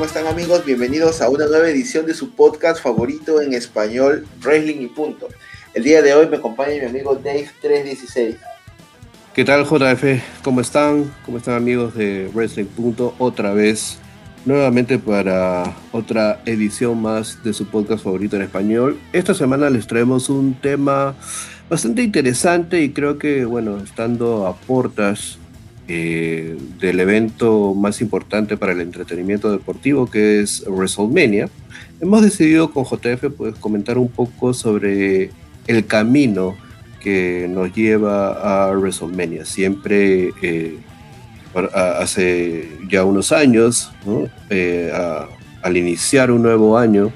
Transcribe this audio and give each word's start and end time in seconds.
¿Cómo 0.00 0.08
están 0.08 0.28
amigos? 0.28 0.64
Bienvenidos 0.64 1.20
a 1.20 1.28
una 1.28 1.44
nueva 1.44 1.68
edición 1.68 2.06
de 2.06 2.14
su 2.14 2.30
podcast 2.30 2.82
favorito 2.82 3.42
en 3.42 3.52
español, 3.52 4.26
Wrestling 4.42 4.80
y 4.80 4.86
Punto. 4.86 5.28
El 5.74 5.82
día 5.82 6.00
de 6.00 6.14
hoy 6.14 6.26
me 6.26 6.38
acompaña 6.38 6.70
mi 6.80 6.86
amigo 6.86 7.20
Dave316. 7.20 8.38
¿Qué 9.34 9.44
tal 9.44 9.66
JF? 9.66 10.22
¿Cómo 10.42 10.62
están? 10.62 11.12
¿Cómo 11.26 11.36
están 11.36 11.52
amigos 11.52 11.94
de 11.94 12.30
Wrestling 12.32 12.64
Punto? 12.64 13.14
Otra 13.18 13.52
vez, 13.52 13.98
nuevamente 14.46 14.98
para 14.98 15.76
otra 15.92 16.40
edición 16.46 17.02
más 17.02 17.44
de 17.44 17.52
su 17.52 17.66
podcast 17.66 18.02
favorito 18.02 18.36
en 18.36 18.42
español. 18.42 18.98
Esta 19.12 19.34
semana 19.34 19.68
les 19.68 19.86
traemos 19.86 20.30
un 20.30 20.54
tema 20.54 21.14
bastante 21.68 22.02
interesante 22.02 22.80
y 22.80 22.92
creo 22.92 23.18
que, 23.18 23.44
bueno, 23.44 23.76
estando 23.76 24.46
a 24.46 24.56
portas 24.56 25.39
eh, 25.92 26.56
del 26.78 27.00
evento 27.00 27.74
más 27.74 28.00
importante 28.00 28.56
para 28.56 28.70
el 28.70 28.80
entretenimiento 28.80 29.50
deportivo 29.50 30.08
que 30.08 30.38
es 30.38 30.64
WrestleMania, 30.64 31.48
hemos 32.00 32.22
decidido 32.22 32.70
con 32.70 32.84
JF 32.84 33.24
pues, 33.36 33.56
comentar 33.56 33.98
un 33.98 34.06
poco 34.06 34.54
sobre 34.54 35.32
el 35.66 35.86
camino 35.86 36.54
que 37.00 37.48
nos 37.50 37.74
lleva 37.74 38.68
a 38.68 38.70
WrestleMania. 38.70 39.44
Siempre 39.44 40.30
eh, 40.42 40.78
hace 41.74 42.68
ya 42.88 43.04
unos 43.04 43.32
años, 43.32 43.90
eh, 44.48 44.92
al 45.60 45.76
iniciar 45.76 46.30
un 46.30 46.42
nuevo 46.44 46.78
año 46.78 47.10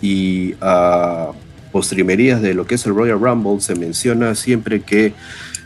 y 0.00 0.54
a 0.60 1.32
postrimerías 1.72 2.40
de 2.40 2.54
lo 2.54 2.68
que 2.68 2.76
es 2.76 2.86
el 2.86 2.94
Royal 2.94 3.18
Rumble, 3.18 3.60
se 3.60 3.74
menciona 3.74 4.36
siempre 4.36 4.82
que 4.82 5.12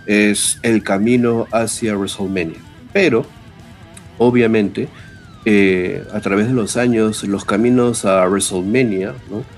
es 0.06 0.58
el 0.62 0.82
camino 0.82 1.46
hacia 1.52 1.96
WrestleMania. 1.96 2.58
Pero, 2.92 3.26
obviamente, 4.18 4.88
eh, 5.48 6.02
a 6.12 6.18
través 6.18 6.48
de 6.48 6.54
los 6.54 6.76
años, 6.76 7.22
los 7.22 7.44
caminos 7.44 8.04
a 8.04 8.26
WrestleMania 8.26 9.14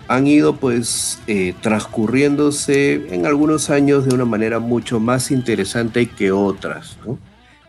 han 0.07 0.27
ido 0.27 0.57
pues 0.57 1.19
eh, 1.27 1.55
transcurriéndose 1.63 3.15
en 3.15 3.25
algunos 3.25 3.71
años 3.71 4.05
de 4.05 4.15
una 4.15 4.27
manera 4.27 4.59
mucho 4.59 5.01
más 5.01 5.31
interesante 5.31 6.07
que 6.07 6.31
otras. 6.31 6.99
¿no? 7.07 7.19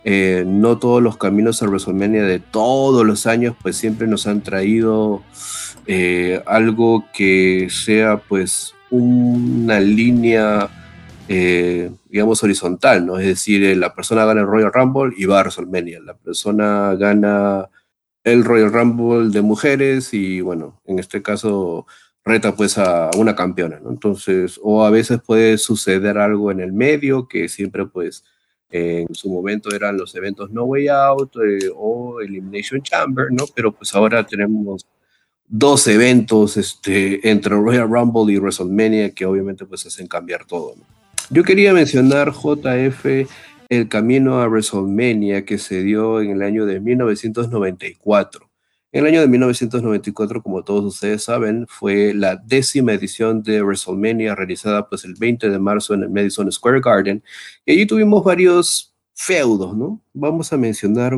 Eh, 0.04 0.44
no 0.46 0.78
todos 0.80 1.02
los 1.02 1.16
caminos 1.16 1.64
a 1.64 1.68
WrestleMania 1.68 2.24
de 2.24 2.40
todos 2.40 3.06
los 3.06 3.26
años 3.26 3.56
pues 3.62 3.78
siempre 3.78 4.06
nos 4.06 4.28
han 4.28 4.42
traído 4.42 5.24
algo 6.46 7.06
que 7.14 7.68
sea 7.72 8.18
pues 8.18 8.76
una 8.92 9.80
línea 9.80 10.70
eh, 11.32 11.92
digamos, 12.10 12.44
horizontal, 12.44 13.06
¿no? 13.06 13.20
Es 13.20 13.28
decir, 13.28 13.64
eh, 13.64 13.76
la 13.76 13.94
persona 13.94 14.26
gana 14.26 14.42
el 14.42 14.48
Royal 14.48 14.74
Rumble 14.74 15.14
y 15.16 15.26
va 15.26 15.38
a 15.38 15.44
WrestleMania. 15.44 16.00
La 16.00 16.16
persona 16.16 16.96
gana 16.96 17.70
el 18.24 18.44
Royal 18.44 18.74
Rumble 18.74 19.30
de 19.30 19.42
mujeres 19.44 20.12
y, 20.12 20.42
bueno, 20.42 20.82
en 20.86 20.98
este 20.98 21.22
caso 21.22 21.86
reta 22.26 22.56
pues 22.56 22.80
a 22.80 23.12
una 23.16 23.36
campeona, 23.36 23.80
¿no? 23.80 23.92
Entonces, 23.92 24.60
o 24.64 24.84
a 24.84 24.90
veces 24.90 25.22
puede 25.22 25.60
suceder 25.60 26.18
algo 26.18 26.52
en 26.52 26.62
el 26.62 26.74
medio 26.74 27.28
que 27.28 27.48
siempre 27.48 27.86
pues 27.86 28.24
en 28.72 29.14
su 29.14 29.30
momento 29.30 29.74
eran 29.74 29.98
los 29.98 30.16
eventos 30.16 30.52
No 30.52 30.64
Way 30.64 30.88
Out 30.90 31.36
eh, 31.38 31.70
o 31.76 32.22
Elimination 32.22 32.82
Chamber, 32.82 33.28
¿no? 33.32 33.46
Pero 33.56 33.72
pues 33.72 33.94
ahora 33.94 34.26
tenemos 34.26 34.86
dos 35.48 35.88
eventos 35.88 36.58
este, 36.58 37.30
entre 37.30 37.56
Royal 37.56 37.90
Rumble 37.90 38.34
y 38.34 38.38
WrestleMania 38.38 39.12
que 39.14 39.26
obviamente 39.26 39.66
pues 39.66 39.86
hacen 39.86 40.08
cambiar 40.08 40.46
todo, 40.46 40.74
¿no? 40.76 40.98
Yo 41.32 41.44
quería 41.44 41.74
mencionar 41.74 42.34
JF 42.34 43.06
el 43.70 43.88
camino 43.88 44.42
a 44.42 44.48
WrestleMania 44.48 45.45
que 45.45 45.60
se 45.60 45.84
dio 45.84 46.22
en 46.22 46.32
el 46.32 46.42
año 46.42 46.66
de 46.66 46.80
1994. 46.80 48.50
En 48.92 49.02
el 49.02 49.14
año 49.14 49.22
de 49.22 49.28
1994, 49.28 50.42
como 50.42 50.64
todos 50.64 50.86
ustedes 50.86 51.23
saben, 51.23 51.68
fue 51.68 52.16
la 52.16 52.36
décima 52.36 52.94
edición 52.94 53.44
de 53.44 53.62
WrestleMania 53.62 54.34
realizada 54.34 54.89
pues 54.89 55.06
el 55.06 55.14
20 55.14 55.52
de 55.52 55.60
marzo 55.60 55.94
en 55.94 56.02
el 56.02 56.10
Madison 56.10 56.52
Square 56.52 56.82
Garden. 56.82 57.23
Y 57.64 57.73
allí 57.73 57.86
tuvimos 57.86 58.23
varios 58.23 58.95
feudos, 59.14 59.78
¿no? 59.78 60.02
Vamos 60.14 60.52
a 60.52 60.58
mencionar 60.58 61.14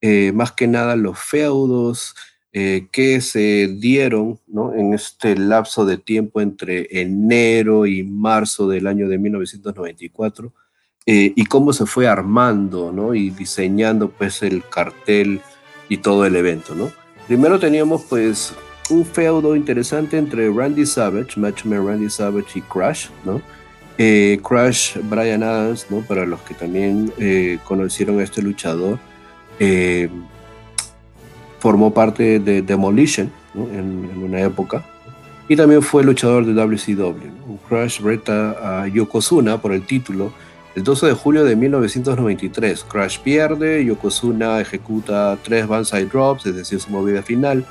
eh, 0.00 0.32
más 0.32 0.52
que 0.52 0.66
nada 0.66 0.96
los 0.96 1.18
feudos, 1.18 2.14
eh, 2.54 2.88
que 2.92 3.22
se 3.22 3.66
dieron 3.78 4.38
¿no? 4.46 4.74
en 4.74 4.92
este 4.92 5.34
lapso 5.36 5.86
de 5.86 5.96
tiempo 5.96 6.38
entre 6.38 6.86
enero 7.00 7.86
y 7.86 8.02
marzo 8.02 8.68
del 8.68 8.86
año 8.86 9.08
de 9.08 9.16
1994 9.16 10.52
eh, 11.06 11.32
y 11.34 11.46
cómo 11.46 11.72
se 11.72 11.86
fue 11.86 12.06
armando 12.06 12.92
¿no? 12.92 13.14
y 13.14 13.30
diseñando 13.30 14.10
pues 14.10 14.42
el 14.42 14.62
cartel 14.68 15.40
y 15.88 15.96
todo 15.96 16.26
el 16.26 16.36
evento. 16.36 16.74
¿no? 16.74 16.92
Primero 17.26 17.58
teníamos 17.58 18.02
pues 18.02 18.52
un 18.90 19.06
feudo 19.06 19.56
interesante 19.56 20.18
entre 20.18 20.50
Randy 20.50 20.84
Savage, 20.84 21.40
Matchman 21.40 21.86
Randy 21.86 22.10
Savage 22.10 22.58
y 22.58 22.60
Crash, 22.60 23.06
¿no? 23.24 23.40
Eh, 23.96 24.38
Crash 24.46 24.98
Brian 25.04 25.42
Adams, 25.42 25.86
¿no? 25.88 26.02
Para 26.02 26.26
los 26.26 26.40
que 26.42 26.52
también 26.52 27.10
conocieron 27.64 28.20
a 28.20 28.24
este 28.24 28.42
luchador, 28.42 28.98
formó 31.62 31.94
parte 31.94 32.40
de 32.40 32.60
Demolition 32.60 33.30
en, 33.54 34.10
una 34.20 34.40
época 34.40 34.84
y 35.48 35.54
también 35.54 35.80
fue 35.80 36.02
luchador 36.02 36.44
de 36.44 36.54
WCW. 36.54 37.56
Crash 37.68 38.00
reta 38.00 38.82
a 38.82 38.88
Yokozuna 38.88 39.60
por 39.60 39.72
el 39.72 39.86
título 39.86 40.32
el 40.74 40.82
12 40.82 41.06
de 41.06 41.12
julio 41.12 41.44
de 41.44 41.54
1993. 41.54 42.84
Crash 42.90 43.20
pierde, 43.20 43.84
Yokozuna 43.84 44.60
ejecuta 44.60 45.38
tres 45.44 45.68
banzai 45.68 46.06
drops, 46.06 46.46
es 46.46 46.56
decir, 46.56 46.80
su 46.80 46.90
movida 46.90 47.22
final, 47.22 47.64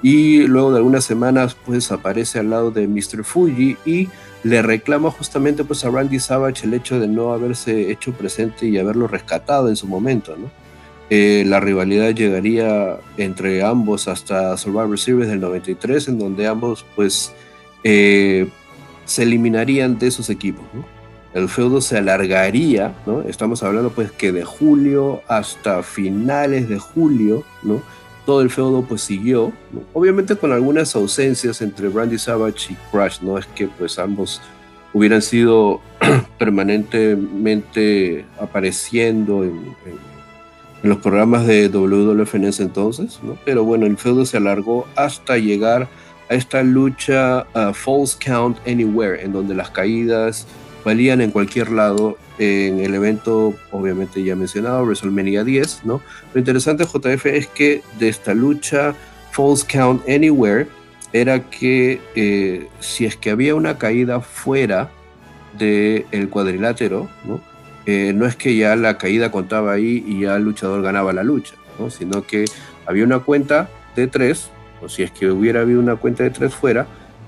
y 0.00 0.46
luego 0.46 0.70
de 0.70 0.78
algunas 0.78 1.04
semanas 1.04 1.56
pues 1.66 1.90
aparece 1.90 2.38
al 2.38 2.50
lado 2.50 2.70
de 2.70 2.86
Mr. 2.86 3.24
Fuji 3.24 3.76
y 3.84 4.08
le 4.44 4.62
reclama 4.62 5.10
justamente 5.10 5.64
pues 5.64 5.84
a 5.84 5.90
Randy 5.90 6.20
Savage 6.20 6.66
el 6.66 6.74
hecho 6.74 7.00
de 7.00 7.08
no 7.08 7.32
haberse 7.32 7.90
hecho 7.90 8.12
presente 8.12 8.68
y 8.68 8.78
haberlo 8.78 9.08
rescatado 9.08 9.68
en 9.68 9.74
su 9.74 9.88
momento, 9.88 10.36
¿no? 10.36 10.63
Eh, 11.10 11.44
la 11.46 11.60
rivalidad 11.60 12.14
llegaría 12.14 12.98
entre 13.18 13.62
ambos 13.62 14.08
hasta 14.08 14.56
Survivor 14.56 14.98
Series 14.98 15.28
del 15.28 15.40
93, 15.40 16.08
en 16.08 16.18
donde 16.18 16.46
ambos 16.46 16.84
pues 16.96 17.32
eh, 17.82 18.48
se 19.04 19.22
eliminarían 19.22 19.98
de 19.98 20.10
sus 20.10 20.30
equipos. 20.30 20.64
El 21.34 21.48
feudo 21.48 21.80
se 21.80 21.98
alargaría, 21.98 22.94
¿no? 23.06 23.22
estamos 23.22 23.62
hablando 23.62 23.90
pues 23.90 24.12
que 24.12 24.32
de 24.32 24.44
julio 24.44 25.22
hasta 25.28 25.82
finales 25.82 26.68
de 26.68 26.78
julio, 26.78 27.44
¿no? 27.62 27.82
todo 28.24 28.40
el 28.40 28.48
feudo 28.50 28.82
pues 28.82 29.02
siguió, 29.02 29.52
obviamente 29.92 30.36
con 30.36 30.52
algunas 30.52 30.96
ausencias 30.96 31.60
entre 31.60 31.90
Randy 31.90 32.18
Savage 32.18 32.72
y 32.72 32.76
Crash, 32.90 33.20
no 33.20 33.36
es 33.36 33.46
que 33.46 33.66
pues 33.66 33.98
ambos 33.98 34.40
hubieran 34.94 35.20
sido 35.20 35.82
permanentemente 36.38 38.24
apareciendo 38.40 39.44
en 39.44 39.74
en 39.84 40.13
los 40.84 40.98
programas 40.98 41.46
de 41.46 41.68
WWF 41.68 42.34
en 42.34 42.44
ese 42.44 42.62
entonces, 42.62 43.18
¿no? 43.22 43.38
pero 43.46 43.64
bueno, 43.64 43.86
el 43.86 43.96
feudo 43.96 44.26
se 44.26 44.36
alargó 44.36 44.86
hasta 44.96 45.38
llegar 45.38 45.88
a 46.28 46.34
esta 46.34 46.62
lucha 46.62 47.46
uh, 47.54 47.72
False 47.72 48.18
Count 48.22 48.58
Anywhere, 48.68 49.22
en 49.24 49.32
donde 49.32 49.54
las 49.54 49.70
caídas 49.70 50.46
valían 50.84 51.22
en 51.22 51.30
cualquier 51.30 51.70
lado 51.70 52.18
en 52.38 52.80
el 52.80 52.94
evento, 52.94 53.54
obviamente 53.70 54.22
ya 54.22 54.36
mencionado, 54.36 54.84
WrestleMania 54.84 55.42
10, 55.42 55.86
¿no? 55.86 56.02
Lo 56.34 56.38
interesante, 56.38 56.84
JF, 56.84 57.26
es 57.26 57.46
que 57.46 57.80
de 57.98 58.10
esta 58.10 58.34
lucha 58.34 58.94
False 59.30 59.66
Count 59.66 60.06
Anywhere 60.06 60.66
era 61.14 61.48
que 61.48 61.98
eh, 62.14 62.68
si 62.80 63.06
es 63.06 63.16
que 63.16 63.30
había 63.30 63.54
una 63.54 63.78
caída 63.78 64.20
fuera 64.20 64.90
del 65.56 66.04
el 66.10 66.28
cuadrilátero, 66.28 67.08
¿no? 67.24 67.53
Eh, 67.86 68.12
no 68.14 68.26
es 68.26 68.36
que 68.36 68.56
ya 68.56 68.76
la 68.76 68.96
caída 68.96 69.30
contaba 69.30 69.72
ahí 69.72 70.02
y 70.06 70.20
ya 70.20 70.36
el 70.36 70.44
luchador 70.44 70.82
ganaba 70.82 71.12
la 71.12 71.22
lucha, 71.22 71.54
sino 71.90 72.22
que 72.26 72.46
había 72.86 73.04
una 73.04 73.20
cuenta 73.20 73.68
de 73.94 74.06
tres, 74.06 74.50
o 74.82 74.88
si 74.88 75.02
es 75.02 75.10
que 75.10 75.30
hubiera 75.30 75.60
habido 75.60 75.80
una 75.80 75.96
cuenta 75.96 76.22
de 76.22 76.30
tres 76.30 76.54
fuera, 76.54 76.86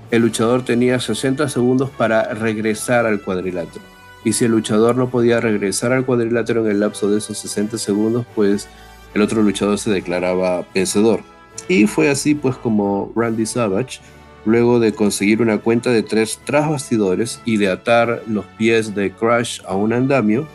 el 0.09 0.21
luchador 0.21 0.63
tenía 0.63 0.99
60 0.99 1.49
segundos 1.49 1.89
para 1.89 2.33
regresar 2.33 3.05
al 3.05 3.21
cuadrilátero. 3.21 3.83
Y 4.23 4.33
si 4.33 4.45
el 4.45 4.51
luchador 4.51 4.95
no 4.95 5.09
podía 5.09 5.39
regresar 5.39 5.91
al 5.91 6.05
cuadrilátero 6.05 6.65
en 6.65 6.71
el 6.71 6.79
lapso 6.79 7.09
de 7.09 7.19
esos 7.19 7.37
60 7.37 7.77
segundos, 7.77 8.25
pues 8.35 8.67
el 9.13 9.21
otro 9.21 9.41
luchador 9.41 9.77
se 9.77 9.91
declaraba 9.91 10.65
vencedor. 10.73 11.21
Y 11.67 11.87
fue 11.87 12.09
así 12.09 12.35
pues 12.35 12.55
como 12.55 13.11
Randy 13.15 13.45
Savage 13.45 13.99
luego 14.47 14.79
de 14.79 14.93
conseguir 14.93 15.41
una 15.41 15.57
cuenta 15.57 15.91
de 15.91 16.03
tres 16.03 16.39
tras 16.45 16.69
bastidores 16.69 17.41
y 17.43 17.57
de 17.57 17.69
atar 17.69 18.23
los 18.27 18.45
pies 18.57 18.95
de 18.95 19.11
Crash 19.11 19.61
a 19.67 19.75
un 19.75 19.91
andamio, 19.91 20.47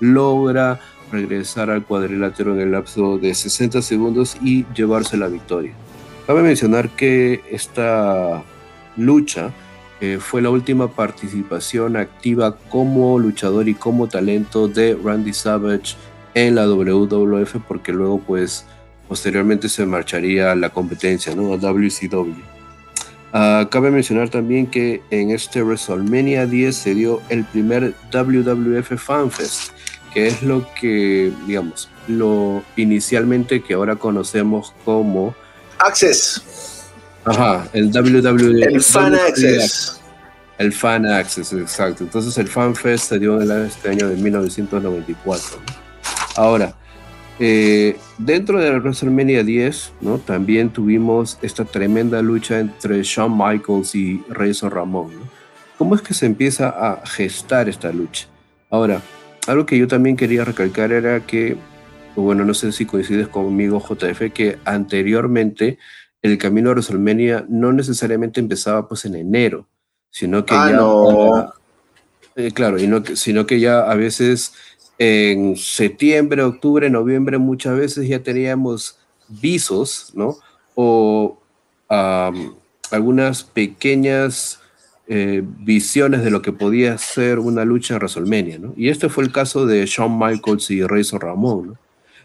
logra 0.00 0.80
regresar 1.10 1.68
al 1.68 1.84
cuadrilátero 1.84 2.54
en 2.54 2.60
el 2.60 2.72
lapso 2.72 3.18
de 3.18 3.34
60 3.34 3.82
segundos 3.82 4.36
y 4.42 4.64
llevarse 4.74 5.16
la 5.16 5.28
victoria. 5.28 5.72
Cabe 6.26 6.42
mencionar 6.42 6.90
que 6.90 7.42
esta 7.50 8.42
lucha 8.96 9.52
eh, 10.00 10.18
fue 10.20 10.40
la 10.40 10.50
última 10.50 10.88
participación 10.88 11.96
activa 11.96 12.56
como 12.70 13.18
luchador 13.18 13.68
y 13.68 13.74
como 13.74 14.08
talento 14.08 14.68
de 14.68 14.96
Randy 15.02 15.32
Savage 15.32 15.96
en 16.34 16.54
la 16.54 16.66
WWF 16.66 17.56
porque 17.66 17.92
luego 17.92 18.20
pues 18.20 18.64
posteriormente 19.08 19.68
se 19.68 19.86
marcharía 19.86 20.52
a 20.52 20.56
la 20.56 20.70
competencia, 20.70 21.34
¿no? 21.34 21.52
A 21.52 21.58
WCW. 21.58 22.53
Ah, 23.36 23.66
cabe 23.68 23.90
mencionar 23.90 24.28
también 24.28 24.68
que 24.68 25.02
en 25.10 25.32
este 25.32 25.60
WrestleMania 25.60 26.46
10 26.46 26.76
se 26.76 26.94
dio 26.94 27.20
el 27.30 27.44
primer 27.44 27.92
WWF 28.12 28.96
FanFest, 28.96 29.72
que 30.12 30.28
es 30.28 30.40
lo 30.44 30.64
que, 30.80 31.32
digamos, 31.44 31.90
lo 32.06 32.62
inicialmente 32.76 33.60
que 33.60 33.74
ahora 33.74 33.96
conocemos 33.96 34.72
como 34.84 35.34
Access. 35.80 36.84
Ajá, 37.24 37.66
el 37.72 37.90
WWF. 37.90 38.72
El 38.72 38.80
Fan 38.80 39.16
Access. 39.16 40.00
El 40.58 40.72
Fan 40.72 41.04
Access, 41.04 41.52
exacto. 41.54 42.04
Entonces 42.04 42.38
el 42.38 42.46
FanFest 42.46 43.08
se 43.08 43.18
dio 43.18 43.42
en 43.42 43.50
este 43.66 43.90
año 43.90 44.10
de 44.10 44.14
1994. 44.14 45.58
Ahora, 46.36 46.72
eh, 47.40 47.96
dentro 48.18 48.60
de 48.60 48.70
la 48.70 48.78
WrestleMania 48.78 49.42
10, 49.42 49.92
¿no? 50.00 50.18
También 50.18 50.70
tuvimos 50.70 51.38
esta 51.42 51.64
tremenda 51.64 52.22
lucha 52.22 52.60
entre 52.60 53.02
Shawn 53.02 53.36
Michaels 53.36 53.94
y 53.94 54.22
Razor 54.28 54.74
Ramón. 54.74 55.10
¿Cómo 55.78 55.94
es 55.96 56.02
que 56.02 56.14
se 56.14 56.26
empieza 56.26 56.68
a 56.68 57.04
gestar 57.06 57.68
esta 57.68 57.92
lucha? 57.92 58.26
Ahora, 58.70 59.02
algo 59.46 59.66
que 59.66 59.76
yo 59.76 59.88
también 59.88 60.16
quería 60.16 60.44
recalcar 60.44 60.92
era 60.92 61.20
que, 61.26 61.56
bueno, 62.14 62.44
no 62.44 62.54
sé 62.54 62.70
si 62.72 62.86
coincides 62.86 63.28
conmigo, 63.28 63.80
JF, 63.80 64.32
que 64.32 64.58
anteriormente 64.64 65.78
el 66.22 66.38
camino 66.38 66.70
a 66.70 66.72
WrestleMania 66.72 67.44
no 67.48 67.72
necesariamente 67.72 68.40
empezaba 68.40 68.88
pues 68.88 69.04
en 69.04 69.16
enero, 69.16 69.68
sino 70.10 70.44
que 70.46 70.54
Ah, 70.56 70.70
ya... 70.70 70.76
no. 70.76 71.52
eh, 72.36 72.52
claro, 72.52 72.78
y 72.78 72.86
no, 72.86 73.02
sino 73.14 73.44
que 73.44 73.60
ya 73.60 73.80
a 73.80 73.94
veces 73.96 74.54
en 74.98 75.56
septiembre, 75.56 76.42
octubre, 76.42 76.88
noviembre, 76.90 77.38
muchas 77.38 77.76
veces 77.76 78.08
ya 78.08 78.22
teníamos 78.22 78.98
visos, 79.28 80.12
¿no? 80.14 80.36
O 80.74 81.38
algunas 82.90 83.44
pequeñas 83.44 84.60
eh, 85.06 85.42
visiones 85.44 86.24
de 86.24 86.30
lo 86.30 86.42
que 86.42 86.52
podía 86.52 86.96
ser 86.98 87.38
una 87.38 87.64
lucha 87.64 87.94
en 87.94 87.98
WrestleMania, 87.98 88.58
¿no? 88.58 88.72
Y 88.76 88.88
este 88.88 89.08
fue 89.08 89.24
el 89.24 89.32
caso 89.32 89.66
de 89.66 89.84
Shawn 89.86 90.18
Michaels 90.18 90.70
y 90.70 90.82
Razor 90.82 91.22
Ramón, 91.24 91.66
¿no? 91.68 91.78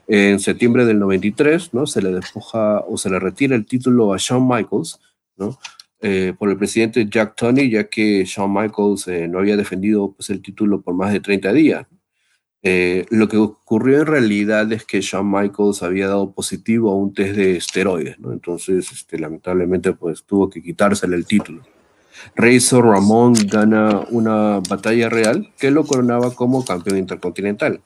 En 0.08 0.40
septiembre 0.40 0.86
del 0.86 0.98
93, 0.98 1.74
¿no? 1.74 1.86
Se 1.86 2.02
le 2.02 2.12
despoja 2.12 2.80
o 2.80 2.98
se 2.98 3.10
le 3.10 3.20
retira 3.20 3.56
el 3.56 3.66
título 3.66 4.14
a 4.14 4.18
Shawn 4.18 4.48
Michaels, 4.48 5.00
¿no? 5.38 5.60
Eh, 6.02 6.34
por 6.40 6.50
el 6.50 6.58
presidente 6.58 7.06
Jack 7.10 7.36
Tunney, 7.36 7.70
ya 7.70 7.84
que 7.84 8.24
Shawn 8.26 8.54
Michaels 8.54 9.08
eh, 9.10 9.28
no 9.28 9.40
había 9.40 9.58
defendido 9.58 10.14
pues, 10.14 10.30
el 10.30 10.42
título 10.42 10.82
por 10.82 10.94
más 10.96 11.12
de 11.12 11.20
30 11.20 11.52
días. 11.52 11.86
Eh, 12.62 13.06
lo 13.10 13.30
que 13.30 13.38
ocurrió 13.38 14.02
en 14.02 14.06
realidad 14.06 14.72
es 14.74 14.84
que 14.84 15.00
Shawn 15.02 15.32
Michaels 15.32 15.82
había 15.82 16.08
dado 16.08 16.32
positivo 16.32 16.92
a 16.92 16.96
un 16.96 17.14
test 17.14 17.36
de 17.36 17.58
esteroides. 17.58 18.18
Entonces, 18.24 18.92
este, 18.92 19.18
lamentablemente, 19.18 19.94
pues 19.94 20.24
tuvo 20.24 20.50
que 20.50 20.62
quitársele 20.62 21.16
el 21.16 21.26
título. 21.26 21.64
Razor 22.36 22.86
Ramón 22.86 23.34
gana 23.48 24.02
una 24.10 24.60
batalla 24.60 25.08
real 25.10 25.52
que 25.58 25.72
lo 25.72 25.86
coronaba 25.86 26.34
como 26.36 26.66
campeón 26.66 26.98
intercontinental. 26.98 27.82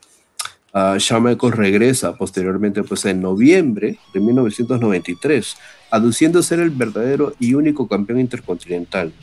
Ah, 0.74 0.96
Shawn 0.98 1.24
Michaels 1.24 1.56
regresa 1.56 2.16
posteriormente, 2.16 2.82
pues 2.82 3.06
en 3.06 3.22
noviembre 3.22 4.00
de 4.12 4.20
1993, 4.20 5.56
aduciendo 5.92 6.42
ser 6.42 6.60
el 6.60 6.72
verdadero 6.72 7.36
y 7.40 7.54
único 7.54 7.88
campeón 7.88 8.20
intercontinental. 8.20 9.14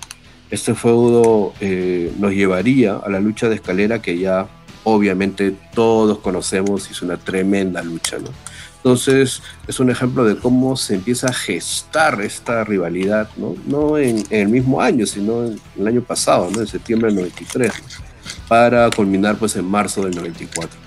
Este 0.49 0.75
feudo 0.75 1.53
eh, 1.61 2.13
nos 2.19 2.33
llevaría 2.33 2.97
a 2.97 3.09
la 3.09 3.19
lucha 3.19 3.49
de 3.49 3.57
escalera 3.57 4.01
que 4.01 4.19
ya 4.19 4.49
obviamente 4.85 5.55
todos 5.75 6.19
conocemos 6.19 6.91
es 6.91 7.03
una 7.03 7.17
tremenda 7.17 7.83
lucha, 7.83 8.19
¿no? 8.19 8.31
Entonces 8.77 9.43
es 9.67 9.79
un 9.79 9.91
ejemplo 9.91 10.25
de 10.25 10.37
cómo 10.37 10.75
se 10.77 10.95
empieza 10.95 11.29
a 11.29 11.33
gestar 11.35 12.21
esta 12.23 12.65
rivalidad, 12.65 13.29
¿no? 13.37 13.55
No 13.67 13.99
en, 13.99 14.19
en 14.31 14.41
el 14.41 14.49
mismo 14.49 14.81
año, 14.81 15.05
sino 15.05 15.45
en 15.45 15.61
el 15.79 15.87
año 15.87 16.03
pasado, 16.03 16.49
¿no? 16.51 16.61
En 16.61 16.67
septiembre 16.67 17.09
del 17.09 17.17
93, 17.17 17.73
¿no? 17.73 18.11
para 18.49 18.89
culminar 18.91 19.37
pues 19.37 19.55
en 19.57 19.65
marzo 19.65 20.03
del 20.03 20.15
94. 20.15 20.79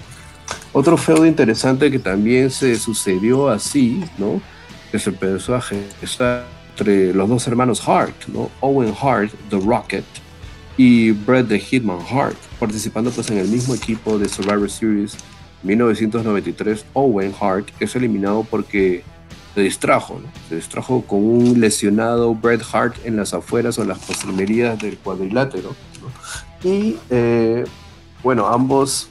Otro 0.74 0.98
feudo 0.98 1.26
interesante 1.26 1.92
que 1.92 2.00
también 2.00 2.50
se 2.50 2.76
sucedió 2.76 3.48
así, 3.50 4.04
¿no? 4.18 4.42
Que 4.92 4.98
se 4.98 5.12
empezó 5.12 5.56
a 5.56 5.62
gestar 5.62 6.46
entre 6.72 7.14
los 7.14 7.30
dos 7.30 7.48
hermanos 7.48 7.88
Hart, 7.88 8.16
¿no? 8.28 8.50
Owen 8.60 8.94
Hart, 9.00 9.32
The 9.50 9.60
Rocket, 9.60 10.04
y 10.78 11.12
Bret 11.12 11.48
the 11.48 11.60
Hitman 11.60 12.00
Hart, 12.10 12.38
participando 12.60 13.12
pues 13.12 13.30
en 13.30 13.38
el 13.38 13.48
mismo 13.48 13.76
equipo 13.76 14.18
de 14.18 14.28
Survivor 14.28 14.70
Series 14.70 15.18
1993. 15.64 16.86
Owen 16.94 17.34
Hart 17.40 17.70
es 17.80 17.96
eliminado 17.96 18.46
porque 18.50 19.04
se 19.54 19.62
distrajo. 19.62 20.20
Se 20.50 20.56
distrajo 20.56 21.04
con 21.04 21.24
un 21.24 21.60
lesionado 21.60 22.34
Bret 22.36 22.62
Hart 22.72 22.96
en 23.06 23.16
las 23.16 23.34
afueras 23.34 23.78
o 23.80 23.86
las 23.86 24.00
postrimerías 24.00 24.80
del 24.80 24.98
cuadrilátero. 24.98 25.76
Y 26.64 26.98
eh, 27.10 27.64
bueno, 28.24 28.48
ambos 28.48 29.10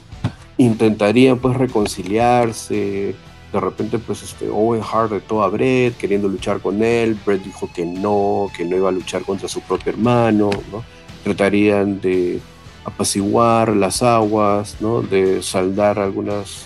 intentarían 0.57 1.39
pues 1.39 1.55
reconciliarse. 1.55 3.15
De 3.51 3.59
repente 3.59 3.99
pues 3.99 4.23
este 4.23 4.49
Owen 4.49 4.81
Hart 4.81 5.11
retó 5.11 5.43
a 5.43 5.47
Bret 5.47 5.95
queriendo 5.97 6.27
luchar 6.27 6.59
con 6.59 6.83
él. 6.83 7.17
Bret 7.25 7.43
dijo 7.43 7.69
que 7.73 7.85
no, 7.85 8.51
que 8.55 8.65
no 8.65 8.75
iba 8.75 8.89
a 8.89 8.91
luchar 8.91 9.23
contra 9.23 9.47
su 9.47 9.61
propio 9.61 9.93
hermano, 9.93 10.49
¿no? 10.71 10.83
Tratarían 11.23 12.01
de 12.01 12.39
apaciguar 12.85 13.75
las 13.75 14.03
aguas, 14.03 14.77
¿no? 14.79 15.01
De 15.01 15.41
saldar 15.41 15.99
algunas 15.99 16.65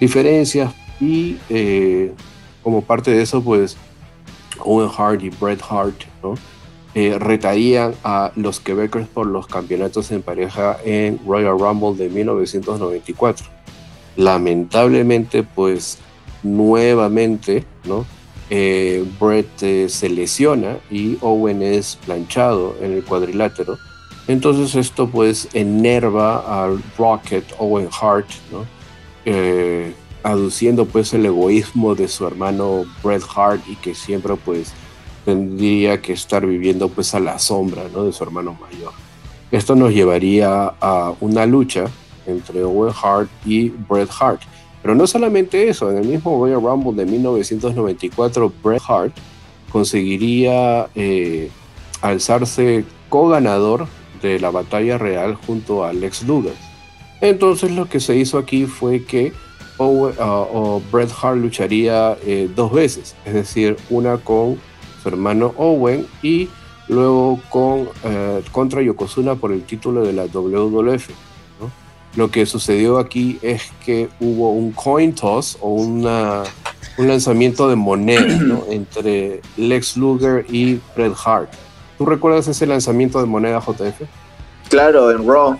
diferencias 0.00 0.72
y 1.00 1.36
eh, 1.48 2.12
como 2.62 2.82
parte 2.82 3.10
de 3.10 3.22
eso 3.22 3.42
pues 3.42 3.76
Owen 4.60 4.90
Hart 4.96 5.22
y 5.22 5.30
Bret 5.30 5.62
Hart, 5.68 6.02
¿no? 6.22 6.34
Eh, 6.94 7.16
retarían 7.18 7.94
a 8.02 8.32
los 8.34 8.60
Quebecers 8.60 9.06
por 9.08 9.26
los 9.26 9.46
campeonatos 9.46 10.10
en 10.10 10.22
pareja 10.22 10.78
en 10.84 11.20
Royal 11.26 11.58
Rumble 11.58 11.94
de 11.96 12.08
1994. 12.08 13.46
Lamentablemente, 14.16 15.42
pues 15.42 15.98
nuevamente, 16.42 17.64
¿no? 17.84 18.04
Eh, 18.50 19.04
Brett 19.20 19.62
eh, 19.62 19.88
se 19.88 20.08
lesiona 20.08 20.78
y 20.90 21.18
Owen 21.20 21.62
es 21.62 21.96
planchado 22.04 22.74
en 22.80 22.92
el 22.94 23.04
cuadrilátero. 23.04 23.78
Entonces 24.28 24.74
esto 24.74 25.08
pues 25.08 25.48
enerva 25.54 26.62
al 26.62 26.82
Rocket 26.96 27.44
Owen 27.58 27.88
Hart, 28.00 28.28
¿no? 28.52 28.66
Eh, 29.24 29.94
aduciendo 30.22 30.84
pues 30.86 31.14
el 31.14 31.26
egoísmo 31.26 31.94
de 31.94 32.08
su 32.08 32.26
hermano 32.26 32.84
Bret 33.02 33.22
Hart 33.34 33.62
y 33.66 33.76
que 33.76 33.94
siempre 33.94 34.34
pues 34.36 34.72
tendría 35.24 36.00
que 36.00 36.12
estar 36.12 36.46
viviendo 36.46 36.88
pues 36.88 37.14
a 37.14 37.20
la 37.20 37.38
sombra 37.38 37.84
¿no? 37.92 38.04
de 38.04 38.12
su 38.12 38.22
hermano 38.24 38.56
mayor. 38.60 38.92
Esto 39.50 39.74
nos 39.74 39.92
llevaría 39.92 40.74
a 40.80 41.14
una 41.20 41.46
lucha 41.46 41.86
entre 42.26 42.62
Owen 42.62 42.92
Hart 43.02 43.30
y 43.46 43.70
Bret 43.70 44.10
Hart. 44.20 44.42
Pero 44.82 44.94
no 44.94 45.06
solamente 45.06 45.68
eso, 45.68 45.90
en 45.90 45.98
el 45.98 46.06
mismo 46.06 46.38
Royal 46.38 46.62
Rumble 46.62 46.92
de 46.92 47.10
1994, 47.10 48.52
Bret 48.62 48.82
Hart 48.86 49.16
conseguiría 49.70 50.88
eh, 50.94 51.50
alzarse 52.02 52.84
co-ganador 53.08 53.88
de 54.20 54.40
la 54.40 54.50
batalla 54.50 54.98
real 54.98 55.34
junto 55.34 55.84
a 55.84 55.92
Lex 55.92 56.24
Luger. 56.24 56.54
Entonces 57.20 57.72
lo 57.72 57.88
que 57.88 58.00
se 58.00 58.16
hizo 58.16 58.38
aquí 58.38 58.66
fue 58.66 59.04
que 59.04 59.32
Owen, 59.78 60.14
uh, 60.18 60.76
uh, 60.76 60.82
Bret 60.90 61.10
Hart 61.22 61.38
lucharía 61.38 62.16
eh, 62.24 62.48
dos 62.54 62.72
veces, 62.72 63.14
es 63.24 63.34
decir, 63.34 63.76
una 63.90 64.16
con 64.16 64.58
su 65.02 65.08
hermano 65.08 65.54
Owen 65.56 66.06
y 66.22 66.48
luego 66.88 67.40
con, 67.48 67.88
eh, 68.04 68.42
contra 68.50 68.82
Yokozuna 68.82 69.36
por 69.36 69.52
el 69.52 69.62
título 69.62 70.02
de 70.02 70.12
la 70.12 70.26
WWF. 70.26 71.10
Lo 72.16 72.30
que 72.30 72.46
sucedió 72.46 72.98
aquí 72.98 73.38
es 73.42 73.70
que 73.84 74.08
hubo 74.18 74.50
un 74.50 74.72
coin 74.72 75.14
toss 75.14 75.58
o 75.60 75.68
un 75.68 76.02
lanzamiento 76.96 77.68
de 77.68 77.76
moneda 77.76 78.60
entre 78.70 79.40
Lex 79.56 79.96
Luger 79.96 80.44
y 80.50 80.80
Bret 80.96 81.14
Hart. 81.24 81.50
¿Tú 81.98 82.06
recuerdas 82.06 82.46
ese 82.46 82.66
lanzamiento 82.66 83.20
de 83.20 83.26
moneda 83.26 83.60
JF? 83.60 84.02
Claro, 84.70 85.10
en 85.10 85.26
Raw. 85.26 85.58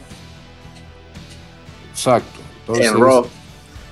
Exacto. 1.90 2.40
Entonces, 2.60 2.86
en 2.86 3.00
Raw. 3.00 3.26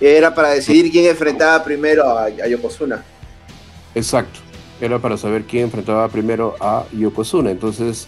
Era 0.01 0.35
para 0.35 0.51
decidir 0.51 0.93
quién 0.93 1.07
enfrentaba 1.07 1.65
primero 1.65 2.05
a, 2.09 2.25
a 2.25 2.47
Yokozuna. 2.47 3.03
Exacto. 3.95 4.41
Era 4.81 4.99
para 4.99 5.17
saber 5.17 5.45
quién 5.45 5.65
enfrentaba 5.65 6.07
primero 6.09 6.55
a 6.61 6.85
Yokozuna. 6.93 7.51
Entonces, 7.51 8.07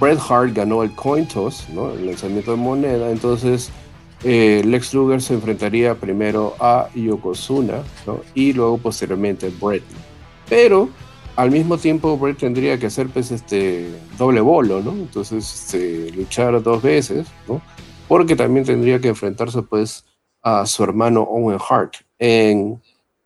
Bret 0.00 0.18
Hart 0.28 0.54
ganó 0.54 0.82
el 0.82 0.94
coin 0.94 1.26
toss, 1.26 1.68
¿no? 1.68 1.92
el 1.92 2.06
lanzamiento 2.06 2.50
de 2.52 2.56
moneda. 2.56 3.10
Entonces, 3.10 3.70
eh, 4.24 4.62
Lex 4.64 4.94
Luger 4.94 5.22
se 5.22 5.34
enfrentaría 5.34 5.94
primero 5.94 6.56
a 6.58 6.88
Yokozuna 6.94 7.82
¿no? 8.06 8.20
y 8.34 8.52
luego 8.52 8.78
posteriormente 8.78 9.52
Bret. 9.60 9.82
Pero 10.48 10.88
al 11.38 11.52
mismo 11.52 11.78
tiempo, 11.78 12.18
Bret 12.18 12.36
tendría 12.36 12.80
que 12.80 12.86
hacer 12.86 13.06
pues, 13.10 13.30
este 13.30 13.88
doble 14.18 14.40
bolo, 14.40 14.80
¿no? 14.82 14.90
Entonces, 14.90 15.54
este, 15.54 16.10
luchar 16.10 16.60
dos 16.60 16.82
veces, 16.82 17.28
¿no? 17.46 17.62
Porque 18.08 18.34
también 18.34 18.66
tendría 18.66 19.00
que 19.00 19.06
enfrentarse 19.06 19.62
pues 19.62 20.04
a 20.42 20.66
su 20.66 20.82
hermano 20.82 21.22
Owen 21.22 21.60
Hart 21.70 21.94
en 22.18 22.82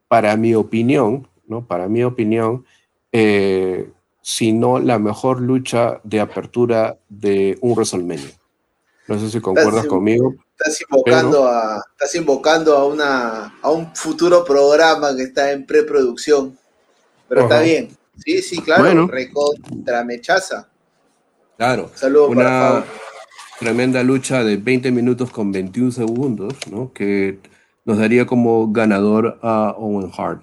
para 0.09 0.37
mi 0.37 0.55
opinión, 0.55 1.27
¿no? 1.47 1.67
Para 1.67 1.89
mi 1.89 2.05
opinión, 2.05 2.67
eh, 3.13 3.91
sino 4.21 4.79
la 4.79 4.99
mejor 4.99 5.41
lucha 5.41 5.99
de 6.05 6.21
apertura 6.21 6.99
de 7.09 7.57
un 7.63 7.73
WrestleMania. 7.73 8.39
No 9.09 9.19
sé 9.19 9.31
si 9.31 9.41
concuerdas 9.41 9.87
conmigo. 9.87 10.35
Estás 10.59 10.83
invocando, 10.83 11.47
a, 11.47 11.83
estás 11.93 12.15
invocando 12.15 12.77
a, 12.77 12.87
una, 12.87 13.59
a 13.63 13.71
un 13.71 13.97
futuro 13.97 14.45
programa 14.45 15.17
que 15.17 15.23
está 15.23 15.51
en 15.51 15.65
preproducción. 15.65 16.59
Pero 17.27 17.45
está 17.45 17.61
bien. 17.63 18.02
Sí, 18.25 18.43
sí, 18.43 18.59
claro. 18.59 18.85
Bueno. 18.85 19.07
Recontra 19.07 20.05
mechaza. 20.05 20.69
Claro. 21.57 21.91
Saludos 21.95 22.31
una 22.31 22.85
tremenda 23.59 24.03
lucha 24.03 24.43
de 24.43 24.57
20 24.57 24.91
minutos 24.91 25.31
con 25.31 25.53
21 25.53 25.93
segundos, 25.93 26.55
¿no? 26.71 26.93
Que 26.93 27.39
nos 27.85 27.99
daría 27.99 28.27
como 28.27 28.73
ganador 28.73 29.39
a 29.43 29.75
Owen 29.77 30.11
Hart. 30.17 30.43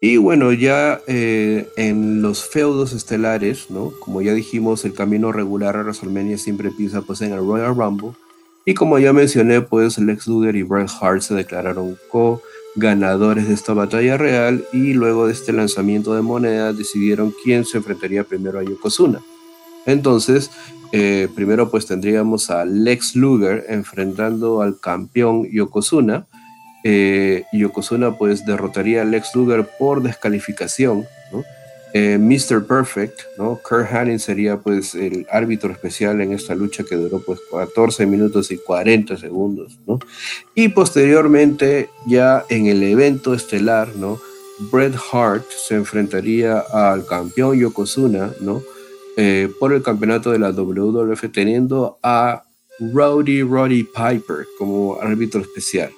Y 0.00 0.16
bueno, 0.16 0.52
ya 0.52 1.00
eh, 1.06 1.68
en 1.76 2.22
los 2.22 2.48
feudos 2.48 2.92
estelares, 2.92 3.70
¿no? 3.70 3.92
Como 4.00 4.22
ya 4.22 4.32
dijimos, 4.32 4.84
el 4.84 4.94
camino 4.94 5.30
regular 5.30 5.76
a 5.76 5.82
WrestleMania 5.82 6.38
siempre 6.38 6.68
empieza 6.68 7.02
pues 7.02 7.20
en 7.20 7.32
el 7.32 7.38
Royal 7.40 7.76
Rumble. 7.76 8.12
Y 8.64 8.74
como 8.74 8.98
ya 8.98 9.12
mencioné, 9.12 9.60
pues 9.60 9.98
Lex 9.98 10.26
Luger 10.26 10.56
y 10.56 10.62
Bret 10.62 10.88
Hart 11.00 11.20
se 11.20 11.34
declararon 11.34 11.98
co-ganadores 12.74 13.48
de 13.48 13.54
esta 13.54 13.74
batalla 13.74 14.16
real 14.16 14.64
y 14.72 14.92
luego 14.94 15.26
de 15.26 15.32
este 15.32 15.52
lanzamiento 15.52 16.14
de 16.14 16.22
moneda 16.22 16.72
decidieron 16.72 17.34
quién 17.42 17.64
se 17.64 17.78
enfrentaría 17.78 18.24
primero 18.24 18.58
a 18.58 18.62
Yokozuna. 18.62 19.20
Entonces, 19.86 20.50
eh, 20.92 21.28
primero 21.34 21.70
pues 21.70 21.86
tendríamos 21.86 22.50
a 22.50 22.64
Lex 22.64 23.16
Luger 23.16 23.64
enfrentando 23.68 24.60
al 24.62 24.78
campeón 24.80 25.48
Yokozuna 25.50 26.26
eh, 26.82 27.44
Yokozuna 27.52 28.16
pues 28.16 28.46
derrotaría 28.46 29.02
a 29.02 29.04
Lex 29.04 29.34
Luger 29.34 29.68
por 29.78 30.02
descalificación. 30.02 31.06
Eh, 31.92 32.18
Mr. 32.18 32.66
Perfect, 32.66 33.20
¿no? 33.36 33.60
Kurt 33.62 33.92
Hanning 33.92 34.20
sería 34.20 34.58
pues 34.58 34.94
el 34.94 35.26
árbitro 35.30 35.72
especial 35.72 36.20
en 36.20 36.32
esta 36.32 36.54
lucha 36.54 36.84
que 36.84 36.94
duró 36.94 37.20
pues 37.20 37.40
14 37.50 38.06
minutos 38.06 38.52
y 38.52 38.58
40 38.58 39.16
segundos, 39.16 39.78
¿no? 39.86 39.98
Y 40.54 40.68
posteriormente 40.68 41.88
ya 42.06 42.44
en 42.48 42.66
el 42.66 42.82
evento 42.82 43.34
estelar, 43.34 43.88
¿no? 43.96 44.20
Bret 44.70 44.94
Hart 45.12 45.44
se 45.50 45.74
enfrentaría 45.74 46.58
al 46.58 47.06
campeón 47.06 47.58
Yokozuna, 47.58 48.32
¿no? 48.40 48.62
Eh, 49.16 49.50
por 49.58 49.72
el 49.72 49.82
campeonato 49.82 50.30
de 50.30 50.38
la 50.38 50.50
WWF 50.50 51.32
teniendo 51.32 51.98
a 52.02 52.44
Rowdy 52.78 53.42
Roddy 53.42 53.84
Piper 53.84 54.46
como 54.58 54.98
árbitro 55.00 55.40
especial. 55.40 55.90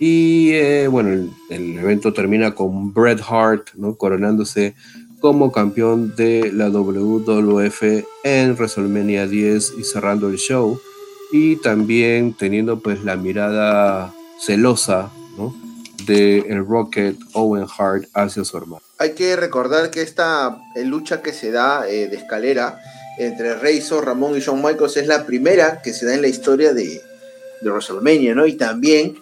Y 0.00 0.50
eh, 0.52 0.86
bueno, 0.88 1.30
el, 1.50 1.78
evento 1.78 2.12
termina 2.12 2.54
con 2.54 2.92
Bret 2.92 3.20
Hart 3.28 3.70
¿no? 3.74 3.96
coronándose 3.96 4.74
como 5.20 5.52
campeón 5.52 6.14
de 6.16 6.52
la 6.52 6.68
WWF 6.68 7.82
en 8.24 8.54
WrestleMania 8.54 9.26
10 9.26 9.74
y 9.78 9.84
cerrando 9.84 10.28
el 10.28 10.36
show. 10.36 10.80
Y 11.32 11.56
también 11.56 12.34
teniendo 12.34 12.80
pues 12.80 13.04
la 13.04 13.16
mirada 13.16 14.14
celosa 14.40 15.10
¿no? 15.36 15.54
de 16.06 16.38
el 16.38 16.64
Rocket 16.64 17.16
Owen 17.32 17.66
Hart 17.78 18.06
hacia 18.14 18.44
su 18.44 18.56
hermano. 18.56 18.82
Hay 18.98 19.12
que 19.12 19.36
recordar 19.36 19.90
que 19.90 20.02
esta 20.02 20.58
eh, 20.74 20.84
lucha 20.84 21.20
que 21.22 21.32
se 21.32 21.50
da 21.50 21.88
eh, 21.88 22.08
de 22.08 22.16
escalera 22.16 22.80
entre 23.18 23.54
Razor, 23.54 24.06
Ramón 24.06 24.36
y 24.36 24.40
Shawn 24.40 24.62
Michaels 24.62 24.96
es 24.96 25.06
la 25.06 25.26
primera 25.26 25.82
que 25.82 25.92
se 25.92 26.06
da 26.06 26.14
en 26.14 26.22
la 26.22 26.28
historia 26.28 26.72
de, 26.72 27.02
de 27.60 27.70
WrestleMania, 27.70 28.34
¿no? 28.34 28.46
Y 28.46 28.54
también 28.54 29.16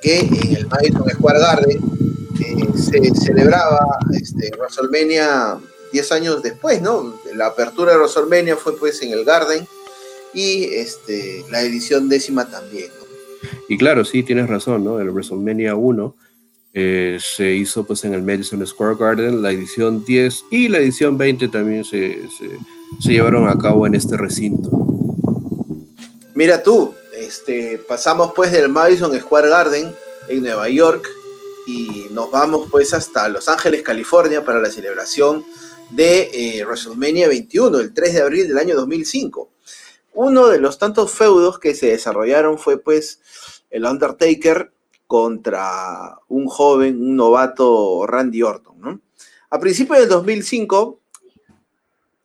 que 0.00 0.20
en 0.20 0.56
el 0.56 0.66
Madison 0.66 1.08
Square 1.08 1.38
Garden 1.38 2.01
se 2.76 3.14
celebraba 3.14 3.98
este, 4.12 4.50
WrestleMania 4.58 5.58
10 5.92 6.12
años 6.12 6.42
después, 6.42 6.80
¿no? 6.80 7.14
La 7.34 7.46
apertura 7.46 7.92
de 7.92 7.98
WrestleMania 7.98 8.56
fue 8.56 8.76
pues 8.76 9.02
en 9.02 9.12
el 9.12 9.24
Garden 9.24 9.66
y 10.34 10.64
este, 10.64 11.44
la 11.50 11.62
edición 11.62 12.08
décima 12.08 12.48
también, 12.48 12.90
Y 13.68 13.76
claro, 13.76 14.04
sí, 14.04 14.22
tienes 14.22 14.48
razón, 14.48 14.84
¿no? 14.84 14.98
El 14.98 15.10
WrestleMania 15.10 15.74
1 15.74 16.16
eh, 16.74 17.18
se 17.20 17.52
hizo 17.52 17.84
pues 17.84 18.04
en 18.04 18.14
el 18.14 18.22
Madison 18.22 18.66
Square 18.66 18.96
Garden, 18.98 19.42
la 19.42 19.50
edición 19.50 20.04
10 20.04 20.44
y 20.50 20.68
la 20.68 20.78
edición 20.78 21.18
20 21.18 21.48
también 21.48 21.84
se, 21.84 22.20
se 23.00 23.12
llevaron 23.12 23.48
a 23.48 23.58
cabo 23.58 23.86
en 23.86 23.94
este 23.94 24.16
recinto. 24.16 24.70
Mira 26.34 26.62
tú, 26.62 26.94
este, 27.14 27.78
pasamos 27.86 28.32
pues 28.34 28.52
del 28.52 28.70
Madison 28.70 29.14
Square 29.18 29.48
Garden 29.48 29.92
en 30.28 30.42
Nueva 30.42 30.68
York 30.70 31.06
y 31.66 32.06
nos 32.10 32.30
vamos 32.30 32.68
pues 32.70 32.94
hasta 32.94 33.28
Los 33.28 33.48
Ángeles, 33.48 33.82
California 33.82 34.44
para 34.44 34.60
la 34.60 34.70
celebración 34.70 35.44
de 35.90 36.30
eh, 36.32 36.64
WrestleMania 36.64 37.28
21, 37.28 37.78
el 37.78 37.94
3 37.94 38.14
de 38.14 38.22
abril 38.22 38.48
del 38.48 38.58
año 38.58 38.74
2005. 38.76 39.50
Uno 40.14 40.48
de 40.48 40.58
los 40.58 40.78
tantos 40.78 41.12
feudos 41.12 41.58
que 41.58 41.74
se 41.74 41.86
desarrollaron 41.86 42.58
fue 42.58 42.78
pues 42.78 43.20
el 43.70 43.84
Undertaker 43.84 44.72
contra 45.06 46.18
un 46.28 46.46
joven, 46.46 47.00
un 47.00 47.16
novato 47.16 48.06
Randy 48.06 48.42
Orton. 48.42 49.02
A 49.50 49.60
principios 49.60 50.00
del 50.00 50.08
2005, 50.08 50.98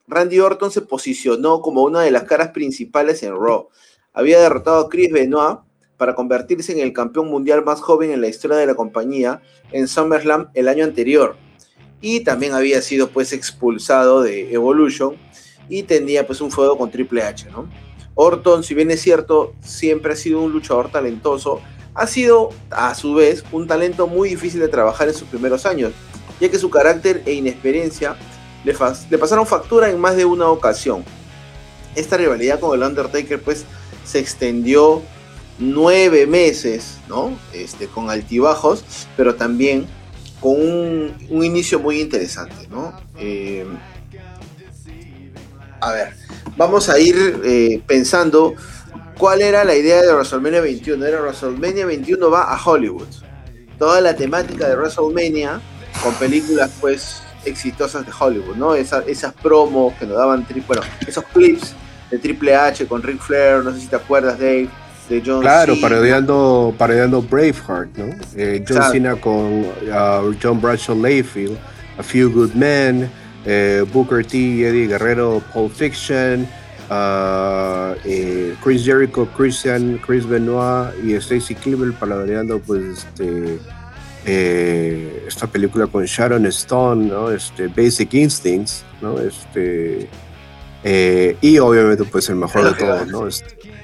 Randy 0.08 0.39
Orton 0.39 0.72
se 0.72 0.82
posicionó 0.82 1.62
como 1.62 1.84
una 1.84 2.01
de 2.01 2.12
las 2.12 2.24
caras 2.24 2.50
principales 2.50 3.24
en 3.24 3.36
Raw 3.36 3.70
había 4.17 4.39
derrotado 4.39 4.79
a 4.79 4.89
Chris 4.89 5.12
Benoit 5.12 5.60
para 5.98 6.16
convertirse 6.16 6.72
en 6.72 6.80
el 6.80 6.94
campeón 6.94 7.27
mundial 7.27 7.63
más 7.66 7.82
joven 7.82 8.12
en 8.12 8.22
la 8.22 8.27
historia 8.27 8.58
de 8.58 8.68
la 8.68 8.75
compañía 8.75 9.42
en 9.72 9.88
SummerSlam 9.88 10.50
el 10.54 10.68
año 10.68 10.84
anterior. 10.84 11.36
Y 12.00 12.22
también 12.22 12.54
había 12.54 12.82
sido 12.82 13.10
pues 13.10 13.34
expulsado 13.34 14.22
de 14.22 14.54
Evolution 14.54 15.16
y 15.68 15.84
tenía 15.84 16.25
pues 16.25 16.39
un 16.42 16.51
fuego 16.51 16.77
con 16.77 16.92
Triple 16.92 17.24
H, 17.24 17.50
¿no? 17.50 17.68
Orton, 18.13 18.63
si 18.63 18.74
bien 18.74 18.89
es 18.89 19.01
cierto, 19.01 19.54
siempre 19.62 20.13
ha 20.13 20.16
sido 20.16 20.42
un 20.42 20.51
luchador 20.51 20.89
talentoso, 20.92 21.62
ha 21.94 22.08
sido 22.08 22.50
a 22.72 22.94
su 22.96 23.13
vez 23.13 23.44
un 23.51 23.68
talento 23.68 24.08
muy 24.08 24.30
difícil 24.30 24.60
de 24.60 24.68
trabajar 24.68 25.08
en 25.08 25.13
sus 25.13 25.27
primeros 25.27 25.66
años, 25.66 25.94
ya 26.39 26.50
que 26.50 26.58
su 26.58 26.70
carácter 26.70 27.22
e 27.25 27.34
inexperiencia 27.34 28.16
le, 28.63 28.75
le 29.10 29.18
pasaron 29.18 29.46
factura 29.46 29.89
en 29.89 30.00
más 30.00 30.16
de 30.16 30.25
una 30.25 30.50
ocasión. 30.50 31.04
Esta 31.96 32.18
rivalidad 32.18 32.60
con 32.60 32.75
el 32.75 32.88
Undertaker 32.88 33.42
pues 33.42 33.66
se 34.04 34.20
extendió 34.20 35.01
nueve 35.60 36.28
meses, 36.28 36.98
¿no? 37.08 37.38
Este, 37.54 37.88
con 37.88 38.10
altibajos, 38.10 38.84
pero 39.16 39.36
también 39.36 39.86
con 40.40 40.54
un, 40.54 41.44
inicio 41.44 41.80
muy 41.80 42.00
interesante, 42.00 42.68
¿no? 42.70 42.94
Eh, 43.18 43.66
a 45.80 45.92
ver, 45.92 46.14
vamos 46.56 46.90
a 46.90 47.00
ir 47.00 47.42
eh, 47.44 47.82
pensando 47.86 48.56
cuál 49.18 49.42
era 49.42 49.64
la 49.64 49.76
idea 49.76 50.02
de 50.02 50.14
WrestleMania 50.14 50.62
21. 50.62 51.06
Era 51.06 51.22
WrestleMania 51.22 51.86
21 51.86 52.30
va 52.30 52.54
a 52.54 52.64
Hollywood. 52.64 53.08
Toda 53.78 54.02
la 54.02 54.16
temática 54.16 54.68
de 54.68 54.76
WrestleMania 54.76 55.62
con 56.04 56.14
películas 56.16 56.72
pues 56.80 57.22
exitosas 57.46 58.06
de 58.06 58.12
Hollywood, 58.18 58.56
¿no? 58.56 58.76
esas 58.76 59.34
promos 59.42 59.94
que 59.94 60.06
nos 60.06 60.18
daban, 60.18 60.46
bueno, 60.68 60.82
esos 61.08 61.24
clips 61.26 61.74
de 62.12 62.20
Triple 62.20 62.56
H 62.56 62.88
con 62.88 63.02
Ric 63.02 63.22
Flair, 63.22 63.64
no 63.64 63.74
sé 63.74 63.82
si 63.82 63.88
te 63.88 63.96
acuerdas, 63.96 64.38
Dave, 64.38 64.70
de 65.10 65.22
John 65.26 65.42
Claro, 65.42 65.76
parodiando, 65.80 66.74
parodiando 66.78 67.22
Braveheart, 67.22 67.98
¿no? 67.98 68.16
Eh, 68.36 68.64
John 68.68 68.84
Cena 68.92 69.16
con 69.16 69.62
uh, 69.62 70.34
John 70.42 70.60
Bradshaw 70.60 70.96
Layfield, 70.96 71.58
A 71.98 72.04
Few 72.04 72.30
Good 72.32 72.54
Men, 72.54 73.10
eh, 73.46 73.86
Booker 73.92 74.26
T, 74.26 74.68
Eddie 74.68 74.88
Guerrero, 74.88 75.42
Pulp 75.54 75.74
Fiction, 75.74 76.48
uh, 76.90 77.96
eh, 78.06 78.56
Chris 78.62 78.84
Jericho, 78.84 79.28
Christian, 79.36 80.00
Chris 80.06 80.26
Benoit 80.28 80.94
y 81.04 81.14
Stacy 81.16 81.56
Cleaver 81.56 81.94
parodiando 81.94 82.60
pues 82.60 83.06
este, 83.06 83.60
esta 85.26 85.48
película 85.48 85.88
con 85.88 86.04
Sharon 86.04 86.46
Stone, 86.48 87.08
¿no? 87.08 87.32
Este, 87.32 87.68
Basic 87.68 88.14
Instincts, 88.14 88.84
¿no? 89.02 89.18
Este, 89.20 90.10
y 91.42 91.58
obviamente, 91.60 92.04
pues 92.06 92.30
el 92.30 92.36
mejor 92.36 92.74
de 92.74 92.74
todos, 92.74 93.08
¿no? 93.08 93.28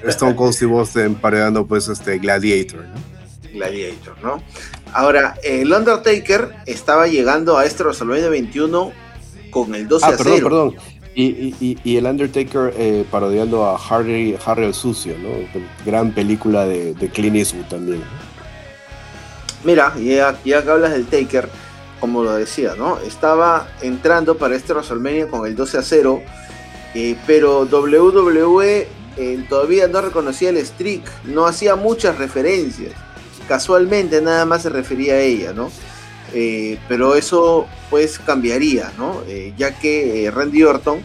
Stone 0.06 0.36
Cold 0.36 0.54
Steve 0.54 0.72
Austin 0.76 1.02
emparedando, 1.02 1.66
pues, 1.66 1.88
este 1.88 2.18
Gladiator, 2.18 2.84
¿no? 2.84 3.14
Gladiator, 3.52 4.16
¿no? 4.22 4.42
Ahora, 4.92 5.34
el 5.42 5.72
Undertaker 5.72 6.50
estaba 6.66 7.06
llegando 7.06 7.58
a 7.58 7.64
este 7.64 7.82
WrestleMania 7.82 8.28
21 8.28 8.92
con 9.50 9.74
el 9.74 9.88
12 9.88 10.06
ah, 10.06 10.08
a 10.08 10.16
perdón, 10.16 10.42
perdón. 10.42 10.74
Y, 11.14 11.24
y, 11.60 11.78
y, 11.84 11.96
el 11.96 12.06
Undertaker 12.06 12.74
eh, 12.76 13.04
parodiando 13.08 13.64
a 13.64 13.76
Harry, 13.76 14.36
Harry 14.44 14.64
el 14.64 14.74
Sucio, 14.74 15.16
¿no? 15.18 15.30
Gran 15.86 16.12
película 16.12 16.66
de, 16.66 16.94
de 16.94 17.08
Clint 17.08 17.36
Eastwood 17.36 17.66
también. 17.66 18.02
Mira, 19.62 19.94
ya, 19.96 20.36
ya 20.44 20.62
que 20.62 20.70
hablas 20.70 20.92
del 20.92 21.06
Taker, 21.06 21.48
como 22.00 22.24
lo 22.24 22.34
decía, 22.34 22.74
¿no? 22.76 22.98
Estaba 22.98 23.68
entrando 23.80 24.36
para 24.36 24.56
este 24.56 24.72
WrestleMania 24.72 25.28
con 25.28 25.46
el 25.46 25.54
12 25.54 25.78
a 25.78 25.82
0 25.82 26.22
eh, 26.94 27.16
pero 27.26 27.64
WWE 27.64 28.86
eh, 29.16 29.44
todavía 29.48 29.88
no 29.88 30.00
reconocía 30.00 30.50
el 30.50 30.64
streak, 30.64 31.02
no 31.24 31.46
hacía 31.46 31.76
muchas 31.76 32.18
referencias. 32.18 32.92
Casualmente 33.48 34.20
nada 34.20 34.44
más 34.44 34.62
se 34.62 34.70
refería 34.70 35.14
a 35.14 35.20
ella, 35.20 35.52
¿no? 35.52 35.70
eh, 36.32 36.78
pero 36.88 37.14
eso 37.14 37.66
pues 37.90 38.18
cambiaría, 38.18 38.92
¿no? 38.98 39.22
Eh, 39.28 39.52
ya 39.56 39.78
que 39.78 40.30
Randy 40.34 40.64
Orton 40.64 41.00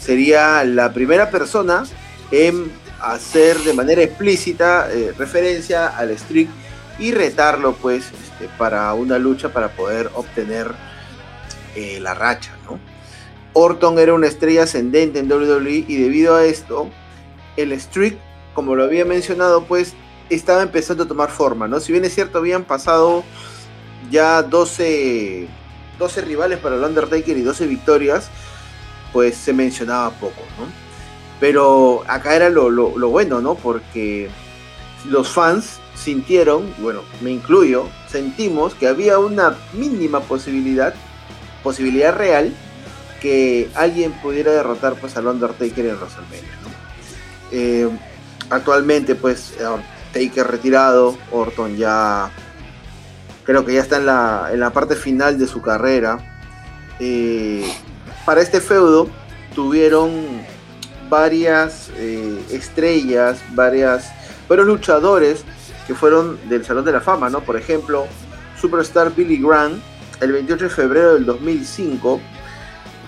sería 0.00 0.64
la 0.64 0.92
primera 0.92 1.30
persona 1.30 1.84
en 2.32 2.70
hacer 3.00 3.58
de 3.58 3.74
manera 3.74 4.02
explícita 4.02 4.88
referencia 5.18 5.88
al 5.88 6.16
streak 6.18 6.48
y 6.98 7.12
retarlo 7.12 7.74
pues 7.74 8.04
este, 8.06 8.48
para 8.58 8.92
una 8.94 9.18
lucha 9.18 9.52
para 9.52 9.68
poder 9.68 10.10
obtener 10.14 10.72
la 12.00 12.14
racha, 12.14 12.52
¿no? 12.64 12.78
Orton 13.54 13.98
era 13.98 14.14
una 14.14 14.26
estrella 14.26 14.64
ascendente 14.64 15.18
en 15.18 15.30
WWE 15.30 15.84
y 15.88 15.96
debido 15.96 16.36
a 16.36 16.44
esto, 16.44 16.90
el 17.56 17.78
streak, 17.80 18.16
como 18.54 18.74
lo 18.74 18.84
había 18.84 19.04
mencionado, 19.04 19.64
pues 19.64 19.94
estaba 20.30 20.62
empezando 20.62 21.04
a 21.04 21.08
tomar 21.08 21.30
forma, 21.30 21.68
¿no? 21.68 21.80
Si 21.80 21.92
bien 21.92 22.04
es 22.04 22.14
cierto, 22.14 22.38
habían 22.38 22.64
pasado 22.64 23.24
ya 24.10 24.42
12, 24.42 25.46
12 25.98 26.20
rivales 26.22 26.58
para 26.58 26.76
el 26.76 26.84
Undertaker 26.84 27.36
y 27.36 27.42
12 27.42 27.66
victorias, 27.66 28.28
pues 29.12 29.36
se 29.36 29.52
mencionaba 29.52 30.10
poco, 30.10 30.42
¿no? 30.58 30.66
Pero 31.40 32.04
acá 32.06 32.36
era 32.36 32.48
lo, 32.50 32.70
bueno, 33.10 33.40
¿no? 33.40 33.56
Porque 33.56 34.30
los 35.08 35.28
fans 35.28 35.80
sintieron, 35.94 36.72
bueno, 36.78 37.02
me 37.20 37.30
incluyo, 37.30 37.88
sentimos 38.08 38.74
que 38.74 38.86
había 38.86 39.18
una 39.18 39.56
mínima 39.72 40.20
posibilidad, 40.20 40.94
posibilidad 41.62 42.16
real, 42.16 42.54
que 43.20 43.68
alguien 43.74 44.12
pudiera 44.12 44.52
derrotar 44.52 44.94
pues 44.94 45.16
al 45.16 45.26
Undertaker 45.26 45.84
en 45.84 45.96
WrestleMania. 45.96 46.61
Eh, 47.52 47.88
actualmente 48.50 49.14
pues 49.14 49.54
Taker 50.12 50.46
retirado, 50.46 51.16
Orton 51.30 51.76
ya 51.76 52.32
creo 53.44 53.64
que 53.64 53.74
ya 53.74 53.80
está 53.80 53.96
en 53.96 54.06
la, 54.06 54.50
en 54.52 54.60
la 54.60 54.70
parte 54.70 54.94
final 54.96 55.38
de 55.38 55.46
su 55.46 55.62
carrera. 55.62 56.18
Eh, 57.00 57.64
para 58.24 58.40
este 58.40 58.60
feudo 58.60 59.08
tuvieron 59.54 60.12
varias 61.08 61.90
eh, 61.96 62.40
estrellas, 62.50 63.42
varias, 63.54 64.12
varios 64.48 64.66
luchadores 64.66 65.44
que 65.86 65.94
fueron 65.94 66.38
del 66.48 66.64
Salón 66.64 66.84
de 66.84 66.92
la 66.92 67.00
Fama, 67.00 67.28
¿no? 67.28 67.40
Por 67.40 67.56
ejemplo, 67.56 68.06
Superstar 68.60 69.14
Billy 69.14 69.42
Graham, 69.42 69.80
el 70.20 70.32
28 70.32 70.64
de 70.64 70.70
febrero 70.70 71.14
del 71.14 71.26
2005, 71.26 72.20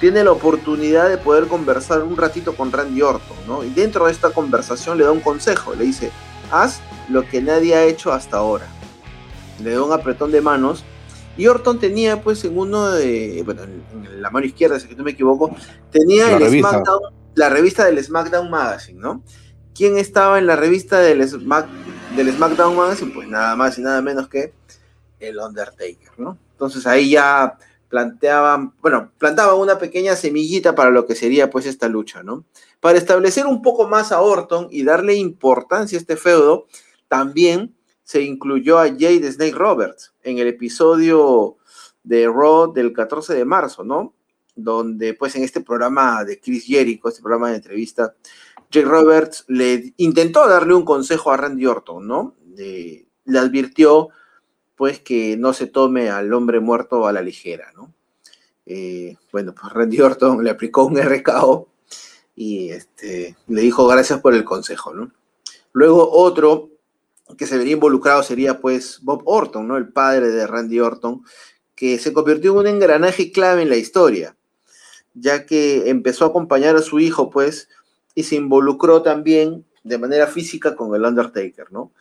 tiene 0.04 0.22
la 0.22 0.32
oportunidad 0.32 1.08
de 1.08 1.16
poder 1.16 1.46
conversar 1.46 2.02
un 2.02 2.14
ratito 2.18 2.54
con 2.54 2.70
Randy 2.70 3.00
Orton, 3.00 3.38
¿no? 3.48 3.64
Y 3.64 3.70
dentro 3.70 4.04
de 4.04 4.12
esta 4.12 4.28
conversación 4.28 4.98
le 4.98 5.04
da 5.04 5.12
un 5.12 5.20
consejo, 5.20 5.74
le 5.74 5.84
dice, 5.84 6.10
haz 6.50 6.82
lo 7.08 7.26
que 7.26 7.40
nadie 7.40 7.74
ha 7.74 7.84
hecho 7.84 8.12
hasta 8.12 8.36
ahora. 8.36 8.66
Le 9.62 9.70
da 9.70 9.82
un 9.82 9.94
apretón 9.94 10.30
de 10.30 10.42
manos. 10.42 10.84
Y 11.38 11.46
Orton 11.46 11.78
tenía, 11.78 12.20
pues, 12.20 12.44
en 12.44 12.58
uno 12.58 12.90
de, 12.90 13.40
bueno, 13.46 13.62
en 13.62 14.20
la 14.20 14.28
mano 14.28 14.44
izquierda, 14.44 14.78
si 14.78 14.94
no 14.94 15.04
me 15.04 15.12
equivoco, 15.12 15.56
tenía 15.90 16.26
la 16.26 16.32
el 16.32 16.42
revista. 16.42 16.68
SmackDown, 16.68 17.00
la 17.34 17.48
revista 17.48 17.84
del 17.86 18.04
SmackDown 18.04 18.50
Magazine, 18.50 19.00
¿no? 19.00 19.22
¿Quién 19.74 19.96
estaba 19.96 20.38
en 20.38 20.46
la 20.46 20.56
revista 20.56 20.98
del, 20.98 21.26
Smack, 21.26 21.66
del 22.14 22.30
SmackDown 22.30 22.76
Magazine? 22.76 23.10
Pues 23.10 23.26
nada 23.26 23.56
más 23.56 23.78
y 23.78 23.80
nada 23.80 24.02
menos 24.02 24.28
que 24.28 24.52
el 25.18 25.38
Undertaker, 25.38 26.10
¿no? 26.18 26.36
Entonces 26.52 26.86
ahí 26.86 27.08
ya 27.08 27.56
planteaban, 27.94 28.74
bueno, 28.82 29.12
plantaban 29.18 29.56
una 29.56 29.78
pequeña 29.78 30.16
semillita 30.16 30.74
para 30.74 30.90
lo 30.90 31.06
que 31.06 31.14
sería 31.14 31.48
pues 31.48 31.64
esta 31.64 31.88
lucha, 31.88 32.24
¿no? 32.24 32.44
Para 32.80 32.98
establecer 32.98 33.46
un 33.46 33.62
poco 33.62 33.86
más 33.86 34.10
a 34.10 34.20
Orton 34.20 34.66
y 34.68 34.82
darle 34.82 35.14
importancia 35.14 35.96
a 35.96 36.00
este 36.00 36.16
feudo, 36.16 36.66
también 37.06 37.72
se 38.02 38.22
incluyó 38.22 38.80
a 38.80 38.88
Jade 38.88 39.30
Snake 39.30 39.54
Roberts 39.54 40.12
en 40.24 40.38
el 40.38 40.48
episodio 40.48 41.56
de 42.02 42.26
Raw 42.26 42.72
del 42.72 42.92
14 42.92 43.32
de 43.32 43.44
marzo, 43.44 43.84
¿no? 43.84 44.12
Donde 44.56 45.14
pues 45.14 45.36
en 45.36 45.44
este 45.44 45.60
programa 45.60 46.24
de 46.24 46.40
Chris 46.40 46.64
Jericho, 46.64 47.08
este 47.08 47.22
programa 47.22 47.50
de 47.50 47.58
entrevista, 47.58 48.16
Jade 48.72 48.86
Roberts 48.86 49.44
le 49.46 49.94
intentó 49.98 50.48
darle 50.48 50.74
un 50.74 50.84
consejo 50.84 51.30
a 51.30 51.36
Randy 51.36 51.64
Orton, 51.66 52.08
¿no? 52.08 52.34
le 52.56 53.38
advirtió 53.38 54.08
pues 54.76 55.00
que 55.00 55.36
no 55.36 55.52
se 55.52 55.66
tome 55.66 56.10
al 56.10 56.32
hombre 56.32 56.60
muerto 56.60 57.06
a 57.06 57.12
la 57.12 57.22
ligera, 57.22 57.72
¿no? 57.74 57.92
Eh, 58.66 59.16
bueno, 59.30 59.54
pues 59.58 59.72
Randy 59.72 60.00
Orton 60.00 60.42
le 60.42 60.50
aplicó 60.50 60.84
un 60.84 60.98
RKO 60.98 61.68
y 62.34 62.70
este, 62.70 63.36
le 63.46 63.60
dijo 63.60 63.86
gracias 63.86 64.20
por 64.20 64.34
el 64.34 64.44
consejo, 64.44 64.94
¿no? 64.94 65.12
Luego 65.72 66.10
otro 66.10 66.70
que 67.38 67.46
se 67.46 67.58
vería 67.58 67.74
involucrado 67.74 68.22
sería 68.22 68.60
pues 68.60 69.00
Bob 69.02 69.22
Orton, 69.24 69.66
¿no? 69.66 69.76
El 69.76 69.88
padre 69.88 70.28
de 70.28 70.46
Randy 70.46 70.80
Orton, 70.80 71.22
que 71.74 71.98
se 71.98 72.12
convirtió 72.12 72.52
en 72.52 72.58
un 72.58 72.66
engranaje 72.66 73.32
clave 73.32 73.62
en 73.62 73.70
la 73.70 73.76
historia, 73.76 74.36
ya 75.14 75.46
que 75.46 75.88
empezó 75.88 76.24
a 76.24 76.28
acompañar 76.28 76.76
a 76.76 76.82
su 76.82 77.00
hijo, 77.00 77.30
pues, 77.30 77.68
y 78.14 78.24
se 78.24 78.36
involucró 78.36 79.02
también 79.02 79.64
de 79.82 79.98
manera 79.98 80.26
física 80.26 80.76
con 80.76 80.94
el 80.94 81.04
Undertaker, 81.04 81.72
¿no? 81.72 81.92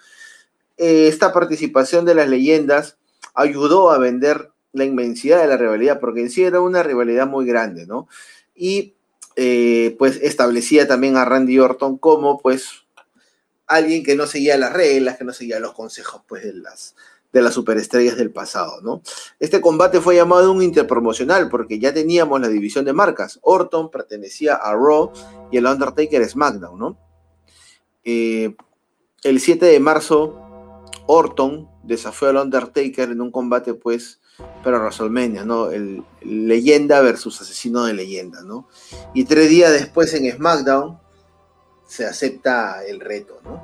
Eh, 0.77 1.07
esta 1.07 1.33
participación 1.33 2.05
de 2.05 2.15
las 2.15 2.29
leyendas 2.29 2.97
ayudó 3.33 3.91
a 3.91 3.97
vender 3.97 4.51
la 4.71 4.85
inmensidad 4.85 5.41
de 5.41 5.47
la 5.47 5.57
rivalidad, 5.57 5.99
porque 5.99 6.21
en 6.21 6.29
sí 6.29 6.43
era 6.43 6.59
una 6.59 6.83
rivalidad 6.83 7.27
muy 7.27 7.45
grande, 7.45 7.85
¿no? 7.85 8.07
Y 8.55 8.95
eh, 9.35 9.95
pues 9.97 10.19
establecía 10.21 10.87
también 10.87 11.17
a 11.17 11.25
Randy 11.25 11.59
Orton 11.59 11.97
como 11.97 12.39
pues 12.39 12.83
alguien 13.67 14.03
que 14.03 14.15
no 14.15 14.27
seguía 14.27 14.57
las 14.57 14.73
reglas, 14.73 15.17
que 15.17 15.23
no 15.23 15.33
seguía 15.33 15.59
los 15.59 15.73
consejos 15.73 16.21
pues 16.27 16.43
de 16.43 16.53
las, 16.53 16.95
de 17.31 17.41
las 17.41 17.53
superestrellas 17.53 18.17
del 18.17 18.31
pasado, 18.31 18.81
¿no? 18.81 19.01
Este 19.39 19.61
combate 19.61 20.01
fue 20.01 20.15
llamado 20.15 20.51
un 20.51 20.61
interpromocional 20.61 21.49
porque 21.49 21.79
ya 21.79 21.93
teníamos 21.93 22.41
la 22.41 22.47
división 22.47 22.85
de 22.85 22.93
marcas. 22.93 23.39
Orton 23.41 23.89
pertenecía 23.89 24.55
a 24.55 24.73
Raw 24.73 25.11
y 25.51 25.57
el 25.57 25.65
Undertaker 25.65 26.27
SmackDown, 26.27 26.79
¿no? 26.79 26.97
Eh, 28.03 28.55
el 29.23 29.39
7 29.39 29.65
de 29.65 29.79
marzo 29.79 30.42
Orton 31.05 31.69
desafió 31.83 32.29
al 32.29 32.37
Undertaker 32.37 33.09
en 33.09 33.21
un 33.21 33.31
combate, 33.31 33.73
pues, 33.73 34.19
para 34.63 34.79
WrestleMania, 34.79 35.43
¿no? 35.45 35.71
El, 35.71 36.03
leyenda 36.21 37.01
versus 37.01 37.41
asesino 37.41 37.83
de 37.83 37.93
leyenda, 37.93 38.41
¿no? 38.41 38.67
Y 39.13 39.25
tres 39.25 39.49
días 39.49 39.71
después 39.71 40.13
en 40.13 40.31
SmackDown 40.31 40.97
se 41.85 42.05
acepta 42.05 42.83
el 42.85 42.99
reto, 42.99 43.39
¿no? 43.43 43.61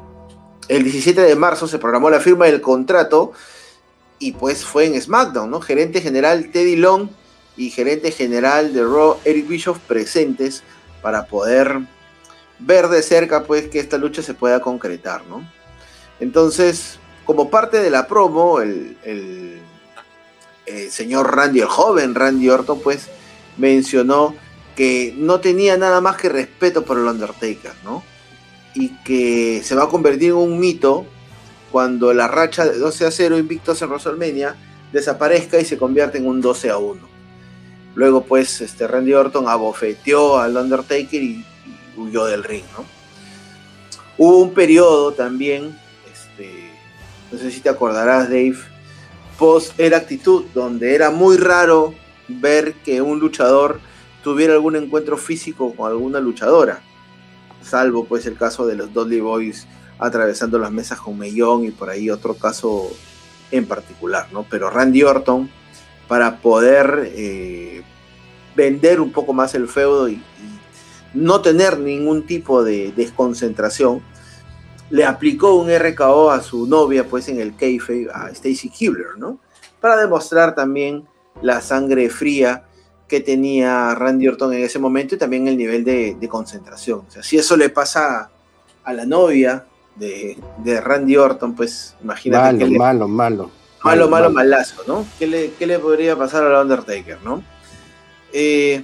El 0.67 0.83
17 0.83 1.21
de 1.21 1.35
marzo 1.35 1.67
se 1.67 1.79
programó 1.79 2.09
la 2.09 2.19
firma 2.19 2.45
del 2.45 2.61
contrato 2.61 3.31
y 4.19 4.33
pues 4.33 4.63
fue 4.63 4.85
en 4.85 5.01
SmackDown, 5.01 5.49
¿no? 5.49 5.61
Gerente 5.61 6.01
general 6.01 6.51
Teddy 6.51 6.75
Long 6.75 7.09
y 7.57 7.71
gerente 7.71 8.11
general 8.11 8.73
de 8.73 8.83
Raw 8.83 9.17
Eric 9.25 9.47
Bischoff 9.47 9.79
presentes 9.79 10.63
para 11.01 11.25
poder 11.25 11.79
ver 12.59 12.87
de 12.89 13.01
cerca 13.01 13.45
pues 13.45 13.67
que 13.69 13.79
esta 13.79 13.97
lucha 13.97 14.21
se 14.21 14.33
pueda 14.33 14.61
concretar, 14.61 15.25
¿no? 15.25 15.49
Entonces, 16.19 16.99
como 17.29 17.51
parte 17.51 17.79
de 17.79 17.91
la 17.91 18.07
promo, 18.07 18.59
el, 18.59 18.97
señor 20.89 21.35
Randy, 21.35 21.59
el 21.59 21.67
joven 21.67 22.15
Randy 22.15 22.49
Orton, 22.49 22.79
pues 22.79 23.07
mencionó 23.55 24.33
que 24.75 25.13
no 25.15 25.39
tenía 25.39 25.77
nada 25.77 26.01
más 26.01 26.17
que 26.17 26.27
respeto 26.27 26.83
por 26.83 26.97
el 26.97 27.05
Undertaker, 27.05 27.73
¿no? 27.83 28.03
Y 28.73 28.89
que 29.03 29.61
se 29.63 29.75
va 29.75 29.83
a 29.83 29.89
convertir 29.89 30.29
en 30.29 30.37
un 30.37 30.59
mito 30.59 31.05
cuando 31.71 32.15
la 32.15 32.27
racha 32.27 32.65
de 32.65 32.79
12 32.79 33.05
a 33.05 33.11
0 33.11 33.37
invictos 33.37 33.79
en 33.83 33.89
WrestleMania 33.89 34.55
desaparezca 34.91 35.59
y 35.59 35.65
se 35.65 35.77
convierte 35.77 36.17
en 36.17 36.25
un 36.25 36.41
12 36.41 36.71
a 36.71 36.77
1. 36.77 36.99
Luego, 37.93 38.23
pues, 38.23 38.59
este 38.61 38.87
Randy 38.87 39.13
Orton 39.13 39.47
abofeteó 39.47 40.39
al 40.39 40.57
Undertaker 40.57 41.21
y 41.21 41.45
huyó 41.95 42.25
del 42.25 42.43
ring, 42.43 42.65
¿no? 42.75 42.85
Hubo 44.17 44.39
un 44.39 44.55
periodo 44.55 45.13
también 45.13 45.78
no 47.31 47.37
sé 47.37 47.51
si 47.51 47.61
te 47.61 47.69
acordarás, 47.69 48.29
Dave, 48.29 48.57
post 49.37 49.79
era 49.79 49.97
actitud, 49.97 50.45
donde 50.53 50.95
era 50.95 51.11
muy 51.11 51.37
raro 51.37 51.93
ver 52.27 52.73
que 52.75 53.01
un 53.01 53.19
luchador 53.19 53.79
tuviera 54.23 54.53
algún 54.53 54.75
encuentro 54.75 55.17
físico 55.17 55.73
con 55.75 55.89
alguna 55.89 56.19
luchadora, 56.19 56.81
salvo 57.61 58.05
pues 58.05 58.25
el 58.25 58.37
caso 58.37 58.67
de 58.67 58.75
los 58.75 58.93
Dudley 58.93 59.19
Boys 59.19 59.67
atravesando 59.97 60.57
las 60.57 60.71
mesas 60.71 60.99
con 60.99 61.17
Mellón 61.17 61.65
y 61.65 61.71
por 61.71 61.89
ahí 61.89 62.09
otro 62.09 62.33
caso 62.35 62.89
en 63.51 63.65
particular, 63.65 64.27
¿no? 64.31 64.45
Pero 64.49 64.69
Randy 64.69 65.03
Orton, 65.03 65.49
para 66.07 66.37
poder 66.37 67.11
eh, 67.15 67.83
vender 68.55 69.01
un 69.01 69.11
poco 69.11 69.33
más 69.33 69.55
el 69.55 69.67
feudo 69.67 70.09
y, 70.09 70.13
y, 70.13 70.23
no 71.13 71.41
tener 71.41 71.79
ningún 71.79 72.25
tipo 72.27 72.63
de 72.63 72.91
desconcentración, 72.95 74.01
le 74.89 75.05
aplicó 75.05 75.55
un 75.55 75.69
RKO 75.69 76.31
a 76.31 76.41
su 76.41 76.65
novia, 76.65 77.03
pues 77.03 77.27
en 77.29 77.39
el 77.39 77.55
kayfabe, 77.55 78.07
a 78.13 78.29
Stacy 78.29 78.69
Kibler, 78.69 79.17
¿no? 79.17 79.39
Para 79.79 79.97
demostrar 79.97 80.55
también 80.55 81.05
la 81.41 81.61
sangre 81.61 82.09
fría 82.09 82.63
que 83.07 83.19
tenía 83.19 83.95
Randy 83.95 84.27
Orton 84.27 84.53
en 84.53 84.63
ese 84.63 84.79
momento 84.79 85.15
y 85.15 85.17
también 85.17 85.47
el 85.47 85.57
nivel 85.57 85.83
de, 85.83 86.27
concentración. 86.29 87.03
O 87.07 87.11
sea, 87.11 87.23
si 87.23 87.37
eso 87.37 87.57
le 87.57 87.69
pasa 87.69 88.29
a 88.83 88.93
la 88.93 89.05
novia 89.05 89.65
de, 89.95 90.37
Randy 90.83 91.17
Orton, 91.17 91.55
pues 91.55 91.95
imagínate 92.03 92.65
malo, 92.65 92.77
malo, 92.77 93.07
malo. 93.07 93.51
malo, 93.83 94.09
malo, 94.09 94.31
malazo, 94.31 94.83
¿no? 94.87 95.05
¿Qué 95.17 95.27
le, 95.27 95.51
¿Qué 95.53 95.65
le, 95.65 95.79
podría 95.79 96.15
pasar 96.15 96.43
al 96.43 96.61
Undertaker, 96.61 97.17
no? 97.23 97.43
Eh, 98.31 98.83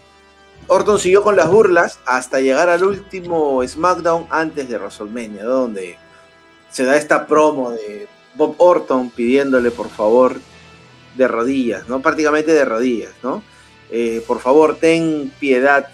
Orton 0.67 0.99
siguió 0.99 1.21
con 1.21 1.35
las 1.35 1.49
burlas 1.49 1.99
hasta 2.05 2.39
llegar 2.39 2.69
al 2.69 2.83
último 2.83 3.61
SmackDown 3.65 4.27
antes 4.29 4.67
de 4.67 4.77
WrestleMania, 4.77 5.43
donde 5.43 5.97
se 6.71 6.83
da 6.83 6.97
esta 6.97 7.27
promo 7.27 7.71
de 7.71 8.07
Bob 8.35 8.55
Orton 8.57 9.09
pidiéndole 9.09 9.71
por 9.71 9.89
favor 9.89 10.39
de 11.15 11.27
rodillas, 11.27 11.87
¿no? 11.87 12.01
Prácticamente 12.01 12.51
de 12.51 12.65
rodillas, 12.65 13.13
¿no? 13.23 13.43
Eh, 13.91 14.23
por 14.27 14.39
favor, 14.39 14.77
ten 14.77 15.31
piedad, 15.39 15.87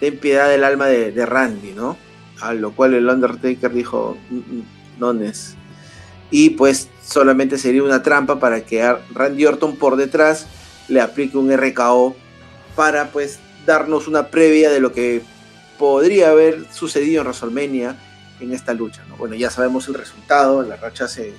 ten 0.00 0.18
piedad 0.18 0.48
del 0.48 0.64
alma 0.64 0.86
de, 0.86 1.26
Randy, 1.26 1.72
¿no? 1.72 1.96
A 2.40 2.54
lo 2.54 2.72
cual 2.72 2.94
el 2.94 3.08
Undertaker 3.08 3.72
dijo, 3.72 4.16
mm, 4.30 4.36
mm, 4.36 4.64
no 4.98 5.12
es. 5.22 5.56
Y 6.30 6.50
pues 6.50 6.88
solamente 7.04 7.58
sería 7.58 7.82
una 7.82 8.02
trampa 8.02 8.38
para 8.38 8.60
que 8.60 8.96
Randy 9.12 9.46
Orton 9.46 9.76
por 9.76 9.96
detrás 9.96 10.46
le 10.88 11.00
aplique 11.00 11.36
un 11.36 11.50
RKO 11.50 12.14
para 12.76 13.10
pues 13.10 13.40
darnos 13.68 14.08
una 14.08 14.28
previa 14.28 14.70
de 14.70 14.80
lo 14.80 14.92
que 14.92 15.20
podría 15.78 16.30
haber 16.30 16.64
sucedido 16.72 17.20
en 17.20 17.28
WrestleMania 17.28 17.96
en 18.40 18.52
esta 18.52 18.72
lucha. 18.72 19.04
¿no? 19.08 19.16
Bueno, 19.16 19.34
ya 19.34 19.50
sabemos 19.50 19.86
el 19.88 19.94
resultado, 19.94 20.62
la 20.62 20.76
racha 20.76 21.06
se, 21.06 21.34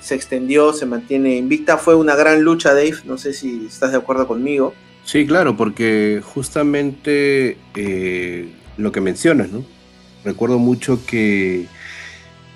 se 0.00 0.16
extendió, 0.16 0.72
se 0.72 0.84
mantiene 0.84 1.36
invicta. 1.36 1.78
Fue 1.78 1.94
una 1.94 2.16
gran 2.16 2.42
lucha, 2.42 2.74
Dave, 2.74 2.96
no 3.04 3.16
sé 3.16 3.32
si 3.32 3.66
estás 3.66 3.92
de 3.92 3.98
acuerdo 3.98 4.26
conmigo. 4.26 4.74
Sí, 5.04 5.26
claro, 5.26 5.56
porque 5.56 6.20
justamente 6.22 7.56
eh, 7.76 8.52
lo 8.76 8.90
que 8.90 9.00
mencionas, 9.00 9.50
¿no? 9.50 9.64
Recuerdo 10.24 10.58
mucho 10.58 11.06
que, 11.06 11.66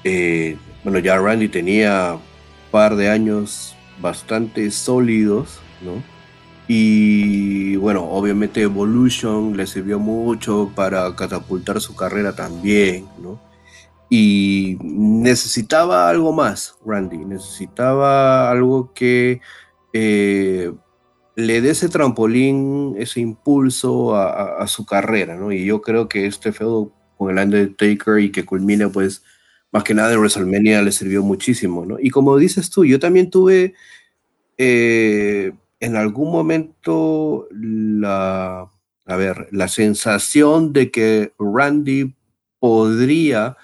eh, 0.02 0.56
bueno, 0.82 0.98
ya 0.98 1.16
Randy 1.16 1.48
tenía 1.48 2.14
un 2.14 2.70
par 2.72 2.96
de 2.96 3.08
años 3.08 3.76
bastante 4.00 4.70
sólidos, 4.72 5.60
¿no? 5.82 6.02
Y 6.66 7.76
bueno, 7.76 8.04
obviamente 8.04 8.62
Evolution 8.62 9.56
le 9.56 9.66
sirvió 9.66 9.98
mucho 9.98 10.72
para 10.74 11.14
catapultar 11.14 11.80
su 11.80 11.94
carrera 11.94 12.34
también, 12.34 13.06
¿no? 13.22 13.38
Y 14.08 14.78
necesitaba 14.82 16.08
algo 16.08 16.32
más, 16.32 16.76
Randy, 16.84 17.18
necesitaba 17.18 18.50
algo 18.50 18.92
que 18.94 19.40
eh, 19.92 20.72
le 21.36 21.60
dé 21.60 21.70
ese 21.70 21.88
trampolín, 21.88 22.94
ese 22.98 23.20
impulso 23.20 24.16
a, 24.16 24.66
su 24.66 24.86
carrera, 24.86 25.36
¿no? 25.36 25.52
Y 25.52 25.64
yo 25.64 25.82
creo 25.82 26.08
que 26.08 26.26
este 26.26 26.52
feudo 26.52 26.92
con 27.18 27.36
el 27.36 27.44
Undertaker 27.44 28.20
y 28.20 28.30
que 28.30 28.44
culmina, 28.44 28.88
pues, 28.88 29.22
más 29.72 29.84
que 29.84 29.94
nada 29.94 30.12
en 30.12 30.20
WrestleMania 30.20 30.80
le 30.82 30.92
sirvió 30.92 31.22
muchísimo, 31.22 31.84
¿no? 31.84 31.96
Y 32.00 32.10
como 32.10 32.36
dices 32.38 32.70
tú, 32.70 32.84
yo 32.84 32.98
también 32.98 33.30
tuve... 33.30 33.74
Eh, 34.56 35.52
en 35.84 35.96
algún 35.96 36.32
momento 36.32 37.46
la, 37.50 38.70
a 39.06 39.16
ver, 39.16 39.48
la 39.52 39.68
sensación 39.68 40.72
de 40.72 40.90
que 40.90 41.32
Randy 41.38 42.14
podría 42.58 43.56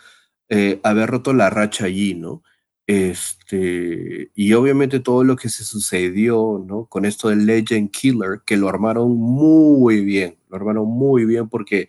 eh, 0.48 0.80
haber 0.82 1.10
roto 1.10 1.32
la 1.32 1.48
racha 1.50 1.86
allí, 1.86 2.14
¿no? 2.14 2.42
Este, 2.86 4.30
y 4.34 4.52
obviamente 4.52 5.00
todo 5.00 5.22
lo 5.24 5.36
que 5.36 5.48
se 5.48 5.64
sucedió, 5.64 6.62
¿no? 6.66 6.86
Con 6.86 7.04
esto 7.04 7.28
del 7.28 7.46
Legend 7.46 7.90
Killer, 7.90 8.40
que 8.44 8.56
lo 8.56 8.68
armaron 8.68 9.16
muy 9.16 10.04
bien, 10.04 10.36
lo 10.48 10.56
armaron 10.56 10.88
muy 10.88 11.24
bien 11.24 11.48
porque 11.48 11.88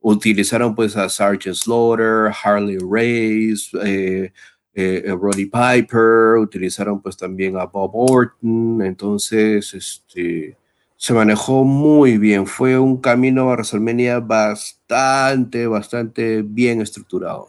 utilizaron 0.00 0.74
pues 0.74 0.96
a 0.96 1.08
Sergeant 1.08 1.56
Slaughter, 1.56 2.32
Harley 2.44 2.78
Race, 2.78 3.76
eh, 3.84 4.32
eh, 4.78 5.04
eh, 5.06 5.16
Roddy 5.18 5.46
Piper, 5.46 6.36
utilizaron 6.38 7.00
pues 7.00 7.16
también 7.16 7.56
a 7.56 7.64
Bob 7.64 7.92
Orton, 7.94 8.82
entonces 8.82 9.72
este, 9.72 10.54
se 10.98 11.14
manejó 11.14 11.64
muy 11.64 12.18
bien, 12.18 12.46
fue 12.46 12.78
un 12.78 13.00
camino 13.00 13.44
a 13.44 13.54
WrestleMania 13.54 14.20
bastante, 14.20 15.66
bastante 15.66 16.42
bien 16.42 16.82
estructurado. 16.82 17.48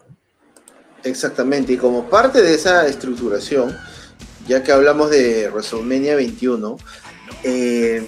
Exactamente, 1.03 1.73
y 1.73 1.77
como 1.77 2.09
parte 2.09 2.41
de 2.41 2.55
esa 2.55 2.87
estructuración, 2.87 3.75
ya 4.47 4.63
que 4.63 4.71
hablamos 4.71 5.09
de 5.09 5.49
WrestleMania 5.49 6.15
21, 6.15 6.77
eh, 7.43 8.07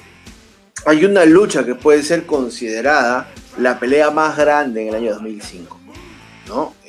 hay 0.86 1.04
una 1.04 1.26
lucha 1.26 1.66
que 1.66 1.76
puede 1.76 2.04
ser 2.04 2.26
considerada 2.26 3.30
la 3.58 3.82
pelea 3.82 4.12
más 4.12 4.38
grande 4.38 4.84
en 4.84 4.88
el 4.88 4.96
año 4.96 5.14
2005, 5.16 5.78
¿no? 6.48 6.80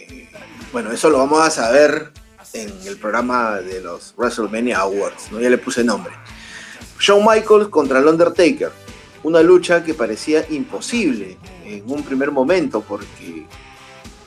bueno, 0.73 0.93
eso 0.93 1.11
lo 1.11 1.19
vamos 1.19 1.45
a 1.45 1.51
saber 1.51 2.13
en 2.53 2.73
el 2.87 2.97
programa 2.97 3.57
de 3.57 3.81
los 3.81 4.15
WrestleMania 4.17 4.79
Awards, 4.79 5.31
¿no? 5.31 5.41
ya 5.41 5.51
le 5.51 5.59
puse 5.59 5.85
nombre. 5.85 6.13
Shawn 6.99 7.25
Michaels 7.25 7.69
contra 7.69 7.99
el 7.99 8.07
Undertaker, 8.07 8.71
una 9.23 9.43
lucha 9.43 9.85
que 9.85 9.95
parecía 9.95 10.45
imposible 10.51 11.37
en 11.65 11.83
un 11.87 12.03
primer 12.03 12.31
momento 12.31 12.83
porque 12.83 13.47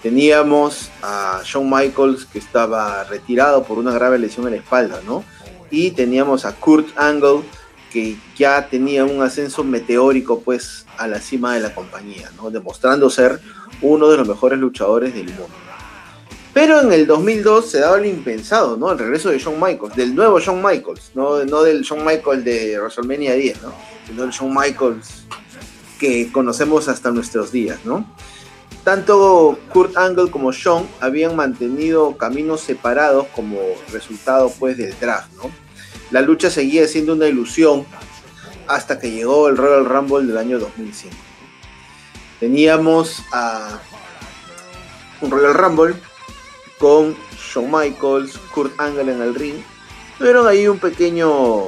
teníamos 0.02 0.90
a 1.02 1.42
Shawn 1.44 1.70
Michaels 1.70 2.26
que 2.26 2.40
estaba 2.40 3.04
retirado 3.04 3.64
por 3.64 3.78
una 3.78 3.92
grave 3.92 4.20
lesión 4.20 4.48
en 4.48 4.54
la 4.54 4.60
espalda, 4.60 5.02
¿no? 5.06 5.24
Y 5.70 5.92
teníamos 5.92 6.46
a 6.46 6.54
Kurt 6.56 6.98
Angle 6.98 7.42
que 7.92 8.18
ya 8.36 8.68
tenía 8.70 9.06
un 9.06 9.22
ascenso 9.22 9.64
meteórico 9.64 10.42
pues 10.42 10.86
a 10.98 11.08
la 11.08 11.20
cima 11.20 11.54
de 11.54 11.62
la 11.62 11.76
compañía, 11.76 12.32
¿no? 12.38 12.50
Demostrando 12.50 13.10
ser 13.10 13.40
uno 13.82 14.10
de 14.10 14.18
los 14.18 14.28
mejores 14.28 14.58
luchadores 14.58 15.14
del 15.14 15.28
mundo. 15.28 15.48
Pero 16.54 16.82
en 16.82 16.94
el 16.94 17.08
2002 17.08 17.72
se 17.72 17.80
daba 17.80 17.98
lo 17.98 18.06
impensado, 18.06 18.78
¿no? 18.78 18.92
El 18.92 19.00
regreso 19.00 19.30
de 19.30 19.39
Shawn 19.39 19.60
Michaels, 19.60 19.96
del 19.96 20.13
nuevo 20.13 20.39
Shawn 20.39 20.62
Michaels, 20.63 21.12
no, 21.16 21.38
del 21.38 21.82
Shawn 21.82 22.06
Michaels 22.06 22.46
de 22.46 22.78
WrestleMania 22.80 23.34
10, 23.34 23.63
¿no? 23.63 23.74
Sino 24.06 24.22
del 24.22 24.32
Shawn 24.32 24.54
Michaels 24.54 25.26
que 26.00 26.32
conocemos 26.32 26.88
hasta 26.88 27.10
nuestros 27.10 27.52
días, 27.52 27.80
¿no? 27.86 28.06
Tanto 28.84 29.58
Kurt 29.72 29.98
Angle 29.98 30.30
como 30.30 30.52
Shawn 30.52 30.88
habían 31.00 31.36
mantenido 31.36 32.18
caminos 32.18 32.62
separados 32.62 33.28
como 33.36 33.58
resultado 33.92 34.52
pues 34.60 34.78
del 34.78 34.94
draft, 35.00 35.32
¿no? 35.38 35.50
La 36.12 36.22
lucha 36.22 36.52
seguía 36.52 36.88
siendo 36.88 37.13
una 37.13 37.28
ilusión 37.28 37.86
hasta 38.68 39.00
que 39.00 39.10
llegó 39.10 39.48
el 39.48 39.58
Royal 39.58 39.86
Rumble 39.86 40.28
del 40.28 40.38
año 40.38 40.60
2005. 40.60 41.16
Teníamos 42.39 43.24
a 43.32 43.80
un 45.22 45.32
Royal 45.32 45.54
Rumble 45.54 45.96
con 46.84 47.15
Shawn 47.38 47.72
Michaels, 47.72 48.38
Kurt 48.54 48.78
Angle 48.78 49.10
en 49.10 49.22
el 49.22 49.34
ring. 49.36 49.56
Tuvieron 50.17 50.46
ahí 50.46 50.67
un 50.67 50.80
pequeño, 50.80 51.67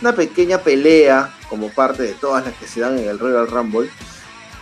una 0.00 0.14
pequeña 0.14 0.58
pelea 0.58 1.34
como 1.50 1.70
parte 1.70 2.04
de 2.04 2.12
todas 2.12 2.44
las 2.46 2.54
que 2.54 2.68
se 2.68 2.78
dan 2.78 2.96
en 3.00 3.08
el 3.08 3.18
Royal 3.18 3.48
Rumble. 3.48 3.90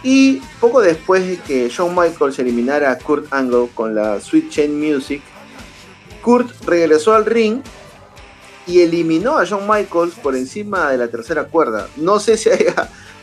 Y 0.03 0.41
poco 0.61 0.81
después 0.81 1.27
de 1.27 1.37
que 1.41 1.69
Shawn 1.69 1.95
Michaels 1.95 2.39
eliminara 2.39 2.91
a 2.91 2.97
Kurt 2.97 3.31
Angle 3.35 3.69
con 3.75 3.95
la 3.95 4.19
Sweet 4.19 4.49
Chain 4.49 4.81
Music, 4.81 5.21
Kurt 6.23 6.51
regresó 6.65 7.13
al 7.13 7.27
ring 7.27 7.61
y 8.67 8.81
eliminó 8.81 9.37
a 9.37 9.45
Shawn 9.45 9.69
Michaels 9.69 10.15
por 10.15 10.37
encima 10.37 10.91
de 10.91 10.97
la 10.97 11.09
tercera 11.09 11.45
cuerda. 11.45 11.87
No 11.97 12.19
sé 12.19 12.39
si, 12.39 12.49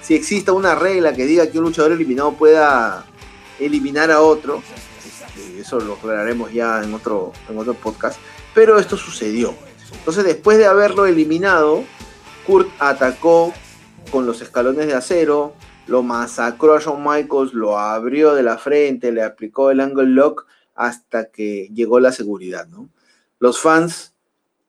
si 0.03 0.13
exista 0.13 0.51
una 0.51 0.75
regla 0.75 1.15
que 1.15 1.25
diga 1.25 1.49
que 1.49 1.57
un 1.57 1.63
luchador 1.63 1.93
eliminado 1.93 2.33
pueda 2.33 3.07
eliminar 3.59 4.11
a 4.11 4.21
otro, 4.21 4.61
eso 5.67 5.81
lo 5.81 5.95
aclararemos 5.95 6.53
ya 6.53 6.81
en 6.81 6.93
otro, 6.93 7.33
en 7.49 7.57
otro 7.57 7.73
podcast, 7.73 8.17
pero 8.55 8.79
esto 8.79 8.95
sucedió. 8.95 9.53
Entonces 9.91 10.23
después 10.23 10.57
de 10.57 10.65
haberlo 10.65 11.05
eliminado, 11.05 11.83
Kurt 12.45 12.69
atacó 12.79 13.53
con 14.09 14.25
los 14.25 14.41
escalones 14.41 14.87
de 14.87 14.93
acero, 14.93 15.53
lo 15.85 16.03
masacró 16.03 16.73
a 16.73 16.79
Shawn 16.79 17.03
Michaels, 17.03 17.53
lo 17.53 17.77
abrió 17.77 18.33
de 18.33 18.43
la 18.43 18.57
frente, 18.57 19.11
le 19.11 19.23
aplicó 19.23 19.69
el 19.69 19.81
angle 19.81 20.07
lock 20.07 20.45
hasta 20.73 21.31
que 21.31 21.69
llegó 21.73 21.99
la 21.99 22.13
seguridad. 22.13 22.65
¿no? 22.67 22.87
Los 23.39 23.59
fans 23.59 24.13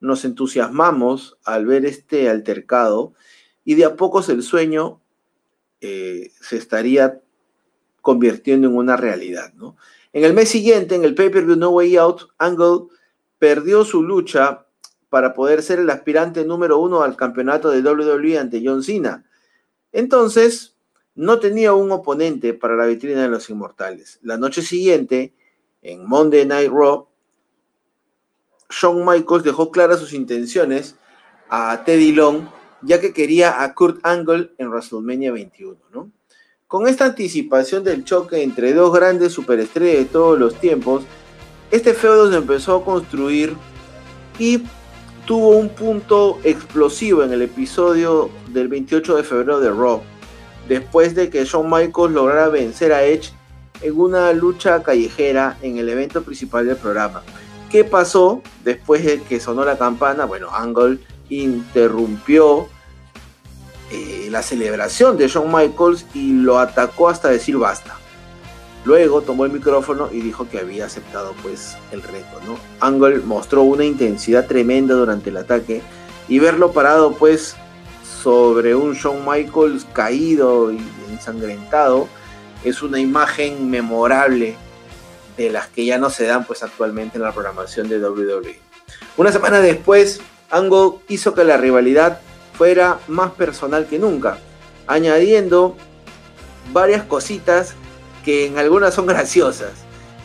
nos 0.01 0.25
entusiasmamos 0.25 1.39
al 1.45 1.65
ver 1.65 1.87
este 1.87 2.29
altercado 2.29 3.15
y 3.65 3.77
de 3.77 3.85
a 3.85 3.95
poco 3.95 4.21
el 4.27 4.43
sueño 4.43 5.01
eh, 5.81 6.33
se 6.41 6.57
estaría 6.57 7.21
convirtiendo 8.01 8.67
en 8.67 8.77
una 8.77 8.97
realidad. 8.97 9.53
¿no? 9.55 9.77
En 10.19 10.25
el 10.25 10.35
mes 10.35 10.49
siguiente, 10.49 10.97
en 10.97 11.05
el 11.05 11.15
pay-per-view 11.15 11.55
No 11.55 11.71
Way 11.71 11.97
Out, 11.97 12.23
Angle 12.39 12.89
perdió 13.39 13.85
su 13.85 14.03
lucha 14.03 14.67
para 15.11 15.33
poder 15.33 15.63
ser 15.63 15.79
el 15.79 15.89
aspirante 15.91 16.45
número 16.45 16.81
uno 16.81 17.03
al 17.03 17.15
campeonato 17.15 17.71
de 17.71 17.89
WWE 17.89 18.37
ante 18.37 18.61
John 18.65 18.83
Cena. 18.83 19.25
Entonces, 19.93 20.75
no 21.15 21.39
tenía 21.39 21.73
un 21.73 21.93
oponente 21.93 22.53
para 22.53 22.75
la 22.75 22.87
vitrina 22.87 23.23
de 23.23 23.29
los 23.29 23.49
inmortales. 23.49 24.19
La 24.23 24.37
noche 24.37 24.61
siguiente, 24.63 25.37
en 25.83 26.05
Monday 26.05 26.45
Night 26.45 26.73
Raw, 26.73 27.07
Shawn 28.71 29.07
Michaels 29.07 29.45
dejó 29.45 29.71
claras 29.71 30.01
sus 30.01 30.13
intenciones 30.13 30.97
a 31.49 31.85
Teddy 31.85 32.11
Long, 32.11 32.49
ya 32.83 33.01
que 33.01 33.13
quería 33.13 33.63
a 33.63 33.73
Kurt 33.73 34.05
Angle 34.05 34.51
en 34.59 34.69
WrestleMania 34.69 35.31
21, 35.31 35.79
¿no? 35.93 36.11
Con 36.69 36.87
esta 36.87 37.07
anticipación 37.07 37.83
del 37.83 38.05
choque 38.05 38.43
entre 38.43 38.75
dos 38.75 38.93
grandes 38.93 39.33
superestrellas 39.33 40.01
de 40.01 40.05
todos 40.05 40.39
los 40.39 40.61
tiempos, 40.61 41.03
este 41.71 41.95
feudo 41.95 42.31
se 42.31 42.37
empezó 42.37 42.77
a 42.77 42.85
construir 42.85 43.57
y 44.39 44.63
tuvo 45.25 45.57
un 45.57 45.71
punto 45.71 46.39
explosivo 46.45 47.25
en 47.25 47.33
el 47.33 47.41
episodio 47.41 48.29
del 48.49 48.69
28 48.69 49.17
de 49.17 49.23
febrero 49.25 49.61
de 49.61 49.71
Raw, 49.71 50.03
después 50.69 51.15
de 51.15 51.31
que 51.31 51.43
Shawn 51.47 51.71
Michaels 51.71 52.13
lograra 52.13 52.51
vencer 52.51 52.93
a 52.93 53.03
Edge 53.03 53.33
en 53.81 53.99
una 53.99 54.35
lucha 54.35 54.83
callejera 54.83 55.57
en 55.63 55.79
el 55.79 55.89
evento 55.89 56.23
principal 56.23 56.67
del 56.67 56.77
programa. 56.77 57.23
¿Qué 57.71 57.83
pasó 57.83 58.43
después 58.63 59.03
de 59.07 59.23
que 59.23 59.41
sonó 59.41 59.65
la 59.65 59.79
campana? 59.79 60.27
Bueno, 60.27 60.51
Angle 60.53 60.99
interrumpió 61.31 62.69
eh, 63.91 64.29
la 64.31 64.43
celebración 64.43 65.17
de 65.17 65.29
Shawn 65.29 65.53
Michaels 65.53 66.07
y 66.15 66.33
lo 66.33 66.59
atacó 66.59 67.09
hasta 67.09 67.29
decir 67.29 67.57
basta. 67.57 67.97
Luego 68.85 69.23
tomó 69.23 69.45
el 69.45 69.53
micrófono 69.53 70.09
y 70.13 70.21
dijo 70.21 70.49
que 70.49 70.59
había 70.59 70.87
aceptado 70.87 71.35
pues 71.43 71.77
el 71.91 72.03
reto, 72.03 72.41
¿no? 72.47 72.59
Angle 72.81 73.19
mostró 73.21 73.63
una 73.63 73.85
intensidad 73.85 74.47
tremenda 74.47 74.95
durante 74.95 75.31
el 75.31 75.37
ataque 75.37 75.83
y 76.29 76.39
verlo 76.39 76.73
parado 76.73 77.13
pues 77.13 77.57
sobre 78.23 78.75
un 78.75 78.95
Shawn 78.95 79.25
Michaels 79.27 79.87
caído 79.93 80.73
y 80.73 80.81
ensangrentado 81.11 82.09
es 82.65 82.83
una 82.83 82.99
imagen 82.99 83.71
memorable 83.71 84.57
de 85.37 85.51
las 85.51 85.69
que 85.69 85.85
ya 85.85 85.99
no 85.99 86.11
se 86.11 86.27
dan 86.27 86.45
pues 86.45 86.63
actualmente 86.63 87.17
en 87.17 87.23
la 87.23 87.33
programación 87.33 87.89
de 87.89 88.01
WWE. 88.01 88.59
Una 89.17 89.33
semana 89.33 89.61
después, 89.61 90.21
Angle 90.51 90.99
hizo 91.09 91.35
que 91.35 91.45
la 91.45 91.57
rivalidad 91.57 92.21
fuera 92.59 92.99
más 93.07 93.31
personal 93.31 93.87
que 93.87 94.01
nunca, 94.01 94.39
añadiendo 94.89 95.77
varias 96.73 97.05
cositas 97.05 97.75
que 98.25 98.47
en 98.47 98.59
algunas 98.59 98.93
son 98.93 99.07
graciosas, 99.15 99.71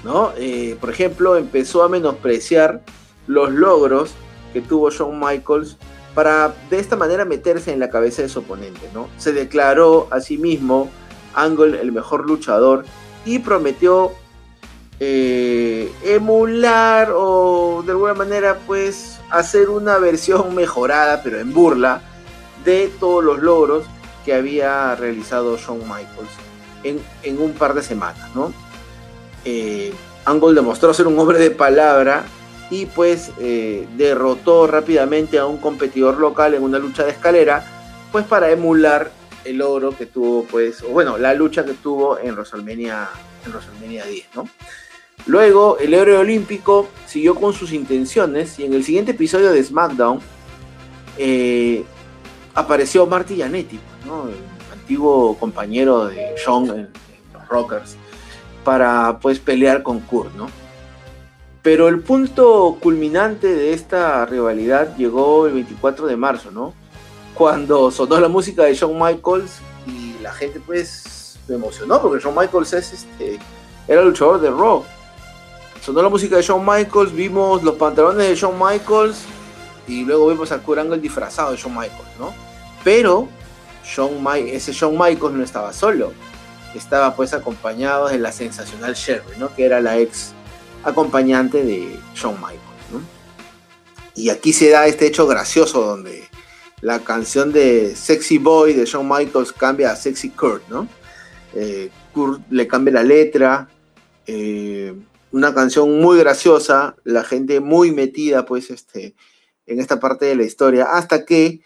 ¿no? 0.03 0.33
Eh, 0.37 0.75
por 0.81 0.89
ejemplo, 0.89 1.37
empezó 1.37 1.83
a 1.83 1.89
menospreciar 1.89 2.81
los 3.27 3.51
logros 3.51 4.15
que 4.51 4.61
tuvo 4.61 4.89
Shawn 4.89 5.19
Michaels 5.19 5.77
para 6.15 6.53
de 6.71 6.79
esta 6.79 6.95
manera 6.95 7.23
meterse 7.23 7.71
en 7.71 7.79
la 7.79 7.89
cabeza 7.89 8.23
de 8.23 8.29
su 8.29 8.39
oponente, 8.39 8.89
¿no? 8.93 9.07
Se 9.17 9.31
declaró 9.31 10.07
a 10.09 10.19
sí 10.19 10.37
mismo 10.37 10.89
Angle 11.35 11.81
el 11.81 11.91
mejor 11.91 12.25
luchador 12.27 12.83
y 13.25 13.39
prometió 13.39 14.11
eh, 14.99 15.91
emular 16.03 17.11
o 17.15 17.83
de 17.85 17.91
alguna 17.91 18.13
manera 18.13 18.59
pues 18.67 19.19
hacer 19.29 19.69
una 19.69 19.97
versión 19.97 20.53
mejorada 20.53 21.23
pero 21.23 21.39
en 21.39 21.51
burla 21.51 22.01
de 22.63 22.91
todos 22.99 23.23
los 23.23 23.41
logros 23.41 23.85
que 24.25 24.33
había 24.33 24.95
realizado 24.95 25.57
Shawn 25.57 25.79
Michaels 25.79 26.29
en, 26.83 27.37
un 27.39 27.53
par 27.53 27.73
de 27.73 27.81
semanas, 27.81 28.33
¿no? 28.35 28.53
Eh, 29.45 29.93
Angle 30.25 30.53
demostró 30.53 30.93
ser 30.93 31.07
un 31.07 31.19
hombre 31.19 31.37
de 31.37 31.51
palabra 31.51 32.25
y 32.69 32.85
pues 32.85 33.31
eh, 33.39 33.87
derrotó 33.95 34.67
rápidamente 34.67 35.37
a 35.37 35.45
un 35.45 35.57
competidor 35.57 36.17
local 36.17 36.53
en 36.53 36.63
una 36.63 36.79
lucha 36.79 37.03
de 37.03 37.11
escalera, 37.11 37.65
pues 38.11 38.25
para 38.25 38.49
emular 38.51 39.11
el 39.43 39.57
logro 39.57 39.95
que 39.95 40.05
tuvo, 40.05 40.45
pues, 40.45 40.81
bueno, 40.81 41.17
la 41.17 41.33
lucha 41.33 41.65
que 41.65 41.73
tuvo 41.73 42.17
en 42.17 42.33
WrestleMania, 42.33 43.09
en 43.45 43.51
WrestleMania 43.51 44.05
10, 44.05 44.27
¿no? 44.35 44.49
Luego, 45.25 45.77
el 45.79 45.93
héroe 45.93 46.17
olímpico 46.17 46.89
siguió 47.05 47.35
con 47.35 47.53
sus 47.53 47.71
intenciones 47.71 48.59
y 48.59 48.65
en 48.65 48.73
el 48.73 48.83
siguiente 48.83 49.11
episodio 49.11 49.51
de 49.51 49.63
SmackDown 49.63 50.19
eh, 51.17 51.83
apareció 52.53 53.05
Marty 53.05 53.37
Jannetty, 53.37 53.79
¿no? 54.05 54.27
el 54.27 54.35
antiguo 54.71 55.37
compañero 55.37 56.05
de 56.05 56.35
Shawn 56.43 56.69
en, 56.69 56.89
los 57.33 57.47
Rockers, 57.47 57.95
para 58.63 59.19
pues 59.19 59.39
pelear 59.39 59.83
con 59.83 59.99
Kurt, 60.01 60.33
¿no? 60.35 60.47
Pero 61.61 61.87
el 61.87 62.01
punto 62.01 62.77
culminante 62.81 63.47
de 63.47 63.73
esta 63.73 64.25
rivalidad 64.25 64.95
llegó 64.97 65.47
el 65.47 65.53
24 65.53 66.07
de 66.07 66.17
marzo, 66.17 66.51
¿no? 66.51 66.73
Cuando 67.33 67.89
sonó 67.89 68.19
la 68.19 68.27
música 68.27 68.63
de 68.63 68.75
Shawn 68.75 68.99
Michaels 68.99 69.59
y 69.87 70.21
la 70.21 70.33
gente 70.33 70.59
pues 70.59 71.37
se 71.47 71.53
emocionó 71.53 72.01
porque 72.01 72.21
Shawn 72.21 72.35
Michaels 72.35 72.73
es 72.73 72.93
este, 72.93 73.39
era 73.87 74.01
luchador 74.03 74.41
de 74.41 74.49
Raw 74.49 74.83
sonó 75.83 76.01
la 76.01 76.07
música 76.07 76.37
de 76.37 76.41
Shawn 76.41 76.65
Michaels, 76.65 77.11
vimos 77.11 77.61
los 77.61 77.75
pantalones 77.75 78.29
de 78.29 78.35
Shawn 78.35 78.55
Michaels 78.57 79.17
y 79.87 80.05
luego 80.05 80.29
vimos 80.29 80.51
a 80.51 80.59
Kurt 80.59 80.79
Angle 80.79 80.99
disfrazado 80.99 81.51
de 81.51 81.57
Shawn 81.57 81.73
Michaels, 81.73 82.19
¿no? 82.19 82.33
Pero 82.83 83.27
ese 83.83 84.71
Shawn 84.71 84.97
Michaels 84.97 85.33
no 85.35 85.43
estaba 85.43 85.73
solo, 85.73 86.13
estaba 86.73 87.15
pues 87.15 87.33
acompañado 87.33 88.07
de 88.07 88.17
la 88.17 88.31
sensacional 88.31 88.93
Sherry, 88.95 89.37
¿no? 89.37 89.53
Que 89.53 89.65
era 89.65 89.81
la 89.81 89.97
ex 89.97 90.33
acompañante 90.83 91.63
de 91.63 91.99
Shawn 92.15 92.35
Michaels, 92.35 92.61
¿no? 92.91 93.01
Y 94.15 94.29
aquí 94.29 94.53
se 94.53 94.69
da 94.69 94.87
este 94.87 95.07
hecho 95.07 95.27
gracioso 95.27 95.81
donde 95.81 96.23
la 96.81 96.99
canción 96.99 97.51
de 97.51 97.95
Sexy 97.95 98.37
Boy 98.37 98.73
de 98.73 98.85
Shawn 98.85 99.07
Michaels 99.07 99.53
cambia 99.53 99.91
a 99.91 99.95
Sexy 99.95 100.29
Kurt, 100.29 100.67
¿no? 100.69 100.87
Eh, 101.53 101.89
Kurt 102.13 102.41
le 102.49 102.67
cambia 102.67 102.95
la 102.95 103.03
letra. 103.03 103.67
Eh, 104.25 104.93
una 105.31 105.53
canción 105.53 105.99
muy 105.99 106.19
graciosa, 106.19 106.95
la 107.03 107.23
gente 107.23 107.59
muy 107.59 107.91
metida 107.91 108.45
pues 108.45 108.69
este, 108.69 109.15
en 109.65 109.79
esta 109.79 109.99
parte 109.99 110.25
de 110.25 110.35
la 110.35 110.43
historia, 110.43 110.85
hasta 110.91 111.25
que 111.25 111.61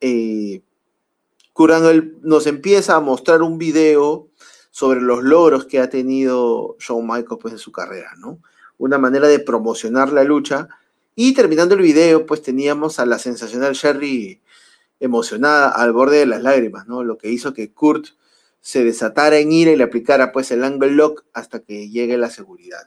eh, 0.00 0.62
nos 2.22 2.46
empieza 2.46 2.96
a 2.96 3.00
mostrar 3.00 3.42
un 3.42 3.58
video 3.58 4.28
sobre 4.70 5.00
los 5.00 5.22
logros 5.22 5.64
que 5.64 5.80
ha 5.80 5.88
tenido 5.88 6.76
Shawn 6.78 7.06
Michaels 7.06 7.38
pues 7.40 7.54
en 7.54 7.58
su 7.58 7.72
carrera, 7.72 8.12
¿no? 8.18 8.40
Una 8.78 8.98
manera 8.98 9.26
de 9.26 9.38
promocionar 9.38 10.12
la 10.12 10.22
lucha. 10.22 10.68
Y 11.14 11.32
terminando 11.32 11.74
el 11.74 11.80
video, 11.80 12.26
pues 12.26 12.42
teníamos 12.42 12.98
a 12.98 13.06
la 13.06 13.18
sensacional 13.18 13.72
Sherry 13.72 14.42
emocionada 15.00 15.70
al 15.70 15.92
borde 15.92 16.18
de 16.18 16.26
las 16.26 16.42
lágrimas, 16.42 16.86
¿no? 16.86 17.02
Lo 17.02 17.16
que 17.16 17.30
hizo 17.30 17.54
que 17.54 17.72
Kurt 17.72 18.08
se 18.60 18.84
desatara 18.84 19.38
en 19.38 19.50
ira 19.50 19.70
y 19.70 19.76
le 19.76 19.84
aplicara 19.84 20.32
pues 20.32 20.50
el 20.50 20.62
angle 20.62 20.90
lock 20.90 21.24
hasta 21.32 21.60
que 21.60 21.88
llegue 21.88 22.18
la 22.18 22.28
seguridad. 22.28 22.86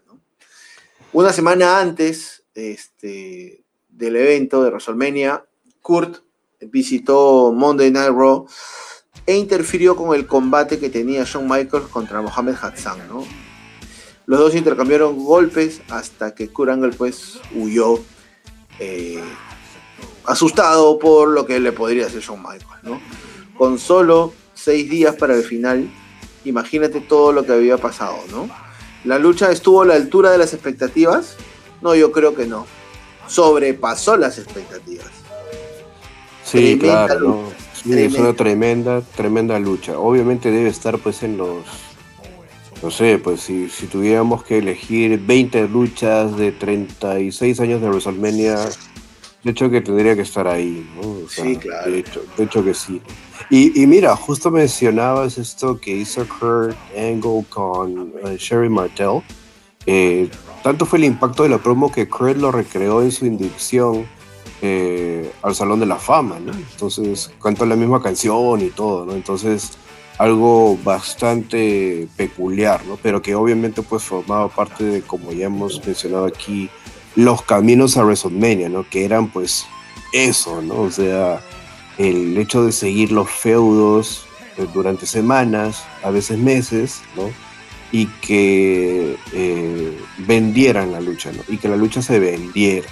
Una 1.11 1.33
semana 1.33 1.79
antes 1.79 2.43
este, 2.53 3.63
del 3.99 4.15
evento 4.15 4.63
de 4.63 4.69
WrestleMania, 4.69 5.45
Kurt 5.81 6.19
visitó 6.61 7.51
Monday 7.53 7.91
Night 7.91 8.11
Raw 8.11 8.47
e 9.25 9.35
interfirió 9.35 9.95
con 9.95 10.15
el 10.15 10.25
combate 10.25 10.79
que 10.79 10.89
tenía 10.89 11.25
Shawn 11.25 11.47
Michaels 11.47 11.87
contra 11.89 12.21
Mohamed 12.21 12.55
Hassan. 12.59 12.99
Los 14.25 14.39
dos 14.39 14.55
intercambiaron 14.55 15.17
golpes 15.23 15.81
hasta 15.89 16.33
que 16.33 16.47
Kurt 16.47 16.71
Angle 16.71 16.93
pues 16.93 17.39
huyó 17.53 17.99
eh, 18.79 19.21
asustado 20.25 20.97
por 20.97 21.27
lo 21.27 21.45
que 21.45 21.59
le 21.59 21.73
podría 21.73 22.05
hacer 22.05 22.21
Shawn 22.21 22.41
Michaels. 22.41 22.83
¿no? 22.83 23.01
Con 23.57 23.77
solo 23.77 24.33
seis 24.53 24.89
días 24.89 25.15
para 25.15 25.35
el 25.35 25.43
final, 25.43 25.89
imagínate 26.45 27.01
todo 27.01 27.33
lo 27.33 27.45
que 27.45 27.51
había 27.51 27.77
pasado, 27.77 28.17
¿no? 28.31 28.49
¿La 29.03 29.17
lucha 29.17 29.51
estuvo 29.51 29.81
a 29.81 29.85
la 29.85 29.95
altura 29.95 30.31
de 30.31 30.37
las 30.37 30.53
expectativas? 30.53 31.35
No, 31.81 31.95
yo 31.95 32.11
creo 32.11 32.35
que 32.35 32.45
no. 32.45 32.65
Sobrepasó 33.29 34.17
las 34.17 34.37
expectativas. 34.37 35.07
Sí, 36.43 36.77
claro. 36.79 37.51
es 37.85 38.13
una 38.15 38.33
tremenda, 38.33 39.01
tremenda 39.15 39.59
lucha. 39.59 39.97
Obviamente 39.99 40.51
debe 40.51 40.69
estar 40.69 40.97
pues 40.97 41.23
en 41.23 41.37
los... 41.37 41.63
No 42.81 42.89
sé, 42.89 43.17
pues 43.17 43.41
si, 43.41 43.69
si 43.69 43.87
tuviéramos 43.87 44.43
que 44.43 44.57
elegir 44.57 45.19
20 45.19 45.67
luchas 45.67 46.35
de 46.37 46.51
36 46.53 47.59
años 47.59 47.81
de 47.81 47.89
WrestleMania, 47.89 48.57
de 49.43 49.51
hecho 49.51 49.69
que 49.69 49.81
tendría 49.81 50.15
que 50.15 50.21
estar 50.21 50.47
ahí, 50.47 50.89
¿no? 50.95 51.27
sí, 51.29 51.57
claro. 51.57 51.91
De 51.91 51.99
hecho, 51.99 52.23
de 52.37 52.43
hecho 52.45 52.63
que 52.63 52.73
sí. 52.73 53.01
Y, 53.51 53.85
mira, 53.87 54.15
justo 54.15 54.51
mencionabas 54.51 55.39
esto 55.39 55.79
que 55.79 55.91
hizo 55.91 56.25
Kurt 56.27 56.75
Angle 56.95 57.43
con 57.49 58.13
eh, 58.23 58.37
Sherry 58.37 58.69
Martel. 58.69 59.21
Eh, 59.85 60.29
tanto 60.63 60.85
fue 60.85 60.99
el 60.99 61.05
impacto 61.05 61.43
de 61.43 61.49
la 61.49 61.57
promo 61.57 61.91
que 61.91 62.07
Kurt 62.07 62.37
lo 62.37 62.51
recreó 62.51 63.01
en 63.01 63.11
su 63.11 63.25
inducción 63.25 64.05
eh, 64.61 65.31
al 65.41 65.55
Salón 65.55 65.79
de 65.79 65.85
la 65.85 65.95
Fama, 65.95 66.39
¿no? 66.39 66.51
Entonces 66.51 67.31
cantó 67.41 67.65
la 67.65 67.75
misma 67.75 68.01
canción 68.01 68.61
y 68.61 68.69
todo, 68.69 69.05
¿no? 69.05 69.13
Entonces 69.13 69.77
algo 70.17 70.77
bastante 70.83 72.09
peculiar, 72.17 72.85
¿no? 72.85 72.97
Pero 73.01 73.21
que 73.21 73.35
obviamente 73.35 73.81
pues 73.81 74.03
formaba 74.03 74.49
parte 74.49 74.83
de, 74.83 75.01
como 75.01 75.31
ya 75.31 75.45
hemos 75.45 75.83
mencionado 75.85 76.25
aquí, 76.25 76.69
los 77.15 77.41
caminos 77.41 77.95
a 77.95 78.03
WrestleMania, 78.03 78.67
¿no? 78.67 78.87
Que 78.87 79.05
eran 79.05 79.29
pues 79.29 79.65
eso, 80.11 80.61
¿no? 80.61 80.81
O 80.81 80.91
sea, 80.91 81.41
el 81.97 82.37
hecho 82.37 82.65
de 82.65 82.73
seguir 82.73 83.13
los 83.13 83.29
feudos 83.29 84.25
eh, 84.57 84.67
durante 84.73 85.05
semanas, 85.05 85.85
a 86.03 86.09
veces 86.09 86.37
meses, 86.37 87.01
¿no? 87.15 87.29
Y 87.91 88.05
que 88.05 89.17
eh, 89.33 89.97
vendieran 90.19 90.91
la 90.91 91.01
lucha, 91.01 91.31
¿no? 91.31 91.41
Y 91.47 91.57
que 91.57 91.67
la 91.67 91.75
lucha 91.75 92.01
se 92.01 92.19
vendiera. 92.19 92.87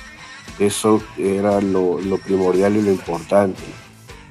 Eso 0.60 1.02
era 1.18 1.62
lo, 1.62 2.00
primordial 2.24 2.78
y 2.78 2.82
lo 2.82 2.92
importante. 2.92 3.62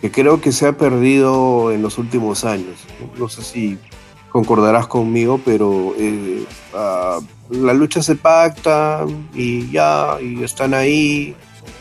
Que 0.00 0.10
creo 0.10 0.40
que 0.40 0.52
se 0.52 0.66
ha 0.66 0.76
perdido 0.76 1.72
en 1.72 1.82
los 1.82 1.98
últimos 1.98 2.44
años. 2.44 2.80
No, 3.16 3.28
sé 3.28 3.42
si 3.42 3.78
concordarás 4.30 4.88
conmigo, 4.88 5.40
pero 5.44 5.94
eh, 5.98 6.44
ah, 6.74 7.20
la 7.50 7.72
lucha 7.72 8.02
se 8.02 8.16
pacta 8.16 9.06
y 9.34 9.70
ya, 9.70 10.18
y 10.20 10.42
están 10.42 10.74
ahí, 10.74 11.34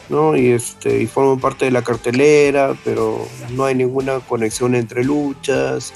¿no? 0.09 0.37
Y, 0.37 0.51
este, 0.51 1.01
y 1.01 1.07
forman 1.07 1.39
parte 1.39 1.65
de 1.65 1.71
la 1.71 1.81
cartelera, 1.81 2.75
pero 2.83 3.25
no 3.51 3.65
hay 3.65 3.75
ninguna 3.75 4.19
conexión 4.19 4.75
entre 4.75 5.03
luchas, 5.03 5.93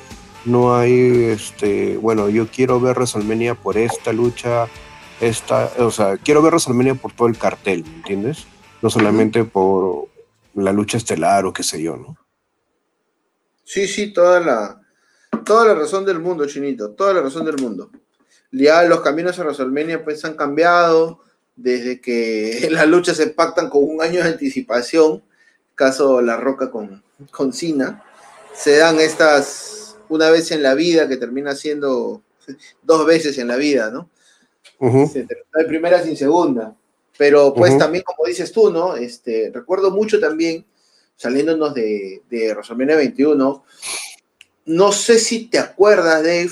no 0.49 0.75
hay, 0.75 1.25
este, 1.25 1.97
bueno, 1.97 2.29
yo 2.29 2.47
quiero 2.47 2.79
ver 2.79 2.95
WrestleMania 2.95 3.55
por 3.55 3.77
esta 3.77 4.11
lucha, 4.11 4.67
esta, 5.21 5.71
o 5.77 5.91
sea, 5.91 6.17
quiero 6.17 6.41
ver 6.41 6.51
WrestleMania 6.51 6.95
por 6.95 7.13
todo 7.13 7.27
el 7.27 7.37
cartel, 7.37 7.83
¿me 7.83 7.95
entiendes? 7.95 8.45
No 8.81 8.89
solamente 8.89 9.43
por 9.43 10.07
la 10.55 10.73
lucha 10.73 10.97
estelar 10.97 11.45
o 11.45 11.53
qué 11.53 11.63
sé 11.63 11.81
yo, 11.81 11.95
¿no? 11.95 12.17
Sí, 13.63 13.87
sí, 13.87 14.11
toda 14.11 14.39
la, 14.39 14.81
toda 15.45 15.65
la 15.65 15.75
razón 15.75 16.05
del 16.05 16.19
mundo, 16.19 16.45
Chinito, 16.47 16.91
toda 16.91 17.13
la 17.13 17.21
razón 17.21 17.45
del 17.45 17.57
mundo. 17.61 17.91
Ya 18.51 18.83
los 18.83 19.01
caminos 19.01 19.37
a 19.37 19.43
WrestleMania 19.43 20.03
pues 20.03 20.25
han 20.25 20.35
cambiado, 20.35 21.21
desde 21.55 22.01
que 22.01 22.67
las 22.71 22.87
luchas 22.87 23.17
se 23.17 23.27
pactan 23.27 23.69
con 23.69 23.83
un 23.83 24.01
año 24.01 24.23
de 24.23 24.29
anticipación, 24.29 25.23
caso 25.75 26.21
La 26.21 26.37
Roca 26.37 26.71
con, 26.71 27.03
con 27.31 27.53
Cena, 27.53 28.03
se 28.53 28.77
dan 28.77 28.99
estas 28.99 29.78
una 30.09 30.29
vez 30.29 30.51
en 30.51 30.63
la 30.63 30.75
vida 30.75 31.07
que 31.07 31.17
termina 31.17 31.55
siendo 31.55 32.21
dos 32.83 33.05
veces 33.05 33.37
en 33.37 33.47
la 33.47 33.55
vida, 33.55 33.89
¿no? 33.89 34.09
Hay 34.81 35.65
primera 35.67 36.03
sin 36.03 36.15
segunda. 36.17 36.75
Pero 37.17 37.53
pues 37.53 37.77
también, 37.77 38.03
como 38.05 38.25
dices 38.25 38.51
tú, 38.51 38.71
¿no? 38.71 38.95
Este, 38.95 39.51
recuerdo 39.53 39.91
mucho 39.91 40.21
también, 40.21 40.65
saliéndonos 41.17 41.73
de, 41.73 42.21
de 42.29 42.53
WrestleMania 42.53 42.95
21, 42.95 43.63
no 44.65 44.91
sé 44.93 45.19
si 45.19 45.47
te 45.47 45.59
acuerdas, 45.59 46.23
Dave, 46.23 46.51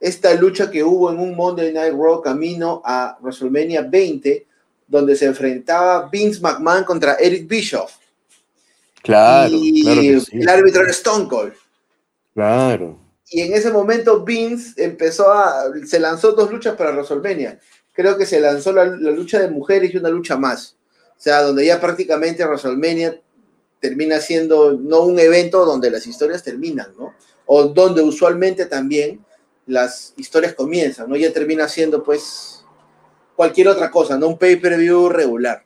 esta 0.00 0.32
lucha 0.34 0.70
que 0.70 0.82
hubo 0.82 1.10
en 1.10 1.18
un 1.18 1.36
Monday 1.36 1.72
Night 1.72 1.92
Raw 1.92 2.22
camino 2.22 2.80
a 2.84 3.18
WrestleMania 3.20 3.82
20, 3.82 4.46
donde 4.86 5.16
se 5.16 5.26
enfrentaba 5.26 6.08
Vince 6.08 6.40
McMahon 6.40 6.84
contra 6.84 7.14
Eric 7.14 7.46
Bischoff. 7.46 7.96
Claro, 9.02 9.50
y 9.52 9.86
el 9.86 10.48
árbitro 10.48 10.82
era 10.82 10.90
Stone 10.90 11.28
Cold. 11.28 11.52
Claro. 12.38 12.96
Y 13.30 13.40
en 13.40 13.52
ese 13.52 13.72
momento 13.72 14.22
Vince 14.22 14.80
empezó 14.80 15.32
a, 15.32 15.64
se 15.84 15.98
lanzó 15.98 16.30
dos 16.34 16.52
luchas 16.52 16.76
para 16.76 16.92
WrestleMania. 16.92 17.58
Creo 17.92 18.16
que 18.16 18.26
se 18.26 18.38
lanzó 18.38 18.72
la, 18.72 18.84
lucha 18.84 19.40
de 19.40 19.50
mujeres 19.50 19.92
y 19.92 19.96
una 19.96 20.08
lucha 20.08 20.36
más. 20.36 20.76
O 21.10 21.20
sea, 21.20 21.42
donde 21.42 21.66
ya 21.66 21.80
prácticamente 21.80 22.44
WrestleMania 22.44 23.20
termina 23.80 24.20
siendo 24.20 24.70
no 24.74 25.00
un 25.00 25.18
evento 25.18 25.64
donde 25.64 25.90
las 25.90 26.06
historias 26.06 26.44
terminan, 26.44 26.92
¿no? 26.96 27.12
O 27.46 27.64
donde 27.64 28.02
usualmente 28.02 28.66
también 28.66 29.18
las 29.66 30.14
historias 30.16 30.54
comienzan, 30.54 31.10
¿no? 31.10 31.16
Ya 31.16 31.32
termina 31.32 31.66
siendo 31.66 32.04
pues 32.04 32.64
cualquier 33.34 33.66
otra 33.66 33.90
cosa, 33.90 34.16
no 34.16 34.28
un 34.28 34.38
pay-per-view 34.38 35.08
regular. 35.08 35.64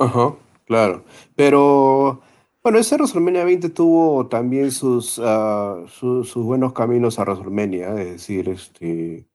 Ajá, 0.00 0.34
claro. 0.66 1.04
Pero 1.36 2.20
bueno, 2.64 2.78
ese 2.78 2.96
WrestleMania 2.96 3.44
20 3.44 3.68
tuvo 3.68 4.26
también 4.26 4.72
sus, 4.72 5.18
uh, 5.18 5.86
sus 5.86 6.34
buenos 6.34 6.72
caminos 6.72 7.18
a 7.18 7.24
WrestleMania, 7.24 7.90
es 8.00 8.12
decir, 8.12 8.48
este, 8.48 9.26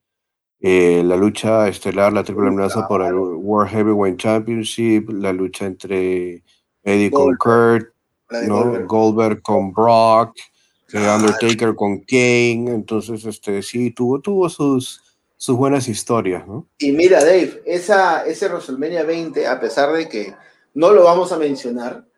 eh, 0.60 1.04
la 1.06 1.16
lucha 1.16 1.68
estelar, 1.68 2.12
la 2.12 2.24
triple 2.24 2.48
amenaza 2.48 2.88
por 2.88 3.04
el 3.04 3.14
World 3.14 3.70
Heavyweight 3.70 4.18
Championship, 4.18 5.12
la 5.12 5.32
lucha 5.32 5.68
entre 5.68 6.44
Eddie 6.82 7.12
con 7.12 7.36
Kurt, 7.38 7.94
¿no? 8.48 8.88
Goldberg 8.88 9.44
con 9.44 9.74
Brock, 9.74 10.36
Undertaker 10.92 11.76
con 11.76 12.00
Kane, 12.00 12.66
entonces 12.74 13.26
este 13.26 13.62
sí 13.62 13.92
tuvo, 13.92 14.22
tuvo 14.22 14.50
sus, 14.50 15.04
sus 15.38 15.56
buenas 15.56 15.88
historias, 15.88 16.48
¿no? 16.48 16.68
Y 16.80 16.94
mira, 16.94 17.24
Dave, 17.24 17.62
esa, 17.68 18.26
ese 18.26 18.48
WrestleMania 18.48 19.04
20, 19.04 19.46
a 19.46 19.60
pesar 19.60 19.94
de 19.94 20.10
que 20.10 20.34
no 20.74 20.92
lo 20.94 21.04
vamos 21.04 21.32
a 21.32 21.38
mencionar, 21.38 22.09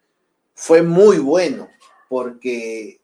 fue 0.62 0.84
muy 0.84 1.18
bueno, 1.18 1.70
porque 2.08 3.02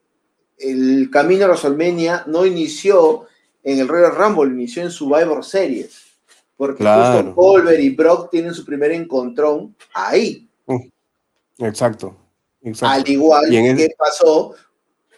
el 0.59 1.09
camino 1.11 1.45
a 1.45 1.47
WrestleMania 1.47 2.23
no 2.27 2.45
inició 2.45 3.25
en 3.63 3.79
el 3.79 3.87
Royal 3.87 4.15
Rumble, 4.15 4.53
inició 4.53 4.83
en 4.83 4.91
Survivor 4.91 5.43
Series, 5.43 6.03
porque 6.55 6.83
justo 6.83 7.33
Goldberg 7.33 7.79
y 7.79 7.89
Brock 7.95 8.29
tienen 8.29 8.53
su 8.53 8.63
primer 8.63 8.91
encontrón 8.91 9.75
ahí. 9.91 10.47
Mm, 10.67 11.65
exacto. 11.65 12.15
Al 12.81 13.09
igual 13.09 13.49
que 13.49 13.89
pasó 13.97 14.53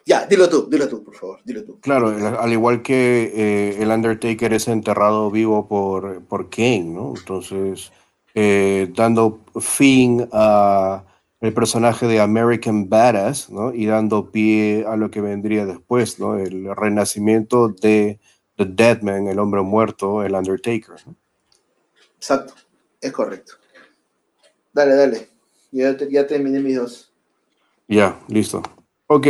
ya, 0.06 0.25
dilo 0.25 0.47
tú, 0.47 0.69
dilo 0.69 0.88
tú, 0.88 1.04
por 1.04 1.15
favor, 1.15 1.39
dilo 1.43 1.65
tú. 1.65 1.78
Claro, 1.82 2.08
al 2.08 2.54
igual 2.54 2.82
que 2.82 3.34
eh, 3.36 3.84
el 3.84 3.91
Undertaker 3.91 4.54
es 4.54 4.69
enterrado 4.69 5.30
vivo 5.30 5.67
por, 5.67 6.23
por 6.23 6.49
Kane, 6.49 6.86
¿no? 6.86 7.13
Entonces, 7.17 7.91
eh, 8.34 8.89
dando 8.95 9.41
fin 9.60 10.25
a 10.32 11.04
el 11.41 11.54
personaje 11.54 12.08
de 12.08 12.19
American 12.19 12.89
Badass, 12.89 13.49
¿no? 13.49 13.73
Y 13.73 13.86
dando 13.86 14.32
pie 14.32 14.86
a 14.88 14.97
lo 14.97 15.10
que 15.10 15.21
vendría 15.21 15.65
después, 15.65 16.19
¿no? 16.19 16.38
El 16.38 16.75
renacimiento 16.75 17.69
de 17.69 18.19
The 18.56 18.65
Deadman, 18.65 19.28
el 19.28 19.39
hombre 19.39 19.62
muerto, 19.62 20.23
el 20.23 20.36
Undertaker. 20.36 20.95
Exacto, 22.17 22.54
es 22.99 23.12
correcto. 23.13 23.54
Dale, 24.73 24.95
dale. 24.95 25.30
Ya, 25.71 25.95
ya 26.10 26.28
terminé 26.28 26.60
mis 26.60 26.75
dos. 26.75 27.13
Ya, 27.88 28.19
listo. 28.28 28.62
Ok. 29.08 29.28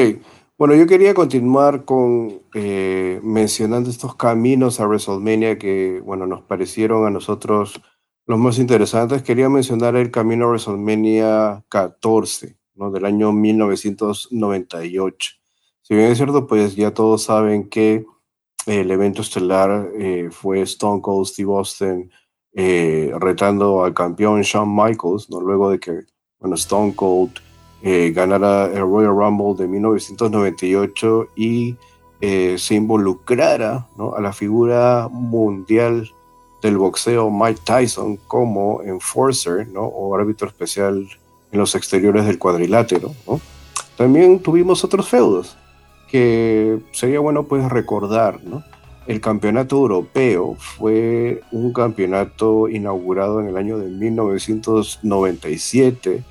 Bueno, 0.58 0.76
yo 0.76 0.88
quería 0.88 1.14
continuar 1.14 1.86
con 1.86 2.42
eh, 2.54 3.22
mencionando 3.24 3.90
estos 3.90 4.16
caminos 4.16 4.80
a 4.80 4.88
WrestleMania 4.88 5.58
que, 5.58 6.02
bueno, 6.04 6.26
nos 6.26 6.42
parecieron 6.42 7.06
a 7.06 7.10
nosotros 7.10 7.80
los 8.30 8.38
más 8.38 8.60
interesantes. 8.60 9.24
Quería 9.24 9.50
mencionar 9.50 9.96
el 9.96 10.12
camino 10.12 10.50
WrestleMania 10.50 11.66
14, 11.68 12.56
¿no? 12.76 12.92
Del 12.92 13.06
año 13.06 13.32
1998. 13.32 15.32
Si 15.82 15.96
bien 15.96 16.12
es 16.12 16.20
cierto, 16.20 16.46
pues 16.46 16.76
ya 16.76 16.94
todos 16.94 17.24
saben 17.24 17.70
que 17.70 18.06
el 18.68 18.92
evento 18.92 19.24
estelar 19.24 19.90
eh, 19.96 20.30
fue 20.30 20.62
Stone 20.62 21.02
Cold 21.02 21.26
Steve 21.26 21.52
Austin 21.52 22.12
eh, 22.54 23.12
retando 23.20 23.84
al 23.84 23.96
campeón 23.96 24.44
Shawn 24.44 24.76
Michaels, 24.76 25.28
¿no? 25.32 25.42
Luego 25.42 25.72
de 25.72 25.80
que, 25.80 26.02
bueno, 26.40 26.54
Stone 26.54 26.94
Cold 26.96 27.32
eh, 27.82 28.12
ganara 28.14 28.68
el 28.68 28.82
Royal 28.82 29.16
Rumble 29.16 29.56
de 29.58 29.68
1998 29.68 31.30
y 31.36 31.76
se 32.22 32.76
involucrara 32.76 33.88
a 33.98 34.22
la 34.22 34.34
figura 34.34 35.08
mundial 35.10 36.12
del 36.62 36.78
boxeo 36.78 37.30
Mike 37.30 37.62
Tyson 37.64 38.18
como 38.28 38.82
enforcer 38.84 39.68
¿no? 39.68 39.84
o 39.84 40.16
árbitro 40.16 40.48
especial 40.48 41.08
en 41.52 41.60
los 41.60 41.76
exteriores 41.76 42.26
del 42.26 42.38
cuadrilátero. 42.38 43.14
También 43.98 44.40
tuvimos 44.40 44.84
otros 44.84 45.10
feudos 45.10 45.58
que 46.10 46.80
sería 46.92 47.20
bueno 47.20 47.44
pues 47.44 47.70
recordar. 47.70 48.40
El 49.08 49.22
campeonato 49.22 49.78
europeo 49.78 50.56
fue 50.60 51.42
un 51.52 51.72
campeonato 51.74 52.70
inaugurado 52.70 53.40
en 53.40 53.48
el 53.48 53.58
año 53.58 53.78
de 53.78 53.90
1997 53.90 56.24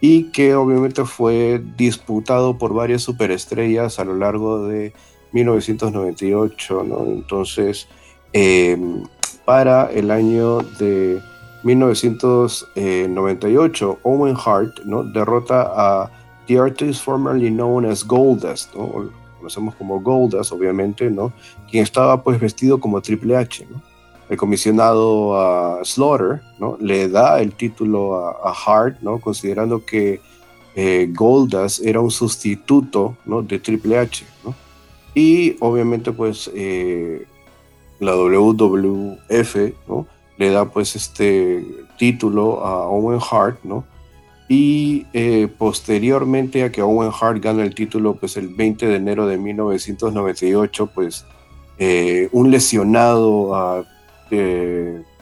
y 0.00 0.30
que 0.30 0.54
obviamente 0.54 1.04
fue 1.04 1.60
disputado 1.76 2.56
por 2.56 2.72
varias 2.74 3.02
superestrellas 3.02 3.98
a 3.98 4.04
lo 4.04 4.14
largo 4.14 4.68
de 4.68 4.92
1998, 5.32 6.84
¿no? 6.84 7.04
Entonces, 7.04 7.88
em, 8.32 9.02
para 9.48 9.90
el 9.92 10.10
año 10.10 10.58
de 10.78 11.22
1998, 11.62 13.98
Owen 14.02 14.36
Hart, 14.36 14.80
¿no? 14.84 15.02
Derrota 15.02 15.72
a 15.74 16.10
The 16.46 16.58
Artist 16.58 17.02
formerly 17.02 17.48
known 17.48 17.86
as 17.86 18.06
Goldust, 18.06 18.74
¿no? 18.74 19.10
Conocemos 19.38 19.74
como 19.76 20.02
Goldust, 20.02 20.52
obviamente, 20.52 21.10
¿no? 21.10 21.32
Quien 21.70 21.82
estaba 21.82 22.22
pues 22.22 22.38
vestido 22.38 22.78
como 22.78 23.00
Triple 23.00 23.36
H, 23.36 23.66
¿no? 23.70 23.80
el 24.28 24.36
comisionado 24.36 25.40
a 25.40 25.82
Slaughter 25.82 26.42
¿no? 26.58 26.76
le 26.78 27.08
da 27.08 27.40
el 27.40 27.54
título 27.54 28.18
a, 28.18 28.52
Hart, 28.52 29.00
¿no? 29.00 29.18
considerando 29.18 29.82
que 29.82 30.20
eh, 30.76 31.10
Goldas 31.16 31.80
era 31.80 32.00
un 32.00 32.10
sustituto 32.10 33.16
¿no? 33.24 33.40
de 33.40 33.58
Triple 33.58 33.96
H. 33.96 34.26
¿no? 34.44 34.54
Y 35.14 35.56
obviamente 35.60 36.12
pues 36.12 36.50
eh, 36.54 37.26
la 38.00 38.14
WWF 38.14 39.56
le 40.36 40.50
da 40.50 40.66
pues 40.66 40.96
este 40.96 41.64
título 41.98 42.64
a 42.64 42.88
Owen 42.88 43.20
Hart, 43.30 43.58
¿no? 43.64 43.84
Y 44.48 45.06
eh, 45.12 45.48
posteriormente 45.58 46.62
a 46.62 46.72
que 46.72 46.80
Owen 46.80 47.10
Hart 47.20 47.42
gana 47.42 47.64
el 47.64 47.74
título, 47.74 48.14
pues 48.14 48.36
el 48.36 48.48
20 48.48 48.86
de 48.86 48.96
enero 48.96 49.26
de 49.26 49.36
1998, 49.36 50.90
pues 50.94 51.26
un 52.32 52.50
lesionado 52.50 53.54
a 53.54 53.84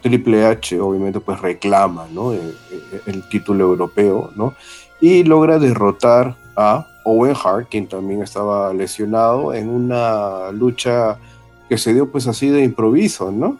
Triple 0.08 0.46
H 0.46 0.78
obviamente 0.80 1.20
pues 1.20 1.40
reclama 1.40 2.06
¿no? 2.12 2.32
eh, 2.32 2.40
eh, 2.70 3.00
el, 3.06 3.28
título 3.28 3.64
europeo 3.64 4.30
¿no? 4.36 4.54
y 5.00 5.24
logra 5.24 5.58
derrotar 5.58 6.36
a 6.56 6.86
Owen 7.04 7.34
Hart, 7.42 7.68
quien 7.70 7.86
también 7.86 8.22
estaba 8.22 8.72
lesionado 8.72 9.52
en 9.52 9.68
una 9.68 10.50
lucha 10.52 11.18
que 11.68 11.78
se 11.78 11.94
dio 11.94 12.10
pues 12.10 12.26
así 12.26 12.48
de 12.48 12.62
improviso, 12.62 13.30
¿no? 13.30 13.58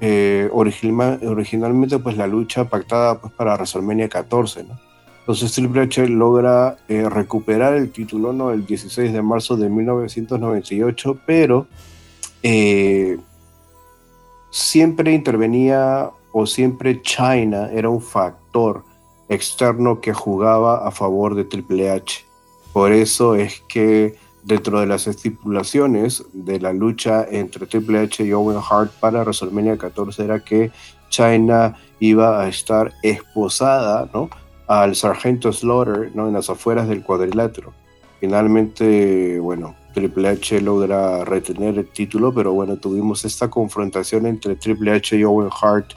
Eh, 0.00 0.50
originalmente 0.52 1.98
pues 1.98 2.16
la 2.16 2.26
lucha 2.26 2.68
pactada 2.68 3.18
pues 3.18 3.32
para 3.32 3.54
WrestleMania 3.54 4.08
14, 4.08 4.64
¿no? 4.64 4.86
Entonces 5.26 5.50
Triple 5.52 5.82
H 5.82 6.06
logra 6.06 6.76
eh, 6.86 7.08
recuperar 7.08 7.74
el 7.74 7.90
título 7.90 8.32
¿no? 8.32 8.52
el 8.52 8.64
16 8.64 9.12
de 9.12 9.22
marzo 9.22 9.56
de 9.56 9.68
1998, 9.68 11.18
pero 11.26 11.66
eh, 12.44 13.18
siempre 14.50 15.12
intervenía 15.12 16.10
o 16.30 16.46
siempre 16.46 17.02
China 17.02 17.68
era 17.72 17.88
un 17.88 18.00
factor 18.00 18.84
externo 19.28 20.00
que 20.00 20.12
jugaba 20.12 20.86
a 20.86 20.92
favor 20.92 21.34
de 21.34 21.42
Triple 21.42 21.90
H. 21.90 22.24
Por 22.72 22.92
eso 22.92 23.34
es 23.34 23.62
que 23.68 24.14
dentro 24.46 24.78
de 24.78 24.86
las 24.86 25.08
estipulaciones 25.08 26.24
de 26.32 26.60
la 26.60 26.72
lucha 26.72 27.26
entre 27.28 27.66
Triple 27.66 27.98
H 27.98 28.24
y 28.24 28.32
Owen 28.32 28.58
Hart 28.58 28.92
para 29.00 29.22
WrestleMania 29.22 29.76
14 29.76 30.22
era 30.22 30.38
que 30.38 30.70
China 31.08 31.76
iba 31.98 32.40
a 32.40 32.48
estar 32.48 32.92
esposada, 33.02 34.08
¿no? 34.14 34.30
al 34.68 34.94
sargento 34.94 35.52
Slaughter 35.52 36.12
¿no? 36.14 36.28
en 36.28 36.34
las 36.34 36.48
afueras 36.48 36.88
del 36.88 37.02
cuadrilátero. 37.02 37.72
Finalmente, 38.20 39.40
bueno, 39.40 39.74
Triple 39.94 40.28
H 40.28 40.60
logra 40.60 41.24
retener 41.24 41.76
el 41.78 41.88
título, 41.88 42.32
pero 42.32 42.52
bueno, 42.52 42.76
tuvimos 42.76 43.24
esta 43.24 43.50
confrontación 43.50 44.26
entre 44.26 44.54
Triple 44.54 44.92
H 44.92 45.16
y 45.16 45.24
Owen 45.24 45.50
Hart 45.60 45.94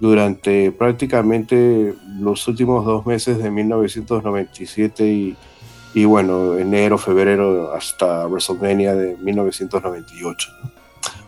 durante 0.00 0.72
prácticamente 0.72 1.94
los 2.18 2.48
últimos 2.48 2.86
dos 2.86 3.04
meses 3.04 3.42
de 3.42 3.50
1997 3.50 5.06
y, 5.06 5.36
y 5.94 6.04
bueno, 6.04 6.56
enero, 6.56 6.98
febrero 6.98 7.72
hasta 7.74 8.26
WrestleMania 8.26 8.94
de 8.94 9.16
1998. 9.16 10.48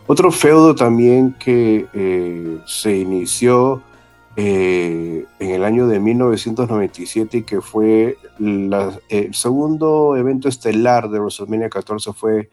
Otro 0.07 0.31
feudo 0.31 0.75
también 0.75 1.33
que 1.39 1.87
eh, 1.93 2.59
se 2.65 2.97
inició 2.97 3.81
eh, 4.35 5.25
en 5.39 5.49
el 5.49 5.63
año 5.63 5.87
de 5.87 5.99
1997 5.99 7.37
y 7.37 7.43
que 7.43 7.61
fue 7.61 8.17
el 8.39 9.33
segundo 9.33 10.17
evento 10.17 10.49
estelar 10.49 11.09
de 11.09 11.19
WrestleMania 11.19 11.69
14 11.69 12.13
fue 12.13 12.49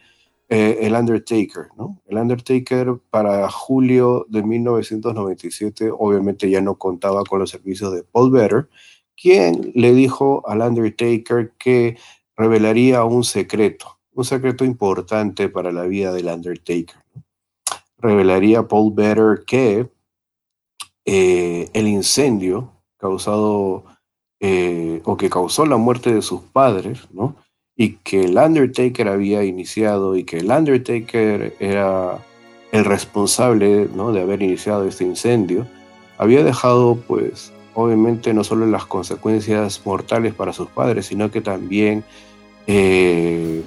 eh, 0.53 0.79
el 0.81 0.95
Undertaker, 0.95 1.69
¿no? 1.79 2.03
El 2.07 2.19
Undertaker 2.19 2.97
para 3.09 3.49
julio 3.49 4.27
de 4.29 4.43
1997 4.43 5.91
obviamente 5.97 6.51
ya 6.51 6.61
no 6.61 6.75
contaba 6.75 7.23
con 7.23 7.39
los 7.39 7.51
servicios 7.51 7.93
de 7.95 8.03
Paul 8.03 8.33
Better, 8.33 8.69
quien 9.21 9.73
le 9.75 9.93
dijo 9.93 10.43
al 10.47 10.63
Undertaker 10.63 11.53
que 11.59 11.99
revelaría 12.37 13.05
un 13.05 13.23
secreto, 13.23 13.99
un 14.15 14.25
secreto 14.25 14.65
importante 14.65 15.49
para 15.49 15.73
la 15.73 15.85
vida 15.85 16.13
del 16.13 16.27
Undertaker. 16.27 16.97
Revelaría 17.99 18.67
Paul 18.67 18.95
Better 18.95 19.45
que 19.47 19.89
eh, 21.05 21.69
el 21.73 21.87
incendio 21.87 22.73
causado 22.97 23.85
eh, 24.41 25.03
o 25.05 25.17
que 25.17 25.29
causó 25.29 25.67
la 25.67 25.77
muerte 25.77 26.15
de 26.15 26.23
sus 26.23 26.41
padres, 26.41 27.01
¿no? 27.13 27.37
Y 27.77 27.95
que 27.97 28.25
el 28.25 28.39
Undertaker 28.39 29.09
había 29.09 29.45
iniciado 29.45 30.17
y 30.17 30.25
que 30.25 30.39
el 30.39 30.51
Undertaker 30.51 31.57
era 31.61 32.19
el 32.73 32.85
responsable, 32.87 33.89
¿no? 33.95 34.13
De 34.13 34.23
haber 34.23 34.43
iniciado 34.43 34.87
este 34.87 35.05
incendio, 35.05 35.67
había 36.17 36.43
dejado, 36.43 36.97
pues, 37.07 37.53
obviamente 37.75 38.35
no 38.35 38.45
solo 38.45 38.67
las 38.67 38.87
consecuencias 38.87 39.83
mortales 39.85 40.35
para 40.35 40.53
sus 40.53 40.69
padres, 40.69 41.07
sino 41.07 41.31
que 41.31 41.41
también 41.41 42.05
eh, 42.67 43.63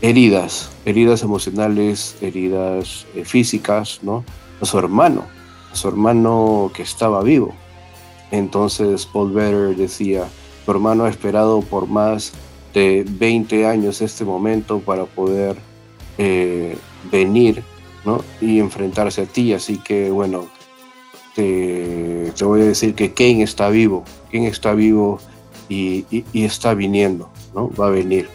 heridas, 0.00 0.70
heridas 0.84 1.22
emocionales, 1.22 2.16
heridas 2.20 3.06
físicas, 3.24 4.00
¿no? 4.02 4.24
A 4.60 4.64
su 4.64 4.78
hermano, 4.78 5.24
su 5.72 5.88
hermano 5.88 6.70
que 6.74 6.82
estaba 6.82 7.22
vivo. 7.22 7.54
Entonces 8.30 9.06
Paul 9.06 9.32
Better 9.32 9.76
decía, 9.76 10.28
tu 10.64 10.70
hermano 10.70 11.04
ha 11.04 11.10
esperado 11.10 11.62
por 11.62 11.88
más 11.88 12.32
de 12.72 13.04
20 13.08 13.66
años 13.66 14.00
este 14.00 14.24
momento 14.24 14.80
para 14.80 15.04
poder 15.04 15.56
eh, 16.18 16.76
venir 17.10 17.62
¿no? 18.04 18.22
y 18.40 18.60
enfrentarse 18.60 19.22
a 19.22 19.26
ti. 19.26 19.52
Así 19.52 19.78
que 19.78 20.10
bueno, 20.10 20.46
te, 21.34 22.19
voy 22.44 22.62
a 22.62 22.64
decir 22.64 22.94
que 22.94 23.12
Kane 23.12 23.42
está 23.42 23.68
vivo, 23.68 24.04
Kane 24.32 24.48
está 24.48 24.74
vivo 24.74 25.20
y, 25.68 26.04
y 26.10 26.44
está 26.44 26.74
viniendo, 26.74 27.30
¿no? 27.54 27.70
va 27.78 27.86
a 27.86 27.90
venir. 27.90 28.28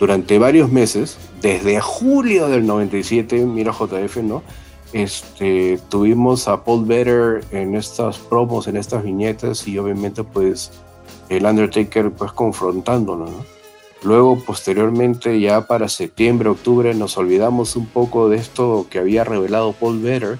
Durante 0.00 0.38
varios 0.38 0.70
meses, 0.70 1.18
desde 1.40 1.80
julio 1.80 2.48
del 2.48 2.66
97, 2.66 3.44
mira 3.44 3.72
JF, 3.72 4.18
¿no? 4.18 4.42
Este, 4.92 5.78
tuvimos 5.88 6.48
a 6.48 6.64
Paul 6.64 6.86
Better 6.86 7.44
en 7.50 7.74
estas 7.74 8.18
promos, 8.18 8.66
en 8.68 8.76
estas 8.76 9.04
viñetas 9.04 9.68
y 9.68 9.78
obviamente 9.78 10.24
pues 10.24 10.70
el 11.28 11.44
Undertaker 11.44 12.10
pues 12.10 12.32
confrontándolo, 12.32 13.28
Luego 14.02 14.38
posteriormente 14.46 15.40
ya 15.40 15.66
para 15.66 15.88
septiembre, 15.88 16.48
octubre 16.48 16.94
nos 16.94 17.18
olvidamos 17.18 17.74
un 17.74 17.86
poco 17.86 18.28
de 18.28 18.36
esto 18.36 18.86
que 18.88 19.00
había 19.00 19.24
revelado 19.24 19.72
Paul 19.72 20.00
Better 20.00 20.38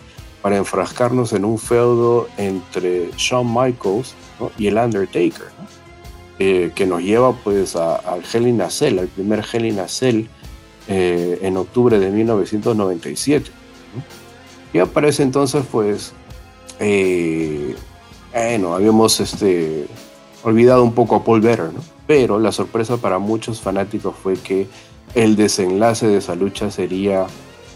para 0.48 0.56
enfrascarnos 0.56 1.34
en 1.34 1.44
un 1.44 1.58
feudo 1.58 2.26
entre 2.38 3.10
Shawn 3.18 3.46
Michaels 3.52 4.14
y 4.56 4.68
el 4.68 4.78
Undertaker, 4.78 5.48
eh, 6.38 6.72
que 6.74 6.86
nos 6.86 7.02
lleva 7.02 7.34
pues 7.34 7.76
al 7.76 8.22
Hell 8.32 8.48
in 8.48 8.62
a 8.62 8.70
Cell, 8.70 8.98
al 8.98 9.08
primer 9.08 9.44
Hell 9.44 9.66
in 9.66 9.78
a 9.78 9.88
Cell 9.88 10.24
eh, 10.88 11.38
en 11.42 11.58
octubre 11.58 11.98
de 11.98 12.10
1997. 12.10 13.50
Y 14.72 14.78
aparece 14.78 15.22
entonces, 15.22 15.64
pues, 15.70 16.14
eh, 16.80 17.76
bueno, 18.32 18.74
habíamos 18.74 19.20
este, 19.20 19.86
olvidado 20.44 20.82
un 20.82 20.94
poco 20.94 21.16
a 21.16 21.24
Paul 21.24 21.42
Better, 21.42 21.74
¿no? 21.74 21.80
Pero 22.06 22.38
la 22.38 22.52
sorpresa 22.52 22.96
para 22.96 23.18
muchos 23.18 23.60
fanáticos 23.60 24.14
fue 24.16 24.32
que 24.32 24.66
el 25.14 25.36
desenlace 25.36 26.06
de 26.06 26.16
esa 26.16 26.34
lucha 26.34 26.70
sería 26.70 27.26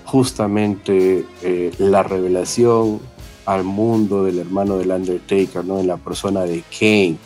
justamente 0.04 1.24
eh, 1.42 1.72
la 1.78 2.02
revelación 2.02 3.00
al 3.46 3.64
mundo 3.64 4.24
del 4.24 4.38
hermano 4.38 4.78
del 4.78 4.90
Undertaker, 4.90 5.64
¿no? 5.64 5.80
En 5.80 5.86
la 5.86 5.96
persona 5.96 6.42
de 6.42 6.62
Kane. 6.70 7.16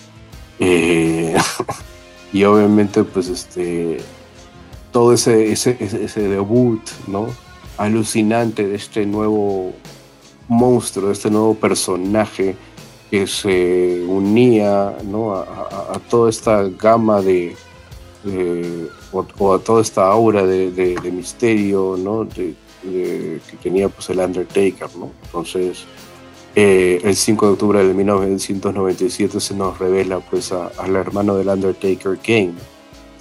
Eh, 0.58 1.36
y 2.32 2.44
obviamente, 2.44 3.04
pues, 3.04 3.28
este, 3.28 3.98
todo 4.92 5.12
ese, 5.12 5.52
ese, 5.52 5.76
ese 5.80 6.28
debut, 6.28 6.80
¿no? 7.06 7.26
alucinante 7.76 8.66
de 8.66 8.76
este 8.76 9.06
nuevo 9.06 9.72
monstruo, 10.48 11.08
de 11.08 11.12
este 11.12 11.30
nuevo 11.30 11.54
personaje 11.54 12.56
que 13.10 13.26
se 13.26 14.04
unía 14.08 14.88
a, 14.88 16.00
toda 16.10 16.30
esta 16.30 16.62
gama 16.64 17.20
de, 17.20 17.56
o, 19.12 19.54
a 19.54 19.58
toda 19.58 19.82
esta 19.82 20.08
aura 20.08 20.44
de, 20.44 20.98
misterio 21.12 21.96
¿no? 21.98 22.26
Que 22.86 23.56
tenía 23.62 23.88
pues, 23.88 24.08
el 24.10 24.18
Undertaker. 24.18 24.88
¿no? 24.96 25.10
Entonces, 25.24 25.84
eh, 26.54 27.00
el 27.04 27.14
5 27.14 27.46
de 27.46 27.52
octubre 27.52 27.84
de 27.84 27.92
1997 27.94 29.40
se 29.40 29.54
nos 29.54 29.78
revela 29.78 30.20
pues, 30.20 30.52
al 30.52 30.96
hermano 30.96 31.36
del 31.36 31.48
Undertaker, 31.48 32.18
Kane. 32.18 32.54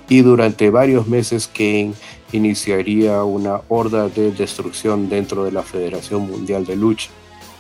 Y 0.08 0.22
durante 0.22 0.70
varios 0.70 1.08
meses 1.08 1.50
Kane 1.54 1.94
iniciaría 2.32 3.24
una 3.24 3.62
horda 3.70 4.10
de 4.10 4.32
destrucción 4.32 5.10
dentro 5.10 5.44
de 5.44 5.52
la 5.52 5.64
Federación 5.64 6.30
Mundial 6.30 6.66
de 6.66 6.76
Lucha, 6.76 7.10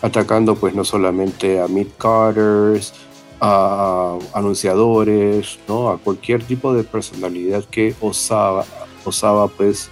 atacando 0.01 0.56
pues 0.56 0.76
no 0.76 0.84
solamente 0.84 1.60
a 1.60 1.68
mid 1.68 1.88
Carters, 1.97 2.93
a 3.41 4.18
anunciadores, 4.34 5.60
¿no? 5.68 5.89
a 5.89 5.97
cualquier 5.97 6.43
tipo 6.43 6.74
de 6.74 6.84
personalidad 6.84 7.64
que 7.66 7.95
osaba, 7.99 8.66
osaba 9.03 9.47
pues 9.47 9.89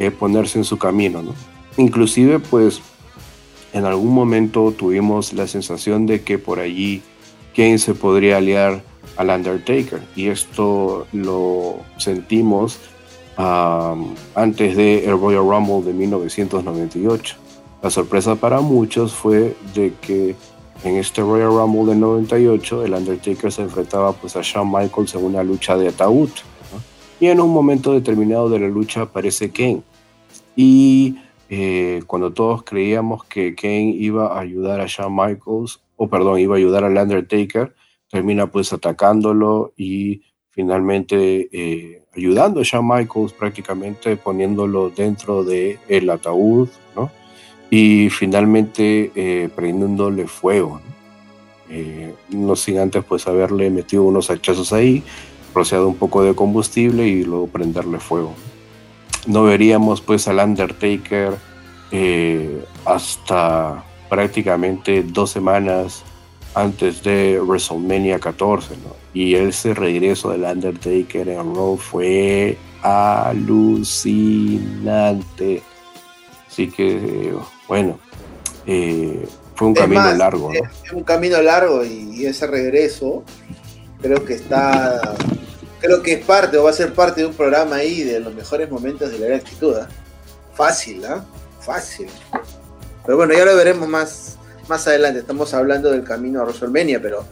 eh, 0.00 0.10
ponerse 0.10 0.58
en 0.58 0.64
su 0.64 0.78
camino. 0.78 1.22
¿no? 1.22 1.34
Inclusive 1.76 2.40
pues 2.40 2.80
en 3.72 3.84
algún 3.84 4.12
momento 4.12 4.74
tuvimos 4.76 5.32
la 5.32 5.46
sensación 5.46 6.06
de 6.06 6.22
que 6.22 6.38
por 6.38 6.58
allí 6.58 7.02
Kane 7.54 7.78
se 7.78 7.94
podría 7.94 8.38
aliar 8.38 8.82
al 9.16 9.28
Undertaker 9.28 10.00
y 10.16 10.28
esto 10.28 11.06
lo 11.12 11.76
sentimos 11.98 12.78
antes 13.36 14.76
de 14.76 15.04
el 15.04 15.18
Royal 15.18 15.48
Rumble 15.48 15.82
de 15.82 15.96
1998. 15.96 17.36
La 17.82 17.88
sorpresa 17.88 18.34
para 18.34 18.60
muchos 18.60 19.14
fue 19.14 19.56
de 19.74 19.94
que 20.00 20.34
en 20.84 20.96
este 20.96 21.22
Royal 21.22 21.48
Rumble 21.48 21.94
de 21.94 21.98
98 21.98 22.84
el 22.84 22.92
Undertaker 22.92 23.50
se 23.50 23.62
enfrentaba 23.62 24.12
pues 24.12 24.36
a 24.36 24.40
Shawn 24.42 24.70
Michaels 24.70 25.14
en 25.14 25.24
una 25.24 25.42
lucha 25.42 25.76
de 25.76 25.88
ataúd. 25.88 26.30
Y 27.18 27.26
en 27.26 27.40
un 27.40 27.50
momento 27.50 27.92
determinado 27.92 28.48
de 28.48 28.60
la 28.60 28.68
lucha 28.68 29.02
aparece 29.02 29.50
Kane. 29.50 29.82
Y 30.56 31.16
eh, 31.48 32.02
cuando 32.06 32.32
todos 32.32 32.62
creíamos 32.62 33.24
que 33.24 33.54
Kane 33.54 33.94
iba 33.96 34.36
a 34.36 34.40
ayudar 34.40 34.80
a 34.80 34.86
Shawn 34.86 35.14
Michaels, 35.14 35.80
o 35.96 36.08
perdón, 36.08 36.38
iba 36.38 36.54
a 36.54 36.58
ayudar 36.58 36.84
al 36.84 36.96
Undertaker, 36.96 37.74
termina 38.10 38.46
pues 38.46 38.72
atacándolo 38.72 39.72
y 39.76 40.22
finalmente 40.50 41.48
eh, 41.52 42.02
ayudando 42.14 42.60
a 42.60 42.64
Shawn 42.64 42.86
Michaels 42.86 43.32
prácticamente 43.32 44.16
poniéndolo 44.16 44.90
dentro 44.90 45.44
del 45.44 45.78
el 45.88 46.10
ataúd, 46.10 46.68
¿no? 46.96 47.10
Y 47.70 48.10
finalmente 48.10 49.12
eh, 49.14 49.48
prendiéndole 49.54 50.26
fuego, 50.26 50.80
Eh, 51.72 52.12
no 52.30 52.56
sin 52.56 52.78
antes 52.78 53.04
pues 53.04 53.28
haberle 53.28 53.70
metido 53.70 54.02
unos 54.02 54.28
hachazos 54.28 54.72
ahí, 54.72 55.04
rociado 55.54 55.86
un 55.86 55.94
poco 55.94 56.24
de 56.24 56.34
combustible 56.34 57.06
y 57.06 57.22
luego 57.22 57.46
prenderle 57.46 58.00
fuego. 58.00 58.34
No 59.26 59.44
veríamos 59.44 60.00
pues 60.00 60.26
al 60.28 60.38
Undertaker 60.38 61.34
eh, 61.92 62.64
hasta 62.84 63.84
prácticamente 64.08 65.02
dos 65.02 65.30
semanas 65.30 66.02
antes 66.54 67.02
de 67.02 67.40
WrestleMania 67.40 68.18
14, 68.18 68.76
¿no? 68.76 68.96
Y 69.14 69.34
ese 69.34 69.74
regreso 69.74 70.30
del 70.30 70.44
Undertaker 70.44 71.28
en 71.28 71.54
Raw 71.54 71.76
fue 71.76 72.56
alucinante. 72.82 73.92
Así 76.48 76.68
que, 76.68 77.34
bueno, 77.68 77.98
eh, 78.66 79.26
fue 79.54 79.68
un 79.68 79.74
camino 79.74 80.12
largo, 80.14 80.50
un 80.92 81.02
camino 81.04 81.40
largo 81.42 81.84
y, 81.84 82.24
ese 82.24 82.46
regreso 82.46 83.22
creo 84.00 84.24
que 84.24 84.34
está, 84.34 85.16
creo 85.80 86.02
que 86.02 86.12
es 86.14 86.24
parte 86.24 86.56
o 86.58 86.64
va 86.64 86.70
a 86.70 86.74
ser 86.74 86.92
parte 86.92 87.22
de 87.22 87.26
un 87.26 87.34
programa 87.34 87.76
ahí 87.76 88.02
de 88.02 88.20
los 88.20 88.34
mejores 88.34 88.70
momentos 88.70 89.10
de 89.10 89.28
la 89.28 89.36
actitud. 89.36 89.76
¿eh? 89.76 89.86
Fácil, 90.54 91.04
¿ah? 91.04 91.24
Fácil. 91.60 92.08
Pero 93.04 93.16
bueno, 93.16 93.34
ya 93.34 93.44
lo 93.44 93.56
veremos 93.56 93.88
más, 93.88 94.36
más 94.68 94.86
adelante. 94.86 95.20
Estamos 95.20 95.52
hablando 95.54 95.90
del 95.90 96.04
camino 96.04 96.40
a 96.40 96.44
WrestleMania, 96.44 97.00
pero 97.00 97.24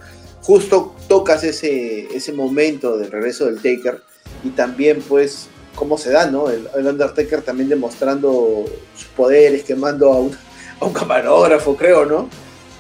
justo 0.42 0.94
tocas 1.08 1.44
ese, 1.44 2.08
ese 2.14 2.32
momento 2.32 2.96
del 2.96 3.10
regreso 3.10 3.46
del 3.46 3.56
Taker 3.56 4.02
y 4.42 4.50
también 4.50 5.02
pues 5.06 5.48
cómo 5.74 5.98
se 5.98 6.10
da, 6.10 6.30
¿no? 6.30 6.50
El, 6.50 6.68
Undertaker 6.74 7.42
también 7.42 7.68
demostrando 7.68 8.64
sus 8.96 9.08
poderes, 9.08 9.62
quemando 9.62 10.12
a 10.12 10.18
un, 10.20 10.36
a 10.80 10.84
un 10.84 10.92
camarógrafo, 10.92 11.76
creo, 11.76 12.04
¿no? 12.04 12.28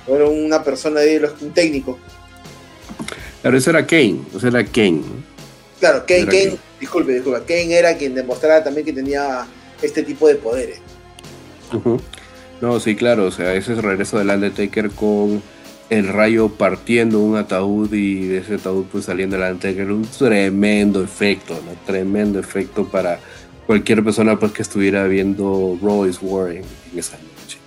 Era 0.06 0.26
una 0.26 0.64
persona 0.64 1.00
ahí, 1.00 1.20
un 1.40 1.52
técnico. 1.52 1.98
Claro, 3.42 3.56
eso 3.56 3.70
era 3.70 3.86
Kane, 3.86 4.22
eso 4.34 4.48
era 4.48 4.64
Kane. 4.64 5.02
Claro, 5.80 6.04
Kane, 6.06 6.26
Kane, 6.26 6.56
disculpe, 6.80 7.12
disculpe, 7.12 7.40
Kane 7.46 7.78
era 7.78 7.96
quien 7.96 8.14
demostraba 8.14 8.64
también 8.64 8.84
que 8.84 8.92
tenía 8.92 9.46
este 9.80 10.02
tipo 10.02 10.26
de 10.28 10.34
poderes. 10.34 10.80
No, 12.60 12.80
sí, 12.80 12.96
claro, 12.96 13.26
o 13.26 13.30
sea, 13.30 13.54
ese 13.54 13.72
es 13.72 13.78
el 13.78 13.84
regreso 13.84 14.18
del 14.18 14.30
Undertaker 14.30 14.90
con 14.90 15.42
el 15.90 16.08
rayo 16.08 16.48
partiendo 16.50 17.20
un 17.20 17.36
ataúd 17.36 17.92
y 17.94 18.26
de 18.26 18.38
ese 18.38 18.54
ataúd 18.54 18.86
pues 18.90 19.04
saliendo 19.04 19.36
el 19.36 19.42
Undertaker, 19.42 19.90
un 19.90 20.02
tremendo 20.02 21.02
efecto, 21.02 21.54
¿no? 21.54 21.72
Tremendo 21.86 22.38
efecto 22.38 22.86
para 22.88 23.20
cualquier 23.66 24.02
persona 24.02 24.38
pues 24.38 24.52
que 24.52 24.62
estuviera 24.62 25.06
viendo 25.06 25.78
Royce 25.80 26.18
Warren 26.22 26.64
en 26.92 26.98
esa 26.98 27.16
noche. 27.16 27.58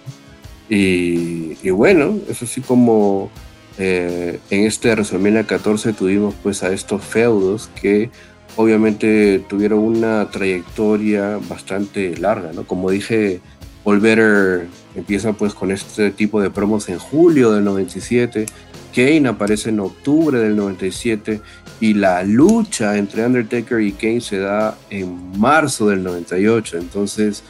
Y, 0.67 1.69
bueno, 1.69 2.19
eso 2.29 2.45
sí 2.45 2.61
como 2.61 3.29
eh, 3.77 4.39
en 4.49 4.65
este 4.65 4.91
WrestleMania 4.91 5.45
14 5.45 5.93
tuvimos 5.93 6.35
pues 6.43 6.63
a 6.63 6.71
estos 6.71 7.03
feudos 7.03 7.69
que 7.81 8.09
obviamente 8.55 9.43
tuvieron 9.47 9.79
una 9.79 10.29
trayectoria 10.29 11.39
bastante 11.49 12.15
larga, 12.17 12.51
¿no? 12.53 12.65
Como 12.65 12.91
dije, 12.91 13.39
Volver 13.83 14.67
empieza 14.95 15.33
pues 15.33 15.53
con 15.53 15.71
este 15.71 16.11
tipo 16.11 16.41
de 16.41 16.49
promos 16.49 16.89
en 16.89 16.99
julio 16.99 17.51
del 17.51 17.63
97, 17.63 18.45
Kane 18.93 19.27
aparece 19.27 19.69
en 19.69 19.79
octubre 19.79 20.37
del 20.37 20.55
97 20.55 21.41
y 21.79 21.93
la 21.93 22.23
lucha 22.23 22.97
entre 22.97 23.25
Undertaker 23.25 23.81
y 23.81 23.93
Kane 23.93 24.21
se 24.21 24.37
da 24.37 24.77
en 24.89 25.39
marzo 25.39 25.87
del 25.87 26.03
98. 26.03 26.77
Entonces, 26.77 27.43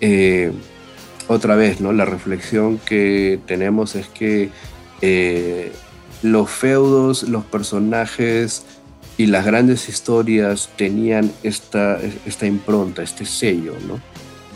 eh, 0.00 0.50
otra 1.28 1.54
vez, 1.54 1.80
¿no? 1.80 1.92
La 1.92 2.04
reflexión 2.04 2.78
que 2.78 3.38
tenemos 3.46 3.94
es 3.94 4.08
que 4.08 4.50
eh, 5.02 5.72
los 6.22 6.50
feudos, 6.50 7.22
los 7.24 7.44
personajes 7.44 8.64
y 9.16 9.26
las 9.26 9.44
grandes 9.44 9.88
historias 9.88 10.70
tenían 10.76 11.32
esta, 11.42 11.98
esta 12.26 12.46
impronta, 12.46 13.02
este 13.02 13.24
sello, 13.24 13.74
¿no? 13.86 14.00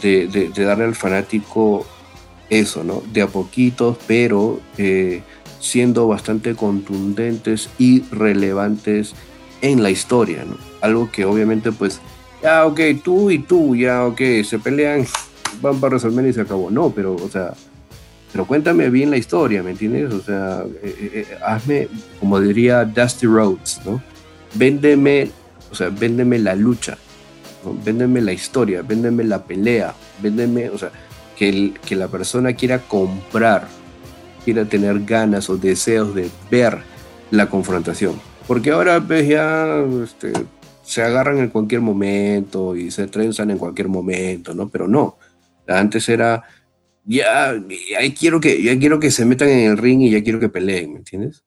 de, 0.02 0.50
darle 0.54 0.84
al 0.84 0.94
fanático 0.94 1.86
eso, 2.50 2.84
¿no? 2.84 3.02
De 3.12 3.22
a 3.22 3.28
poquitos, 3.28 3.96
pero 4.06 4.60
eh, 4.78 5.22
siendo 5.60 6.08
bastante 6.08 6.54
contundentes 6.54 7.70
y 7.78 8.02
relevantes 8.10 9.14
en 9.62 9.82
la 9.82 9.90
historia, 9.90 10.44
¿no? 10.44 10.56
Algo 10.80 11.10
que 11.10 11.24
obviamente, 11.24 11.72
pues, 11.72 12.00
ya, 12.42 12.66
ok, 12.66 12.80
tú 13.02 13.30
y 13.30 13.38
tú, 13.38 13.76
ya, 13.76 14.04
ok, 14.04 14.20
se 14.44 14.58
pelean, 14.58 15.06
van 15.62 15.80
para 15.80 15.94
resolver 15.94 16.26
y 16.26 16.32
se 16.32 16.40
acabó. 16.40 16.70
No, 16.70 16.90
pero, 16.90 17.14
o 17.14 17.28
sea, 17.28 17.54
pero 18.32 18.46
cuéntame 18.46 18.88
bien 18.90 19.10
la 19.10 19.18
historia, 19.18 19.62
¿me 19.62 19.72
entiendes? 19.72 20.12
O 20.12 20.22
sea, 20.22 20.64
eh, 20.82 21.26
eh, 21.30 21.38
hazme, 21.44 21.88
como 22.18 22.40
diría 22.40 22.84
Dusty 22.84 23.26
Rhodes, 23.26 23.80
¿no? 23.84 24.02
Véndeme, 24.54 25.30
o 25.70 25.74
sea, 25.74 25.90
véndeme 25.90 26.38
la 26.38 26.54
lucha, 26.54 26.96
Véndeme 27.84 28.20
la 28.20 28.32
historia, 28.32 28.82
véndeme 28.82 29.22
la 29.22 29.44
pelea, 29.44 29.94
véndeme, 30.20 30.68
o 30.70 30.78
sea, 30.78 30.90
que, 31.36 31.72
que 31.86 31.94
la 31.94 32.08
persona 32.08 32.54
quiera 32.54 32.80
comprar, 32.80 33.68
quiera 34.44 34.64
tener 34.64 35.04
ganas 35.04 35.48
o 35.48 35.56
deseos 35.56 36.12
de 36.14 36.28
ver 36.50 36.78
la 37.30 37.48
confrontación. 37.48 38.20
Porque 38.48 38.72
ahora 38.72 38.98
ves 38.98 39.28
ya 39.28 39.84
este, 40.02 40.32
se 40.82 41.02
agarran 41.02 41.38
en 41.38 41.50
cualquier 41.50 41.80
momento 41.80 42.74
y 42.74 42.90
se 42.90 43.06
trenzan 43.06 43.50
en 43.52 43.58
cualquier 43.58 43.88
momento, 43.88 44.54
¿no? 44.54 44.68
Pero 44.68 44.88
no. 44.88 45.16
Antes 45.68 46.08
era 46.08 46.42
ya, 47.04 47.54
ya 47.90 48.14
quiero 48.18 48.40
que 48.40 48.62
ya 48.62 48.78
quiero 48.78 49.00
que 49.00 49.10
se 49.10 49.24
metan 49.24 49.48
en 49.48 49.70
el 49.70 49.78
ring 49.78 50.02
y 50.02 50.10
ya 50.10 50.22
quiero 50.22 50.40
que 50.40 50.48
peleen, 50.48 50.92
¿me 50.92 50.98
entiendes? 50.98 51.44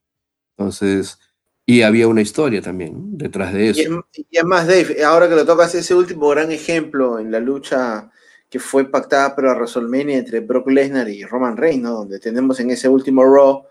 Entonces, 0.58 1.20
y 1.66 1.82
había 1.82 2.08
una 2.08 2.22
historia 2.22 2.62
también 2.62 3.18
detrás 3.18 3.54
de 3.54 3.70
eso. 3.70 4.06
Y, 4.14 4.38
además, 4.38 4.68
Dave, 4.68 5.04
ahora 5.04 5.28
que 5.28 5.36
lo 5.36 5.46
tocas, 5.46 5.74
ese 5.74 5.96
último 5.96 6.30
gran 6.30 6.52
ejemplo 6.52 7.20
en 7.20 7.32
la 7.32 7.40
lucha 7.40 8.12
que 8.50 8.60
fue 8.60 8.90
pactada 8.90 9.36
para 9.36 9.56
WrestleMania 9.56 10.20
entre 10.20 10.42
Brock 10.42 10.70
Lesnar 10.70 11.10
y 11.10 11.24
Roman 11.24 11.58
Reigns, 11.58 11.84
¿no? 11.84 11.92
Donde 11.92 12.20
tenemos 12.20 12.60
en 12.60 12.70
ese 12.70 12.88
último 12.88 13.24
Raw, 13.26 13.64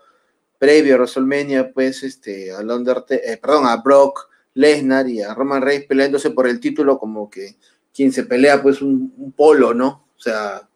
previo 0.59 0.95
a 0.95 0.97
WrestleMania, 0.97 1.71
pues, 1.71 2.03
este, 2.03 2.51
al 2.51 2.69
eh, 3.09 3.37
perdón, 3.41 3.65
a 3.65 3.77
Brock 3.77 4.29
Lesnar 4.53 5.07
y 5.07 5.21
a 5.21 5.33
Roman 5.33 5.61
Reigns 5.61 5.85
peleándose 5.85 6.31
por 6.31 6.47
el 6.47 6.59
título 6.59 6.99
como 6.99 7.29
que 7.29 7.55
quien 7.93 8.11
se 8.11 8.23
pelea, 8.23 8.61
pues, 8.61 8.81
un, 8.81 9.33
polo, 9.35 9.73
¿no? 9.73 10.09
O 10.17 10.19
sea, 10.19 10.67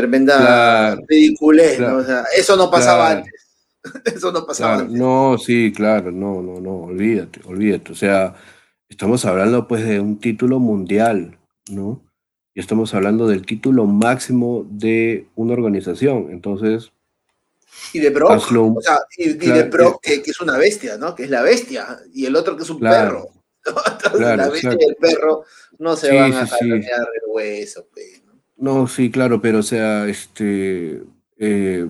tremenda 0.00 0.96
ridiculez, 1.06 1.78
¿no? 1.78 1.98
O 1.98 2.04
sea, 2.04 2.24
eso 2.34 2.56
no 2.56 2.70
pasaba 2.70 3.10
antes. 3.10 3.34
Eso 4.14 4.30
no 4.30 4.44
pasaba. 4.44 4.84
no, 4.84 5.38
sí, 5.38 5.72
claro, 5.74 6.10
no, 6.10 6.42
no, 6.42 6.60
no, 6.60 6.82
olvídate, 6.82 7.40
olvídate. 7.46 7.92
O 7.92 7.94
sea, 7.94 8.34
estamos 8.90 9.24
hablando 9.24 9.66
pues 9.66 9.86
de 9.86 10.00
un 10.00 10.18
título 10.20 10.58
mundial, 10.58 11.38
¿no? 11.70 12.02
Y 12.54 12.60
estamos 12.60 12.92
hablando 12.92 13.26
del 13.26 13.46
título 13.46 13.86
máximo 13.86 14.66
de 14.68 15.28
una 15.34 15.54
organización. 15.54 16.28
Entonces. 16.30 16.92
Y 17.94 18.00
de 18.00 18.10
Brock, 18.10 18.30
o 18.32 18.82
sea, 18.82 18.98
y, 19.16 19.32
de 19.32 19.62
Brock, 19.62 20.02
que, 20.02 20.22
es 20.26 20.40
una 20.42 20.58
bestia, 20.58 20.98
¿no? 20.98 21.14
Que 21.14 21.24
es 21.24 21.30
la 21.30 21.40
bestia, 21.40 22.00
y 22.12 22.26
el 22.26 22.36
otro 22.36 22.56
que 22.56 22.64
es 22.64 22.70
un 22.70 22.80
perro. 22.80 23.30
la 24.18 24.48
bestia 24.50 24.76
y 24.78 24.88
el 24.88 24.96
perro 24.96 25.44
no 25.78 25.96
se 25.96 26.14
van 26.14 26.34
a 26.34 26.46
sí, 26.46 26.68
el 26.68 26.82
hueso, 27.28 27.86
pues, 27.92 28.19
¿no? 28.60 28.86
sí, 28.86 29.10
claro, 29.10 29.40
pero 29.40 29.58
o 29.58 29.62
sea, 29.62 30.06
este. 30.08 31.02
Eh, 31.38 31.88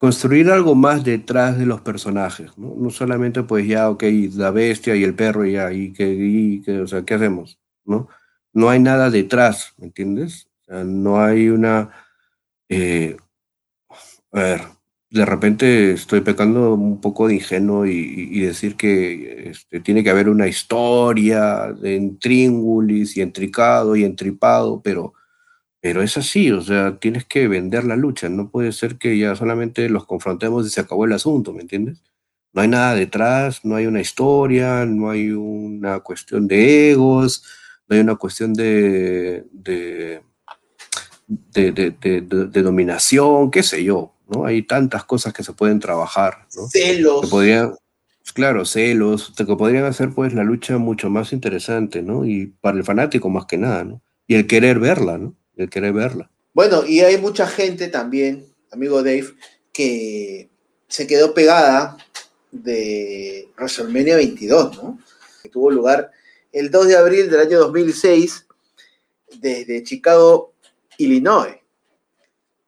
construir 0.00 0.50
algo 0.50 0.74
más 0.74 1.04
detrás 1.04 1.58
de 1.58 1.66
los 1.66 1.82
personajes, 1.82 2.56
¿no? 2.56 2.74
No 2.76 2.90
solamente 2.90 3.42
pues 3.42 3.66
ya, 3.68 3.90
ok, 3.90 4.04
la 4.34 4.50
bestia 4.50 4.96
y 4.96 5.04
el 5.04 5.14
perro 5.14 5.44
y 5.44 5.52
ya, 5.52 5.72
y 5.72 5.92
que, 5.92 6.80
o 6.80 6.86
sea, 6.86 7.04
¿qué 7.04 7.14
hacemos? 7.14 7.58
¿No? 7.84 8.08
No 8.54 8.70
hay 8.70 8.80
nada 8.80 9.10
detrás, 9.10 9.74
¿me 9.78 9.86
entiendes? 9.86 10.48
no 10.68 11.20
hay 11.20 11.48
una... 11.48 11.90
Eh, 12.68 13.16
a 14.32 14.40
ver, 14.40 14.60
de 15.10 15.24
repente 15.26 15.92
estoy 15.92 16.20
pecando 16.20 16.74
un 16.74 17.00
poco 17.00 17.28
de 17.28 17.34
ingenuo 17.34 17.84
y, 17.86 18.40
decir 18.40 18.76
que 18.76 19.50
este, 19.50 19.80
tiene 19.80 20.04
que 20.04 20.10
haber 20.10 20.28
una 20.28 20.46
historia 20.46 21.72
de 21.72 21.96
intríngulis 21.96 23.16
y 23.16 23.20
entricado 23.20 23.96
y 23.96 24.04
entripado, 24.04 24.80
pero 24.82 25.14
pero 25.80 26.02
es 26.02 26.16
así, 26.18 26.50
o 26.50 26.60
sea, 26.60 26.98
tienes 26.98 27.24
que 27.24 27.48
vender 27.48 27.84
la 27.84 27.96
lucha, 27.96 28.28
no 28.28 28.50
puede 28.50 28.72
ser 28.72 28.96
que 28.96 29.16
ya 29.18 29.34
solamente 29.34 29.88
los 29.88 30.04
confrontemos 30.04 30.66
y 30.66 30.70
se 30.70 30.82
acabó 30.82 31.06
el 31.06 31.12
asunto, 31.12 31.52
¿me 31.54 31.62
entiendes? 31.62 32.02
No 32.52 32.62
hay 32.62 32.68
nada 32.68 32.94
detrás, 32.94 33.64
no 33.64 33.76
hay 33.76 33.86
una 33.86 34.00
historia, 34.00 34.84
no 34.84 35.08
hay 35.10 35.30
una 35.30 36.00
cuestión 36.00 36.46
de 36.48 36.90
egos, 36.90 37.44
no 37.88 37.96
hay 37.96 38.02
una 38.02 38.16
cuestión 38.16 38.52
de, 38.52 39.44
de, 39.52 40.20
de, 41.28 42.62
dominación, 42.62 43.50
qué 43.50 43.62
sé 43.62 43.82
yo, 43.82 44.14
¿no? 44.28 44.44
Hay 44.44 44.62
tantas 44.62 45.04
cosas 45.04 45.32
que 45.32 45.44
se 45.44 45.52
pueden 45.52 45.80
trabajar, 45.80 46.46
¿no? 46.56 46.66
Celos. 46.68 47.30
podrían, 47.30 47.74
claro, 48.34 48.66
celos, 48.66 49.32
que 49.36 49.44
podrían 49.44 49.84
hacer 49.84 50.10
pues 50.10 50.34
la 50.34 50.44
lucha 50.44 50.76
mucho 50.76 51.08
más 51.08 51.32
interesante, 51.32 52.02
¿no? 52.02 52.26
Y 52.26 52.46
para 52.60 52.76
el 52.76 52.84
fanático 52.84 53.30
más 53.30 53.46
que 53.46 53.56
nada, 53.56 53.84
¿no? 53.84 54.02
Y 54.26 54.34
el 54.34 54.46
querer 54.46 54.78
verla, 54.78 55.16
¿no? 55.16 55.36
Verla. 55.66 56.30
Bueno, 56.52 56.84
y 56.86 57.00
hay 57.00 57.18
mucha 57.18 57.46
gente 57.46 57.88
también, 57.88 58.46
amigo 58.70 59.02
Dave, 59.02 59.34
que 59.72 60.48
se 60.88 61.06
quedó 61.06 61.34
pegada 61.34 61.96
de 62.50 63.48
WrestleMania 63.56 64.16
22, 64.16 64.76
¿no? 64.82 64.98
Que 65.42 65.48
tuvo 65.48 65.70
lugar 65.70 66.10
el 66.52 66.70
2 66.70 66.88
de 66.88 66.96
abril 66.96 67.30
del 67.30 67.40
año 67.40 67.58
2006 67.60 68.46
desde 69.40 69.82
Chicago, 69.84 70.52
Illinois. 70.98 71.56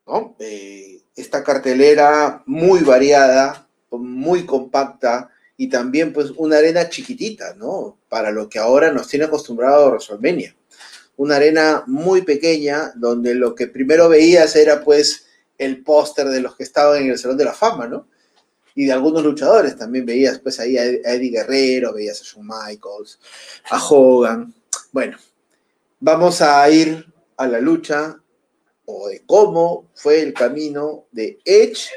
¿no? 0.06 0.36
Eh, 0.38 1.00
esta 1.16 1.42
cartelera 1.42 2.42
muy 2.46 2.80
variada, 2.80 3.68
muy 3.90 4.46
compacta 4.46 5.30
y 5.56 5.68
también 5.68 6.12
pues 6.12 6.30
una 6.36 6.58
arena 6.58 6.88
chiquitita, 6.88 7.54
¿no? 7.54 7.98
Para 8.08 8.30
lo 8.30 8.48
que 8.48 8.58
ahora 8.58 8.92
nos 8.92 9.08
tiene 9.08 9.26
acostumbrado 9.26 9.90
WrestleMania. 9.90 10.54
Una 11.22 11.36
arena 11.36 11.84
muy 11.86 12.22
pequeña 12.22 12.90
donde 12.96 13.36
lo 13.36 13.54
que 13.54 13.68
primero 13.68 14.08
veías 14.08 14.56
era 14.56 14.82
pues 14.82 15.26
el 15.56 15.84
póster 15.84 16.26
de 16.26 16.40
los 16.40 16.56
que 16.56 16.64
estaban 16.64 17.00
en 17.00 17.10
el 17.10 17.16
Salón 17.16 17.36
de 17.36 17.44
la 17.44 17.52
Fama, 17.52 17.86
¿no? 17.86 18.08
Y 18.74 18.86
de 18.86 18.92
algunos 18.92 19.22
luchadores 19.22 19.78
también 19.78 20.04
veías 20.04 20.40
pues 20.40 20.58
ahí 20.58 20.76
a 20.76 20.84
Eddie 20.84 21.30
Guerrero, 21.30 21.92
veías 21.92 22.20
a 22.20 22.24
Shawn 22.24 22.48
Michaels, 22.48 23.20
a 23.70 23.86
Hogan. 23.88 24.52
Bueno, 24.90 25.16
vamos 26.00 26.42
a 26.42 26.68
ir 26.68 27.06
a 27.36 27.46
la 27.46 27.60
lucha 27.60 28.20
o 28.84 29.06
de 29.06 29.22
cómo 29.24 29.92
fue 29.94 30.22
el 30.22 30.34
camino 30.34 31.04
de 31.12 31.38
Edge 31.44 31.88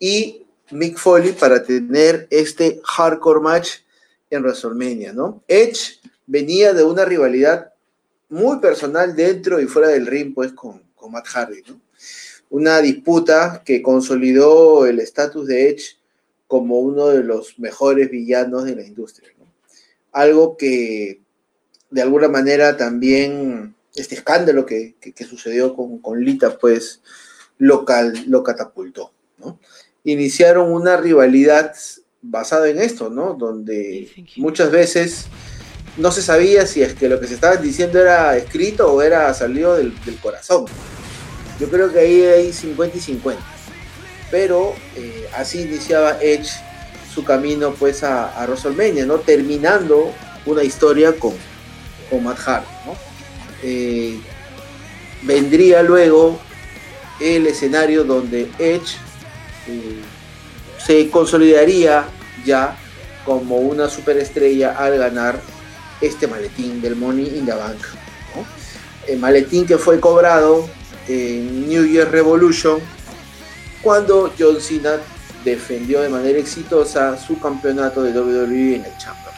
y 0.00 0.44
Mick 0.72 0.98
Foley 0.98 1.34
para 1.34 1.62
tener 1.62 2.26
este 2.30 2.80
hardcore 2.82 3.42
match 3.42 3.68
en 4.28 4.42
WrestleMania, 4.42 5.12
¿no? 5.12 5.44
Edge 5.46 6.00
venía 6.26 6.72
de 6.72 6.82
una 6.82 7.04
rivalidad 7.04 7.69
muy 8.30 8.58
personal 8.58 9.14
dentro 9.14 9.60
y 9.60 9.66
fuera 9.66 9.88
del 9.88 10.06
ring, 10.06 10.34
pues, 10.34 10.52
con, 10.52 10.82
con 10.94 11.12
Matt 11.12 11.26
Hardy, 11.26 11.62
¿no? 11.68 11.80
Una 12.48 12.80
disputa 12.80 13.62
que 13.64 13.82
consolidó 13.82 14.86
el 14.86 14.98
estatus 14.98 15.46
de 15.46 15.70
Edge 15.70 15.98
como 16.46 16.80
uno 16.80 17.08
de 17.08 17.22
los 17.22 17.58
mejores 17.58 18.10
villanos 18.10 18.64
de 18.64 18.74
la 18.74 18.84
industria, 18.84 19.30
¿no? 19.38 19.46
Algo 20.12 20.56
que 20.56 21.20
de 21.90 22.02
alguna 22.02 22.28
manera 22.28 22.76
también 22.76 23.74
este 23.94 24.14
escándalo 24.14 24.66
que, 24.66 24.94
sucedió 25.28 25.74
con, 25.74 26.24
Lita, 26.24 26.58
pues 26.58 27.02
local, 27.58 28.24
lo 28.26 28.42
catapultó. 28.42 29.12
¿no? 29.38 29.58
Iniciaron 30.04 30.72
una 30.72 30.96
rivalidad 30.96 31.74
basada 32.22 32.68
en 32.68 32.78
esto, 32.78 33.10
¿no? 33.10 33.34
Donde 33.34 34.10
muchas 34.36 34.70
veces 34.70 35.26
no 36.00 36.10
se 36.10 36.22
sabía 36.22 36.66
si 36.66 36.82
es 36.82 36.94
que 36.94 37.08
lo 37.08 37.20
que 37.20 37.26
se 37.26 37.34
estaba 37.34 37.56
diciendo 37.56 38.00
era 38.00 38.36
escrito 38.36 38.90
o 38.90 39.02
era 39.02 39.32
salido 39.34 39.76
del, 39.76 39.92
corazón. 40.22 40.64
Yo 41.60 41.68
creo 41.68 41.92
que 41.92 41.98
ahí 41.98 42.22
hay 42.22 42.52
50 42.52 42.96
y 42.96 43.00
50. 43.00 43.42
Pero 44.30 44.74
eh, 44.96 45.28
así 45.36 45.60
iniciaba 45.60 46.16
Edge 46.22 46.48
su 47.12 47.22
camino 47.22 47.74
pues 47.78 48.02
a, 48.02 48.32
WrestleMania, 48.46 49.04
¿no? 49.04 49.18
Terminando 49.18 50.12
una 50.46 50.62
historia 50.62 51.12
con, 51.12 51.34
con 52.08 52.24
Matt 52.24 52.38
Hardy, 52.38 52.66
¿no? 52.86 52.96
Eh, 53.62 54.18
vendría 55.22 55.82
luego 55.82 56.40
el 57.20 57.46
escenario 57.46 58.04
donde 58.04 58.48
Edge 58.58 58.96
eh, 59.68 60.00
se 60.78 61.10
consolidaría 61.10 62.06
ya 62.46 62.74
como 63.26 63.56
una 63.56 63.90
superestrella 63.90 64.72
al 64.78 64.96
ganar 64.96 65.38
este 66.00 66.26
maletín 66.26 66.80
del 66.80 66.96
Money 66.96 67.38
in 67.38 67.46
the 67.46 67.52
Bank. 67.52 67.78
El 69.06 69.18
maletín 69.18 69.66
que 69.66 69.78
fue 69.78 69.98
cobrado 70.00 70.68
en 71.08 71.68
New 71.68 71.84
Year 71.86 72.10
Revolution 72.10 72.78
cuando 73.82 74.32
John 74.38 74.60
Cena 74.60 74.98
defendió 75.44 76.02
de 76.02 76.08
manera 76.08 76.38
exitosa 76.38 77.18
su 77.18 77.38
campeonato 77.40 78.02
de 78.02 78.18
WWE 78.18 78.76
en 78.76 78.84
el 78.84 78.96
Chamber. 78.98 79.32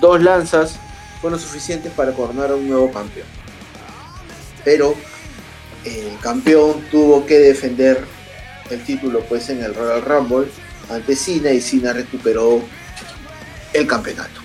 Dos 0.00 0.22
lanzas 0.22 0.76
fueron 1.20 1.38
suficientes 1.38 1.92
para 1.92 2.12
coronar 2.12 2.50
a 2.50 2.54
un 2.54 2.68
nuevo 2.68 2.90
campeón 2.92 3.26
pero 4.64 4.94
el 5.84 6.18
campeón 6.20 6.82
tuvo 6.90 7.24
que 7.26 7.38
defender 7.38 8.04
el 8.70 8.82
título 8.84 9.20
pues 9.28 9.48
en 9.48 9.62
el 9.62 9.74
Royal 9.74 10.02
Rumble 10.02 10.50
ante 10.90 11.16
Cena 11.16 11.50
y 11.50 11.60
Cena 11.60 11.92
recuperó 11.92 12.62
el 13.72 13.86
campeonato. 13.86 14.39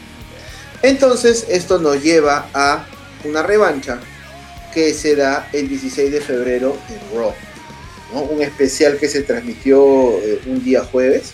Entonces 0.86 1.48
esto 1.50 1.80
nos 1.80 2.04
lleva 2.04 2.48
a 2.54 2.86
una 3.24 3.42
revancha 3.42 4.00
que 4.72 4.94
se 4.94 5.16
da 5.16 5.50
el 5.52 5.68
16 5.68 6.12
de 6.12 6.22
febrero 6.22 6.78
en 6.90 7.18
Raw. 7.18 7.34
Un 8.30 8.44
especial 8.44 8.98
que 8.98 9.10
se 9.10 9.24
transmitió 9.24 9.82
eh, 10.20 10.42
un 10.46 10.64
día 10.64 10.84
jueves 10.84 11.34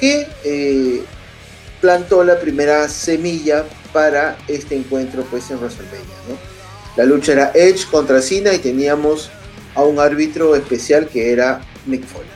que 0.00 0.26
eh, 0.44 1.02
plantó 1.82 2.24
la 2.24 2.40
primera 2.40 2.88
semilla 2.88 3.66
para 3.92 4.38
este 4.48 4.74
encuentro 4.74 5.26
pues 5.30 5.50
en 5.50 5.58
WrestleMania. 5.58 6.00
La 6.96 7.04
lucha 7.04 7.32
era 7.32 7.50
Edge 7.54 7.86
contra 7.90 8.22
Cena 8.22 8.54
y 8.54 8.58
teníamos 8.60 9.30
a 9.74 9.82
un 9.82 10.00
árbitro 10.00 10.56
especial 10.56 11.06
que 11.06 11.32
era 11.32 11.60
Mick 11.84 12.06
Foley. 12.06 12.30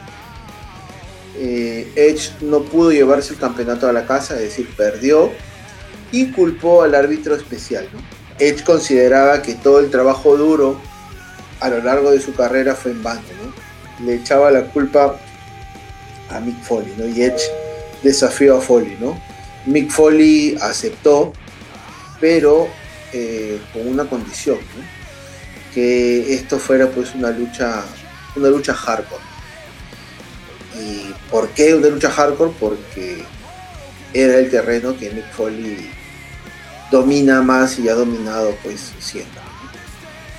Eh, 1.39 1.91
Edge 1.97 2.33
no 2.43 2.63
pudo 2.65 2.93
llevarse 2.93 3.33
el 3.33 3.39
campeonato 3.39 3.89
a 3.89 3.95
la 3.95 4.07
casa, 4.07 4.35
es 4.35 4.43
decir, 4.43 4.69
perdió 4.77 5.33
y 6.13 6.31
culpó 6.33 6.83
al 6.83 6.95
árbitro 6.95 7.35
especial. 7.35 7.89
Edge 8.39 8.65
consideraba 8.65 9.43
que 9.43 9.55
todo 9.55 9.81
el 9.81 9.91
trabajo 9.91 10.37
duro 10.37 10.81
a 11.61 11.69
lo 11.69 11.83
largo 11.83 12.11
de 12.11 12.21
su 12.21 12.35
carrera 12.35 12.75
fue 12.75 12.93
en 12.93 13.03
vano. 13.03 13.21
Le 14.05 14.15
echaba 14.15 14.51
la 14.51 14.65
culpa 14.65 15.17
a 16.31 16.41
Mick 16.41 16.63
Foley 16.63 16.95
¿no? 16.97 17.07
y 17.07 17.23
Edge 17.23 17.43
desafió 18.03 18.57
a 18.57 18.61
Foley. 18.61 18.97
Mick 19.67 19.91
Foley 19.91 20.57
aceptó, 20.61 21.33
pero 22.21 22.69
eh, 23.13 23.61
con 23.73 23.87
una 23.87 24.05
condición, 24.05 24.59
que 25.75 26.35
esto 26.35 26.59
fuera 26.59 26.89
pues 26.89 27.15
una 27.15 27.31
lucha, 27.31 27.85
una 28.37 28.49
lucha 28.49 28.75
hardcore. 28.75 29.23
¿Y 30.81 31.13
por 31.31 31.49
qué 31.51 31.75
una 31.75 31.89
lucha 31.89 32.11
hardcore? 32.11 32.53
Porque 32.59 33.23
era 34.15 34.39
el 34.39 34.51
terreno 34.51 34.97
que 34.97 35.11
Mick 35.11 35.31
Foley 35.33 35.91
domina 36.91 37.43
más 37.43 37.79
y 37.79 37.89
ha 37.89 37.95
dominado 37.95 38.55
pues 38.63 38.93
siempre. 38.99 39.41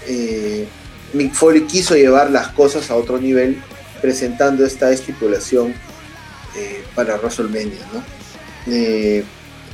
Eh, 0.08 0.68
Mick 1.14 1.34
Foley 1.34 1.66
quiso 1.68 1.96
llevar 1.96 2.32
las 2.32 2.50
cosas 2.50 2.90
a 2.90 2.96
otro 2.96 3.18
nivel 3.20 3.62
presentando 4.02 4.66
esta 4.66 4.92
estipulación 4.92 5.74
eh, 6.56 6.84
para 6.96 7.18
WrestleMania. 7.18 7.80
¿no? 7.94 8.04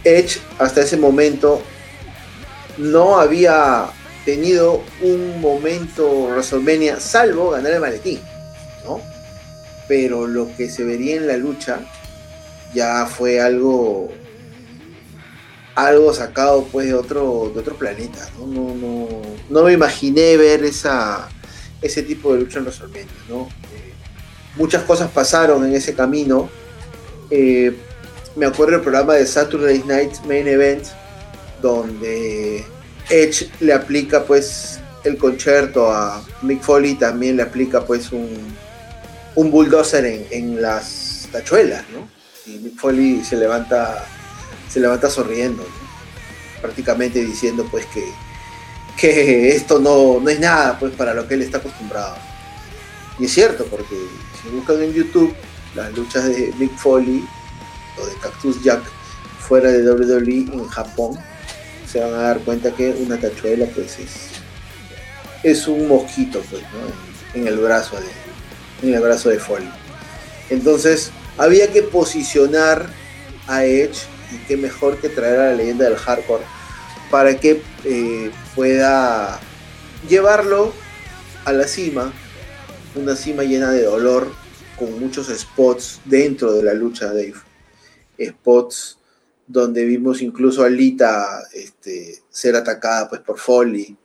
Edge 0.03 0.39
hasta 0.59 0.81
ese 0.81 0.97
momento 0.97 1.61
no 2.77 3.19
había 3.19 3.87
tenido 4.25 4.83
un 5.01 5.41
momento 5.41 6.27
WrestleMania 6.29 6.99
salvo 6.99 7.51
ganar 7.51 7.73
el 7.73 7.79
maletín, 7.79 8.19
¿no? 8.83 9.01
Pero 9.87 10.27
lo 10.27 10.53
que 10.55 10.69
se 10.69 10.83
vería 10.83 11.15
en 11.15 11.27
la 11.27 11.37
lucha 11.37 11.79
ya 12.73 13.05
fue 13.05 13.39
algo 13.39 14.09
algo 15.77 16.11
sacado 16.11 16.63
pues 16.71 16.87
de 16.87 16.95
otro, 16.95 17.51
de 17.53 17.59
otro 17.59 17.75
planeta, 17.75 18.27
¿no? 18.39 18.47
No, 18.47 18.73
no, 18.73 19.07
no 19.47 19.63
me 19.63 19.73
imaginé 19.73 20.35
ver 20.35 20.63
esa, 20.63 21.29
ese 21.83 22.01
tipo 22.01 22.33
de 22.33 22.39
lucha 22.39 22.57
en 22.57 22.65
WrestleMania, 22.65 23.05
¿no? 23.29 23.47
Eh, 23.73 23.93
muchas 24.55 24.83
cosas 24.83 25.11
pasaron 25.11 25.63
en 25.65 25.75
ese 25.75 25.93
camino. 25.93 26.49
Eh, 27.29 27.77
me 28.35 28.47
acuerdo 28.47 28.73
del 28.73 28.81
programa 28.81 29.13
de 29.13 29.27
Saturday 29.27 29.83
Night 29.85 30.13
Main 30.25 30.47
Event, 30.47 30.83
donde 31.61 32.65
Edge 33.11 33.47
le 33.59 33.73
aplica 33.73 34.23
pues 34.23 34.79
el 35.03 35.15
concierto 35.19 35.91
a 35.91 36.25
Mick 36.41 36.63
Foley, 36.63 36.95
también 36.95 37.37
le 37.37 37.43
aplica 37.43 37.85
pues 37.85 38.11
un, 38.11 38.29
un 39.35 39.51
bulldozer 39.51 40.25
en, 40.31 40.59
las 40.59 41.29
tachuelas, 41.31 41.83
¿no? 41.93 42.09
Y 42.51 42.57
Mick 42.57 42.79
Foley 42.79 43.23
se 43.23 43.35
levanta, 43.35 44.05
se 44.69 44.79
levanta 44.79 45.09
sonriendo, 45.09 45.65
prácticamente 46.61 47.23
diciendo 47.23 47.67
pues 47.69 47.85
que, 47.87 48.11
que 48.97 49.55
esto 49.55 49.79
no, 49.79 50.19
no 50.19 50.29
es 50.29 50.39
nada 50.39 50.77
pues 50.79 50.93
para 50.93 51.13
lo 51.13 51.27
que 51.27 51.35
él 51.35 51.41
está 51.41 51.57
acostumbrado. 51.57 52.15
Y 53.19 53.25
es 53.25 53.33
cierto, 53.33 53.65
porque 53.65 53.95
si 54.41 54.49
buscan 54.49 54.81
en 54.81 54.93
YouTube 54.93 55.33
las 55.75 55.91
luchas 55.93 56.25
de 56.25 56.53
Mick 56.57 56.75
Foley 56.77 57.25
o 57.99 58.05
de 58.05 58.13
Cactus 58.15 58.63
Jack 58.63 58.81
fuera 59.39 59.71
de 59.71 59.89
WWE 59.89 60.53
en 60.53 60.67
Japón, 60.67 61.17
se 61.91 61.99
van 61.99 62.13
a 62.13 62.17
dar 62.17 62.39
cuenta 62.39 62.71
que 62.71 62.89
una 62.91 63.17
tachuela 63.17 63.65
pues 63.73 63.97
es, 63.99 64.11
es 65.43 65.67
un 65.67 65.87
mosquito 65.87 66.43
pues, 66.49 66.61
en, 67.33 67.47
el 67.47 67.57
brazo 67.57 67.97
de, 67.97 68.87
en 68.87 68.93
el 68.93 69.01
brazo 69.01 69.29
de 69.29 69.39
Foley. 69.39 69.69
Entonces 70.49 71.11
había 71.37 71.71
que 71.71 71.83
posicionar 71.83 72.89
a 73.47 73.63
Edge 73.63 73.99
y 74.31 74.37
qué 74.47 74.57
mejor 74.57 74.97
que 74.97 75.09
traer 75.09 75.39
a 75.39 75.49
la 75.49 75.53
leyenda 75.53 75.85
del 75.85 75.97
hardcore 75.97 76.43
para 77.09 77.39
que 77.39 77.61
eh, 77.83 78.31
pueda 78.55 79.39
llevarlo 80.07 80.73
a 81.45 81.53
la 81.53 81.67
cima, 81.67 82.11
una 82.95 83.15
cima 83.15 83.43
llena 83.43 83.71
de 83.71 83.83
dolor 83.83 84.31
con 84.77 84.99
muchos 84.99 85.27
spots 85.27 86.01
dentro 86.05 86.53
de 86.53 86.63
la 86.63 86.73
lucha, 86.73 87.07
Dave. 87.07 87.35
Spots 88.19 88.97
donde 89.47 89.85
vimos 89.85 90.21
incluso 90.21 90.63
a 90.63 90.69
Lita 90.69 91.43
este, 91.53 92.21
ser 92.29 92.55
atacada 92.55 93.07
pues, 93.09 93.21
por 93.21 93.39
Foley. 93.39 93.97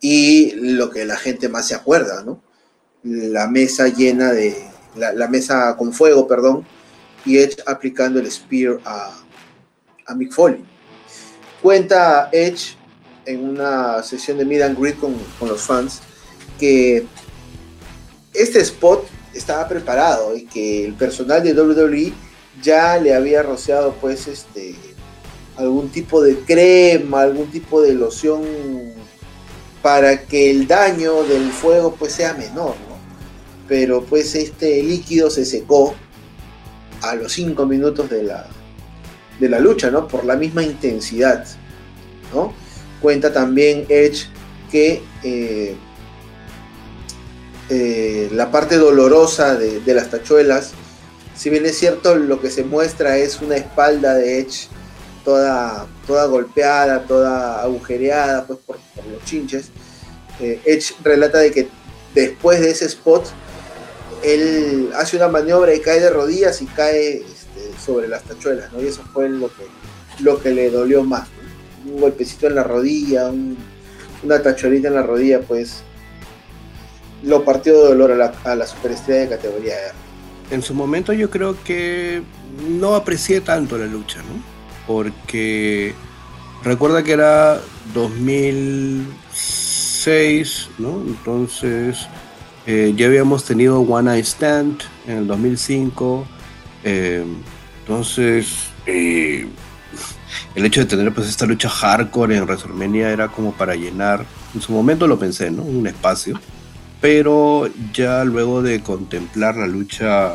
Y 0.00 0.52
lo 0.52 0.90
que 0.90 1.04
la 1.04 1.16
gente 1.16 1.48
más 1.48 1.68
se 1.68 1.74
acuerda, 1.74 2.22
¿no? 2.22 2.42
La 3.02 3.48
mesa 3.48 3.88
llena 3.88 4.32
de. 4.32 4.56
La, 4.96 5.28
mesa 5.28 5.76
con 5.76 5.92
fuego, 5.92 6.26
perdón. 6.26 6.66
Y 7.26 7.38
Edge 7.38 7.58
aplicando 7.66 8.18
el 8.18 8.30
Spear 8.30 8.80
a, 8.84 9.19
a 10.10 10.14
Mick 10.14 10.32
Foley. 10.32 10.62
Cuenta 11.62 12.28
Edge 12.32 12.76
en 13.26 13.48
una 13.48 14.02
sesión 14.02 14.38
de 14.38 14.44
Meet 14.44 14.62
and 14.62 14.78
Greet 14.78 14.98
con, 14.98 15.14
los 15.46 15.60
fans 15.60 16.00
que 16.58 17.06
este 18.34 18.60
spot 18.60 19.06
estaba 19.34 19.68
preparado 19.68 20.36
y 20.36 20.44
que 20.44 20.84
el 20.84 20.94
personal 20.94 21.42
de 21.42 21.54
WWE 21.54 22.12
ya 22.62 22.98
le 22.98 23.14
había 23.14 23.42
rociado 23.42 23.94
pues 24.00 24.26
este 24.26 24.74
algún 25.56 25.90
tipo 25.90 26.22
de 26.22 26.36
crema, 26.40 27.22
algún 27.22 27.50
tipo 27.50 27.82
de 27.82 27.94
loción 27.94 28.42
para 29.82 30.22
que 30.22 30.50
el 30.50 30.66
daño 30.66 31.22
del 31.24 31.50
fuego 31.50 31.94
pues 31.98 32.12
sea 32.12 32.34
menor, 32.34 32.74
¿no? 32.88 32.98
Pero 33.68 34.02
pues 34.04 34.34
este 34.34 34.82
líquido 34.82 35.30
se 35.30 35.44
secó 35.44 35.94
a 37.02 37.14
los 37.14 37.32
5 37.32 37.66
minutos 37.66 38.08
de 38.10 38.24
la, 38.24 38.48
de 39.40 39.48
la 39.48 39.58
lucha, 39.58 39.90
¿no? 39.90 40.06
Por 40.06 40.24
la 40.24 40.36
misma 40.36 40.62
intensidad, 40.62 41.44
¿no? 42.32 42.52
Cuenta 43.00 43.32
también 43.32 43.86
Edge 43.88 44.26
que 44.70 45.02
eh, 45.24 45.74
eh, 47.70 48.28
la 48.32 48.50
parte 48.50 48.76
dolorosa 48.76 49.56
de, 49.56 49.94
las 49.94 50.10
tachuelas, 50.10 50.72
si 51.34 51.48
bien 51.48 51.64
es 51.64 51.78
cierto, 51.78 52.14
lo 52.16 52.40
que 52.40 52.50
se 52.50 52.62
muestra 52.62 53.16
es 53.16 53.40
una 53.40 53.56
espalda 53.56 54.14
de 54.14 54.40
Edge 54.40 54.68
toda, 55.24 55.86
toda 56.06 56.26
golpeada, 56.26 57.04
toda 57.04 57.62
agujereada 57.62 58.46
pues, 58.46 58.58
por, 58.66 58.76
los 59.10 59.24
chinches. 59.24 59.70
Eh, 60.38 60.60
Edge 60.66 60.94
relata 61.02 61.38
de 61.38 61.50
que 61.50 61.68
después 62.14 62.60
de 62.60 62.70
ese 62.70 62.86
spot, 62.86 63.26
él 64.22 64.90
hace 64.96 65.16
una 65.16 65.28
maniobra 65.28 65.74
y 65.74 65.80
cae 65.80 66.00
de 66.00 66.10
rodillas 66.10 66.60
y 66.60 66.66
cae 66.66 67.22
sobre 67.80 68.08
las 68.08 68.22
tachuelas, 68.24 68.70
Y 68.80 68.86
eso 68.86 69.02
fue 69.12 69.28
lo 69.28 69.48
que, 69.48 69.66
lo 70.20 70.40
que 70.40 70.50
le 70.50 70.70
dolió 70.70 71.02
más. 71.02 71.28
Un 71.86 72.00
golpecito 72.00 72.46
en 72.46 72.54
la 72.54 72.62
rodilla, 72.62 73.30
una 74.22 74.42
tachuelita 74.42 74.88
en 74.88 74.94
la 74.94 75.02
rodilla, 75.02 75.40
pues 75.40 75.82
lo 77.22 77.44
partió 77.44 77.74
de 77.74 77.88
dolor 77.88 78.12
a 78.12 78.16
la, 78.16 78.32
a 78.44 78.54
la 78.54 78.66
superestrella 78.66 79.22
de 79.22 79.28
categoría 79.28 79.74
R. 79.74 79.92
En 80.50 80.62
su 80.62 80.74
momento 80.74 81.12
yo 81.12 81.28
creo 81.30 81.56
que 81.64 82.22
no 82.68 82.94
aprecié 82.94 83.40
tanto 83.40 83.76
la 83.78 83.86
lucha, 83.86 84.18
¿no? 84.18 84.42
Porque 84.86 85.94
recuerda 86.64 87.02
que 87.02 87.12
era 87.12 87.60
2006, 87.94 90.68
¿no? 90.78 91.02
Entonces 91.06 92.06
eh, 92.66 92.92
ya 92.96 93.06
habíamos 93.06 93.44
tenido 93.44 93.80
One 93.80 94.10
Night 94.10 94.24
Stand 94.24 94.82
en 95.06 95.18
el 95.18 95.26
2005. 95.26 96.26
Eh, 96.84 97.24
entonces 97.90 98.46
eh, 98.86 99.48
el 100.54 100.64
hecho 100.64 100.78
de 100.78 100.86
tener 100.86 101.12
pues 101.12 101.28
esta 101.28 101.44
lucha 101.44 101.68
hardcore 101.68 102.36
en 102.36 102.44
WrestleMania 102.44 103.10
era 103.10 103.26
como 103.26 103.50
para 103.52 103.74
llenar, 103.74 104.24
en 104.54 104.62
su 104.62 104.70
momento 104.70 105.08
lo 105.08 105.18
pensé, 105.18 105.50
¿no? 105.50 105.62
Un 105.62 105.88
espacio 105.88 106.38
pero 107.00 107.68
ya 107.92 108.22
luego 108.24 108.62
de 108.62 108.80
contemplar 108.80 109.56
la 109.56 109.66
lucha 109.66 110.34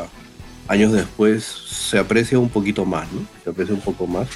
años 0.68 0.92
después 0.92 1.44
se 1.44 1.98
aprecia 1.98 2.38
un 2.38 2.50
poquito 2.50 2.84
más, 2.84 3.10
¿no? 3.10 3.20
Se 3.42 3.48
aprecia 3.48 3.74
un 3.74 3.80
poco 3.80 4.06
más. 4.06 4.28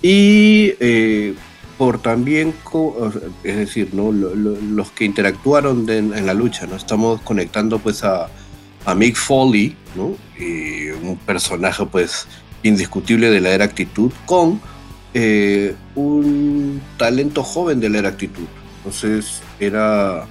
Y 0.00 0.74
eh, 0.78 1.34
por 1.76 2.00
también, 2.00 2.54
es 3.42 3.56
decir, 3.56 3.94
¿no? 3.94 4.12
los 4.12 4.90
que 4.92 5.06
interactuaron 5.06 5.88
en 5.88 6.24
la 6.24 6.34
lucha, 6.34 6.66
¿no? 6.66 6.76
Estamos 6.76 7.20
conectando 7.22 7.80
pues 7.80 8.04
a, 8.04 8.28
a 8.84 8.94
Mick 8.94 9.16
Foley, 9.16 9.74
¿no? 9.96 10.14
un 11.02 11.18
personaje 11.26 11.84
pues 11.86 12.26
indiscutible 12.62 13.30
de 13.30 13.40
la 13.40 13.50
era 13.50 13.64
actitud 13.64 14.12
con 14.26 14.60
eh, 15.14 15.74
un 15.94 16.80
talento 16.96 17.42
joven 17.42 17.80
de 17.80 17.88
la 17.90 17.98
era 17.98 18.08
actitud. 18.10 18.46
Entonces 18.78 19.40
era 19.58 20.26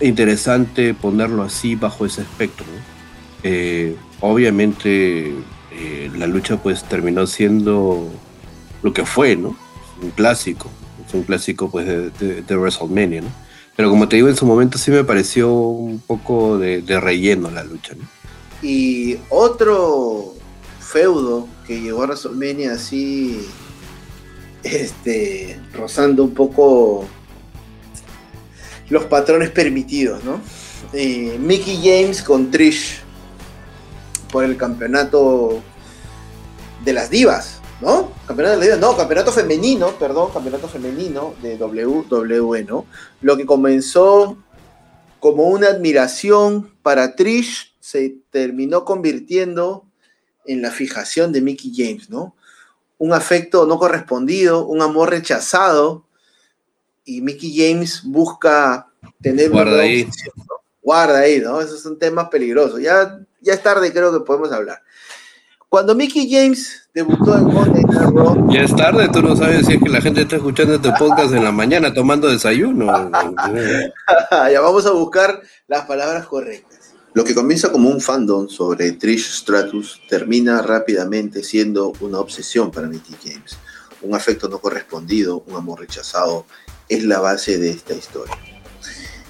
interesante 0.00 0.94
ponerlo 0.94 1.42
así 1.42 1.76
bajo 1.76 2.06
ese 2.06 2.22
espectro. 2.22 2.66
Eh, 3.42 3.96
obviamente 4.20 5.34
eh, 5.72 6.10
la 6.16 6.26
lucha 6.26 6.56
pues 6.56 6.84
terminó 6.84 7.26
siendo 7.26 8.10
lo 8.82 8.92
que 8.92 9.04
fue, 9.04 9.36
¿no? 9.36 9.56
Un 10.02 10.10
clásico, 10.10 10.68
es 11.06 11.14
un 11.14 11.22
clásico 11.22 11.70
pues 11.70 11.86
de, 11.86 12.56
WrestleMania, 12.56 13.22
¿no? 13.22 13.28
Pero 13.76 13.88
como 13.88 14.08
te 14.08 14.16
digo, 14.16 14.28
en 14.28 14.36
su 14.36 14.44
momento 14.44 14.76
sí 14.76 14.90
me 14.90 15.04
pareció 15.04 15.52
un 15.52 16.00
poco 16.00 16.58
de, 16.58 16.82
relleno 17.00 17.50
la 17.50 17.64
lucha. 17.64 17.94
Y 18.60 19.16
otro 19.30 20.34
feudo 20.92 21.48
que 21.66 21.80
llegó 21.80 22.02
a 22.02 22.06
WrestleMania 22.06 22.72
así, 22.72 23.48
este, 24.62 25.58
rozando 25.72 26.22
un 26.22 26.34
poco 26.34 27.06
los 28.90 29.04
patrones 29.06 29.50
permitidos, 29.50 30.22
¿no? 30.22 30.40
Mickey 30.92 31.80
James 31.82 32.22
con 32.22 32.50
Trish 32.50 33.00
por 34.30 34.44
el 34.44 34.58
campeonato 34.58 35.62
de 36.84 36.92
las 36.92 37.08
divas, 37.08 37.62
¿no? 37.80 38.12
Campeonato 38.26 38.60
de 38.60 38.66
las 38.66 38.78
divas, 38.78 38.78
no, 38.78 38.94
campeonato 38.94 39.32
femenino, 39.32 39.92
perdón, 39.92 40.30
campeonato 40.30 40.68
femenino 40.68 41.34
de 41.40 41.56
WWE, 41.56 42.64
¿no? 42.64 42.84
Lo 43.22 43.38
que 43.38 43.46
comenzó 43.46 44.36
como 45.20 45.44
una 45.44 45.68
admiración 45.68 46.70
para 46.82 47.16
Trish 47.16 47.74
se 47.80 48.16
terminó 48.30 48.84
convirtiendo 48.84 49.86
en 50.46 50.62
la 50.62 50.70
fijación 50.70 51.32
de 51.32 51.40
Mickey 51.40 51.72
James, 51.74 52.10
¿no? 52.10 52.36
Un 52.98 53.12
afecto 53.12 53.66
no 53.66 53.78
correspondido, 53.78 54.66
un 54.66 54.82
amor 54.82 55.10
rechazado, 55.10 56.06
y 57.04 57.20
Mickey 57.20 57.56
James 57.56 58.02
busca 58.04 58.88
tener 59.20 59.50
Guarda 59.50 59.80
ahí. 59.80 60.08
Guarda 60.80 61.18
ahí, 61.20 61.40
¿no? 61.40 61.60
Esos 61.60 61.82
son 61.82 61.98
temas 61.98 62.28
peligrosos. 62.28 62.80
Ya, 62.80 63.18
ya 63.40 63.54
es 63.54 63.62
tarde, 63.62 63.92
creo 63.92 64.12
que 64.12 64.24
podemos 64.24 64.52
hablar. 64.52 64.82
Cuando 65.68 65.94
Mickey 65.94 66.30
James 66.30 66.88
debutó 66.92 67.38
en 67.38 67.44
Monday 67.44 67.82
Night 67.84 68.10
Raw. 68.14 68.50
Ya 68.52 68.60
es 68.62 68.76
tarde, 68.76 69.08
tú 69.08 69.22
no 69.22 69.34
sabes 69.34 69.66
si 69.66 69.74
es 69.74 69.82
que 69.82 69.88
la 69.88 70.02
gente 70.02 70.22
está 70.22 70.36
escuchando 70.36 70.74
este 70.74 70.92
podcast 70.98 71.32
en 71.32 71.44
la 71.44 71.52
mañana 71.52 71.94
tomando 71.94 72.28
desayuno. 72.28 73.10
ya 74.30 74.60
vamos 74.60 74.84
a 74.84 74.90
buscar 74.90 75.40
las 75.68 75.86
palabras 75.86 76.26
correctas. 76.26 76.81
Lo 77.14 77.24
que 77.24 77.34
comienza 77.34 77.70
como 77.70 77.90
un 77.90 78.00
fandom 78.00 78.48
sobre 78.48 78.92
Trish 78.92 79.32
Stratus 79.32 80.00
termina 80.08 80.62
rápidamente 80.62 81.42
siendo 81.42 81.92
una 82.00 82.18
obsesión 82.18 82.70
para 82.70 82.88
Mickey 82.88 83.14
James. 83.22 83.58
Un 84.00 84.14
afecto 84.14 84.48
no 84.48 84.58
correspondido, 84.58 85.44
un 85.46 85.56
amor 85.56 85.80
rechazado 85.80 86.46
es 86.88 87.04
la 87.04 87.20
base 87.20 87.58
de 87.58 87.68
esta 87.68 87.92
historia. 87.92 88.34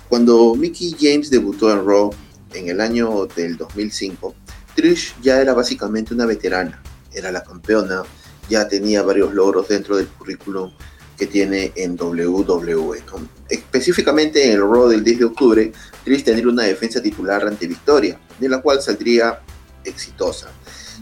Cuando 0.09 0.55
Mickey 0.55 0.95
James 0.99 1.29
debutó 1.29 1.73
en 1.73 1.85
Raw 1.85 2.15
en 2.55 2.69
el 2.69 2.81
año 2.81 3.27
del 3.27 3.57
2005, 3.57 4.33
Trish 4.77 5.17
ya 5.21 5.41
era 5.41 5.53
básicamente 5.53 6.15
una 6.15 6.27
veterana, 6.27 6.81
era 7.13 7.33
la 7.33 7.43
campeona, 7.43 8.05
ya 8.49 8.69
tenía 8.69 9.03
varios 9.03 9.35
logros 9.35 9.67
dentro 9.67 9.97
del 9.97 10.07
currículum 10.07 10.71
que 11.17 11.27
tiene 11.27 11.73
en 11.77 11.97
WWE. 12.01 13.03
Específicamente 13.49 14.47
en 14.47 14.53
el 14.53 14.61
Raw 14.61 14.89
del 14.89 15.05
10 15.05 15.19
de 15.19 15.25
octubre, 15.25 15.73
Trish 16.05 16.25
tendría 16.25 16.49
una 16.49 16.65
defensa 16.65 17.03
titular 17.03 17.47
ante 17.47 17.67
Victoria, 17.67 18.19
de 18.39 18.49
la 18.49 18.61
cual 18.61 18.81
saldría 18.83 19.41
exitosa. 19.85 20.49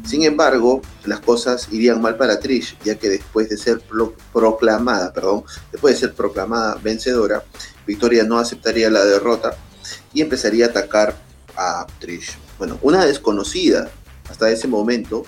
Sin 0.04 0.22
embargo, 0.22 0.80
las 1.04 1.20
cosas 1.20 1.68
irían 1.70 2.00
mal 2.00 2.16
para 2.16 2.40
Trish, 2.40 2.78
ya 2.84 2.96
que 2.96 3.08
después 3.08 3.48
de 3.48 3.56
ser 3.56 3.82
proclamada, 4.32 5.12
perdón, 5.12 5.44
después 5.72 5.94
de 5.94 6.00
ser 6.00 6.14
proclamada 6.14 6.76
vencedora, 6.76 7.44
Victoria 7.86 8.24
no 8.24 8.38
aceptaría 8.38 8.90
la 8.90 9.04
derrota 9.04 9.56
y 10.12 10.22
empezaría 10.22 10.66
a 10.66 10.68
atacar 10.68 11.16
a 11.56 11.86
Trish. 11.98 12.38
Bueno, 12.58 12.78
una 12.82 13.04
desconocida 13.04 13.90
hasta 14.28 14.50
ese 14.50 14.68
momento 14.68 15.24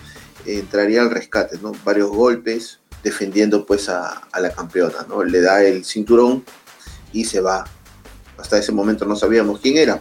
entraría 0.47 1.03
al 1.03 1.11
rescate, 1.11 1.59
¿no? 1.63 1.73
Varios 1.85 2.11
golpes 2.11 2.81
defendiendo 3.03 3.67
pues 3.67 3.89
a, 3.89 4.23
la 4.39 4.51
campeona, 4.51 5.07
¿no? 5.09 5.23
Le 5.25 5.41
da 5.41 5.63
el 5.63 5.85
cinturón 5.85 6.45
y 7.13 7.25
se 7.25 7.41
va. 7.41 7.65
Hasta 8.39 8.59
ese 8.59 8.73
momento 8.73 9.05
no 9.05 9.17
sabíamos 9.17 9.61
quién 9.61 9.77
era. 9.77 10.01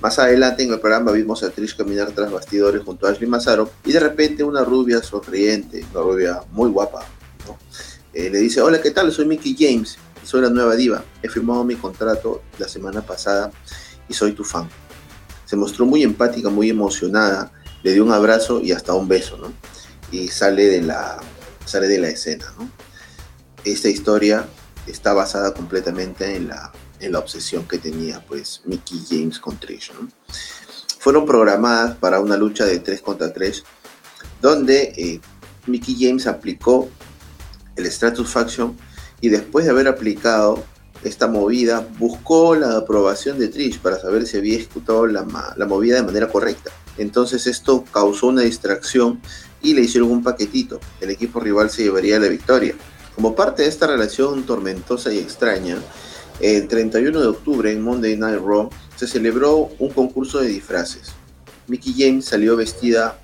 Más 0.00 0.18
adelante 0.18 0.62
en 0.62 0.72
el 0.72 0.80
programa 0.80 1.12
vimos 1.12 1.42
a 1.42 1.50
Trish 1.50 1.76
caminar 1.76 2.10
tras 2.12 2.30
bastidores 2.32 2.82
junto 2.82 3.06
a 3.06 3.10
Ashley 3.10 3.28
Massaro 3.28 3.70
y 3.84 3.92
de 3.92 4.00
repente 4.00 4.42
una 4.42 4.64
rubia 4.64 5.02
sonriente, 5.02 5.84
una 5.92 6.02
rubia 6.02 6.40
muy 6.52 6.70
guapa, 6.70 7.04
eh, 8.12 8.30
le 8.30 8.38
dice, 8.38 8.60
hola, 8.62 8.80
¿qué 8.80 8.90
tal? 8.90 9.12
Soy 9.12 9.26
Mickey 9.26 9.54
James, 9.58 9.98
soy 10.24 10.40
la 10.40 10.50
nueva 10.50 10.74
diva, 10.74 11.04
he 11.22 11.28
firmado 11.28 11.64
mi 11.64 11.76
contrato 11.76 12.42
la 12.58 12.66
semana 12.66 13.02
pasada 13.02 13.52
y 14.08 14.14
soy 14.14 14.32
tu 14.32 14.42
fan. 14.42 14.68
se 15.44 15.56
mostró 15.56 15.84
muy 15.84 16.02
empática, 16.02 16.48
muy 16.48 16.70
emocionada, 16.70 17.52
le 17.82 17.92
dio 17.92 18.04
un 18.04 18.12
abrazo 18.12 18.60
y 18.60 18.72
hasta 18.72 18.94
un 18.94 19.06
beso, 19.06 19.36
¿no? 19.36 19.52
Y 20.12 20.28
sale 20.28 20.66
de 20.66 20.82
la, 20.82 21.20
sale 21.70 21.88
de 21.88 21.98
la 21.98 22.08
escena, 22.08 22.52
¿no? 22.58 22.70
Esta 23.64 23.88
historia 23.88 24.46
está 24.86 25.12
basada 25.12 25.54
completamente 25.54 26.36
en 26.36 26.48
la, 26.48 26.72
en 27.00 27.12
la 27.12 27.18
obsesión 27.18 27.66
que 27.66 27.78
tenía, 27.78 28.24
pues, 28.26 28.62
Mickey 28.64 29.02
James 29.08 29.38
con 29.38 29.58
Trish, 29.58 29.92
¿no? 29.92 30.08
Fueron 30.98 31.24
programadas 31.24 31.96
para 31.96 32.20
una 32.20 32.36
lucha 32.36 32.64
de 32.64 32.78
3 32.78 33.00
contra 33.00 33.32
3, 33.32 33.62
donde 34.42 34.92
eh, 34.96 35.20
Mickey 35.66 35.96
James 35.98 36.26
aplicó 36.26 36.90
el 37.76 37.90
Stratus 37.90 38.28
Faction 38.28 38.76
y 39.20 39.28
después 39.28 39.64
de 39.64 39.70
haber 39.70 39.88
aplicado 39.88 40.62
esta 41.02 41.26
movida, 41.26 41.86
buscó 41.98 42.54
la 42.54 42.76
aprobación 42.76 43.38
de 43.38 43.48
Trish 43.48 43.78
para 43.78 43.98
saber 43.98 44.26
si 44.26 44.36
había 44.36 44.56
ejecutado 44.56 45.06
la, 45.06 45.26
la 45.56 45.66
movida 45.66 45.96
de 45.96 46.02
manera 46.02 46.28
correcta. 46.28 46.70
Entonces 46.98 47.46
esto 47.46 47.84
causó 47.90 48.26
una 48.26 48.42
distracción 48.42 49.20
y 49.62 49.74
le 49.74 49.82
hicieron 49.82 50.10
un 50.10 50.22
paquetito. 50.22 50.80
El 51.00 51.10
equipo 51.10 51.40
rival 51.40 51.70
se 51.70 51.82
llevaría 51.82 52.18
la 52.18 52.28
victoria. 52.28 52.74
Como 53.14 53.34
parte 53.34 53.62
de 53.62 53.68
esta 53.68 53.86
relación 53.86 54.44
tormentosa 54.44 55.12
y 55.12 55.18
extraña, 55.18 55.78
el 56.40 56.68
31 56.68 57.20
de 57.20 57.26
octubre 57.26 57.70
en 57.70 57.82
Monday 57.82 58.16
Night 58.16 58.40
Raw 58.40 58.70
se 58.96 59.06
celebró 59.06 59.70
un 59.78 59.90
concurso 59.90 60.40
de 60.40 60.48
disfraces. 60.48 61.12
Mickey 61.66 61.94
James 61.96 62.24
salió 62.24 62.56
vestida 62.56 63.20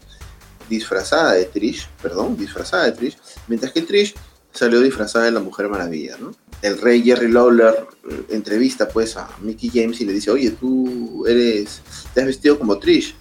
disfrazada 0.69 1.33
de 1.33 1.45
Trish, 1.47 1.89
perdón, 2.03 2.37
disfrazada 2.37 2.85
de 2.85 2.93
Trish, 2.93 3.17
mientras 3.49 3.73
que 3.73 3.83
Trish 3.83 4.15
salió 4.53 4.81
disfrazada 4.81 5.27
de 5.27 5.31
la 5.31 5.41
Mujer 5.41 5.69
Maravilla. 5.69 6.17
El 6.63 6.79
rey 6.79 7.03
Jerry 7.03 7.31
Lawler 7.31 7.87
eh, 8.09 8.23
entrevista 8.31 8.89
pues 8.89 9.17
a 9.17 9.29
Mickey 9.41 9.71
James 9.73 10.01
y 10.01 10.07
le 10.07 10.13
dice, 10.13 10.31
oye, 10.31 10.51
tú 10.51 11.27
eres, 11.27 11.81
te 12.15 12.21
has 12.21 12.27
vestido 12.27 12.59
como 12.59 12.79
Trish. 12.79 13.15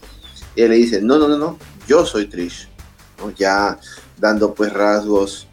Y 0.55 0.61
él 0.61 0.69
le 0.69 0.77
dice, 0.77 1.01
no, 1.01 1.17
no, 1.17 1.27
no, 1.27 1.37
no, 1.37 1.57
yo 1.87 2.05
soy 2.05 2.27
Trish. 2.27 2.69
Ya 3.37 3.79
dando 4.17 4.53
pues 4.53 4.71
rasgos 4.71 5.47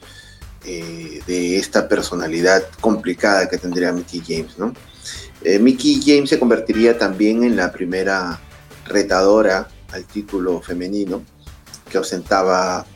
eh, 0.65 1.21
de 1.27 1.59
esta 1.59 1.89
personalidad 1.89 2.63
complicada 2.81 3.49
que 3.49 3.59
tendría 3.59 3.93
Mickey 3.93 4.23
James, 4.25 4.59
¿no? 4.59 4.75
Eh, 5.43 5.59
Mickey 5.59 6.01
James 6.05 6.31
se 6.31 6.39
convertiría 6.39 6.97
también 6.97 7.43
en 7.43 7.57
la 7.57 7.73
primera 7.73 8.41
retadora 8.87 9.69
al 9.91 10.05
título 10.05 10.61
femenino 10.61 11.23
que 11.91 11.99
ostentaba 11.99 12.87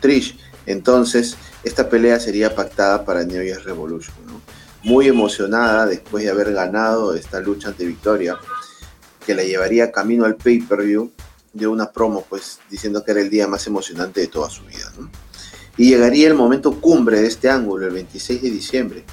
Trish. 0.00 0.38
Entonces, 0.66 1.36
esta 1.64 1.88
pelea 1.88 2.20
sería 2.20 2.54
pactada 2.54 3.04
para 3.04 3.24
New 3.24 3.42
Year's 3.42 3.64
Revolution. 3.64 4.14
Muy 4.82 5.08
emocionada 5.08 5.86
después 5.86 6.24
de 6.24 6.30
haber 6.30 6.52
ganado 6.52 7.14
esta 7.14 7.40
lucha 7.40 7.68
ante 7.68 7.86
Victoria, 7.86 8.36
que 9.24 9.34
la 9.34 9.44
llevaría 9.44 9.92
camino 9.92 10.24
al 10.24 10.36
pay-per-view 10.36 11.10
de 11.52 11.66
una 11.66 11.90
promo, 11.90 12.24
pues 12.28 12.60
diciendo 12.70 13.04
que 13.04 13.12
era 13.12 13.20
el 13.20 13.30
día 13.30 13.46
más 13.46 13.66
emocionante 13.66 14.20
de 14.20 14.26
toda 14.28 14.48
su 14.48 14.64
vida. 14.64 14.92
Y 15.76 15.90
llegaría 15.90 16.28
el 16.28 16.34
momento 16.34 16.80
cumbre 16.80 17.20
de 17.20 17.28
este 17.28 17.50
ángulo, 17.50 17.86
el 17.86 17.92
26 17.92 18.42
de 18.42 18.50
diciembre, 18.50 19.04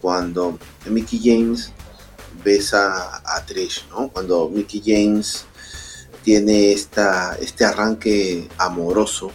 cuando 0.00 0.58
Mickey 0.86 1.20
James 1.22 1.72
besa 2.44 3.22
a 3.24 3.44
Trish, 3.44 3.86
¿no? 3.90 4.08
Cuando 4.08 4.48
Mickey 4.48 4.82
James 4.84 5.46
tiene 6.22 6.72
esta, 6.72 7.36
este 7.40 7.64
arranque 7.64 8.48
amoroso 8.58 9.30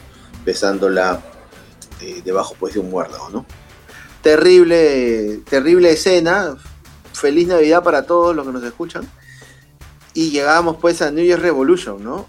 besándola 0.46 1.22
eh, 2.02 2.22
debajo 2.24 2.56
pues 2.60 2.74
de 2.74 2.80
un 2.80 2.90
muérdago, 2.90 3.30
¿no? 3.30 3.46
Terrible, 4.22 5.42
terrible 5.50 5.92
escena. 5.92 6.56
Feliz 7.14 7.48
Navidad 7.48 7.84
para 7.84 8.06
todos 8.06 8.36
los 8.36 8.46
que 8.46 8.54
nos 8.54 8.64
escuchan. 8.64 9.10
Y 10.14 10.32
llegamos 10.32 10.78
pues 10.82 11.02
a 11.02 11.12
New 11.12 11.24
Year's 11.24 11.42
Revolution, 11.42 12.04
¿no? 12.04 12.28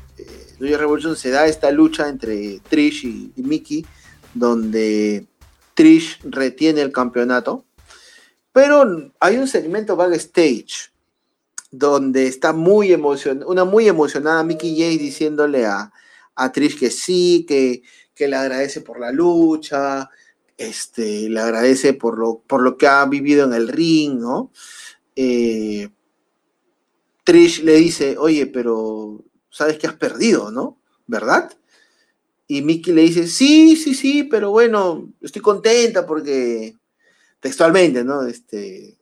New 0.62 0.78
Revolution 0.78 1.16
se 1.16 1.30
da 1.30 1.46
esta 1.46 1.72
lucha 1.72 2.08
entre 2.08 2.60
Trish 2.60 3.04
y, 3.04 3.32
Mickey, 3.42 3.84
donde 4.32 5.26
Trish 5.74 6.20
retiene 6.22 6.82
el 6.82 6.92
campeonato. 6.92 7.64
Pero 8.52 9.12
hay 9.18 9.38
un 9.38 9.48
segmento 9.48 9.96
backstage 9.96 10.92
donde 11.72 12.28
está 12.28 12.52
muy 12.52 12.92
emocionada, 12.92 13.46
una 13.46 13.64
muy 13.64 13.88
emocionada 13.88 14.44
Mickey 14.44 14.78
James 14.78 15.00
diciéndole 15.00 15.66
a, 15.66 15.90
a 16.36 16.52
Trish 16.52 16.78
que 16.78 16.90
sí, 16.90 17.44
que, 17.48 17.82
que 18.14 18.28
le 18.28 18.36
agradece 18.36 18.82
por 18.82 19.00
la 19.00 19.10
lucha, 19.10 20.10
este, 20.56 21.28
le 21.28 21.40
agradece 21.40 21.92
por 21.94 22.18
lo, 22.18 22.38
por 22.46 22.62
lo 22.62 22.78
que 22.78 22.86
ha 22.86 23.04
vivido 23.06 23.46
en 23.46 23.54
el 23.54 23.66
ring, 23.66 24.20
¿no? 24.20 24.52
Eh, 25.16 25.88
Trish 27.24 27.64
le 27.64 27.74
dice, 27.76 28.16
oye, 28.16 28.46
pero 28.46 29.24
sabes 29.52 29.78
que 29.78 29.86
has 29.86 29.94
perdido, 29.94 30.50
¿no? 30.50 30.78
¿Verdad? 31.06 31.52
Y 32.48 32.62
Mickey 32.62 32.92
le 32.92 33.02
dice, 33.02 33.28
sí, 33.28 33.76
sí, 33.76 33.94
sí, 33.94 34.24
pero 34.24 34.50
bueno, 34.50 35.08
estoy 35.20 35.40
contenta 35.40 36.06
porque 36.06 36.76
textualmente, 37.38 38.02
¿no? 38.02 38.26
Este, 38.26 38.98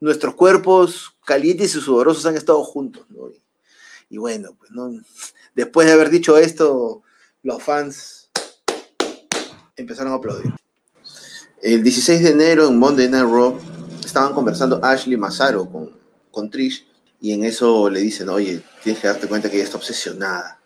nuestros 0.00 0.34
cuerpos 0.34 1.16
calientes 1.24 1.74
y 1.74 1.80
sudorosos 1.80 2.24
han 2.26 2.36
estado 2.36 2.62
juntos, 2.64 3.06
¿no? 3.10 3.28
Y, 4.08 4.18
bueno, 4.18 4.56
pues. 4.58 4.70
Después 5.54 5.86
de 5.86 5.92
haber 5.92 6.10
dicho 6.10 6.36
esto, 6.36 7.02
los 7.42 7.62
fans 7.62 8.30
empezaron 9.76 10.12
a 10.12 10.16
aplaudir. 10.16 10.52
El 11.62 11.82
16 11.82 12.22
de 12.22 12.30
enero 12.30 12.68
en 12.68 12.78
Monday 12.78 13.08
Night 13.08 13.24
Raw 13.24 13.58
estaban 14.04 14.34
conversando 14.34 14.84
Ashley 14.84 15.16
Massaro 15.16 15.68
con, 15.70 15.90
con 16.30 16.50
Trish 16.50 16.86
y 17.24 17.32
en 17.32 17.42
eso 17.42 17.88
le 17.88 18.00
dicen, 18.00 18.28
oye, 18.28 18.60
tienes 18.82 19.00
que 19.00 19.08
darte 19.08 19.26
cuenta 19.26 19.48
que 19.48 19.56
ella 19.56 19.64
está 19.64 19.78
obsesionada. 19.78 20.60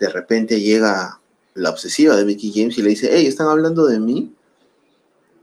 De 0.00 0.08
repente 0.08 0.60
llega 0.60 1.20
la 1.54 1.70
obsesiva 1.70 2.16
de 2.16 2.24
Mickey 2.24 2.50
James 2.52 2.76
y 2.78 2.82
le 2.82 2.88
dice, 2.88 3.10
hey, 3.12 3.28
¿están 3.28 3.46
hablando 3.46 3.86
de 3.86 4.00
mí? 4.00 4.34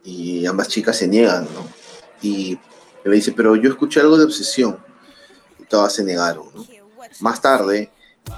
Y 0.04 0.46
ambas 0.46 0.68
chicas 0.68 0.98
se 0.98 1.08
niegan, 1.08 1.46
¿no? 1.54 1.66
Y 2.22 2.60
le 3.06 3.16
dice, 3.16 3.32
pero 3.32 3.56
yo 3.56 3.70
escuché 3.70 4.02
algo 4.02 4.18
de 4.18 4.26
obsesión. 4.26 4.78
Y 5.58 5.64
todas 5.68 5.94
se 5.94 6.04
negaron, 6.04 6.48
¿no? 6.54 6.66
Más 7.22 7.42
tarde, 7.42 7.90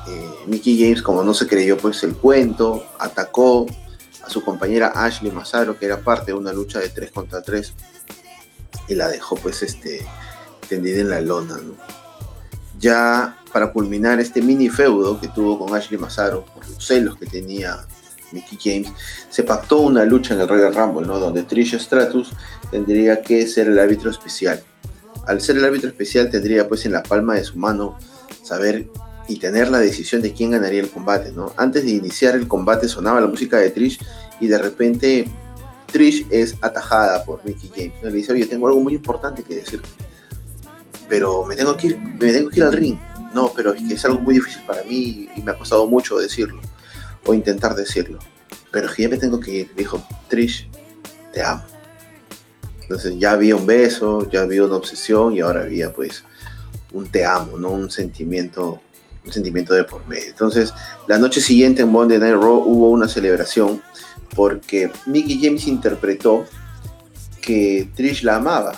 eh, 0.07 0.29
Mickey 0.45 0.79
James, 0.79 1.01
como 1.01 1.23
no 1.23 1.33
se 1.33 1.47
creyó 1.47 1.79
pues 1.79 2.03
el 2.03 2.15
cuento, 2.15 2.85
atacó 2.99 3.65
a 4.23 4.29
su 4.29 4.43
compañera 4.43 4.91
Ashley 4.93 5.31
Massaro, 5.31 5.79
que 5.79 5.87
era 5.87 5.99
parte 5.99 6.27
de 6.27 6.37
una 6.37 6.53
lucha 6.53 6.77
de 6.77 6.89
3 6.89 7.09
contra 7.09 7.41
3, 7.41 7.73
y 8.87 8.93
la 8.93 9.07
dejó 9.07 9.35
pues 9.35 9.63
este, 9.63 10.05
tendida 10.67 11.01
en 11.01 11.09
la 11.09 11.21
lona. 11.21 11.57
Ya 12.79 13.37
para 13.51 13.71
culminar 13.71 14.19
este 14.19 14.41
mini 14.41 14.69
feudo 14.69 15.19
que 15.19 15.27
tuvo 15.29 15.57
con 15.57 15.75
Ashley 15.75 15.99
Massaro, 15.99 16.45
por 16.45 16.67
los 16.69 16.85
celos 16.85 17.17
que 17.17 17.25
tenía 17.25 17.85
Mickey 18.31 18.57
James, 18.61 18.93
se 19.29 19.43
pactó 19.43 19.79
una 19.79 20.05
lucha 20.05 20.33
en 20.33 20.41
el 20.41 20.47
Royal 20.47 20.75
Rumble, 20.75 21.07
¿no? 21.07 21.19
donde 21.19 21.43
Trish 21.43 21.79
Stratus 21.79 22.33
tendría 22.69 23.21
que 23.21 23.47
ser 23.47 23.67
el 23.67 23.79
árbitro 23.79 24.11
especial. 24.11 24.61
Al 25.25 25.41
ser 25.41 25.57
el 25.57 25.65
árbitro 25.65 25.89
especial 25.89 26.29
tendría 26.29 26.67
pues 26.67 26.85
en 26.85 26.91
la 26.91 27.03
palma 27.03 27.35
de 27.35 27.43
su 27.43 27.57
mano 27.57 27.97
saber 28.43 28.87
y 29.27 29.39
tener 29.39 29.69
la 29.69 29.79
decisión 29.79 30.21
de 30.21 30.33
quién 30.33 30.51
ganaría 30.51 30.79
el 30.79 30.89
combate, 30.89 31.31
¿no? 31.31 31.51
Antes 31.57 31.83
de 31.83 31.91
iniciar 31.91 32.35
el 32.35 32.47
combate 32.47 32.87
sonaba 32.87 33.19
la 33.19 33.27
música 33.27 33.57
de 33.57 33.71
Trish 33.71 33.99
y 34.39 34.47
de 34.47 34.57
repente 34.57 35.27
Trish 35.91 36.25
es 36.29 36.55
atajada 36.61 37.25
por 37.25 37.43
Mickey 37.43 37.69
James. 37.75 38.03
Le 38.03 38.11
dice, 38.11 38.33
oye, 38.33 38.45
tengo 38.45 38.67
algo 38.67 38.79
muy 38.79 38.93
importante 38.93 39.43
que 39.43 39.55
decir, 39.55 39.81
pero 41.09 41.45
me 41.45 41.55
tengo 41.55 41.75
que 41.77 41.87
ir, 41.87 41.99
me 41.99 42.31
tengo 42.31 42.49
que 42.49 42.59
ir 42.59 42.65
al 42.65 42.73
ring. 42.73 42.97
No, 43.33 43.51
pero 43.55 43.73
es 43.73 43.81
que 43.81 43.93
es 43.93 44.05
algo 44.05 44.19
muy 44.19 44.35
difícil 44.35 44.61
para 44.65 44.83
mí 44.83 45.29
y 45.35 45.41
me 45.41 45.51
ha 45.51 45.57
costado 45.57 45.85
mucho 45.87 46.17
decirlo 46.17 46.61
o 47.25 47.33
intentar 47.33 47.75
decirlo. 47.75 48.19
Pero 48.71 48.87
es 48.87 48.93
que 48.93 49.03
ya 49.03 49.09
me 49.09 49.17
tengo 49.17 49.39
que 49.39 49.51
ir. 49.51 49.71
Dijo, 49.75 50.05
Trish, 50.27 50.69
te 51.33 51.41
amo. 51.41 51.63
Entonces 52.81 53.15
ya 53.19 53.31
había 53.31 53.55
un 53.55 53.65
beso, 53.65 54.29
ya 54.29 54.41
había 54.41 54.63
una 54.63 54.77
obsesión 54.77 55.33
y 55.33 55.41
ahora 55.41 55.61
había 55.61 55.93
pues 55.93 56.23
un 56.93 57.07
te 57.07 57.25
amo, 57.25 57.57
¿no? 57.57 57.71
Un 57.71 57.91
sentimiento 57.91 58.81
un 59.27 59.33
sentimiento 59.33 59.73
de 59.73 59.83
por 59.83 60.07
medio. 60.07 60.29
Entonces, 60.29 60.73
la 61.05 61.17
noche 61.17 61.41
siguiente 61.41 61.81
en 61.81 61.89
Monday 61.89 62.17
Night 62.17 62.35
Raw 62.35 62.63
hubo 62.65 62.89
una 62.89 63.07
celebración 63.07 63.81
porque 64.35 64.89
Mickey 65.05 65.39
James 65.43 65.67
interpretó 65.67 66.45
que 67.41 67.89
Trish 67.95 68.23
la 68.23 68.37
amaba 68.37 68.73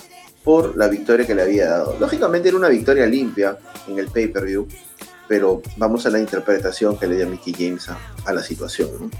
por 0.50 0.76
la 0.76 0.88
victoria 0.88 1.24
que 1.24 1.32
le 1.32 1.42
había 1.42 1.68
dado. 1.68 1.96
Lógicamente 2.00 2.48
era 2.48 2.58
una 2.58 2.68
victoria 2.68 3.06
limpia 3.06 3.56
en 3.86 4.00
el 4.00 4.08
pay-per-view, 4.08 4.66
pero 5.28 5.62
vamos 5.76 6.06
a 6.06 6.10
la 6.10 6.18
interpretación 6.18 6.98
que 6.98 7.06
le 7.06 7.18
dio 7.18 7.28
Mickey 7.28 7.54
James 7.56 7.88
a, 7.88 8.32
la 8.32 8.42
situación. 8.42 8.90
¿no? 8.98 9.10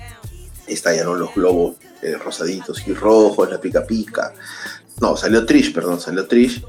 Estallaron 0.66 1.20
los 1.20 1.32
globos 1.32 1.76
eh, 2.02 2.16
rosaditos 2.16 2.84
y 2.88 2.94
rojos, 2.94 3.48
la 3.48 3.60
pica 3.60 3.86
pica. 3.86 4.34
No, 5.00 5.16
salió 5.16 5.46
Trish, 5.46 5.72
perdón, 5.72 6.00
salió 6.00 6.26
Trish 6.26 6.64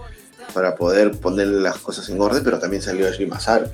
para 0.53 0.75
poder 0.75 1.09
ponerle 1.17 1.59
las 1.59 1.79
cosas 1.79 2.07
en 2.09 2.21
orden, 2.21 2.43
pero 2.43 2.59
también 2.59 2.83
salió 2.83 3.07
Ashley 3.07 3.25
Massaro 3.25 3.67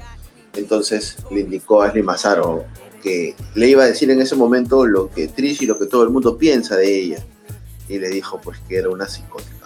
entonces 0.53 1.17
le 1.31 1.41
indicó 1.41 1.81
a 1.81 1.87
Ashley 1.87 2.01
Massaro 2.01 2.63
que 3.03 3.35
le 3.55 3.67
iba 3.67 3.83
a 3.83 3.87
decir 3.87 4.09
en 4.09 4.21
ese 4.21 4.35
momento 4.35 4.85
lo 4.85 5.09
que 5.09 5.27
Trish 5.27 5.63
y 5.63 5.65
lo 5.65 5.77
que 5.77 5.85
todo 5.85 6.03
el 6.03 6.11
mundo 6.11 6.37
piensa 6.37 6.77
de 6.77 6.97
ella. 6.97 7.25
Y 7.89 7.99
le 7.99 8.09
dijo 8.09 8.39
pues 8.41 8.59
que 8.67 8.77
era 8.77 8.89
una 8.89 9.05
psicótica. 9.05 9.56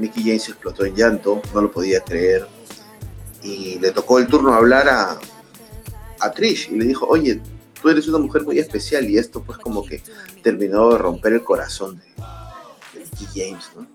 Mickey 0.00 0.24
James 0.24 0.48
explotó 0.48 0.84
en 0.84 0.96
llanto, 0.96 1.42
no 1.54 1.62
lo 1.62 1.70
podía 1.70 2.00
creer. 2.00 2.46
y 3.42 3.78
le 3.78 3.90
tocó 3.92 4.18
el 4.18 4.26
turno 4.26 4.52
hablar 4.52 4.88
a, 4.88 5.18
a 6.20 6.30
Trish 6.30 6.70
y 6.70 6.76
le 6.76 6.84
dijo, 6.86 7.06
oye, 7.06 7.40
tú 7.80 7.88
eres 7.88 8.08
una 8.08 8.18
mujer 8.18 8.42
muy 8.42 8.58
especial 8.58 9.08
y 9.08 9.18
esto 9.18 9.42
pues 9.42 9.58
como 9.58 9.84
que 9.84 10.02
terminó 10.42 10.90
de 10.90 10.98
romper 10.98 11.34
el 11.34 11.44
corazón 11.44 11.98
de, 11.98 13.00
Mickey 13.00 13.26
James, 13.34 13.70
¿no? 13.76 13.86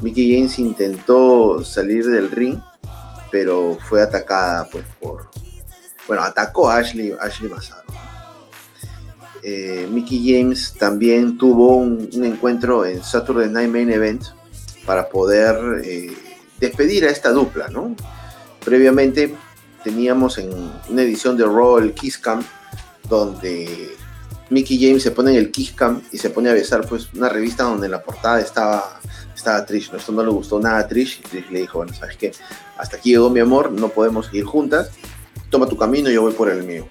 Mickey 0.00 0.34
James 0.34 0.58
intentó 0.58 1.62
salir 1.64 2.06
del 2.06 2.30
ring, 2.30 2.58
pero 3.30 3.76
fue 3.88 4.02
atacada 4.02 4.66
pues 4.70 4.84
por, 4.98 5.30
bueno, 6.06 6.22
atacó 6.22 6.70
a 6.70 6.76
Ashley, 6.76 7.14
Ashley 7.20 7.50
Massaro. 7.50 7.90
Eh, 9.42 9.88
Mickey 9.90 10.20
James 10.24 10.74
también 10.78 11.38
tuvo 11.38 11.76
un, 11.76 12.08
encuentro 12.24 12.84
en 12.84 13.02
Saturday 13.02 13.48
Night 13.48 13.70
Main 13.70 13.90
Event 13.90 14.24
para 14.86 15.08
poder 15.08 15.82
eh, 15.84 16.16
despedir 16.58 17.04
a 17.04 17.10
esta 17.10 17.30
dupla, 17.30 17.68
¿no? 17.68 17.94
Previamente 18.64 19.34
teníamos 19.82 20.38
en 20.38 20.50
una 20.88 21.02
edición 21.02 21.36
de 21.36 21.44
Raw 21.44 21.78
el 21.78 21.94
Kiss 21.94 22.18
Cam, 22.18 22.42
donde 23.08 23.96
Mickey 24.50 24.78
James 24.80 25.02
se 25.02 25.10
pone 25.10 25.32
en 25.32 25.38
el 25.38 25.50
Kiss 25.50 25.72
Cam 25.72 26.02
y 26.12 26.18
se 26.18 26.30
pone 26.30 26.50
a 26.50 26.54
besar 26.54 26.86
pues 26.86 27.08
una 27.14 27.28
revista 27.28 27.64
donde 27.64 27.86
en 27.86 27.92
la 27.92 28.02
portada 28.02 28.40
estaba, 28.40 29.00
estaba 29.34 29.64
Trish, 29.64 29.90
¿no? 29.90 29.98
Esto 29.98 30.12
no 30.12 30.22
le 30.22 30.30
gustó 30.30 30.60
nada 30.60 30.78
a 30.78 30.88
Trish 30.88 31.20
y 31.20 31.28
Trish 31.28 31.50
le 31.50 31.60
dijo, 31.60 31.78
bueno, 31.78 31.94
¿sabes 31.94 32.16
qué? 32.16 32.32
Hasta 32.76 32.96
aquí 32.96 33.10
llegó 33.10 33.30
mi 33.30 33.40
amor, 33.40 33.70
no 33.72 33.88
podemos 33.88 34.32
ir 34.32 34.44
juntas, 34.44 34.90
toma 35.50 35.66
tu 35.66 35.76
camino 35.76 36.10
yo 36.10 36.22
voy 36.22 36.32
por 36.32 36.50
el 36.50 36.64
mío. 36.64 36.86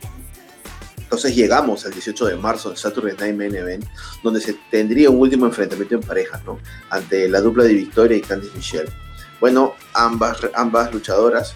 Entonces 1.09 1.35
llegamos 1.35 1.87
al 1.87 1.91
18 1.91 2.27
de 2.27 2.35
marzo 2.35 2.69
en 2.69 2.77
Saturday 2.77 3.15
Night 3.17 3.35
Main 3.35 3.55
Event, 3.55 3.83
donde 4.21 4.39
se 4.39 4.53
tendría 4.69 5.09
un 5.09 5.19
último 5.19 5.47
enfrentamiento 5.47 5.95
en 5.95 6.01
pareja, 6.01 6.39
¿no? 6.45 6.59
Ante 6.91 7.27
la 7.27 7.41
dupla 7.41 7.63
de 7.63 7.73
Victoria 7.73 8.15
y 8.15 8.21
Candice 8.21 8.55
Michelle. 8.55 8.91
Bueno, 9.39 9.73
ambas, 9.95 10.37
ambas 10.53 10.93
luchadoras 10.93 11.55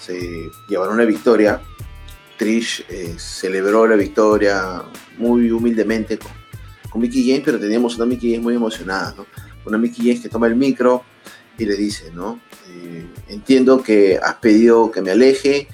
se 0.00 0.48
llevaron 0.66 0.96
la 0.96 1.04
victoria. 1.04 1.60
Trish 2.38 2.86
eh, 2.88 3.14
celebró 3.18 3.86
la 3.86 3.96
victoria 3.96 4.82
muy 5.18 5.50
humildemente 5.50 6.16
con, 6.16 6.32
con, 6.88 7.02
Mickey 7.02 7.28
James, 7.28 7.42
pero 7.44 7.60
teníamos 7.60 7.96
una 7.96 8.06
Mickey 8.06 8.30
James 8.30 8.44
muy 8.44 8.54
emocionada, 8.54 9.12
¿no? 9.14 9.26
Una 9.66 9.76
Mickey 9.76 10.06
James 10.06 10.22
que 10.22 10.30
toma 10.30 10.46
el 10.46 10.56
micro 10.56 11.04
y 11.58 11.66
le 11.66 11.76
dice, 11.76 12.10
¿no? 12.14 12.40
Eh, 12.70 13.06
entiendo 13.28 13.82
que 13.82 14.16
has 14.16 14.36
pedido 14.36 14.90
que 14.90 15.02
me 15.02 15.10
aleje, 15.10 15.68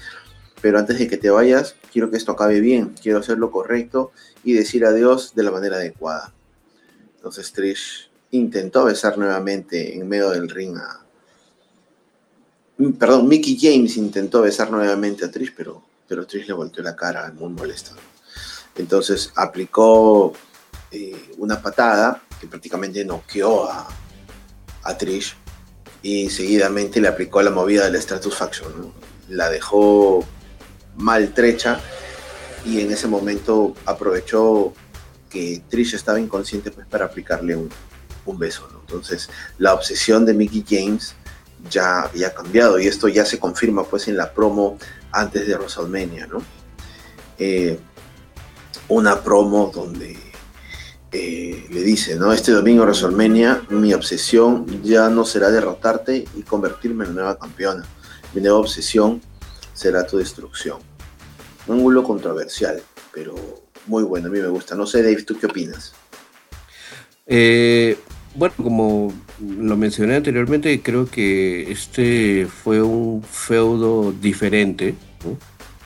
pero 0.60 0.80
antes 0.80 0.98
de 0.98 1.06
que 1.06 1.18
te 1.18 1.30
vayas, 1.30 1.76
quiero 1.93 2.11
que 2.11 2.16
esto 2.16 2.32
acabe 2.32 2.61
bien, 2.61 2.95
quiero 3.01 3.18
hacer 3.18 3.38
lo 3.38 3.51
correcto 3.51 4.12
y 4.43 4.55
decir 4.55 4.84
adiós 4.84 5.34
de 5.34 5.43
la 5.43 5.51
manera 5.51 5.76
adecuada. 5.76 6.32
Entonces 7.16 7.53
Trish 7.53 8.11
intentó 8.30 8.84
besar 8.84 9.18
nuevamente 9.18 9.95
en 9.95 10.09
medio 10.09 10.30
del 10.30 10.49
ring 10.49 10.76
a, 10.78 11.05
perdón, 12.99 13.28
Mickey 13.28 13.59
James 13.61 13.97
intentó 13.97 14.43
besar 14.43 14.70
nuevamente 14.70 15.24
a 15.24 15.30
Trish, 15.30 15.55
pero, 15.55 15.82
pero 16.09 16.26
Trish 16.26 16.47
le 16.47 16.55
volteó 16.55 16.82
la 16.82 16.97
cara 16.97 17.32
muy 17.32 17.51
molesto. 17.51 17.93
Entonces 18.76 19.30
aplicó 19.36 20.32
eh, 20.90 21.30
una 21.38 21.61
patada 21.61 22.22
que 22.40 22.47
prácticamente 22.47 23.05
noqueó 23.05 23.70
a, 23.70 23.86
a, 24.82 24.99
Trish 24.99 25.36
y 26.03 26.30
seguidamente 26.30 27.01
le 27.01 27.09
aplicó 27.09 27.43
la 27.43 27.51
movida 27.51 27.84
de 27.84 27.93
la 27.93 28.01
Stratus 28.01 28.34
Faction. 28.34 28.93
La 29.28 29.51
dejó 29.51 30.24
maltrecha 30.97 31.80
y 32.64 32.80
en 32.80 32.93
ese 32.93 33.09
momento 33.09 33.74
aprovechó 33.86 34.72
que 35.30 35.62
Trish 35.68 35.95
estaba 35.95 36.20
inconsciente 36.20 36.70
pues, 36.70 36.86
para 36.86 37.07
aplicarle 37.07 37.57
un, 37.57 37.70
un 38.26 38.38
beso. 38.38 38.68
Entonces 38.80 39.30
la 39.59 39.74
obsesión 39.74 40.24
de 40.26 40.34
Mickey 40.34 40.64
James 40.68 41.14
ya 41.70 42.03
había 42.03 42.34
cambiado 42.34 42.78
y 42.78 42.86
esto 42.86 43.09
ya 43.09 43.24
se 43.24 43.38
confirma 43.38 43.84
pues 43.84 44.09
en 44.09 44.16
la 44.16 44.32
promo 44.32 44.78
antes 45.11 45.47
de 45.47 45.55
WrestleMania, 45.55 46.26
¿no? 46.26 46.43
Eh, 47.38 47.78
una 48.88 49.22
promo 49.22 49.70
donde 49.74 50.16
eh, 51.12 51.66
le 51.70 51.82
dice, 51.82 52.16
¿no? 52.16 52.32
Este 52.32 52.53
domingo 52.53 52.82
WrestleMania 52.82 53.62
mi 53.70 53.95
obsesión 53.95 54.82
ya 54.82 55.09
no 55.09 55.24
será 55.24 55.51
derrotarte 55.51 56.24
y 56.34 56.43
convertirme 56.43 57.05
en 57.05 57.14
nueva 57.14 57.38
campeona. 57.38 57.84
Mi 58.34 58.40
nueva 58.40 58.59
obsesión 58.59 59.20
será 59.83 60.07
tu 60.07 60.18
destrucción. 60.18 60.78
Un 61.66 61.78
ángulo 61.78 62.05
controversial, 62.05 62.80
pero 63.12 63.35
muy 63.87 64.05
bueno, 64.05 64.28
a 64.28 64.30
mí 64.30 64.39
me 64.39 64.47
gusta. 64.47 64.76
No 64.76 64.87
sé, 64.87 65.03
Dave, 65.03 65.22
¿tú 65.24 65.37
qué 65.39 65.47
opinas? 65.47 65.93
Eh, 67.26 67.99
bueno, 68.37 68.55
como 68.57 69.12
lo 69.41 69.76
mencioné 69.76 70.16
anteriormente, 70.16 70.80
creo 70.83 71.07
que 71.07 71.70
este 71.70 72.47
fue 72.47 72.80
un 72.80 73.22
feudo 73.24 74.12
diferente, 74.12 74.95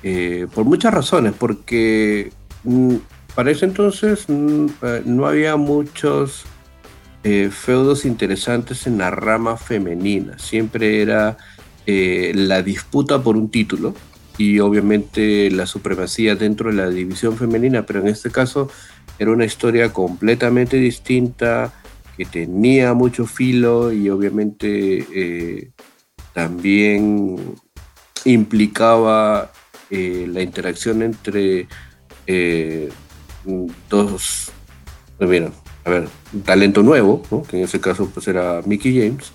eh, 0.03 0.47
por 0.55 0.65
muchas 0.67 0.93
razones, 0.93 1.33
porque 1.39 2.33
mm, 2.65 2.97
para 3.35 3.51
ese 3.51 3.65
entonces 3.65 4.27
mm, 4.29 4.67
eh, 4.83 5.03
no 5.05 5.27
había 5.27 5.57
muchos 5.57 6.45
feudos 7.51 8.05
interesantes 8.05 8.87
en 8.87 8.99
la 8.99 9.11
rama 9.11 9.57
femenina, 9.57 10.39
siempre 10.39 11.03
era 11.03 11.37
la 11.87 12.63
disputa 12.63 13.23
por 13.23 13.37
un 13.37 13.49
título 13.49 13.95
y 14.39 14.59
obviamente 14.59 15.51
la 15.51 15.67
supremacía 15.67 16.35
dentro 16.35 16.71
de 16.71 16.77
la 16.77 16.91
división 16.91 17.37
femenina, 17.37 17.87
pero 17.87 18.01
en 18.01 18.09
este 18.09 18.31
caso 18.31 18.69
era 19.19 19.31
una 19.31 19.45
historia 19.45 19.93
completamente 19.93 20.77
distinta 20.77 21.73
que 22.17 22.25
tenía 22.25 22.95
mucho 22.95 23.27
filo 23.27 23.93
y 23.93 24.09
obviamente 24.09 25.07
eh, 25.15 25.71
también 26.33 27.55
implicaba 28.25 29.53
eh, 29.91 30.27
la 30.29 30.43
interacción 30.43 31.03
entre 31.03 31.69
eh, 32.27 32.89
dos, 33.89 34.51
a 35.19 35.25
ver, 35.27 35.51
un 36.33 36.43
talento 36.43 36.83
nuevo, 36.83 37.23
que 37.49 37.59
en 37.59 37.65
ese 37.65 37.81
caso 37.81 38.11
pues 38.13 38.27
era 38.29 38.61
Mickey 38.67 38.99
James, 38.99 39.33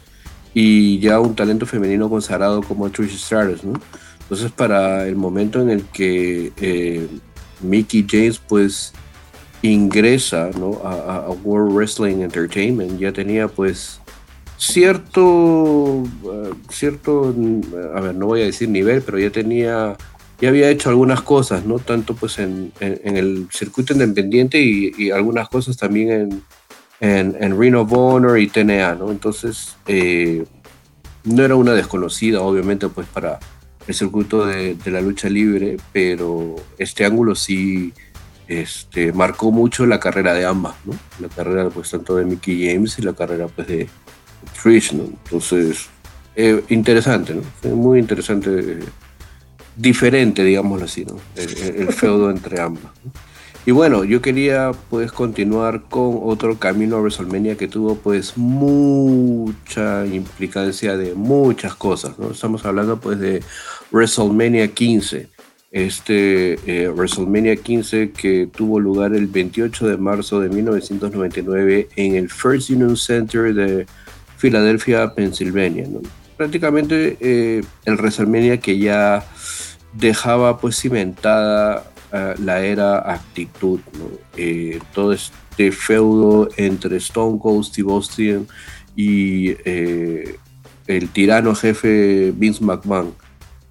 y 0.53 0.99
ya 0.99 1.19
un 1.19 1.35
talento 1.35 1.65
femenino 1.65 2.09
consagrado 2.09 2.61
como 2.61 2.89
Trish 2.89 3.17
Stratus, 3.17 3.63
¿no? 3.63 3.73
Entonces 4.21 4.51
para 4.51 5.07
el 5.07 5.15
momento 5.15 5.61
en 5.61 5.69
el 5.69 5.83
que 5.83 7.09
Mickey 7.61 8.05
James 8.09 8.39
pues 8.39 8.93
ingresa 9.61 10.49
a, 10.83 11.29
World 11.43 11.73
Wrestling 11.73 12.21
Entertainment, 12.21 12.99
ya 12.99 13.11
tenía 13.11 13.47
pues 13.47 13.99
cierto, 14.57 16.03
eh, 16.03 16.53
cierto, 16.69 17.33
a 17.95 18.01
ver, 18.01 18.15
no 18.15 18.27
voy 18.27 18.41
a 18.41 18.45
decir 18.45 18.69
nivel, 18.69 19.01
pero 19.01 19.19
ya 19.19 19.31
tenía, 19.31 19.97
ya 20.39 20.49
había 20.49 20.69
hecho 20.69 20.89
algunas 20.89 21.21
cosas, 21.21 21.65
¿no? 21.65 21.79
Tanto 21.79 22.15
pues 22.15 22.39
en, 22.39 22.71
el 22.79 23.47
circuito 23.51 23.93
independiente 23.93 24.61
y, 24.61 25.11
algunas 25.11 25.49
cosas 25.49 25.77
también 25.77 26.11
en, 26.11 26.43
en, 27.01 27.59
Ring 27.59 27.75
of 27.75 27.91
Honor 27.91 28.39
y 28.39 28.47
TNA, 28.47 28.95
¿no? 28.95 29.11
Entonces, 29.11 29.75
eh, 29.87 30.45
no 31.23 31.43
era 31.43 31.55
una 31.55 31.73
desconocida, 31.73 32.41
obviamente, 32.41 32.87
pues 32.89 33.07
para 33.07 33.39
el 33.87 33.95
circuito 33.95 34.45
de, 34.45 34.77
la 34.85 35.01
lucha 35.01 35.27
libre, 35.27 35.77
pero 35.91 36.55
este 36.77 37.03
ángulo 37.03 37.33
sí 37.35 37.93
este, 38.47 39.11
marcó 39.11 39.51
mucho 39.51 39.85
la 39.85 39.99
carrera 39.99 40.33
de 40.33 40.45
ambas, 40.45 40.75
¿no? 40.85 40.93
La 41.19 41.27
carrera, 41.27 41.69
pues, 41.69 41.89
tanto 41.89 42.15
de 42.15 42.25
Mickey 42.25 42.67
James 42.67 42.97
y 42.99 43.01
la 43.01 43.13
carrera, 43.13 43.47
pues, 43.47 43.67
de 43.67 43.89
Trish, 44.61 44.93
¿no? 44.93 45.05
Entonces, 45.05 45.89
eh, 46.35 46.63
interesante, 46.69 47.33
¿no? 47.33 47.75
Muy 47.75 47.99
interesante, 47.99 48.79
diferente, 49.75 50.43
digámoslo 50.43 50.85
así, 50.85 51.03
¿no? 51.03 51.15
El, 51.35 51.91
feudo 51.93 52.29
entre 52.29 52.61
ambas. 52.61 52.91
Y 53.65 53.71
bueno, 53.71 54.03
yo 54.03 54.21
quería, 54.21 54.71
pues, 54.89 55.11
continuar 55.11 55.83
con 55.89 56.19
otro 56.23 56.57
camino 56.57 56.95
a 56.95 57.01
WrestleMania 57.01 57.57
que 57.57 57.67
tuvo, 57.67 57.95
pues, 57.95 58.35
mucha 58.35 60.05
implicancia 60.07 60.97
de 60.97 61.13
muchas 61.13 61.75
cosas, 61.75 62.17
¿no? 62.17 62.31
Estamos 62.31 62.65
hablando, 62.65 62.99
pues, 62.99 63.19
de 63.19 63.43
WrestleMania 63.91 64.67
15 64.69 65.29
este 65.71 66.59
eh, 66.65 66.89
WrestleMania 66.89 67.55
15 67.55 68.11
que 68.11 68.49
tuvo 68.53 68.79
lugar 68.79 69.13
el 69.13 69.27
28 69.27 69.87
de 69.87 69.97
marzo 69.97 70.41
de 70.41 70.49
1999 70.49 71.87
en 71.95 72.15
el 72.15 72.29
First 72.29 72.69
Union 72.71 72.97
Center 72.97 73.53
de 73.53 73.85
Filadelfia, 74.37 75.13
Pensilvania. 75.15 75.87
Prácticamente 76.35 77.17
eh, 77.21 77.63
el 77.85 77.95
WrestleMania 77.95 78.59
que 78.59 78.77
ya 78.79 79.25
dejaba 79.93 80.57
pues 80.59 80.77
cimentada 80.77 81.90
ah, 82.11 82.35
la 82.39 82.63
era 82.63 83.11
actitud, 83.11 83.79
eh, 84.37 84.79
todo 84.93 85.13
este 85.13 85.71
feudo 85.71 86.49
entre 86.57 86.97
Stone 86.97 87.39
Cold 87.39 87.65
Steve 87.65 87.91
Austin 87.91 88.47
y 88.95 89.49
el 90.87 91.09
tirano 91.13 91.55
jefe 91.55 92.33
Vince 92.35 92.63
McMahon 92.63 93.13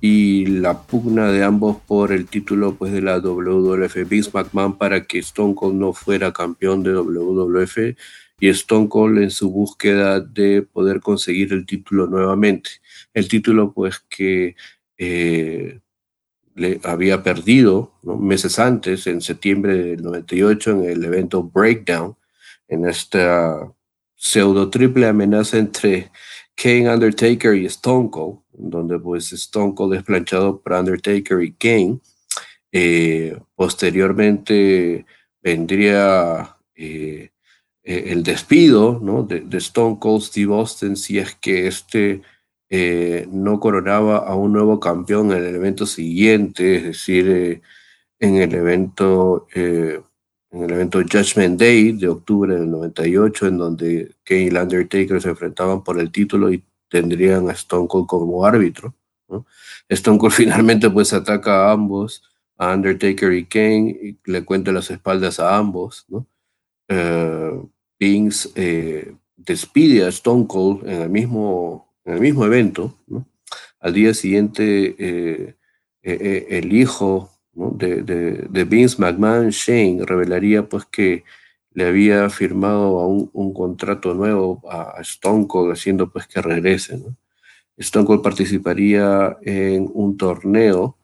y 0.00 0.46
la 0.46 0.82
pugna 0.82 1.30
de 1.30 1.44
ambos 1.44 1.76
por 1.86 2.12
el 2.12 2.26
título 2.26 2.74
pues, 2.74 2.92
de 2.92 3.02
la 3.02 3.18
WWF. 3.18 4.08
Vince 4.08 4.30
McMahon 4.32 4.78
para 4.78 5.04
que 5.04 5.18
Stone 5.18 5.54
Cold 5.54 5.78
no 5.78 5.92
fuera 5.92 6.32
campeón 6.32 6.82
de 6.82 6.94
WWF 6.94 7.96
y 8.40 8.48
Stone 8.48 8.88
Cold 8.88 9.18
en 9.18 9.30
su 9.30 9.50
búsqueda 9.50 10.20
de 10.20 10.62
poder 10.62 11.00
conseguir 11.00 11.52
el 11.52 11.66
título 11.66 12.06
nuevamente. 12.06 12.70
El 13.12 13.28
título 13.28 13.72
pues 13.72 14.00
que 14.08 14.56
le 16.60 16.78
había 16.84 17.22
perdido 17.22 17.94
meses 18.02 18.58
antes, 18.58 19.06
en 19.06 19.22
septiembre 19.22 19.76
del 19.76 20.02
98, 20.02 20.70
en 20.72 20.84
el 20.84 21.04
evento 21.04 21.42
Breakdown, 21.42 22.16
en 22.68 22.86
esta 22.86 23.72
pseudo 24.14 24.68
triple 24.68 25.06
amenaza 25.06 25.56
entre 25.56 26.10
Kane, 26.54 26.92
Undertaker 26.92 27.54
y 27.54 27.64
Stone 27.64 28.10
Cold, 28.10 28.40
donde 28.52 28.98
pues 28.98 29.32
Stone 29.32 29.74
Cold 29.74 29.94
es 29.94 30.02
planchado 30.02 30.60
por 30.60 30.74
Undertaker 30.74 31.40
y 31.42 31.52
Kane. 31.52 32.00
Eh, 32.70 33.38
posteriormente 33.56 35.06
vendría 35.42 36.56
eh, 36.74 37.30
eh, 37.82 38.04
el 38.08 38.22
despido 38.22 39.00
¿no? 39.02 39.22
de, 39.22 39.46
Stone 39.56 39.96
Cold 39.98 40.22
Steve 40.22 40.54
Austin 40.54 40.96
si 40.96 41.18
es 41.18 41.34
que 41.34 41.66
este 41.66 42.20
no 42.70 43.60
coronaba 43.60 44.18
a 44.18 44.34
un 44.34 44.52
nuevo 44.52 44.78
campeón 44.80 45.32
en 45.32 45.44
el 45.44 45.54
evento 45.56 45.86
siguiente, 45.86 46.76
es 46.76 46.84
decir, 46.84 47.62
en 48.18 48.36
el 48.36 48.54
evento 48.54 49.48
en 50.52 50.64
el 50.64 50.70
evento 50.72 51.00
Judgment 51.00 51.60
Day 51.60 51.92
de 51.92 52.08
octubre 52.08 52.56
del 52.56 52.70
98, 52.70 53.46
en 53.46 53.58
donde 53.58 54.14
Kane 54.24 54.50
y 54.52 54.56
Undertaker 54.56 55.22
se 55.22 55.28
enfrentaban 55.30 55.84
por 55.84 55.98
el 56.00 56.10
título 56.10 56.52
y 56.52 56.64
tendrían 56.88 57.48
a 57.48 57.52
Stone 57.52 57.86
Cold 57.88 58.06
como 58.06 58.44
árbitro. 58.44 58.94
Stone 59.88 60.18
Cold 60.18 60.32
finalmente 60.34 60.90
pues 60.90 61.12
ataca 61.12 61.68
a 61.68 61.72
ambos, 61.72 62.22
a 62.56 62.74
Undertaker 62.74 63.32
y 63.32 63.46
Kane, 63.46 63.96
y 64.02 64.18
le 64.24 64.44
cuenta 64.44 64.72
las 64.72 64.90
espaldas 64.90 65.38
a 65.38 65.56
ambos. 65.56 66.04
¿no? 66.08 66.26
Despide 69.36 70.04
a 70.04 70.08
Stone 70.08 70.46
Cold 70.48 70.86
en 70.88 71.02
el 71.02 71.10
mismo, 71.10 71.89
en 72.04 72.14
el 72.14 72.20
mismo 72.20 72.44
evento. 72.44 72.98
Al 73.80 73.94
día 73.94 74.14
siguiente, 74.14 74.94
eh, 74.98 75.56
el 76.02 76.72
hijo 76.72 77.30
de, 77.52 78.64
Vince 78.68 78.96
McMahon, 78.98 79.50
Shane, 79.50 80.04
revelaría 80.04 80.68
pues 80.68 80.84
que 80.86 81.24
le 81.72 81.86
había 81.86 82.28
firmado 82.30 83.06
un, 83.06 83.54
contrato 83.54 84.14
nuevo 84.14 84.62
a, 84.68 85.00
Stone 85.00 85.46
Cold, 85.46 85.72
haciendo 85.72 86.10
pues 86.10 86.26
que 86.26 86.42
regrese. 86.42 87.00
Stone 87.76 88.06
Cold 88.06 88.22
participaría 88.22 89.38
en 89.42 89.88
un 89.92 90.16
torneo 90.16 90.98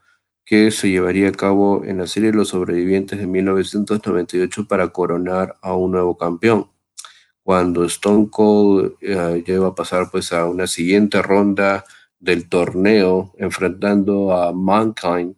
que 0.45 0.71
se 0.71 0.89
llevaría 0.91 1.29
a 1.29 1.33
cabo 1.33 1.85
en 1.85 1.99
la 1.99 2.07
serie 2.07 2.31
de 2.31 2.37
los 2.37 2.49
sobrevivientes 2.49 3.19
de 3.19 3.27
1998 3.27 4.69
para 4.69 4.89
coronar 4.89 5.57
a 5.61 5.75
un 5.75 5.93
nuevo 5.93 6.17
campeón. 6.17 6.69
Cuando 7.47 7.85
Stone 7.85 8.27
Cold 8.29 8.97
eh, 9.01 9.45
lleva 9.47 9.69
a 9.69 9.75
pasar 9.77 10.11
pues 10.11 10.33
a 10.33 10.47
una 10.47 10.67
siguiente 10.67 11.23
ronda 11.23 11.85
del 12.19 12.49
torneo 12.49 13.35
enfrentando 13.39 14.33
a 14.33 14.53
Mankind, 14.53 15.37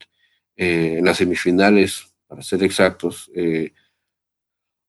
eh, 0.56 0.96
en 1.00 1.04
las 1.04 1.18
semifinales, 1.18 2.06
para 2.26 2.40
ser 2.40 2.62
exactos, 2.62 3.30
eh, 3.34 3.74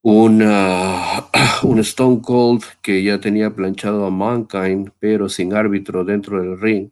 una, 0.00 1.26
un 1.62 1.80
Stone 1.80 2.22
Cold 2.22 2.64
que 2.80 3.02
ya 3.02 3.20
tenía 3.20 3.54
planchado 3.54 4.06
a 4.06 4.10
Mankind, 4.10 4.90
pero 4.98 5.28
sin 5.28 5.52
árbitro 5.52 6.06
dentro 6.06 6.40
del 6.40 6.58
ring. 6.58 6.88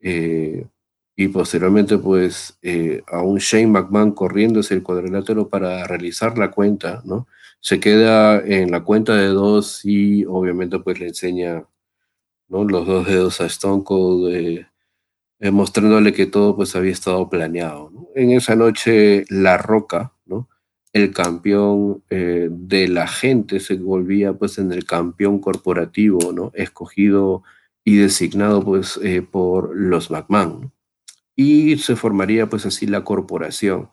Eh, 0.00 0.66
y 1.14 1.28
posteriormente, 1.28 1.96
pues, 1.96 2.58
a 3.06 3.22
un 3.22 3.38
Shane 3.38 3.68
McMahon 3.68 4.10
corriendo 4.10 4.58
hacia 4.58 4.74
el 4.74 4.82
cuadrilátero 4.82 5.48
para 5.48 5.86
realizar 5.86 6.36
la 6.36 6.50
cuenta, 6.50 7.02
¿no? 7.04 7.28
Se 7.60 7.80
queda 7.80 8.40
en 8.40 8.70
la 8.70 8.80
cuenta 8.84 9.14
de 9.16 9.28
dos 9.28 9.84
y 9.84 10.24
obviamente, 10.24 10.78
pues, 10.80 10.98
le 11.00 11.08
enseña, 11.08 11.66
¿no? 12.48 12.64
Los 12.64 12.86
dos 12.86 13.06
dedos 13.06 13.40
a 13.40 13.46
Stone 13.46 13.84
Cold 13.84 14.66
eh, 15.40 15.50
mostrándole 15.50 16.12
que 16.12 16.26
todo 16.26 16.54
pues 16.54 16.76
había 16.76 16.92
estado 16.92 17.28
planeado. 17.30 17.90
En 18.14 18.30
esa 18.30 18.56
noche 18.56 19.24
La 19.30 19.56
Roca, 19.56 20.12
¿no? 20.26 20.48
el 20.92 21.12
campeón 21.12 22.02
eh, 22.10 22.48
de 22.50 22.88
la 22.88 23.06
gente, 23.06 23.60
se 23.60 23.76
volvía 23.76 24.34
pues 24.34 24.58
en 24.58 24.72
el 24.72 24.84
campeón 24.84 25.38
corporativo, 25.38 26.32
¿no? 26.32 26.52
escogido 26.54 27.42
y 27.84 27.96
designado 27.96 28.62
pues 28.62 28.98
eh, 29.02 29.22
por 29.22 29.74
los 29.74 30.10
McMahon. 30.10 30.72
Y 31.36 31.78
se 31.78 31.96
formaría 31.96 32.48
pues 32.48 32.66
así 32.66 32.86
la 32.86 33.02
corporación. 33.04 33.88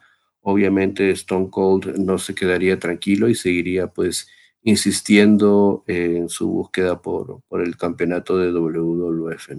Obviamente 0.49 1.11
Stone 1.11 1.49
Cold 1.49 1.97
no 1.97 2.17
se 2.17 2.33
quedaría 2.33 2.79
tranquilo 2.79 3.27
y 3.27 3.35
seguiría 3.35 3.87
pues 3.87 4.29
insistiendo 4.63 5.83
en 5.87 6.29
su 6.29 6.47
búsqueda 6.47 7.01
por, 7.01 7.41
por 7.49 7.61
el 7.61 7.75
campeonato 7.75 8.37
de 8.37 8.53
WWF. 8.53 9.49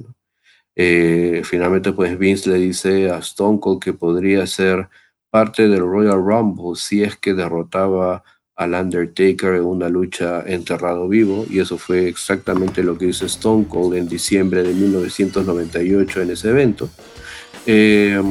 Eh, 0.74 1.42
finalmente, 1.44 1.92
pues 1.92 2.18
Vince 2.18 2.48
le 2.48 2.56
dice 2.56 3.10
a 3.10 3.18
Stone 3.18 3.60
Cold 3.60 3.82
que 3.82 3.92
podría 3.92 4.46
ser 4.46 4.88
parte 5.28 5.68
del 5.68 5.80
Royal 5.80 6.24
Rumble 6.24 6.74
si 6.76 7.02
es 7.02 7.16
que 7.16 7.34
derrotaba 7.34 8.24
al 8.56 8.72
Undertaker 8.72 9.56
en 9.56 9.64
una 9.64 9.90
lucha 9.90 10.42
enterrado 10.46 11.06
vivo, 11.06 11.44
y 11.50 11.60
eso 11.60 11.76
fue 11.76 12.08
exactamente 12.08 12.82
lo 12.82 12.96
que 12.96 13.08
hizo 13.08 13.26
Stone 13.26 13.66
Cold 13.68 13.94
en 13.94 14.08
diciembre 14.08 14.62
de 14.62 14.72
1998 14.72 16.22
en 16.22 16.30
ese 16.30 16.48
evento. 16.48 16.88
Eh, 17.66 18.22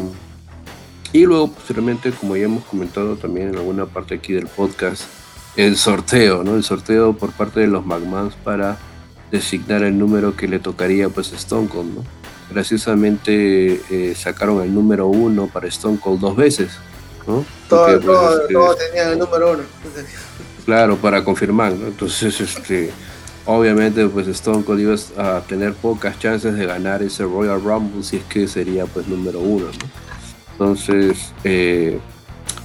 y 1.14 1.26
luego, 1.26 1.52
posteriormente, 1.52 2.12
como 2.12 2.36
ya 2.36 2.46
hemos 2.46 2.64
comentado 2.66 3.16
también 3.16 3.50
en 3.50 3.58
alguna 3.58 3.86
parte 3.86 4.16
aquí 4.16 4.34
del 4.34 4.48
podcast, 4.48 5.04
el 5.56 5.78
sorteo, 5.78 6.44
¿no? 6.44 6.56
El 6.56 6.64
sorteo 6.64 7.14
por 7.14 7.32
parte 7.32 7.62
de 7.62 7.68
los 7.68 7.86
McMahons 7.86 8.36
para 8.36 8.78
designar 9.32 9.84
el 9.84 9.98
número 9.98 10.36
que 10.36 10.48
le 10.48 10.60
tocaría 10.60 11.10
pues 11.10 11.32
Stone 11.34 11.68
Cold, 11.68 11.96
¿no? 11.96 12.04
graciosamente 12.50 13.82
eh, 13.90 14.16
sacaron 14.16 14.62
el 14.62 14.74
número 14.74 15.08
uno 15.08 15.48
para 15.48 15.68
Stone 15.68 16.00
Cold 16.00 16.22
dos 16.22 16.36
veces. 16.36 16.72
¿no? 17.26 17.46
Todos 17.68 17.92
este, 17.92 18.54
tenían 18.88 19.14
el 19.14 19.20
número 19.20 19.54
uno. 19.54 19.64
Claro, 20.66 20.98
para 20.98 21.24
confirmar. 21.24 21.72
¿no? 21.72 21.88
Entonces, 21.88 22.42
este, 22.42 22.92
obviamente, 23.46 24.06
pues 24.10 24.28
Stone 24.28 24.66
Cold 24.66 24.82
iba 24.82 24.96
a 25.18 25.40
tener 25.42 25.74
pocas 25.74 26.20
chances 26.20 26.56
de 26.56 26.66
ganar 26.66 27.02
ese 27.02 27.24
Royal 27.24 27.62
Rumble 27.64 28.04
si 28.04 28.18
es 28.18 28.24
que 28.26 28.50
sería 28.50 28.86
pues 28.86 29.08
número 29.08 29.40
uno. 29.40 29.68
¿no? 29.68 30.07
Entonces, 30.60 31.34
eh, 31.44 32.00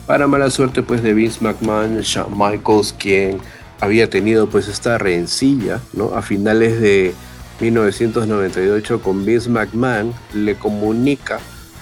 para 0.06 0.26
mala 0.26 0.48
suerte 0.48 0.82
pues 0.82 1.02
de 1.02 1.12
Vince 1.12 1.40
McMahon, 1.42 2.00
Shawn 2.00 2.32
Michaels, 2.32 2.94
quien 2.98 3.38
había 3.80 4.08
tenido 4.08 4.48
pues 4.48 4.66
esta 4.66 4.96
rencilla, 4.96 5.78
¿no? 5.92 6.14
A 6.14 6.22
finales 6.22 6.80
de 6.80 7.12
1998 7.60 9.02
con 9.02 9.26
Vince 9.26 9.50
McMahon, 9.50 10.14
le 10.32 10.54
comunica 10.54 11.38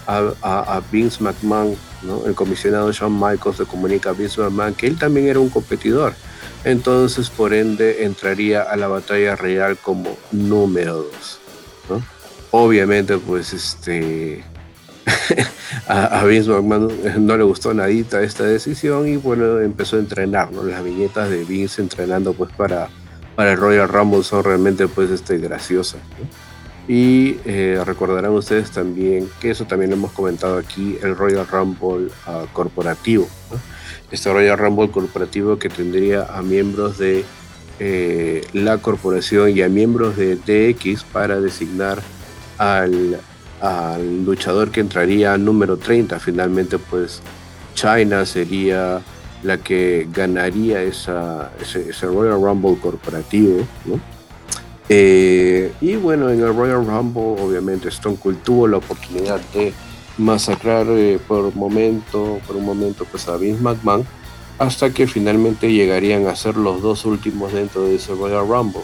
a, 0.08 0.82
Vince 0.90 1.22
McMahon, 1.22 1.76
¿no? 2.02 2.26
el 2.26 2.34
comisionado 2.34 2.90
Shawn 2.90 3.14
Michaels 3.14 3.60
le 3.60 3.66
comunica 3.66 4.10
a 4.10 4.12
Vince 4.12 4.40
McMahon 4.40 4.74
que 4.74 4.88
él 4.88 4.98
también 4.98 5.28
era 5.28 5.38
un 5.38 5.48
competidor. 5.48 6.14
Entonces, 6.64 7.30
por 7.30 7.54
ende, 7.54 8.04
entraría 8.04 8.62
a 8.62 8.76
la 8.76 8.88
batalla 8.88 9.36
real 9.36 9.78
como 9.78 10.16
número 10.32 11.04
dos. 11.04 11.38
¿no? 11.88 12.02
Obviamente, 12.50 13.16
pues 13.18 13.52
este 13.52 14.42
a, 15.88 16.24
Vince 16.24 16.50
McMahon 16.50 17.26
no 17.26 17.36
le 17.36 17.44
gustó 17.44 17.74
nadita 17.74 18.22
esta 18.22 18.44
decisión 18.44 19.08
y 19.08 19.16
bueno, 19.16 19.60
empezó 19.60 19.96
a 19.96 20.00
entrenar. 20.00 20.52
Las 20.52 20.84
viñetas 20.84 21.30
de 21.30 21.44
Vince 21.44 21.82
entrenando 21.82 22.32
pues 22.34 22.50
para 22.52 22.88
para 23.40 23.52
el 23.52 23.58
Royal 23.58 23.88
Rumble 23.88 24.22
son 24.22 24.44
realmente 24.44 24.86
pues 24.86 25.10
este, 25.10 25.38
graciosas. 25.38 26.00
Y 26.86 27.38
eh, 27.46 27.82
recordarán 27.86 28.32
ustedes 28.32 28.70
también 28.70 29.30
que 29.40 29.50
eso 29.50 29.64
también 29.64 29.92
hemos 29.92 30.12
comentado 30.12 30.58
aquí, 30.58 30.98
el 31.02 31.16
Royal 31.16 31.46
Rumble 31.46 32.10
ah, 32.26 32.44
corporativo. 32.52 33.26
Este 34.10 34.30
Royal 34.30 34.58
Rumble 34.58 34.90
corporativo 34.90 35.58
que 35.58 35.70
tendría 35.70 36.24
a 36.24 36.42
miembros 36.42 36.98
de 36.98 37.24
eh, 37.78 38.44
la 38.52 38.76
corporación 38.76 39.56
y 39.56 39.62
a 39.62 39.70
miembros 39.70 40.18
de 40.18 40.36
DX 40.36 41.04
para 41.04 41.40
designar 41.40 42.02
al, 42.58 43.20
al 43.60 44.24
luchador 44.24 44.70
que 44.70 44.80
entraría 44.80 45.36
número 45.38 45.76
30. 45.76 46.18
Finalmente 46.18 46.78
pues 46.78 47.20
China 47.74 48.24
sería 48.26 49.00
la 49.42 49.58
que 49.58 50.06
ganaría 50.12 50.82
esa, 50.82 51.52
ese, 51.60 52.06
Royal 52.06 52.42
Rumble 52.42 52.76
corporativo, 52.80 53.66
eh, 54.92 55.72
y 55.80 55.94
bueno, 55.94 56.30
en 56.30 56.40
el 56.40 56.54
Royal 56.54 56.84
Rumble, 56.84 57.40
obviamente, 57.40 57.88
Stone 57.90 58.16
Cold 58.16 58.42
tuvo 58.42 58.66
la 58.66 58.78
oportunidad 58.78 59.40
de 59.54 59.72
masacrar 60.18 60.84
eh, 60.88 61.20
por 61.28 61.54
momento, 61.54 62.40
por 62.44 62.56
un 62.56 62.64
momento, 62.64 63.06
pues 63.08 63.28
a 63.28 63.36
Vince 63.36 63.62
McMahon, 63.62 64.04
hasta 64.58 64.90
que 64.90 65.06
finalmente 65.06 65.72
llegarían 65.72 66.26
a 66.26 66.34
ser 66.34 66.56
los 66.56 66.82
dos 66.82 67.04
últimos 67.04 67.52
dentro 67.52 67.82
de 67.82 67.94
ese 67.94 68.14
Royal 68.14 68.48
Rumble. 68.48 68.82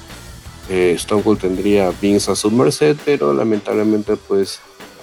Eh, 0.69 0.93
Stone 0.97 1.23
Cold 1.23 1.41
tendría 1.41 1.93
Vince 2.01 2.33
a 2.33 2.35
su 2.35 2.51
merced, 2.51 2.97
pero 3.05 3.33
lamentablemente, 3.33 4.17
pues 4.17 4.61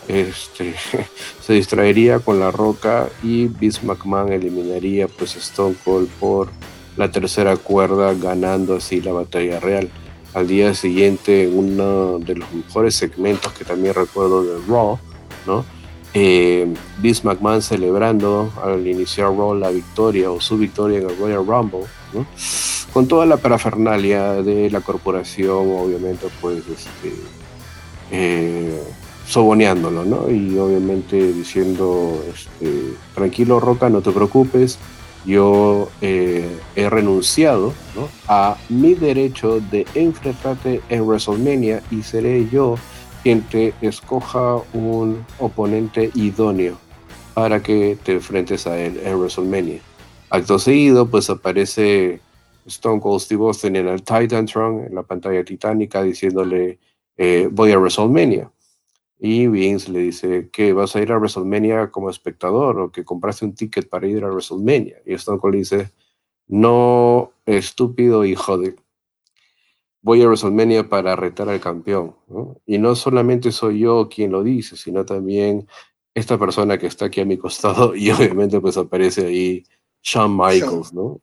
este, 0.08 0.76
se 1.42 1.54
distraería 1.54 2.20
con 2.20 2.40
la 2.40 2.52
roca 2.52 3.10
y 3.22 3.48
Vince 3.48 3.86
McMahon 3.86 4.32
eliminaría 4.34 5.08
pues 5.08 5.36
Stone 5.36 5.76
Cold 5.84 6.10
por 6.20 6.50
la 6.98 7.12
tercera 7.12 7.56
cuerda 7.58 8.14
ganando 8.14 8.76
así 8.76 9.02
la 9.02 9.14
batalla 9.14 9.60
real. 9.60 9.90
Al 10.34 10.48
día 10.48 10.74
siguiente, 10.74 11.48
uno 11.48 12.20
de 12.20 12.36
los 12.36 12.52
mejores 12.54 12.96
segmentos 12.96 13.54
que 13.54 13.66
también 13.66 13.94
recuerdo 13.94 14.44
de 14.44 14.66
Raw, 14.68 15.00
¿no? 15.46 15.64
Eh, 16.14 16.72
Vince 17.00 17.24
McMahon 17.24 17.62
celebrando 17.62 18.52
al 18.64 18.86
iniciar 18.88 19.28
Raw 19.28 19.56
la 19.56 19.72
victoria 19.72 20.32
o 20.32 20.40
su 20.40 20.58
victoria 20.58 21.00
en 21.00 21.10
el 21.10 21.18
Royal 21.18 21.46
Rumble, 21.46 21.86
con 22.94 23.08
toda 23.08 23.26
la 23.26 23.38
parafernalia 23.38 24.34
de 24.44 24.70
la 24.70 24.82
corporación, 24.82 25.72
obviamente, 25.72 26.28
pues, 26.40 26.60
este, 26.60 27.14
eh, 28.12 28.80
soboneándolo, 29.28 30.06
¿no? 30.06 30.30
Y 30.30 30.58
obviamente 30.58 31.34
diciendo, 31.34 32.24
este, 32.32 32.94
tranquilo 33.16 33.60
Roca, 33.60 33.90
no 33.90 34.02
te 34.02 34.12
preocupes, 34.12 34.78
yo 35.26 35.90
eh, 36.02 36.48
he 36.76 36.90
renunciado 36.90 37.74
a 38.28 38.58
mi 38.70 38.94
derecho 38.94 39.60
de 39.60 39.88
enfrentarte 39.96 40.82
en 40.90 41.02
WrestleMania 41.08 41.82
y 41.90 42.04
seré 42.04 42.48
yo 42.50 42.76
te 43.24 43.74
escoja 43.82 44.58
un 44.74 45.26
oponente 45.40 46.12
idóneo 46.14 46.78
para 47.34 47.64
que 47.64 47.98
te 48.04 48.14
enfrentes 48.14 48.68
a 48.68 48.78
él 48.78 49.00
en 49.04 49.18
WrestleMania. 49.18 49.80
Acto 50.30 50.60
seguido, 50.60 51.10
pues 51.10 51.30
aparece 51.30 52.20
Stone 52.66 53.00
Cold 53.00 53.22
Steve 53.22 53.46
Austin 53.46 53.76
en 53.78 53.88
el 53.88 54.04
Titantron, 54.04 54.86
en 54.86 54.96
la 54.96 55.04
pantalla 55.04 55.44
titánica, 55.44 56.04
diciéndole, 56.04 56.80
eh, 57.18 57.48
voy 57.50 57.72
a 57.72 57.80
WrestleMania. 57.80 58.52
Y 59.20 59.48
Vince 59.48 59.90
le 59.90 60.00
dice 60.00 60.50
que 60.52 60.74
vas 60.74 60.96
a 60.96 61.02
ir 61.02 61.12
a 61.14 61.18
WrestleMania 61.18 61.92
como 61.92 62.10
espectador 62.10 62.78
o 62.80 62.92
que 62.92 63.06
compraste 63.06 63.46
un 63.46 63.56
ticket 63.56 63.88
para 63.88 64.06
ir 64.06 64.26
a 64.26 64.28
WrestleMania. 64.28 64.98
Y 65.06 65.14
Stone 65.14 65.40
Cold 65.40 65.56
dice, 65.56 65.92
no, 66.48 67.32
estúpido 67.46 68.26
hijo 68.26 68.58
de... 68.58 68.76
Voy 70.04 70.22
a 70.22 70.28
WrestleMania 70.28 70.88
para 70.88 71.16
retar 71.16 71.50
al 71.50 71.60
campeón. 71.60 72.16
Y 72.68 72.78
no 72.78 72.94
solamente 72.94 73.52
soy 73.52 73.80
yo 73.80 74.08
quien 74.10 74.32
lo 74.32 74.44
dice, 74.44 74.78
sino 74.78 75.06
también 75.06 75.68
esta 76.14 76.38
persona 76.38 76.78
que 76.78 76.88
está 76.88 77.06
aquí 77.06 77.22
a 77.22 77.26
mi 77.26 77.38
costado 77.38 77.96
y 77.96 78.12
obviamente 78.12 78.60
pues 78.60 78.78
aparece 78.78 79.26
ahí 79.26 79.64
Shawn 80.04 80.38
Michaels, 80.38 80.94
¿no? 80.94 81.22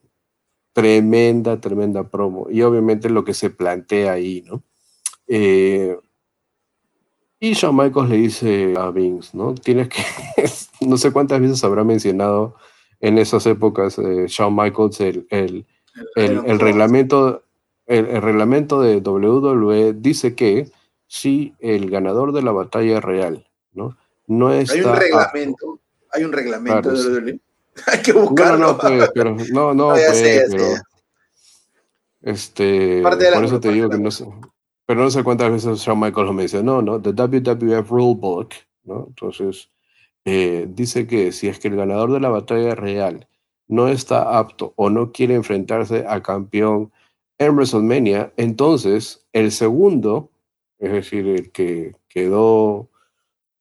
Tremenda, 0.72 1.60
tremenda 1.60 2.08
promo. 2.08 2.48
Y 2.50 2.62
obviamente 2.62 3.08
lo 3.10 3.24
que 3.24 3.34
se 3.34 3.50
plantea 3.50 4.12
ahí, 4.12 4.42
¿no? 4.46 4.62
Eh, 5.28 5.96
y 7.38 7.52
Shawn 7.52 7.76
Michaels 7.76 8.10
le 8.10 8.16
dice 8.16 8.74
a 8.76 8.90
Vince, 8.90 9.36
¿no? 9.36 9.54
Tienes 9.54 9.88
que, 9.88 10.02
no 10.86 10.96
sé 10.96 11.12
cuántas 11.12 11.40
veces 11.40 11.62
habrá 11.64 11.84
mencionado 11.84 12.56
en 13.00 13.18
esas 13.18 13.46
épocas 13.46 13.98
eh, 13.98 14.26
Shawn 14.26 14.54
Michaels 14.54 15.00
el, 15.00 15.26
el, 15.30 15.66
el, 16.16 16.60
reglamento, 16.60 17.44
el, 17.90 18.22
reglamento 18.22 18.80
de 18.80 18.98
WWE 18.98 19.94
dice 19.94 20.34
que 20.34 20.70
si 21.06 21.54
el 21.58 21.90
ganador 21.90 22.32
de 22.32 22.42
la 22.42 22.52
batalla 22.52 23.00
real, 23.00 23.48
¿no? 23.72 23.96
No 24.28 24.52
está 24.52 24.74
hay 24.74 24.82
un 24.82 24.96
reglamento, 24.96 25.80
hay 26.12 26.24
un 26.24 26.32
reglamento 26.32 26.92
de 26.92 27.20
WWE. 27.20 27.40
hay 27.86 28.02
que 28.02 28.12
buscarlo. 28.12 28.58
No, 28.58 28.72
no, 28.72 28.78
pues, 28.78 29.10
pero, 29.12 29.36
no, 29.52 29.74
no, 29.74 29.88
pues, 29.94 30.22
pero, 30.50 30.64
este, 32.22 33.02
por 33.02 33.44
eso 33.44 33.58
te 33.58 33.72
digo 33.72 33.90
que 33.90 33.98
no 33.98 34.12
sé, 34.12 34.24
pero 34.86 35.02
no 35.02 35.10
sé 35.10 35.24
cuántas 35.24 35.50
veces 35.50 35.80
Shawn 35.80 35.98
Michaels 35.98 36.28
lo 36.28 36.32
mencionó, 36.32 36.82
¿no? 36.82 37.02
The 37.02 37.10
WWF 37.10 37.90
Rulebook, 37.90 38.50
¿no? 38.84 39.06
Entonces, 39.08 39.68
eh, 40.24 40.68
dice 40.68 41.08
que 41.08 41.32
si 41.32 41.48
es 41.48 41.58
que 41.58 41.68
el 41.68 41.76
ganador 41.76 42.12
de 42.12 42.20
la 42.20 42.28
batalla 42.28 42.76
real 42.76 43.26
no 43.66 43.88
está 43.88 44.38
apto 44.38 44.74
o 44.76 44.90
no 44.90 45.10
quiere 45.10 45.34
enfrentarse 45.34 46.06
al 46.06 46.22
campeón 46.22 46.92
en 47.40 47.56
WrestleMania, 47.56 48.32
entonces 48.36 49.26
el 49.32 49.50
segundo, 49.50 50.30
es 50.78 50.92
decir, 50.92 51.26
el 51.26 51.50
que 51.50 51.96
quedó 52.08 52.90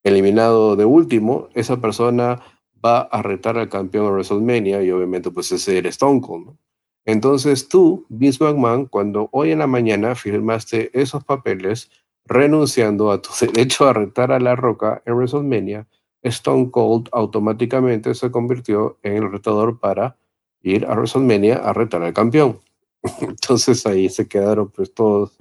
eliminado 0.04 0.76
de 0.76 0.84
último, 0.84 1.48
esa 1.54 1.80
persona 1.80 2.42
va 2.86 3.00
a 3.00 3.22
retar 3.22 3.58
al 3.58 3.70
campeón 3.70 4.08
en 4.08 4.12
WrestleMania 4.12 4.84
y 4.84 4.92
obviamente 4.92 5.32
pues 5.32 5.52
ese 5.54 5.78
era 5.78 5.88
Stone 5.90 6.20
Cold. 6.20 6.58
Entonces 7.06 7.70
tú, 7.70 8.06
Vince 8.10 8.44
McMahon, 8.44 8.86
cuando 8.86 9.30
hoy 9.32 9.52
en 9.52 9.60
la 9.60 9.68
mañana 9.68 10.14
firmaste 10.14 10.92
esos 10.94 11.24
papeles 11.24 11.90
renunciando 12.26 13.12
a 13.12 13.22
tu 13.22 13.30
derecho 13.46 13.88
a 13.88 13.94
retar 13.94 14.34
a 14.34 14.42
La 14.42 14.58
Roca 14.58 15.02
en 15.06 15.14
WrestleMania, 15.14 15.88
Stone 16.22 16.70
Cold 16.70 17.08
automáticamente 17.14 18.14
se 18.14 18.30
convirtió 18.30 18.98
en 19.04 19.24
el 19.24 19.32
retador 19.32 19.80
para 19.80 20.18
ir 20.62 20.86
a 20.86 20.96
WrestleMania 20.96 21.56
a 21.56 21.72
retar 21.72 22.04
al 22.04 22.14
campeón. 22.14 22.60
Entonces 23.22 23.86
ahí 23.86 24.10
se 24.10 24.28
quedaron 24.28 24.70
pues 24.70 24.94
todos 24.94 25.38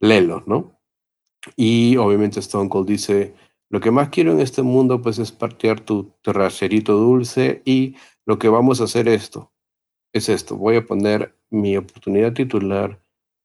lelos, 0.00 0.46
¿no? 0.46 0.78
Y 1.56 1.96
obviamente 1.96 2.40
Stone 2.40 2.68
Cold 2.68 2.88
dice, 2.88 3.34
lo 3.70 3.80
que 3.80 3.90
más 3.90 4.08
quiero 4.10 4.32
en 4.32 4.40
este 4.40 4.62
mundo 4.62 5.00
pues 5.02 5.18
es 5.18 5.32
partear 5.32 5.80
tu 5.80 6.12
terracerito 6.22 6.94
dulce 6.94 7.62
y 7.64 7.96
lo 8.26 8.38
que 8.38 8.48
vamos 8.48 8.80
a 8.80 8.84
hacer 8.84 9.08
esto, 9.08 9.52
es 10.12 10.28
esto, 10.28 10.56
voy 10.56 10.76
a 10.76 10.86
poner 10.86 11.34
mi 11.50 11.76
oportunidad 11.76 12.32
titular 12.32 13.00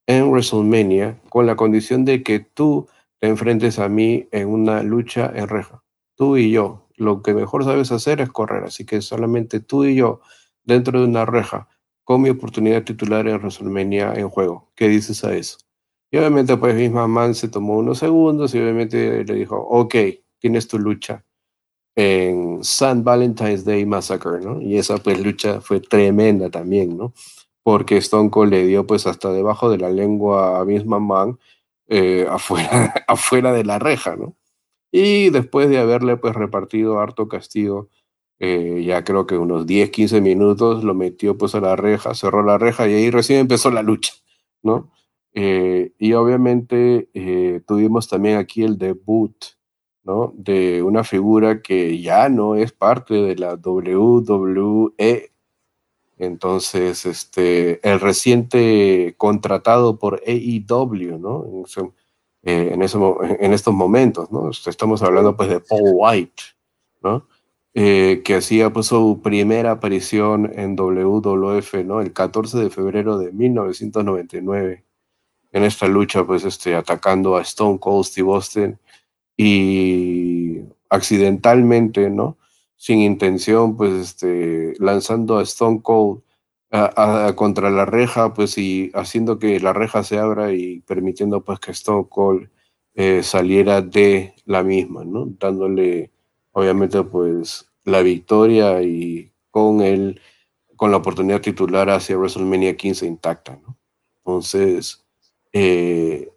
en 0.07 0.29
WrestleMania 0.29 1.21
con 1.29 1.45
la 1.45 1.55
condición 1.55 2.05
de 2.05 2.23
que 2.23 2.39
tú 2.39 2.87
te 3.19 3.27
enfrentes 3.27 3.79
a 3.79 3.87
mí 3.87 4.27
en 4.31 4.49
una 4.49 4.83
lucha 4.83 5.31
en 5.33 5.47
reja. 5.47 5.83
Tú 6.15 6.37
y 6.37 6.51
yo. 6.51 6.87
Lo 6.95 7.23
que 7.23 7.33
mejor 7.33 7.63
sabes 7.63 7.91
hacer 7.91 8.21
es 8.21 8.29
correr, 8.29 8.65
así 8.65 8.85
que 8.85 9.01
solamente 9.01 9.59
tú 9.59 9.83
y 9.85 9.95
yo 9.95 10.21
dentro 10.63 10.99
de 10.99 11.07
una 11.07 11.25
reja 11.25 11.67
con 12.03 12.21
mi 12.21 12.29
oportunidad 12.29 12.83
titular 12.83 13.27
en 13.27 13.37
WrestleMania 13.37 14.13
en 14.15 14.29
juego. 14.29 14.71
¿Qué 14.75 14.87
dices 14.87 15.23
a 15.23 15.35
eso? 15.35 15.57
Y 16.11 16.17
obviamente 16.17 16.55
pues 16.57 16.75
misma 16.75 17.07
Man 17.07 17.33
se 17.33 17.47
tomó 17.47 17.77
unos 17.77 17.99
segundos 17.99 18.53
y 18.53 18.59
obviamente 18.59 19.23
le 19.23 19.33
dijo, 19.33 19.57
ok, 19.57 19.95
tienes 20.39 20.67
tu 20.67 20.77
lucha 20.77 21.25
en 21.95 22.59
St. 22.61 23.01
Valentine's 23.03 23.65
Day 23.65 23.85
Massacre, 23.85 24.39
¿no? 24.41 24.61
Y 24.61 24.77
esa 24.77 24.97
pues 24.97 25.19
lucha 25.19 25.61
fue 25.61 25.79
tremenda 25.79 26.49
también, 26.49 26.97
¿no? 26.97 27.13
Porque 27.63 27.97
Stone 27.97 28.29
Cold 28.29 28.51
le 28.51 28.65
dio 28.67 28.85
pues 28.85 29.07
hasta 29.07 29.31
debajo 29.31 29.69
de 29.69 29.77
la 29.77 29.89
lengua 29.89 30.59
a 30.59 30.63
Vince 30.63 30.85
McMahon 30.85 31.39
eh, 31.87 32.27
afuera, 32.29 32.93
afuera 33.07 33.53
de 33.53 33.63
la 33.63 33.79
reja, 33.79 34.15
¿no? 34.15 34.35
Y 34.91 35.31
después 35.31 35.69
de 35.69 35.79
haberle 35.79 36.17
pues 36.17 36.35
repartido 36.35 36.99
harto 36.99 37.27
castigo, 37.27 37.89
eh, 38.43 38.83
ya 38.85 39.03
creo 39.03 39.25
que 39.27 39.37
unos 39.37 39.65
10, 39.67 39.89
15 39.91 40.21
minutos, 40.21 40.83
lo 40.83 40.93
metió 40.93 41.37
pues 41.37 41.55
a 41.55 41.61
la 41.61 41.75
reja, 41.75 42.13
cerró 42.15 42.43
la 42.43 42.57
reja 42.57 42.87
y 42.87 42.93
ahí 42.93 43.09
recién 43.09 43.39
empezó 43.39 43.71
la 43.71 43.83
lucha, 43.83 44.13
¿no? 44.61 44.91
Eh, 45.33 45.93
y 45.97 46.13
obviamente 46.13 47.09
tuvimos 47.65 48.07
también 48.07 48.37
aquí 48.37 48.63
el 48.63 48.77
debut 48.77 49.35
¿no? 50.03 50.33
De 50.35 50.83
una 50.83 51.03
figura 51.03 51.61
que 51.61 52.01
ya 52.01 52.29
no 52.29 52.55
es 52.55 52.71
parte 52.71 53.13
de 53.15 53.35
la 53.35 53.55
WWE. 53.55 55.31
Entonces, 56.17 57.05
este, 57.05 57.89
el 57.89 57.99
reciente 57.99 59.15
contratado 59.17 59.97
por 59.97 60.21
AEW, 60.27 61.17
¿no? 61.19 61.45
En, 61.45 61.93
eh, 62.43 62.71
en, 62.73 63.53
estos 63.53 63.73
momentos, 63.73 64.31
¿no? 64.31 64.49
Estamos 64.49 65.01
hablando 65.01 65.35
pues 65.35 65.49
de 65.49 65.59
Paul 65.61 65.93
White, 65.93 66.43
¿no? 67.01 67.27
Eh, 67.75 68.21
que 68.23 68.35
hacía 68.35 68.71
pues 68.71 68.87
su 68.87 69.21
primera 69.23 69.71
aparición 69.71 70.51
en 70.55 70.75
WWF, 70.75 71.73
¿no? 71.85 72.01
El 72.01 72.13
14 72.13 72.59
de 72.59 72.69
febrero 72.69 73.17
de 73.17 73.31
1999, 73.31 74.85
en 75.53 75.63
esta 75.63 75.87
lucha 75.87 76.25
pues 76.25 76.45
este, 76.45 76.75
atacando 76.75 77.35
a 77.37 77.41
Stone 77.41 77.79
Cold 77.79 78.05
Steve 78.05 78.31
Austin 78.31 78.79
y 79.37 80.59
accidentalmente, 80.89 82.09
¿no? 82.11 82.37
Sin 82.75 82.99
intención, 82.99 83.77
pues 83.77 83.93
este, 83.93 84.75
lanzando 84.79 85.39
a 85.39 85.43
Stone 85.43 85.81
Cold 85.81 86.21
contra 87.35 87.69
la 87.69 87.85
reja, 87.85 88.33
pues 88.33 88.57
y 88.57 88.91
haciendo 88.95 89.37
que 89.39 89.59
la 89.59 89.73
reja 89.73 90.03
se 90.03 90.17
abra 90.17 90.53
y 90.53 90.81
permitiendo 90.81 91.43
pues 91.43 91.59
que 91.59 91.71
Stone 91.71 92.07
Cold 92.09 92.49
eh, 92.95 93.23
saliera 93.23 93.81
de 93.81 94.33
la 94.45 94.63
misma, 94.63 95.03
¿no? 95.05 95.27
Dándole, 95.39 96.11
obviamente, 96.53 97.03
pues 97.03 97.69
la 97.83 98.01
victoria 98.01 98.81
y 98.81 99.31
con 99.51 99.81
él, 99.81 100.21
con 100.75 100.91
la 100.91 100.97
oportunidad 100.97 101.41
titular 101.41 101.89
hacia 101.89 102.17
WrestleMania 102.17 102.75
15 102.75 103.05
intacta, 103.05 103.59
¿no? 103.61 103.77
Entonces, 104.25 105.05
eh, 105.51 106.31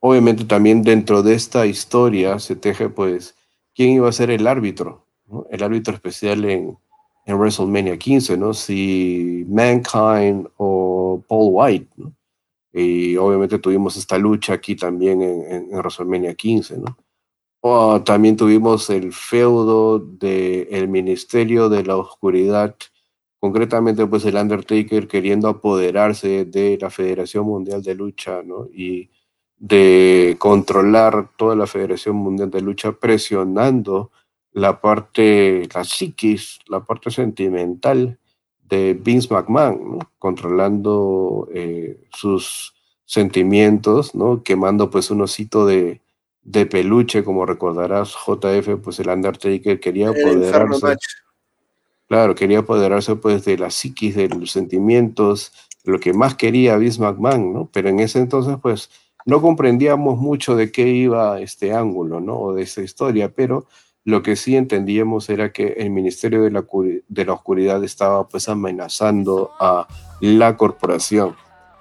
obviamente 0.00 0.44
también 0.44 0.82
dentro 0.82 1.22
de 1.22 1.34
esta 1.34 1.66
historia 1.66 2.38
se 2.38 2.56
teje 2.56 2.88
pues 2.88 3.36
quién 3.74 3.90
iba 3.90 4.08
a 4.08 4.12
ser 4.12 4.30
el 4.30 4.46
árbitro, 4.46 5.06
el 5.50 5.62
árbitro 5.62 5.94
especial 5.94 6.44
en, 6.46 6.78
en, 7.26 7.38
WrestleMania 7.38 7.98
15, 7.98 8.36
¿no? 8.36 8.54
Si 8.54 9.44
Mankind 9.48 10.48
o 10.56 11.22
Paul 11.28 11.50
White, 11.52 11.90
¿no? 11.96 12.12
Y 12.72 13.16
obviamente 13.16 13.58
tuvimos 13.58 13.96
esta 13.96 14.18
lucha 14.18 14.54
aquí 14.54 14.76
también 14.76 15.22
en, 15.22 15.72
en, 15.72 15.78
WrestleMania 15.78 16.34
15, 16.34 16.78
¿no? 16.78 16.96
O 17.68 18.00
también 18.04 18.36
tuvimos 18.36 18.88
el 18.90 19.12
feudo 19.12 19.98
del 19.98 20.68
el 20.70 20.86
Ministerio 20.86 21.68
de 21.68 21.82
la 21.82 21.96
Oscuridad, 21.96 22.76
concretamente 23.40 24.06
pues 24.06 24.24
el 24.24 24.36
Undertaker 24.36 25.08
queriendo 25.08 25.48
apoderarse 25.48 26.44
de 26.44 26.78
la 26.80 26.90
Federación 26.90 27.44
Mundial 27.44 27.82
de 27.82 27.96
Lucha, 27.96 28.40
¿no? 28.44 28.68
Y 28.72 29.10
de 29.58 30.36
controlar 30.38 31.30
toda 31.36 31.56
la 31.56 31.66
Federación 31.66 32.14
Mundial 32.14 32.52
de 32.52 32.60
Lucha 32.60 32.92
presionando 32.92 34.12
la 34.52 34.80
parte, 34.80 35.68
la 35.74 35.82
psiquis, 35.82 36.60
la 36.68 36.84
parte 36.84 37.10
sentimental 37.10 38.16
de 38.62 38.94
Vince 38.94 39.34
McMahon, 39.34 39.98
controlando 40.20 41.48
eh, 41.52 41.98
sus 42.12 42.74
sentimientos, 43.04 44.14
¿no? 44.14 44.44
quemando 44.44 44.88
pues 44.88 45.10
un 45.10 45.22
osito 45.22 45.66
de, 45.66 46.00
de 46.46 46.64
peluche, 46.64 47.24
como 47.24 47.44
recordarás, 47.44 48.14
JF, 48.14 48.76
pues 48.82 49.00
el 49.00 49.08
Undertaker 49.08 49.80
quería 49.80 50.10
apoderarse. 50.10 50.96
Claro, 52.08 52.36
quería 52.36 52.60
apoderarse 52.60 53.16
pues 53.16 53.44
de 53.44 53.58
la 53.58 53.70
psiquis, 53.70 54.14
de 54.14 54.28
los 54.28 54.52
sentimientos, 54.52 55.52
lo 55.82 55.98
que 55.98 56.12
más 56.12 56.36
quería 56.36 56.76
Vince 56.76 57.00
McMahon, 57.00 57.52
¿no? 57.52 57.68
Pero 57.72 57.88
en 57.88 57.98
ese 57.98 58.20
entonces 58.20 58.56
pues 58.62 58.90
no 59.24 59.42
comprendíamos 59.42 60.18
mucho 60.18 60.54
de 60.54 60.70
qué 60.70 60.86
iba 60.86 61.40
este 61.40 61.74
ángulo, 61.74 62.20
¿no? 62.20 62.38
O 62.38 62.54
de 62.54 62.62
esa 62.62 62.80
historia, 62.80 63.32
pero 63.34 63.66
lo 64.04 64.22
que 64.22 64.36
sí 64.36 64.54
entendíamos 64.54 65.28
era 65.28 65.50
que 65.50 65.74
el 65.78 65.90
Ministerio 65.90 66.42
de 66.44 66.52
la, 66.52 66.64
de 67.08 67.24
la 67.24 67.32
Oscuridad 67.32 67.82
estaba 67.82 68.28
pues 68.28 68.48
amenazando 68.48 69.50
a 69.58 69.88
la 70.20 70.56
corporación. 70.56 71.34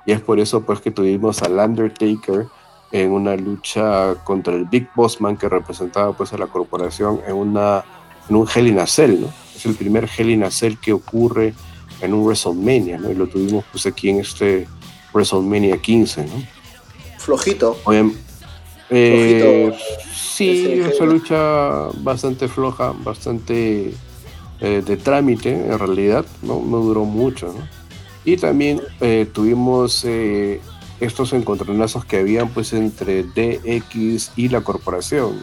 Y 0.08 0.14
es 0.14 0.22
por 0.22 0.40
eso 0.40 0.66
pues 0.66 0.82
que 0.82 0.90
tuvimos 0.90 1.44
al 1.44 1.60
Undertaker 1.60 2.48
en 2.96 3.12
una 3.12 3.36
lucha 3.36 4.16
contra 4.24 4.54
el 4.54 4.64
Big 4.64 4.88
Boss 4.96 5.20
Man 5.20 5.36
que 5.36 5.50
representaba 5.50 6.14
pues 6.14 6.32
a 6.32 6.38
la 6.38 6.48
corporación 6.48 7.20
en, 7.28 7.36
una, 7.36 7.84
en 8.30 8.38
un 8.38 8.48
Hell 8.48 8.68
in 8.68 8.80
a 8.80 8.88
Cell, 8.88 9.20
¿no? 9.20 9.34
Es 9.54 9.66
el 9.66 9.76
primer 9.76 10.08
Hell 10.18 10.30
in 10.30 10.44
a 10.46 10.52
Cell 10.52 10.76
que 10.82 10.94
ocurre 10.94 11.54
en 12.00 12.14
un 12.14 12.24
WrestleMania, 12.24 12.98
¿no? 12.98 13.12
Y 13.12 13.16
lo 13.16 13.28
tuvimos 13.28 13.66
pues 13.70 13.86
aquí 13.86 14.10
en 14.10 14.22
este 14.22 14.66
WrestleMania 15.14 15.78
15, 15.78 16.24
¿no? 16.24 16.44
Flojito. 17.18 17.76
Eh, 18.90 19.74
sí, 20.14 20.82
esa 20.82 21.04
lucha 21.04 21.90
bastante 21.98 22.48
floja, 22.48 22.94
bastante 23.04 23.94
eh, 24.62 24.84
de 24.86 24.96
trámite 24.96 25.50
en 25.52 25.78
realidad, 25.78 26.26
¿no? 26.42 26.64
No 26.66 26.78
duró 26.78 27.04
mucho, 27.04 27.48
¿no? 27.48 27.68
Y 28.24 28.38
también 28.38 28.82
eh, 29.02 29.28
tuvimos 29.34 30.06
estos 31.00 31.34
encontronazos 31.34 32.06
que 32.06 32.18
habían 32.18 32.50
pues 32.50 32.74
entre 32.74 33.24
DX 33.24 34.32
y 34.36 34.50
la 34.50 34.62
corporación, 34.62 35.40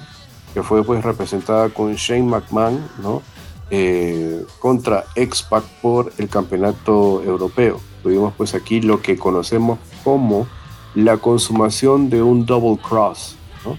que 0.55 0.63
fue 0.63 0.85
pues 0.85 1.05
representada 1.05 1.69
con 1.71 1.95
Shane 1.95 2.23
McMahon, 2.23 2.81
¿no? 3.03 3.23
Eh, 3.71 4.45
contra 4.59 5.05
X-Pac 5.15 5.65
por 5.81 6.13
el 6.19 6.29
campeonato 6.29 7.23
europeo. 7.23 7.81
Tuvimos 8.03 8.35
pues 8.37 8.55
aquí 8.55 8.81
lo 8.81 9.01
que 9.01 9.17
conocemos 9.17 9.79
como 10.05 10.47
la 10.95 11.17
consumación 11.17 12.11
de 12.11 12.23
un 12.23 12.45
double 12.45 12.79
cross, 12.83 13.37
¿no? 13.65 13.79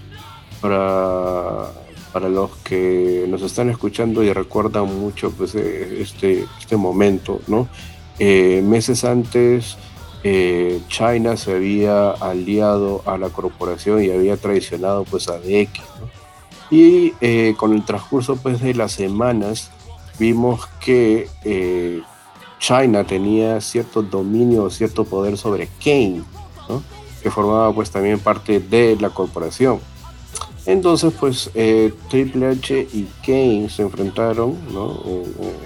Para, 0.60 1.70
para 2.12 2.28
los 2.28 2.50
que 2.58 3.26
nos 3.28 3.42
están 3.42 3.70
escuchando 3.70 4.22
y 4.22 4.32
recuerdan 4.32 4.98
mucho 4.98 5.30
pues 5.30 5.54
este, 5.54 6.44
este 6.58 6.76
momento, 6.76 7.40
¿no? 7.46 7.68
Eh, 8.18 8.62
meses 8.64 9.04
antes, 9.04 9.76
eh, 10.24 10.80
China 10.88 11.36
se 11.36 11.52
había 11.52 12.10
aliado 12.10 13.02
a 13.06 13.16
la 13.16 13.28
corporación 13.28 14.02
y 14.02 14.10
había 14.10 14.36
traicionado 14.36 15.04
pues 15.04 15.28
a 15.28 15.38
DX. 15.38 15.80
Y 16.70 17.12
eh, 17.20 17.54
con 17.56 17.72
el 17.72 17.84
transcurso 17.84 18.36
pues 18.36 18.60
de 18.60 18.74
las 18.74 18.92
semanas 18.92 19.70
vimos 20.18 20.66
que 20.82 21.28
China 22.58 23.04
tenía 23.04 23.60
cierto 23.60 24.02
dominio, 24.02 24.70
cierto 24.70 25.04
poder 25.04 25.36
sobre 25.36 25.68
Kane, 25.82 26.22
que 27.22 27.30
formaba 27.30 27.72
pues 27.72 27.90
también 27.90 28.18
parte 28.18 28.58
de 28.58 28.96
la 28.98 29.10
corporación. 29.10 29.78
Entonces, 30.66 31.12
pues 31.20 31.50
Triple 32.08 32.46
H 32.46 32.88
y 32.92 33.06
Kane 33.24 33.68
se 33.68 33.82
enfrentaron 33.82 34.56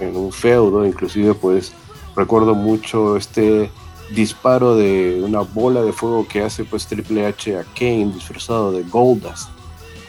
en, 0.01 0.07
en, 0.09 0.15
un 0.17 0.31
feudo, 0.33 0.85
inclusive 0.85 1.33
pues 1.33 1.71
Recuerdo 2.19 2.53
mucho 2.53 3.15
este 3.15 3.69
disparo 4.15 4.75
de 4.75 5.21
una 5.23 5.41
bola 5.41 5.81
de 5.81 5.93
fuego 5.93 6.27
que 6.27 6.41
hace 6.41 6.63
pues 6.63 6.87
Triple 6.87 7.25
H 7.25 7.57
a 7.57 7.63
Kane 7.63 8.11
disfrazado 8.13 8.71
de 8.71 8.83
Goldust. 8.83 9.49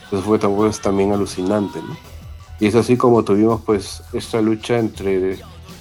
Eso 0.07 0.23
fue 0.23 0.39
pues, 0.39 0.81
también 0.81 1.13
alucinante, 1.13 1.81
¿no? 1.81 1.97
Y 2.59 2.67
es 2.67 2.75
así 2.75 2.97
como 2.97 3.25
tuvimos 3.25 3.63
pues 3.63 4.03
esta 4.13 4.41
lucha 4.41 4.79
entre 4.79 5.39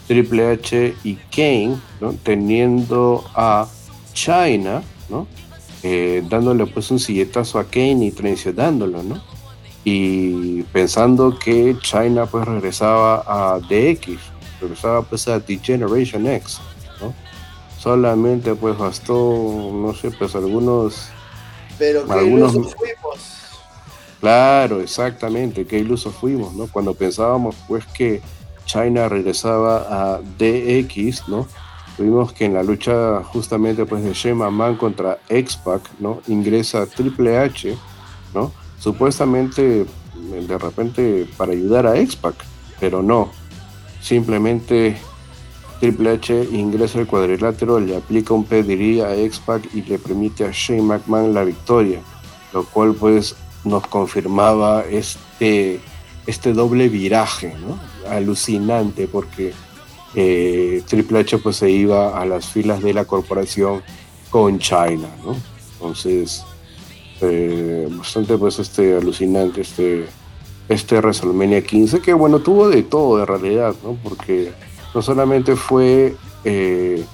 Triple 0.07 0.51
H 0.51 0.95
y 1.03 1.15
Kane, 1.15 1.77
¿no? 1.99 2.13
Teniendo 2.23 3.25
a 3.35 3.67
China, 4.13 4.81
¿no? 5.09 5.27
Eh, 5.83 6.23
dándole 6.29 6.65
pues 6.67 6.91
un 6.91 6.99
silletazo 6.99 7.59
a 7.59 7.65
Kane 7.65 8.05
y 8.05 8.11
traicionándolo, 8.11 9.03
¿no? 9.03 9.21
Y 9.83 10.63
pensando 10.63 11.37
que 11.37 11.75
China 11.81 12.25
pues 12.25 12.45
regresaba 12.45 13.23
a 13.25 13.59
DX, 13.59 14.19
regresaba 14.61 15.01
pues 15.03 15.27
a 15.27 15.39
The 15.39 15.57
Generation 15.57 16.27
X. 16.27 16.59
Solamente 17.79 18.55
pues 18.55 18.77
bastó, 18.77 19.71
no 19.73 19.93
sé, 19.93 20.11
pues 20.11 20.35
algunos... 20.35 21.09
Pero 21.77 22.05
qué 22.05 22.11
algunos... 22.13 22.51
fuimos. 22.51 23.39
Claro, 24.19 24.81
exactamente, 24.81 25.65
qué 25.65 25.79
ilusos 25.79 26.13
fuimos, 26.13 26.53
¿no? 26.53 26.67
Cuando 26.67 26.93
pensábamos 26.93 27.55
pues 27.67 27.85
que 27.85 28.21
China 28.65 29.07
regresaba 29.07 29.87
a 29.89 30.19
DX, 30.19 31.29
¿no? 31.29 31.47
Tuvimos 31.95 32.33
que 32.33 32.45
en 32.45 32.53
la 32.53 32.63
lucha 32.63 33.23
justamente 33.23 33.85
pues 33.85 34.03
de 34.03 34.13
Shema 34.13 34.49
Man 34.49 34.75
contra 34.75 35.19
X-Pac, 35.29 35.81
¿no? 35.99 36.21
Ingresa 36.27 36.85
Triple 36.85 37.37
H, 37.37 37.77
¿no? 38.33 38.51
Supuestamente 38.77 39.85
de 40.13 40.57
repente 40.57 41.27
para 41.37 41.53
ayudar 41.53 41.87
a 41.87 41.97
X-Pac, 41.97 42.35
pero 42.79 43.01
no, 43.01 43.29
Simplemente 44.01 44.97
Triple 45.79 46.11
H 46.11 46.49
ingresa 46.51 46.99
al 46.99 47.07
cuadrilátero, 47.07 47.79
le 47.79 47.95
aplica 47.95 48.33
un 48.33 48.43
pediría 48.43 49.07
a 49.07 49.15
X-Pac 49.15 49.73
y 49.73 49.81
le 49.83 49.97
permite 49.97 50.45
a 50.45 50.51
Shane 50.51 50.81
McMahon 50.81 51.33
la 51.33 51.43
victoria, 51.43 52.01
lo 52.53 52.65
cual 52.65 52.93
pues 52.93 53.35
nos 53.63 53.87
confirmaba 53.87 54.83
este, 54.89 55.79
este 56.27 56.53
doble 56.53 56.89
viraje, 56.89 57.55
¿no? 57.65 57.79
Alucinante 58.09 59.07
porque 59.07 59.53
eh, 60.15 60.83
Triple 60.87 61.19
H 61.19 61.37
pues 61.37 61.57
se 61.57 61.69
iba 61.71 62.19
a 62.19 62.25
las 62.25 62.47
filas 62.47 62.81
de 62.81 62.93
la 62.93 63.05
corporación 63.05 63.81
con 64.29 64.59
China, 64.59 65.07
¿no? 65.23 65.37
Entonces, 65.73 66.43
eh, 67.21 67.87
bastante 67.91 68.37
pues 68.37 68.59
este 68.59 68.97
alucinante 68.97 69.61
este 69.61 70.07
este 70.69 70.99
WrestleMania 70.99 71.63
15, 71.63 71.99
que 71.99 72.13
bueno, 72.13 72.39
tuvo 72.39 72.69
de 72.69 72.83
todo 72.83 73.19
en 73.19 73.25
realidad, 73.25 73.73
¿no? 73.83 73.97
Porque 74.03 74.51
no 74.99 75.03
solamente 75.03 75.55
fue 75.55 76.13
eh, 76.43 77.05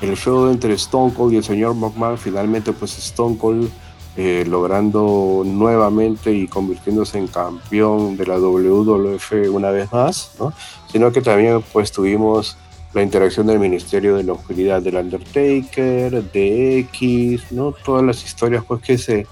el 0.00 0.16
feudo 0.16 0.50
entre 0.50 0.72
Stone 0.72 1.12
Cold 1.12 1.34
y 1.34 1.36
el 1.36 1.44
señor 1.44 1.74
McMahon, 1.74 2.16
finalmente 2.16 2.72
pues 2.72 2.96
Stone 2.96 3.36
Cold 3.36 3.68
eh, 4.16 4.46
logrando 4.48 5.42
nuevamente 5.44 6.32
y 6.32 6.48
convirtiéndose 6.48 7.18
en 7.18 7.26
campeón 7.26 8.16
de 8.16 8.24
la 8.24 8.38
WWF 8.38 9.30
una 9.52 9.70
vez 9.70 9.92
más, 9.92 10.30
¿no? 10.38 10.54
Sino 10.90 11.12
que 11.12 11.20
también 11.20 11.62
pues 11.70 11.92
tuvimos 11.92 12.56
la 12.94 13.02
interacción 13.02 13.46
del 13.46 13.58
Ministerio 13.58 14.16
de 14.16 14.24
la 14.24 14.32
Oscuridad 14.32 14.80
del 14.80 14.96
Undertaker, 14.96 16.32
de 16.32 16.78
X, 16.78 17.52
¿no? 17.52 17.74
Todas 17.84 18.04
las 18.04 18.24
historias 18.24 18.64
pues 18.66 18.80
que 18.80 18.96
se 18.96 19.26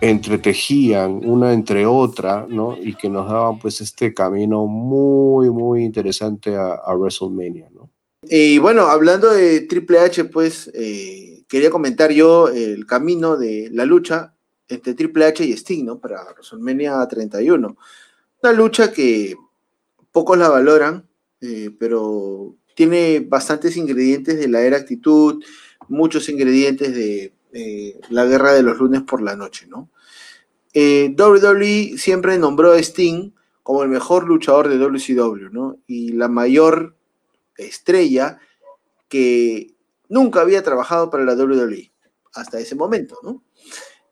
entretejían 0.00 1.20
una 1.24 1.52
entre 1.52 1.86
otra, 1.86 2.46
¿no? 2.48 2.76
Y 2.80 2.94
que 2.94 3.08
nos 3.08 3.28
daban 3.28 3.58
pues 3.58 3.80
este 3.80 4.14
camino 4.14 4.66
muy, 4.66 5.50
muy 5.50 5.84
interesante 5.84 6.56
a, 6.56 6.94
WrestleMania, 6.94 7.68
¿no? 7.72 7.90
Y 8.22 8.58
bueno, 8.58 8.82
hablando 8.82 9.30
de 9.30 9.62
Triple 9.62 10.00
H, 10.00 10.24
pues 10.26 10.70
eh, 10.74 11.44
quería 11.48 11.70
comentar 11.70 12.10
yo 12.10 12.48
el 12.48 12.86
camino 12.86 13.36
de 13.36 13.70
la 13.72 13.84
lucha 13.84 14.34
entre 14.68 14.94
Triple 14.94 15.24
H 15.24 15.44
y 15.44 15.52
Sting, 15.52 15.84
¿no? 15.84 15.98
Para 15.98 16.24
WrestleMania 16.32 17.06
31. 17.08 17.76
Una 18.42 18.52
lucha 18.52 18.92
que 18.92 19.36
pocos 20.12 20.38
la 20.38 20.48
valoran, 20.48 21.08
eh, 21.40 21.70
pero 21.78 22.54
tiene 22.74 23.20
bastantes 23.20 23.76
ingredientes 23.76 24.38
de 24.38 24.48
la 24.48 24.62
era 24.62 24.76
actitud, 24.76 25.42
muchos 25.88 26.28
ingredientes 26.28 26.94
de 26.94 27.32
eh, 27.52 27.98
la 28.10 28.26
guerra 28.26 28.52
de 28.52 28.62
los 28.62 28.78
lunes 28.78 29.02
por 29.02 29.22
la 29.22 29.34
noche, 29.34 29.66
¿no? 29.66 29.90
Eh, 30.74 31.14
WWE 31.16 31.96
siempre 31.96 32.38
nombró 32.38 32.72
a 32.72 32.78
Sting 32.78 33.32
como 33.62 33.82
el 33.82 33.88
mejor 33.88 34.24
luchador 34.24 34.68
de 34.68 34.78
WCW, 34.78 35.48
¿no? 35.50 35.78
Y 35.86 36.12
la 36.12 36.28
mayor 36.28 36.96
estrella 37.56 38.38
que 39.08 39.74
nunca 40.08 40.42
había 40.42 40.62
trabajado 40.62 41.10
para 41.10 41.24
la 41.24 41.34
WWE 41.34 41.90
hasta 42.34 42.60
ese 42.60 42.74
momento, 42.74 43.18
¿no? 43.22 43.42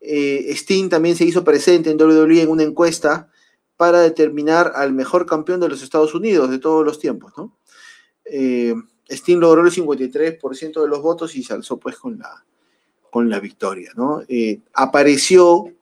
Eh, 0.01 0.47
Sting 0.55 0.89
también 0.89 1.15
se 1.15 1.25
hizo 1.25 1.43
presente 1.43 1.91
en 1.91 2.01
WWE 2.01 2.41
en 2.41 2.49
una 2.49 2.63
encuesta 2.63 3.29
para 3.77 3.99
determinar 3.99 4.71
al 4.75 4.93
mejor 4.93 5.27
campeón 5.27 5.59
de 5.59 5.69
los 5.69 5.83
Estados 5.83 6.15
Unidos 6.15 6.49
de 6.49 6.59
todos 6.59 6.83
los 6.83 6.99
tiempos, 6.99 7.33
¿no? 7.37 7.55
Sting 9.09 9.37
logró 9.37 9.65
el 9.65 9.71
53% 9.71 10.81
de 10.81 10.87
los 10.87 11.01
votos 11.01 11.35
y 11.35 11.43
se 11.43 11.53
alzó 11.53 11.77
pues 11.79 11.97
con 11.97 12.17
la, 12.17 12.43
con 13.17 13.31
la 13.31 13.39
victoria, 13.39 13.89
¿no? 13.95 14.21
Eh, 14.27 14.59
apareció 14.73 15.73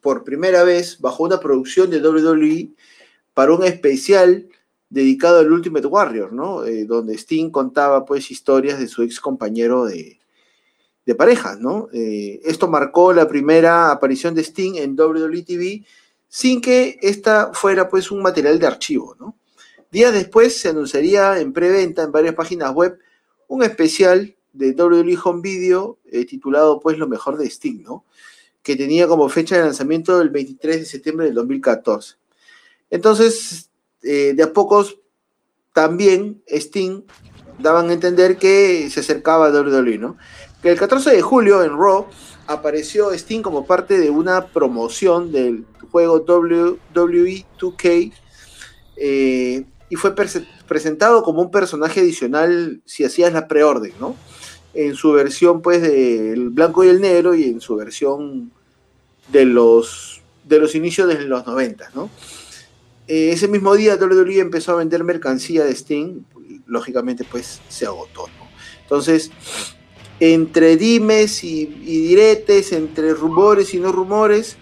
por 0.00 0.24
primera 0.24 0.62
vez 0.62 0.98
bajo 0.98 1.22
una 1.22 1.38
producción 1.38 1.90
de 1.90 2.00
WWE 2.00 2.70
para 3.34 3.52
un 3.52 3.62
especial 3.62 4.48
dedicado 4.88 5.40
al 5.40 5.52
Ultimate 5.52 5.86
Warrior, 5.86 6.32
¿no? 6.32 6.64
Eh, 6.64 6.86
donde 6.86 7.12
Sting 7.12 7.50
contaba 7.50 8.06
pues 8.06 8.30
historias 8.30 8.78
de 8.78 8.88
su 8.88 9.02
ex 9.02 9.20
compañero 9.20 9.84
de, 9.84 10.18
de 11.04 11.14
pareja, 11.14 11.56
¿no? 11.56 11.90
Eh, 11.92 12.40
esto 12.42 12.68
marcó 12.68 13.12
la 13.12 13.28
primera 13.28 13.90
aparición 13.90 14.34
de 14.34 14.40
Sting 14.40 14.76
en 14.76 14.98
WWE 14.98 15.42
TV 15.42 15.84
sin 16.26 16.62
que 16.62 16.98
esta 17.02 17.52
fuera 17.52 17.90
pues 17.90 18.10
un 18.10 18.22
material 18.22 18.58
de 18.58 18.66
archivo, 18.66 19.14
¿no? 19.20 19.36
Días 19.92 20.14
después 20.14 20.58
se 20.58 20.70
anunciaría 20.70 21.38
en 21.38 21.52
preventa 21.52 22.02
en 22.02 22.12
varias 22.12 22.34
páginas 22.34 22.72
web 22.72 22.98
un 23.46 23.62
especial 23.62 24.37
de 24.58 24.72
WWE 24.72 25.16
Home 25.24 25.40
Video 25.40 25.98
eh, 26.10 26.26
titulado 26.26 26.80
pues 26.80 26.98
Lo 26.98 27.06
mejor 27.06 27.38
de 27.38 27.46
Sting, 27.46 27.82
¿no? 27.82 28.04
Que 28.62 28.76
tenía 28.76 29.06
como 29.06 29.28
fecha 29.28 29.56
de 29.56 29.62
lanzamiento 29.62 30.20
el 30.20 30.30
23 30.30 30.80
de 30.80 30.84
septiembre 30.84 31.26
del 31.26 31.36
2014. 31.36 32.16
Entonces, 32.90 33.70
eh, 34.02 34.34
de 34.34 34.42
a 34.42 34.52
pocos 34.52 34.98
también 35.72 36.42
Sting 36.46 37.02
daban 37.58 37.90
a 37.90 37.92
entender 37.92 38.36
que 38.36 38.88
se 38.90 39.00
acercaba 39.00 39.46
a 39.46 39.50
WWE, 39.50 39.98
¿no? 39.98 40.16
Que 40.62 40.70
el 40.70 40.78
14 40.78 41.10
de 41.10 41.22
julio 41.22 41.62
en 41.62 41.78
Raw 41.78 42.06
apareció 42.46 43.12
Sting 43.12 43.42
como 43.42 43.64
parte 43.64 43.98
de 43.98 44.10
una 44.10 44.46
promoción 44.46 45.30
del 45.30 45.66
juego 45.92 46.24
WWE 46.26 47.46
2K 47.60 48.12
eh, 48.96 49.64
y 49.88 49.96
fue 49.96 50.14
presentado 50.14 51.22
como 51.22 51.42
un 51.42 51.50
personaje 51.50 52.00
adicional 52.00 52.82
si 52.84 53.04
hacías 53.04 53.32
la 53.32 53.48
preorden, 53.48 53.92
¿no? 54.00 54.16
En 54.74 54.94
su 54.94 55.12
versión 55.12 55.62
pues 55.62 55.82
del 55.82 56.50
blanco 56.50 56.84
y 56.84 56.88
el 56.88 57.00
negro 57.00 57.34
y 57.34 57.44
en 57.44 57.60
su 57.60 57.76
versión 57.76 58.52
de 59.32 59.44
los, 59.44 60.20
de 60.44 60.58
los 60.58 60.74
inicios 60.74 61.08
de 61.08 61.20
los 61.22 61.46
90, 61.46 61.90
¿no? 61.94 62.10
Eh, 63.08 63.30
ese 63.32 63.48
mismo 63.48 63.74
día 63.74 63.96
WWE 63.96 64.38
empezó 64.38 64.72
a 64.72 64.76
vender 64.76 65.02
mercancía 65.02 65.64
de 65.64 65.72
Sting, 65.72 66.22
lógicamente 66.66 67.24
pues 67.24 67.60
se 67.68 67.86
agotó, 67.86 68.26
¿no? 68.26 68.48
Entonces, 68.82 69.30
entre 70.20 70.76
dimes 70.76 71.44
y, 71.44 71.66
diretes, 71.66 72.72
entre 72.72 73.14
rumores 73.14 73.72
y 73.72 73.78
no 73.78 73.92
rumores, 73.92 74.56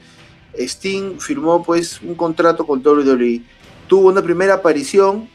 Sting 0.55 1.19
firmó 1.19 1.63
pues 1.65 2.01
un 2.03 2.15
contrato 2.15 2.67
con 2.67 2.85
WWE. 2.85 3.43
Tuvo 3.89 4.09
una 4.09 4.23
primera 4.23 4.55
aparición 4.55 5.29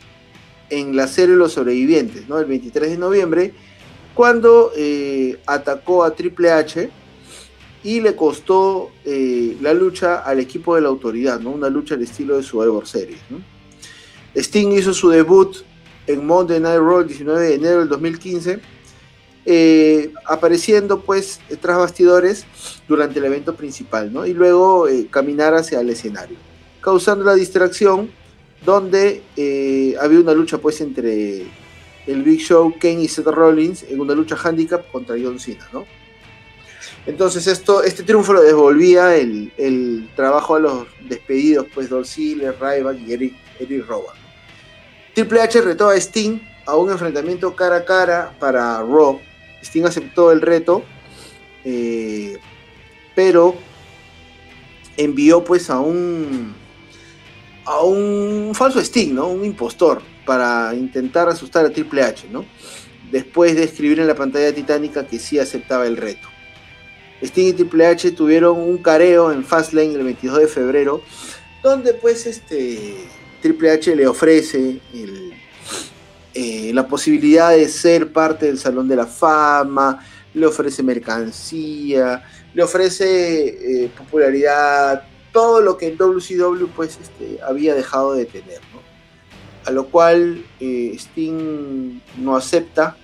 en 0.70 0.96
la 0.96 1.08
serie 1.08 1.36
Los 1.36 1.54
Sobrevivientes, 1.54 2.28
¿no? 2.28 2.40
El 2.40 2.46
23 2.46 2.92
de 2.92 2.98
noviembre, 2.98 3.54
cuando 4.22 4.72
eh, 4.78 5.40
atacó 5.48 6.04
a 6.04 6.14
Triple 6.14 6.52
H 6.52 6.92
y 7.84 8.02
le 8.02 8.16
costó 8.16 8.92
eh, 9.04 9.58
la 9.62 9.74
lucha 9.74 10.20
al 10.20 10.40
equipo 10.40 10.76
de 10.76 10.82
la 10.82 10.90
autoridad, 10.90 11.40
¿no? 11.40 11.50
Una 11.50 11.70
lucha 11.70 11.96
al 11.96 12.04
estilo 12.04 12.38
de 12.38 12.44
Survivor 12.44 12.88
Series, 12.88 13.18
Sting 14.36 14.74
hizo 14.74 14.94
su 14.94 15.10
debut 15.10 15.64
en 16.06 16.24
Monday 16.24 16.60
Night 16.60 16.78
Raw 16.78 17.00
el 17.00 17.08
19 17.08 17.48
de 17.48 17.56
enero 17.56 17.80
del 17.80 17.90
2015 17.90 18.60
eh, 19.48 20.14
apareciendo 20.28 21.02
pues 21.02 21.40
tras 21.60 21.80
bastidores 21.80 22.46
durante 22.88 23.18
el 23.18 23.26
evento 23.26 23.56
principal, 23.56 24.14
¿no? 24.14 24.28
Y 24.28 24.36
luego 24.36 24.86
caminar 25.10 25.56
hacia 25.56 25.80
el 25.82 25.90
escenario, 25.90 26.38
causando 26.80 27.26
la 27.26 27.34
distracción 27.34 28.12
donde 28.64 29.24
había 30.00 30.20
una 30.20 30.34
lucha 30.36 30.60
pues 30.60 30.80
entre 30.80 31.48
el 32.12 32.24
Big 32.24 32.40
Show, 32.40 32.78
Ken 32.80 33.00
y 33.00 33.08
Seth 33.08 33.28
Rollins 33.28 33.84
en 33.84 34.00
una 34.00 34.14
lucha 34.14 34.36
handicap 34.36 34.90
contra 34.92 35.16
John 35.22 35.40
Cena, 35.40 35.68
¿no? 35.72 35.86
Entonces 37.06 37.48
esto, 37.48 37.84
este 37.84 38.04
triunfo 38.04 38.34
lo 38.34 38.42
devolvía 38.42 39.16
el, 39.16 40.10
trabajo 40.16 40.56
a 40.56 40.60
los 40.60 40.88
despedidos, 41.08 41.66
pues 41.74 41.90
Ziggler, 42.06 42.56
Ryback 42.60 43.00
y 43.00 43.14
Eric, 43.14 43.34
Eric. 43.60 43.86
Triple 45.14 45.42
H 45.42 45.62
retó 45.62 45.90
a 45.90 45.96
Sting 45.96 46.40
a 46.66 46.76
un 46.76 46.92
enfrentamiento 46.92 47.56
cara 47.56 47.78
a 47.78 47.86
cara 47.86 48.36
para 48.40 48.78
Raw 48.82 49.20
Sting 49.64 49.86
aceptó 49.86 50.32
el 50.32 50.42
reto, 50.42 50.84
eh, 51.64 52.38
pero 53.16 53.56
envió 54.98 55.44
pues 55.44 55.70
a 55.70 55.80
un 55.80 56.54
a 57.66 57.84
un 57.84 58.52
falso 58.54 58.80
Sting, 58.80 59.14
¿no? 59.14 59.28
Un 59.28 59.46
impostor 59.46 60.02
para 60.26 60.74
intentar 60.76 61.30
asustar 61.30 61.66
a 61.66 61.70
Triple 61.70 62.04
H, 62.04 62.28
¿no? 62.32 62.46
Después 63.12 63.56
de 63.56 63.64
escribir 63.64 64.00
en 64.00 64.08
la 64.08 64.16
pantalla 64.16 64.54
titánica 64.54 65.06
que 65.06 65.20
sí 65.20 65.40
aceptaba 65.40 65.86
el 65.86 65.98
reto. 65.98 66.28
Sting 67.22 67.50
y 67.50 67.54
Triple 67.54 67.86
H 67.86 68.12
tuvieron 68.12 68.60
un 68.60 68.78
careo 68.80 69.32
en 69.32 69.44
Fastlane 69.44 69.94
el 69.94 70.04
22 70.04 70.40
de 70.40 70.48
febrero, 70.48 71.02
donde 71.62 71.94
pues 71.94 72.26
este 72.26 72.96
Triple 73.42 73.72
H 73.72 73.96
le 73.96 74.08
ofrece 74.08 74.80
eh, 76.34 76.72
la 76.74 76.88
posibilidad 76.88 77.52
de 77.52 77.68
ser 77.68 78.12
parte 78.12 78.48
del 78.48 78.58
Salón 78.58 78.88
de 78.88 78.96
la 78.96 79.06
Fama, 79.06 80.04
le 80.34 80.46
ofrece 80.46 80.82
mercancía, 80.82 82.24
le 82.54 82.64
ofrece 82.64 83.84
eh, 83.84 83.92
popularidad, 83.96 85.04
todo 85.32 85.62
lo 85.62 85.78
que 85.78 85.88
en 85.88 85.98
WCW 85.98 86.68
pues 86.76 86.98
este, 87.02 87.40
había 87.44 87.76
dejado 87.76 88.14
de 88.14 88.26
tener. 88.26 88.60
A 89.66 89.72
lo 89.72 89.88
cual 89.88 90.44
eh, 90.60 90.94
Sting 90.96 92.00
no 92.18 92.36
acepta 92.36 92.98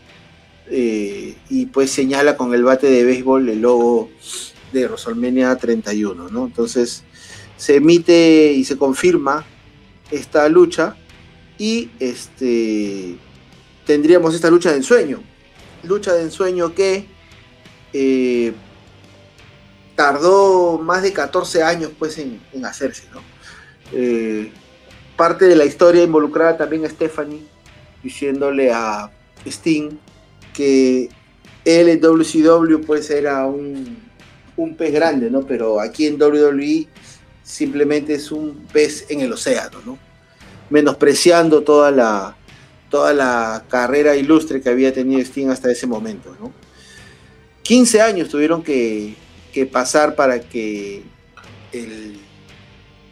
y 0.69 1.65
pues 1.67 1.91
señala 1.91 2.35
con 2.35 2.53
el 2.53 2.63
bate 2.63 2.87
de 2.87 3.05
béisbol 3.05 3.47
el 3.47 3.61
logo 3.61 4.09
de 4.73 4.85
WrestleMania 4.85 5.55
31. 5.55 6.29
¿no? 6.29 6.45
Entonces 6.45 7.03
se 7.57 7.75
emite 7.75 8.53
y 8.53 8.63
se 8.65 8.77
confirma 8.77 9.45
esta 10.11 10.47
lucha 10.47 10.95
y 11.57 11.89
este, 11.99 13.17
tendríamos 13.85 14.35
esta 14.35 14.49
lucha 14.49 14.71
de 14.71 14.77
ensueño. 14.77 15.21
Lucha 15.83 16.13
de 16.13 16.23
ensueño 16.23 16.73
que 16.73 17.07
eh, 17.93 18.53
tardó 19.95 20.77
más 20.77 21.01
de 21.01 21.13
14 21.13 21.63
años 21.63 21.91
pues, 21.97 22.17
en, 22.19 22.39
hacerse. 22.63 23.03
Eh, 23.91 24.51
parte 25.17 25.45
de 25.45 25.55
la 25.55 25.65
historia 25.65 26.03
involucrada 26.03 26.57
también 26.57 26.85
a 26.85 26.89
Stephanie, 26.89 27.43
diciéndole 28.01 28.71
a 28.71 29.11
Sting 29.45 29.97
que 30.53 31.09
él 31.65 31.89
en 31.89 31.99
WCW 31.99 32.85
pues 32.85 33.09
era 33.09 33.45
un, 33.45 33.97
un 34.55 34.75
pez 34.77 34.93
grande, 34.93 35.29
¿no? 35.29 35.41
Pero 35.41 35.81
aquí 35.81 36.05
en 36.05 36.21
WWE 36.21 36.87
simplemente 37.43 38.13
es 38.13 38.31
un 38.31 38.65
pez 38.71 39.05
en 39.09 39.21
el 39.21 39.33
océano, 39.33 39.79
¿no? 39.85 40.07
menospreciando 40.69 41.63
toda 41.63 41.91
la, 41.91 42.35
toda 42.89 43.13
la 43.13 43.63
carrera 43.69 44.15
ilustre 44.15 44.61
que 44.61 44.69
había 44.69 44.93
tenido 44.93 45.21
Sting 45.21 45.47
hasta 45.49 45.71
ese 45.71 45.87
momento. 45.87 46.35
¿no? 46.39 46.51
15 47.63 48.01
años 48.01 48.29
tuvieron 48.29 48.63
que, 48.63 49.15
pasar 49.71 50.15
para 50.15 50.39
que 50.39 51.01
el 51.71 52.19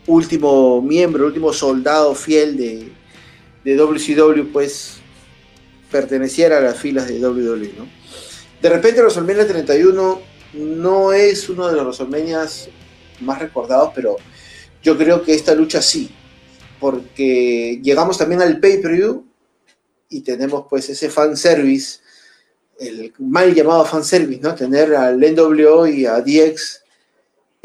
último 0.07 0.82
miembro, 0.82 1.26
último 1.26 1.52
soldado 1.53 2.14
fiel 2.15 2.57
de, 2.57 2.91
de 3.64 3.76
WCW, 3.76 4.52
pues 4.52 4.98
perteneciera 5.91 6.57
a 6.57 6.61
las 6.61 6.80
filas 6.80 7.07
de 7.07 7.19
WWE. 7.19 7.72
De 8.61 8.69
repente 8.69 9.02
WrestleMania 9.02 9.48
31 9.48 10.22
no 10.53 11.14
es 11.14 11.49
uno 11.49 11.68
de 11.68 11.76
los 11.76 11.84
WrestleMania 11.99 12.48
más 13.22 13.40
recordados, 13.40 13.91
pero 13.94 14.18
yo 14.82 14.98
creo 14.98 15.23
que 15.23 15.34
esta 15.34 15.56
lucha 15.56 15.82
sí, 15.82 16.10
porque 16.80 17.80
llegamos 17.84 18.18
también 18.18 18.41
al 18.41 18.60
pay-per-view 18.60 19.26
y 20.10 20.22
tenemos 20.22 20.65
pues 20.69 20.90
ese 20.90 21.10
fanservice, 21.10 21.99
el 22.80 23.14
mal 23.19 23.53
llamado 23.53 23.86
fanservice, 23.86 24.41
¿no? 24.41 24.53
Tener 24.53 24.95
al 24.95 25.19
NWO 25.19 25.88
y 25.88 26.06
a 26.06 26.22
DX 26.22 26.84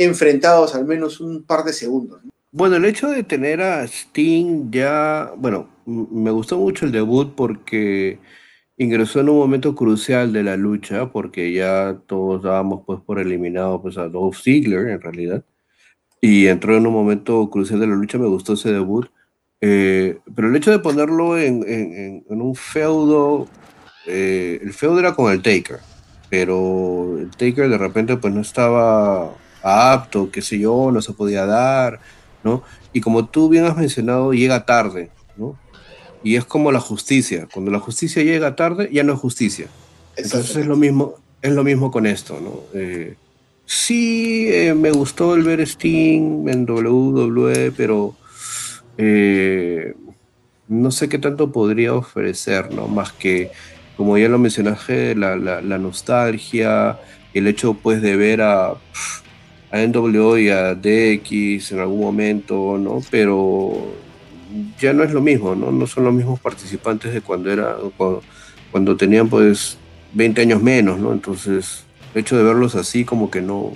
enfrentados 0.05 0.75
al 0.75 0.87
menos 0.87 1.21
un 1.21 1.43
par 1.43 1.65
de 1.65 1.73
segundos. 1.73 2.21
Bueno, 2.53 2.77
el 2.77 2.85
hecho 2.85 3.09
de 3.09 3.23
tener 3.23 3.61
a 3.61 3.85
Sting 3.85 4.71
ya, 4.71 5.33
bueno, 5.37 5.69
me 5.87 6.31
gustó 6.31 6.59
mucho 6.59 6.87
el 6.87 6.93
debut 6.93 7.35
porque 7.37 8.19
ingresó 8.77 9.21
en 9.21 9.29
un 9.29 9.39
momento 9.39 9.75
crucial 9.75 10.33
de 10.33 10.43
la 10.43 10.57
lucha, 10.57 11.11
porque 11.13 11.53
ya 11.53 11.99
todos 12.07 12.43
dábamos 12.43 12.83
pues 12.87 13.01
por 13.01 13.21
eliminado 13.21 13.83
pues 13.83 13.99
a 13.99 14.09
Dolph 14.09 14.39
Ziggler 14.43 14.89
en 14.89 15.01
realidad 15.01 15.45
y 16.21 16.47
entró 16.47 16.77
en 16.77 16.87
un 16.87 16.93
momento 16.93 17.49
crucial 17.51 17.81
de 17.81 17.87
la 17.87 17.95
lucha, 17.95 18.19
me 18.19 18.27
gustó 18.27 18.55
ese 18.55 18.73
debut. 18.73 19.07
Eh, 19.61 20.19
pero 20.35 20.49
el 20.49 20.57
hecho 20.57 20.71
de 20.71 20.79
ponerlo 20.79 21.39
en, 21.39 21.63
en, 21.67 22.41
un 22.41 22.55
feudo, 22.55 23.47
eh, 24.07 24.59
el 24.63 24.73
feudo 24.73 24.99
era 24.99 25.15
con 25.15 25.31
el 25.31 25.43
Taker, 25.43 25.81
pero 26.31 27.19
el 27.19 27.31
Taker 27.31 27.69
de 27.69 27.79
repente 27.79 28.17
pues 28.17 28.33
no 28.33 28.41
estaba 28.41 29.35
apto, 29.63 30.31
qué 30.31 30.43
sé 30.43 30.59
yo, 30.59 30.91
no 30.93 31.03
se 31.03 31.13
podía 31.13 31.47
dar, 31.47 32.01
¿no? 32.43 32.63
Y 32.93 33.01
como 33.01 33.27
tú 33.27 33.49
bien 33.49 33.65
has 33.65 33.77
mencionado, 33.77 34.33
llega 34.33 34.65
tarde, 34.65 35.11
¿no? 35.37 35.57
Y 36.23 36.37
es 36.37 36.45
como 36.45 36.73
la 36.73 36.81
justicia, 36.81 37.49
cuando 37.53 37.71
la 37.71 37.81
justicia 37.81 38.23
llega 38.23 38.57
tarde, 38.57 38.91
ya 38.93 39.03
no 39.03 39.15
es 39.15 39.19
justicia. 39.19 39.69
Entonces 40.17 40.57
es 40.57 40.67
lo 40.67 40.77
mismo, 40.77 41.15
es 41.41 41.53
lo 41.53 41.65
mismo 41.65 41.91
con 41.91 42.07
esto, 42.07 42.39
¿no? 42.41 42.61
Eh, 42.79 43.17
Sí, 43.73 44.49
eh, 44.51 44.75
me 44.75 44.91
gustó 44.91 45.37
el 45.37 45.45
ver 45.45 45.61
Sting 45.61 46.49
en 46.49 46.69
WWE, 46.69 47.71
pero 47.77 48.17
eh, 48.99 49.95
no 50.67 50.91
sé 50.91 51.09
qué 51.09 51.19
tanto 51.21 51.53
podría 51.53 51.95
ofrecer, 51.95 52.75
¿no? 52.75 52.89
Más 52.89 53.13
que, 53.13 53.53
como 53.97 54.19
ya 54.19 54.29
lo 54.29 54.41
mencionaste, 54.41 55.15
la, 55.15 55.37
la, 55.37 55.79
nostalgia, 55.79 56.99
el 57.33 57.47
hecho 57.47 57.75
pues 57.75 58.03
de 58.03 58.17
ver 58.17 58.43
a, 58.43 58.75
a 59.71 59.87
NWO 59.87 60.39
y 60.39 60.51
a 60.51 60.75
DX 60.75 61.73
en 61.73 61.81
algún 61.81 62.01
momento, 62.01 62.77
¿no? 62.79 63.01
Pero 63.11 63.95
ya 64.81 64.93
no 64.93 65.05
es 65.05 65.13
lo 65.13 65.21
mismo, 65.21 65.55
¿no? 65.55 65.71
No 65.71 65.87
son 65.87 66.05
los 66.05 66.13
mismos 66.13 66.41
participantes 66.41 67.13
de 67.15 67.21
cuando 67.21 67.53
era, 67.53 67.77
cuando, 68.71 68.97
tenían 68.97 69.29
pues 69.29 69.79
20 70.13 70.41
años 70.43 70.63
menos, 70.63 70.99
¿no? 70.99 71.13
Entonces, 71.13 71.85
el 72.15 72.21
hecho 72.21 72.37
de 72.37 72.43
verlos 72.43 72.75
así 72.75 73.05
como 73.05 73.31
que 73.31 73.41
no, 73.41 73.73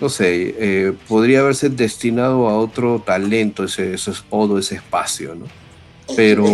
no 0.00 0.08
sé, 0.08 0.54
eh, 0.58 0.92
podría 1.06 1.40
haberse 1.40 1.68
destinado 1.68 2.48
a 2.48 2.58
otro 2.58 3.02
talento 3.04 3.64
ese, 3.64 3.94
ese 3.94 4.12
todo 4.30 4.58
ese 4.58 4.76
espacio, 4.76 5.34
¿no? 5.34 5.46
Pero... 6.16 6.44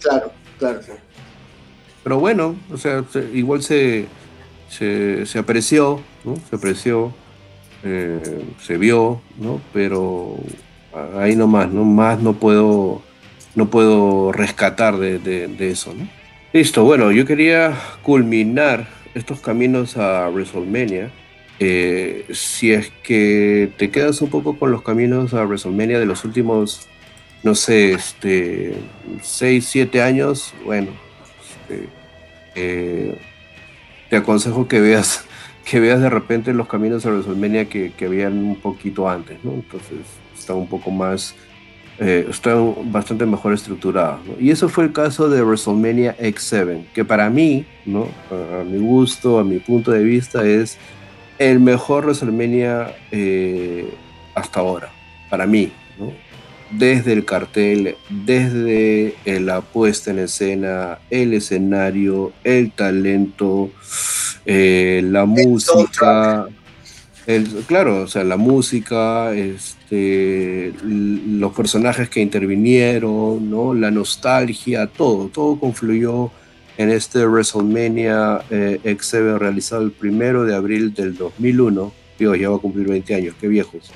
claro, 0.00 0.32
claro, 0.58 0.80
Pero 2.02 2.18
bueno, 2.18 2.56
o 2.70 2.76
sea, 2.76 3.02
igual 3.32 3.62
se, 3.62 4.04
se, 4.68 5.24
se 5.24 5.38
apreció, 5.38 6.00
¿no? 6.24 6.36
Se 6.50 6.56
apreció, 6.56 7.14
eh, 7.84 8.20
se 8.60 8.76
vio, 8.76 9.20
¿no? 9.38 9.60
Pero 9.72 10.36
ahí 11.18 11.36
nomás, 11.36 11.70
¿no? 11.70 11.84
Más 11.84 12.20
no 12.20 12.34
puedo, 12.34 13.02
no 13.54 13.70
puedo 13.70 14.32
rescatar 14.32 14.98
de, 14.98 15.70
eso. 15.70 15.94
Listo, 16.52 16.84
bueno, 16.84 17.12
yo 17.12 17.24
quería 17.24 17.74
culminar 18.02 18.88
estos 19.14 19.40
caminos 19.40 19.96
a 19.96 20.28
WrestleMania. 20.28 21.10
Eh, 21.58 22.26
si 22.32 22.72
es 22.72 22.90
que 23.02 23.70
te 23.76 23.90
quedas 23.90 24.22
un 24.22 24.30
poco 24.30 24.58
con 24.58 24.70
los 24.72 24.82
caminos 24.82 25.34
a 25.34 25.44
WrestleMania 25.44 25.98
de 25.98 26.06
los 26.06 26.24
últimos, 26.24 26.88
no 27.42 27.54
sé, 27.54 27.92
este, 27.92 28.74
6, 29.22 29.66
7 29.68 30.02
años, 30.02 30.54
bueno, 30.64 30.88
este, 31.42 31.88
eh, 32.54 33.18
te 34.08 34.16
aconsejo 34.16 34.66
que 34.66 34.80
veas 34.80 35.24
que 35.64 35.80
veas 35.80 36.00
de 36.00 36.10
repente 36.10 36.52
los 36.52 36.68
caminos 36.68 37.06
a 37.06 37.10
WrestleMania 37.10 37.68
que, 37.68 37.92
que 37.92 38.06
habían 38.06 38.38
un 38.38 38.56
poquito 38.56 39.08
antes, 39.08 39.38
¿no? 39.44 39.52
Entonces, 39.52 39.98
está 40.36 40.54
un 40.54 40.66
poco 40.66 40.90
más, 40.90 41.34
eh, 41.98 42.28
bastante 42.86 43.26
mejor 43.26 43.52
estructurado. 43.52 44.20
Y 44.40 44.50
eso 44.50 44.68
fue 44.68 44.84
el 44.84 44.92
caso 44.92 45.28
de 45.28 45.42
WrestleMania 45.42 46.16
X7, 46.18 46.86
que 46.94 47.04
para 47.04 47.28
mí, 47.30 47.66
¿no? 47.84 48.08
a, 48.30 48.64
mi 48.64 48.78
gusto, 48.78 49.38
a 49.38 49.44
mi 49.44 49.58
punto 49.58 49.90
de 49.90 50.02
vista, 50.02 50.46
es 50.46 50.78
el 51.38 51.60
mejor 51.60 52.04
WrestleMania 52.04 52.94
eh, 53.12 53.92
hasta 54.34 54.60
ahora, 54.60 54.90
para 55.28 55.46
mí. 55.46 55.70
¿no? 55.98 56.12
Desde 56.70 57.12
el 57.12 57.24
cartel, 57.24 57.96
desde 58.08 59.14
la 59.26 59.60
puesta 59.60 60.12
en 60.12 60.20
escena, 60.20 60.98
el 61.10 61.34
escenario, 61.34 62.32
el 62.44 62.70
talento, 62.70 63.70
eh, 64.46 65.00
la 65.04 65.24
música 65.24 66.48
claro, 67.66 68.02
o 68.02 68.06
sea, 68.06 68.24
la 68.24 68.36
música, 68.36 69.32
este, 69.34 70.72
los 70.82 71.52
personajes 71.52 72.08
que 72.08 72.20
intervinieron, 72.20 73.50
¿no? 73.50 73.74
la 73.74 73.90
nostalgia, 73.90 74.86
todo, 74.86 75.28
todo 75.28 75.58
confluyó 75.58 76.30
en 76.76 76.90
este 76.90 77.26
WrestleMania 77.26 78.42
eh, 78.50 78.80
X7 78.84 79.38
realizado 79.38 79.82
el 79.82 79.92
primero 79.92 80.44
de 80.44 80.54
abril 80.54 80.94
del 80.94 81.16
2001. 81.16 81.92
Digo, 82.18 82.34
ya 82.34 82.50
va 82.50 82.56
a 82.56 82.60
cumplir 82.60 82.88
20 82.88 83.14
años, 83.14 83.34
qué 83.40 83.48
viejos. 83.48 83.90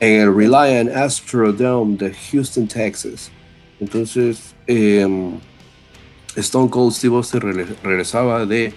En 0.00 0.20
el 0.20 0.34
Reliant 0.34 0.90
Astrodome 0.94 1.96
de 1.96 2.14
Houston, 2.30 2.68
Texas. 2.68 3.30
Entonces, 3.80 4.54
em, 4.66 5.32
Stone 6.36 6.70
Cold 6.70 6.92
Steve 6.92 7.16
Austin 7.16 7.40
regresaba 7.82 8.46
de 8.46 8.72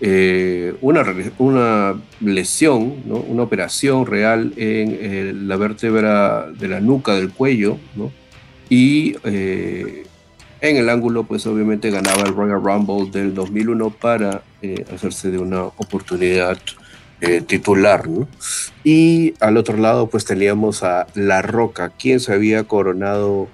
eh, 0.00 0.74
una, 0.80 1.04
una, 1.38 1.94
lesión, 2.20 3.02
una 3.06 3.42
operación 3.42 4.06
real 4.06 4.52
en 4.56 4.98
eh, 5.00 5.32
la 5.34 5.56
vértebra 5.56 6.50
de 6.50 6.68
la 6.68 6.80
nuca 6.80 7.14
del 7.14 7.30
cuello, 7.30 7.78
y 8.70 9.16
eh, 9.24 10.04
en 10.60 10.76
el 10.76 10.88
ángulo, 10.88 11.24
pues 11.24 11.46
obviamente 11.46 11.90
ganaba 11.90 12.22
el 12.22 12.34
Royal 12.34 12.62
Rumble 12.62 13.10
del 13.10 13.34
2001 13.34 13.90
para 13.90 14.42
hacerse 14.92 15.30
de 15.30 15.38
una 15.38 15.64
oportunidad 15.64 16.58
titular. 17.46 18.04
Y 18.82 19.34
al 19.40 19.56
otro 19.56 19.76
lado, 19.76 20.08
pues 20.08 20.24
teníamos 20.24 20.82
a 20.82 21.06
La 21.14 21.42
Roca, 21.42 21.90
quien 21.90 22.20
se 22.20 22.32
había 22.32 22.64
coronado 22.64 23.48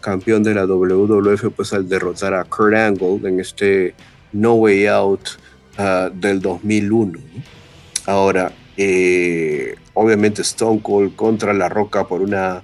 campeón 0.00 0.42
de 0.42 0.54
la 0.54 0.66
WWF, 0.66 1.52
pues 1.54 1.72
al 1.72 1.88
derrotar 1.88 2.34
a 2.34 2.44
Kurt 2.44 2.74
Angle 2.74 3.28
en 3.28 3.40
este 3.40 3.94
No 4.32 4.54
Way 4.54 4.86
Out 4.86 5.28
Ah, 5.78 6.10
del 6.12 6.40
2001. 6.40 7.18
Ahora, 8.06 8.50
eh, 8.78 9.74
obviamente 9.92 10.40
Stone 10.40 10.80
Cold 10.82 11.14
contra 11.14 11.52
La 11.52 11.68
Roca 11.68 12.04
por 12.08 12.22
una 12.22 12.62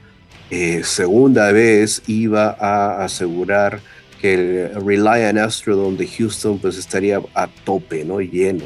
eh, 0.50 0.82
segunda 0.82 1.52
vez 1.52 2.02
iba 2.06 2.56
a 2.58 3.04
asegurar 3.04 3.80
que 4.18 4.34
el 4.34 4.82
Reliant 4.82 5.38
Astrodome 5.38 5.98
de 5.98 6.06
Houston 6.06 6.58
pues 6.58 6.78
estaría 6.78 7.20
a 7.34 7.48
tope, 7.48 8.04
¿no? 8.04 8.20
Lleno, 8.20 8.64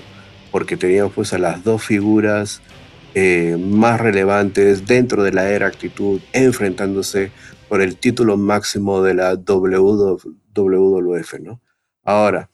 porque 0.50 0.76
teníamos 0.76 1.12
pues 1.12 1.32
a 1.32 1.38
las 1.38 1.64
dos 1.64 1.84
figuras 1.84 2.62
eh, 3.14 3.56
más 3.58 4.00
relevantes 4.00 4.86
dentro 4.86 5.22
de 5.22 5.32
la 5.32 5.50
era 5.50 5.66
actitud 5.66 6.20
enfrentándose 6.32 7.30
por 7.68 7.80
el 7.80 7.96
título 7.96 8.36
máximo 8.36 9.02
de 9.02 9.14
la 9.14 9.34
WWF, 9.34 11.40
¿no? 11.40 11.60
Ahora, 12.04 12.50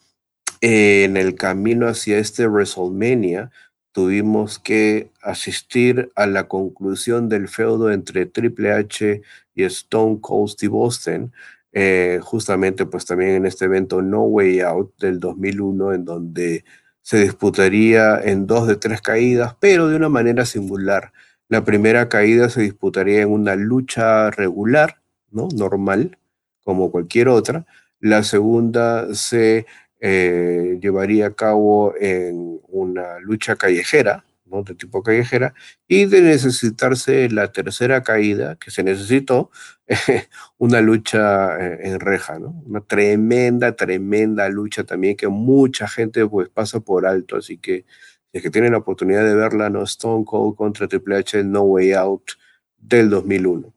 en 0.60 1.16
el 1.16 1.34
camino 1.34 1.88
hacia 1.88 2.18
este 2.18 2.46
WrestleMania 2.46 3.50
tuvimos 3.90 4.58
que 4.58 5.10
asistir 5.20 6.12
a 6.14 6.26
la 6.26 6.48
conclusión 6.48 7.28
del 7.28 7.48
feudo 7.48 7.90
entre 7.90 8.26
Triple 8.26 8.72
H 8.72 9.20
y 9.54 9.64
Stone 9.64 10.18
Cold 10.20 10.50
Steve 10.50 10.74
Austin, 10.74 11.32
eh, 11.72 12.20
justamente 12.22 12.86
pues 12.86 13.04
también 13.04 13.32
en 13.32 13.46
este 13.46 13.66
evento 13.66 14.00
No 14.00 14.22
Way 14.22 14.60
Out 14.60 14.98
del 14.98 15.20
2001, 15.20 15.94
en 15.94 16.04
donde 16.04 16.64
se 17.02 17.18
disputaría 17.18 18.18
en 18.22 18.46
dos 18.46 18.66
de 18.66 18.76
tres 18.76 19.00
caídas, 19.00 19.54
pero 19.60 19.88
de 19.88 19.96
una 19.96 20.08
manera 20.08 20.46
singular. 20.46 21.12
La 21.48 21.64
primera 21.64 22.08
caída 22.08 22.48
se 22.48 22.62
disputaría 22.62 23.22
en 23.22 23.30
una 23.30 23.56
lucha 23.56 24.30
regular, 24.30 25.00
¿no? 25.30 25.48
Normal, 25.54 26.18
como 26.64 26.90
cualquier 26.90 27.28
otra. 27.28 27.66
La 28.00 28.22
segunda 28.22 29.14
se 29.14 29.66
eh, 30.00 30.78
llevaría 30.80 31.26
a 31.26 31.34
cabo 31.34 31.94
en 32.00 32.60
una 32.68 33.18
lucha 33.20 33.56
callejera, 33.56 34.24
de 34.60 34.74
tipo 34.74 35.02
callejera, 35.02 35.54
y 35.88 36.04
de 36.04 36.20
necesitarse 36.20 37.30
la 37.30 37.50
tercera 37.52 38.02
caída 38.02 38.56
que 38.56 38.70
se 38.70 38.82
necesitó, 38.82 39.50
una 40.58 40.80
lucha 40.80 41.58
eh, 41.58 41.88
en 41.88 42.00
reja, 42.00 42.38
¿no? 42.38 42.62
una 42.66 42.80
tremenda, 42.82 43.74
tremenda 43.74 44.48
lucha 44.48 44.84
también 44.84 45.16
que 45.16 45.28
mucha 45.28 45.88
gente 45.88 46.26
pues 46.26 46.48
pasa 46.50 46.80
por 46.80 47.06
alto, 47.06 47.36
así 47.36 47.58
que 47.58 47.84
si 48.30 48.38
es 48.38 48.42
que 48.42 48.50
tienen 48.50 48.72
la 48.72 48.78
oportunidad 48.78 49.24
de 49.24 49.34
verla, 49.34 49.68
¿no? 49.68 49.82
Stone 49.82 50.24
Cold 50.24 50.56
contra 50.56 50.88
Triple 50.88 51.16
H, 51.16 51.44
No 51.44 51.62
Way 51.62 51.92
Out 51.92 52.32
del 52.78 53.10
2001. 53.10 53.74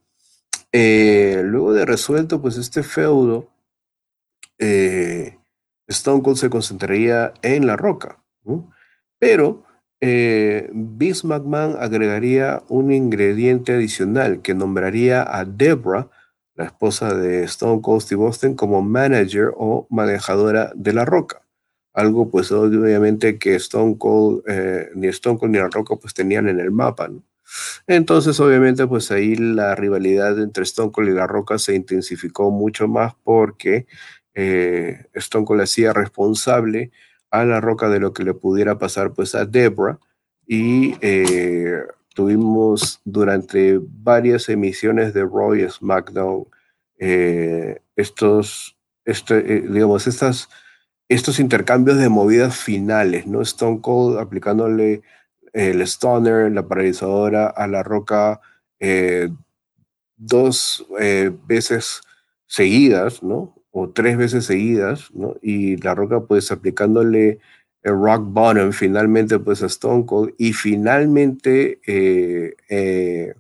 Eh, 0.72 1.42
luego 1.44 1.74
de 1.74 1.86
resuelto 1.86 2.42
pues 2.42 2.58
este 2.58 2.82
feudo, 2.82 3.50
eh, 4.58 5.38
Stone 5.88 6.24
Cold 6.24 6.38
se 6.38 6.50
concentraría 6.50 7.34
en 7.42 7.68
La 7.68 7.76
Roca, 7.76 8.24
pero 9.20 9.65
eh, 10.08 10.70
Vince 10.72 11.26
McMahon 11.26 11.78
agregaría 11.80 12.62
un 12.70 12.92
ingrediente 12.92 13.74
adicional 13.74 14.44
que 14.44 14.54
nombraría 14.54 15.24
a 15.24 15.46
Debra, 15.46 16.12
la 16.54 16.66
esposa 16.66 17.16
de 17.16 17.44
Stone 17.46 17.82
Cold 17.82 18.02
Steve 18.04 18.24
Austin, 18.24 18.56
como 18.56 18.84
manager 18.84 19.52
o 19.58 19.88
manejadora 19.90 20.72
de 20.76 20.94
La 20.94 21.06
Roca. 21.06 21.42
Algo 21.92 22.30
pues 22.30 22.52
obviamente 22.52 23.40
que 23.40 23.56
Stone 23.56 23.98
Cold, 23.98 24.44
eh, 24.48 24.90
ni 24.94 25.08
Stone 25.08 25.40
Cold 25.40 25.52
ni 25.54 25.58
La 25.58 25.70
Roca 25.70 25.96
pues 25.96 26.14
tenían 26.14 26.48
en 26.50 26.60
el 26.60 26.70
mapa, 26.70 27.10
Entonces 27.88 28.40
obviamente 28.40 28.86
pues 28.86 29.10
ahí 29.10 29.36
la 29.36 29.74
rivalidad 29.74 30.40
entre 30.40 30.66
Stone 30.66 30.92
Cold 30.92 31.10
y 31.10 31.14
La 31.14 31.26
Roca 31.26 31.58
se 31.58 31.74
intensificó 31.74 32.52
mucho 32.52 32.88
más 32.88 33.16
porque 33.24 33.88
eh, 34.36 35.08
Stone 35.16 35.46
Cold 35.46 35.62
hacía 35.62 35.94
responsable 35.94 36.92
a 37.40 37.46
La 37.46 37.62
Roca 37.62 37.90
de 37.90 38.00
lo 38.00 38.14
que 38.14 38.24
le 38.24 38.34
pudiera 38.34 38.78
pasar 38.78 39.14
pues 39.14 39.36
a 39.36 39.46
Debra 39.46 40.00
y 40.48 40.96
eh, 41.02 41.84
tuvimos 42.14 43.02
durante 43.06 43.80
varias 43.82 44.50
emisiones 44.50 45.14
de 45.14 45.24
Raw 45.24 45.56
y 45.56 45.70
SmackDown 45.70 46.48
eh, 47.00 47.82
estos, 47.96 48.78
este, 49.06 49.62
digamos, 49.62 50.08
estas, 50.08 50.50
estos 51.10 51.40
intercambios 51.40 51.98
de 51.98 52.10
movidas 52.10 52.58
finales, 52.58 53.28
¿no? 53.28 53.42
Stone 53.42 53.82
Cold 53.82 54.20
aplicándole 54.20 55.02
el 55.54 55.82
Stoner, 55.82 56.52
la 56.52 56.68
paralizadora 56.68 57.48
a 57.48 57.68
La 57.68 57.84
Roca 57.84 58.42
dos 60.18 60.86
eh, 61.00 61.32
veces 61.46 62.02
seguidas, 62.48 63.24
¿no? 63.24 63.56
O 63.78 63.90
tres 63.90 64.16
veces 64.16 64.46
seguidas, 64.46 65.10
¿no? 65.14 65.36
Y 65.42 65.76
La 65.78 65.94
Roca 65.94 66.22
pues 66.22 66.50
aplicándole 66.50 67.40
el 67.84 67.92
rock 67.92 68.24
bottom 68.24 68.72
finalmente 68.72 69.38
pues 69.38 69.62
a 69.62 69.66
Stone 69.66 70.06
Cold 70.06 70.34
y 70.38 70.54
finalmente 70.54 71.80
eh, 71.86 72.56
eh, 72.70 73.34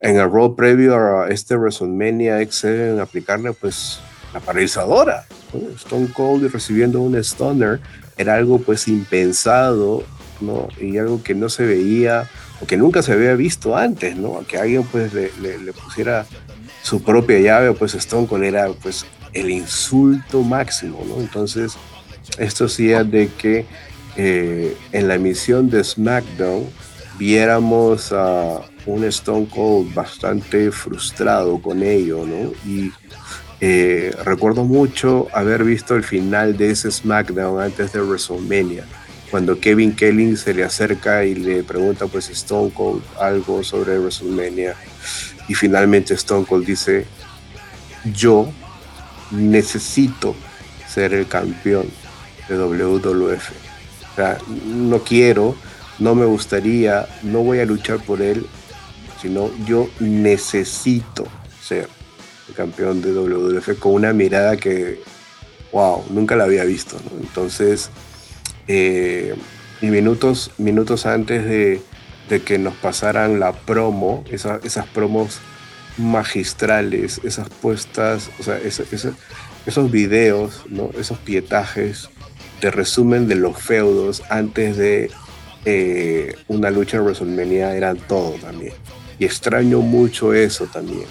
en 0.00 0.16
el 0.16 0.30
rol 0.30 0.54
previo 0.54 0.94
a 0.94 1.28
este 1.28 1.56
WrestleMania 1.56 2.40
X7 2.40 3.00
aplicarle 3.00 3.52
pues 3.52 3.98
la 4.32 4.38
paralizadora. 4.38 5.26
Stone 5.74 6.08
Cold 6.14 6.44
y 6.44 6.48
recibiendo 6.48 7.00
un 7.00 7.16
Stoner 7.16 7.80
era 8.16 8.36
algo 8.36 8.60
pues 8.60 8.86
impensado, 8.86 10.04
¿no? 10.40 10.68
Y 10.80 10.98
algo 10.98 11.20
que 11.22 11.34
no 11.34 11.48
se 11.48 11.66
veía 11.66 12.28
o 12.60 12.66
que 12.66 12.76
nunca 12.76 13.02
se 13.02 13.12
había 13.12 13.34
visto 13.34 13.76
antes, 13.76 14.16
¿no? 14.16 14.44
Que 14.46 14.58
alguien 14.58 14.84
pues 14.84 15.12
le, 15.12 15.30
le, 15.40 15.72
pusiera 15.72 16.26
su 16.82 17.02
propia 17.02 17.40
llave, 17.40 17.72
pues 17.72 17.94
Stone 17.94 18.26
Cold 18.26 18.44
era 18.44 18.68
pues 18.68 19.04
el 19.32 19.50
insulto 19.50 20.42
máximo, 20.42 21.04
¿no? 21.06 21.20
Entonces 21.20 21.74
esto 22.38 22.66
hacía 22.66 23.04
de 23.04 23.28
que 23.28 23.66
eh, 24.16 24.76
en 24.92 25.08
la 25.08 25.14
emisión 25.14 25.70
de 25.70 25.84
SmackDown 25.84 26.66
viéramos 27.18 28.12
a 28.12 28.60
un 28.86 29.04
Stone 29.04 29.48
Cold 29.48 29.94
bastante 29.94 30.70
frustrado 30.70 31.60
con 31.60 31.82
ello, 31.82 32.24
¿no? 32.26 32.52
Y 32.66 32.92
eh, 33.60 34.14
recuerdo 34.24 34.64
mucho 34.64 35.26
haber 35.32 35.64
visto 35.64 35.96
el 35.96 36.04
final 36.04 36.56
de 36.56 36.70
ese 36.70 36.90
SmackDown 36.90 37.60
antes 37.60 37.92
de 37.92 38.00
WrestleMania, 38.00 38.84
cuando 39.30 39.58
Kevin 39.58 39.94
Kelly 39.94 40.36
se 40.36 40.54
le 40.54 40.64
acerca 40.64 41.24
y 41.24 41.34
le 41.34 41.62
pregunta 41.64 42.06
pues 42.06 42.30
Stone 42.30 42.70
Cold 42.70 43.02
algo 43.20 43.64
sobre 43.64 43.98
WrestleMania 43.98 44.74
y 45.48 45.54
finalmente 45.54 46.14
Stone 46.14 46.46
Cold 46.46 46.66
dice, 46.66 47.06
yo 48.14 48.48
necesito 49.30 50.34
ser 50.86 51.14
el 51.14 51.26
campeón 51.26 51.88
de 52.48 52.56
WWF. 52.56 53.50
O 54.12 54.16
sea, 54.16 54.38
no 54.66 55.00
quiero, 55.00 55.54
no 55.98 56.14
me 56.14 56.24
gustaría, 56.24 57.06
no 57.22 57.40
voy 57.40 57.60
a 57.60 57.64
luchar 57.64 57.98
por 57.98 58.22
él, 58.22 58.46
sino 59.20 59.50
yo 59.66 59.88
necesito 60.00 61.26
ser 61.62 61.88
el 62.48 62.54
campeón 62.54 63.02
de 63.02 63.12
WWF 63.12 63.78
con 63.78 63.92
una 63.92 64.12
mirada 64.12 64.56
que, 64.56 65.00
wow, 65.72 66.04
nunca 66.10 66.36
la 66.36 66.44
había 66.44 66.64
visto. 66.64 66.96
Entonces, 67.20 67.90
eh, 68.66 69.34
y 69.80 69.86
minutos, 69.86 70.50
minutos 70.58 71.06
antes 71.06 71.44
de, 71.44 71.80
que 72.44 72.58
nos 72.58 72.74
pasaran 72.74 73.40
la 73.40 73.52
promo, 73.52 74.24
esas 74.30 74.86
promos 74.88 75.40
magistrales, 75.98 77.20
esas 77.24 77.48
puestas, 77.48 78.30
o 78.38 78.42
sea, 78.42 78.58
esos 78.58 79.90
videos, 79.90 80.64
¿no? 80.68 80.90
esos 80.98 81.18
pietajes 81.18 82.08
de 82.60 82.70
resumen 82.70 83.28
de 83.28 83.36
los 83.36 83.60
feudos 83.60 84.22
antes 84.30 84.76
de 84.76 85.10
eh, 85.64 86.34
una 86.48 86.70
lucha 86.70 86.96
en 86.96 87.04
WrestleMania 87.04 87.74
eran 87.74 87.98
todo 87.98 88.32
también. 88.34 88.72
Y 89.18 89.24
extraño 89.24 89.80
mucho 89.80 90.32
eso 90.32 90.66
también. 90.66 91.06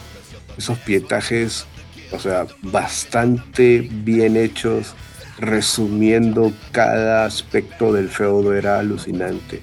Esos 0.57 0.77
pietajes, 0.79 1.65
o 2.11 2.19
sea, 2.19 2.47
bastante 2.61 3.87
bien 3.91 4.37
hechos, 4.37 4.95
resumiendo 5.37 6.53
cada 6.71 7.25
aspecto 7.25 7.93
del 7.93 8.09
feudo, 8.09 8.55
era 8.55 8.79
alucinante. 8.79 9.61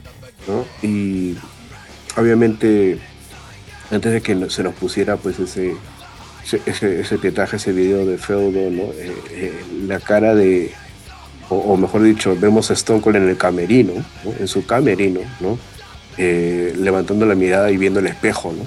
Y 0.83 1.37
obviamente, 2.17 2.99
antes 3.95 4.13
de 4.13 4.21
que 4.21 4.51
se 4.51 4.63
nos 4.63 4.75
pusiera 4.75 5.17
pues 5.17 5.39
ese, 5.39 5.75
ese, 6.67 7.19
pietaje, 7.19 7.57
ese 7.57 7.73
video 7.73 8.05
de 8.05 8.19
feudo. 8.19 8.59
Eh, 8.59 9.15
eh, 9.31 9.65
la 9.87 10.01
cara 10.01 10.35
de, 10.35 10.73
o, 11.49 11.77
mejor 11.77 12.03
dicho, 12.03 12.37
vemos 12.39 12.71
a 12.71 12.75
Stone 12.75 13.01
Cold 13.01 13.17
en 13.17 13.29
el 13.29 13.37
camerino, 13.37 13.93
en 14.39 14.49
su 14.49 14.67
camerino, 14.67 15.21
¿no? 15.41 15.59
Eh, 16.17 16.75
levantando 16.79 17.27
la 17.27 17.35
mirada 17.35 17.71
y 17.71 17.77
viendo 17.77 18.01
el 18.01 18.07
espejo, 18.07 18.53
¿no? 18.53 18.65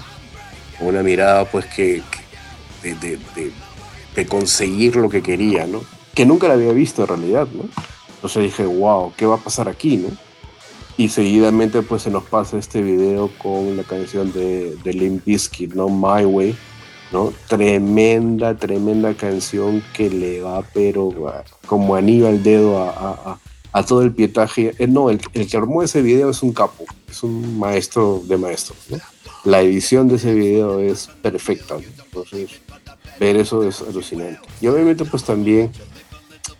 Una 0.85 1.01
mirada 1.01 1.45
pues 1.45 1.65
que, 1.65 2.03
de, 2.83 4.25
conseguir 4.27 4.95
lo 4.95 5.09
que 5.09 5.21
quería, 5.21 5.65
¿no? 5.65 5.81
Que 6.13 6.25
nunca 6.25 6.47
la 6.47 6.55
había 6.55 6.71
visto 6.71 7.03
en 7.03 7.07
realidad, 7.07 7.47
¿no? 7.53 7.69
Entonces 8.15 8.43
dije, 8.43 8.65
wow, 8.65 9.13
¿qué 9.15 9.25
va 9.25 9.35
a 9.35 9.39
pasar 9.39 9.69
aquí? 9.69 10.03
Y 10.97 11.09
seguidamente 11.09 11.83
pues 11.83 12.01
se 12.01 12.09
nos 12.09 12.23
pasa 12.23 12.57
este 12.57 12.81
video 12.81 13.29
con 13.37 13.77
la 13.77 13.83
canción 13.83 14.33
de, 14.33 14.75
de 14.83 14.93
Limp 14.93 15.27
¿no? 15.75 15.89
My 15.89 16.25
Way, 16.25 16.55
¿no? 17.11 17.31
Tremenda, 17.47 18.55
tremenda 18.55 19.13
canción 19.13 19.83
que 19.93 20.09
le 20.09 20.41
va, 20.41 20.63
pero 20.73 21.13
como 21.67 21.93
anillo 21.93 22.27
al 22.27 22.41
dedo 22.41 22.79
a, 22.79 23.39
todo 23.87 24.01
el 24.01 24.11
pietaje. 24.11 24.73
Eh, 24.79 24.87
no, 24.87 25.11
el, 25.11 25.19
que 25.19 25.55
armó 25.55 25.83
ese 25.83 26.01
video 26.01 26.31
es 26.31 26.41
un 26.41 26.51
capo, 26.51 26.83
es 27.07 27.21
un 27.21 27.59
maestro 27.59 28.23
de 28.25 28.37
maestros, 28.37 28.79
La 29.43 29.61
edición 29.61 30.07
de 30.07 30.15
ese 30.15 30.33
video 30.33 30.79
es 30.79 31.11
perfecta, 31.21 31.75
entonces 31.75 32.59
ver 33.19 33.35
eso 33.35 33.63
es 33.63 33.81
alucinante. 33.81 34.39
Y 34.61 34.67
obviamente 34.67 35.05
pues 35.05 35.23
también 35.23 35.71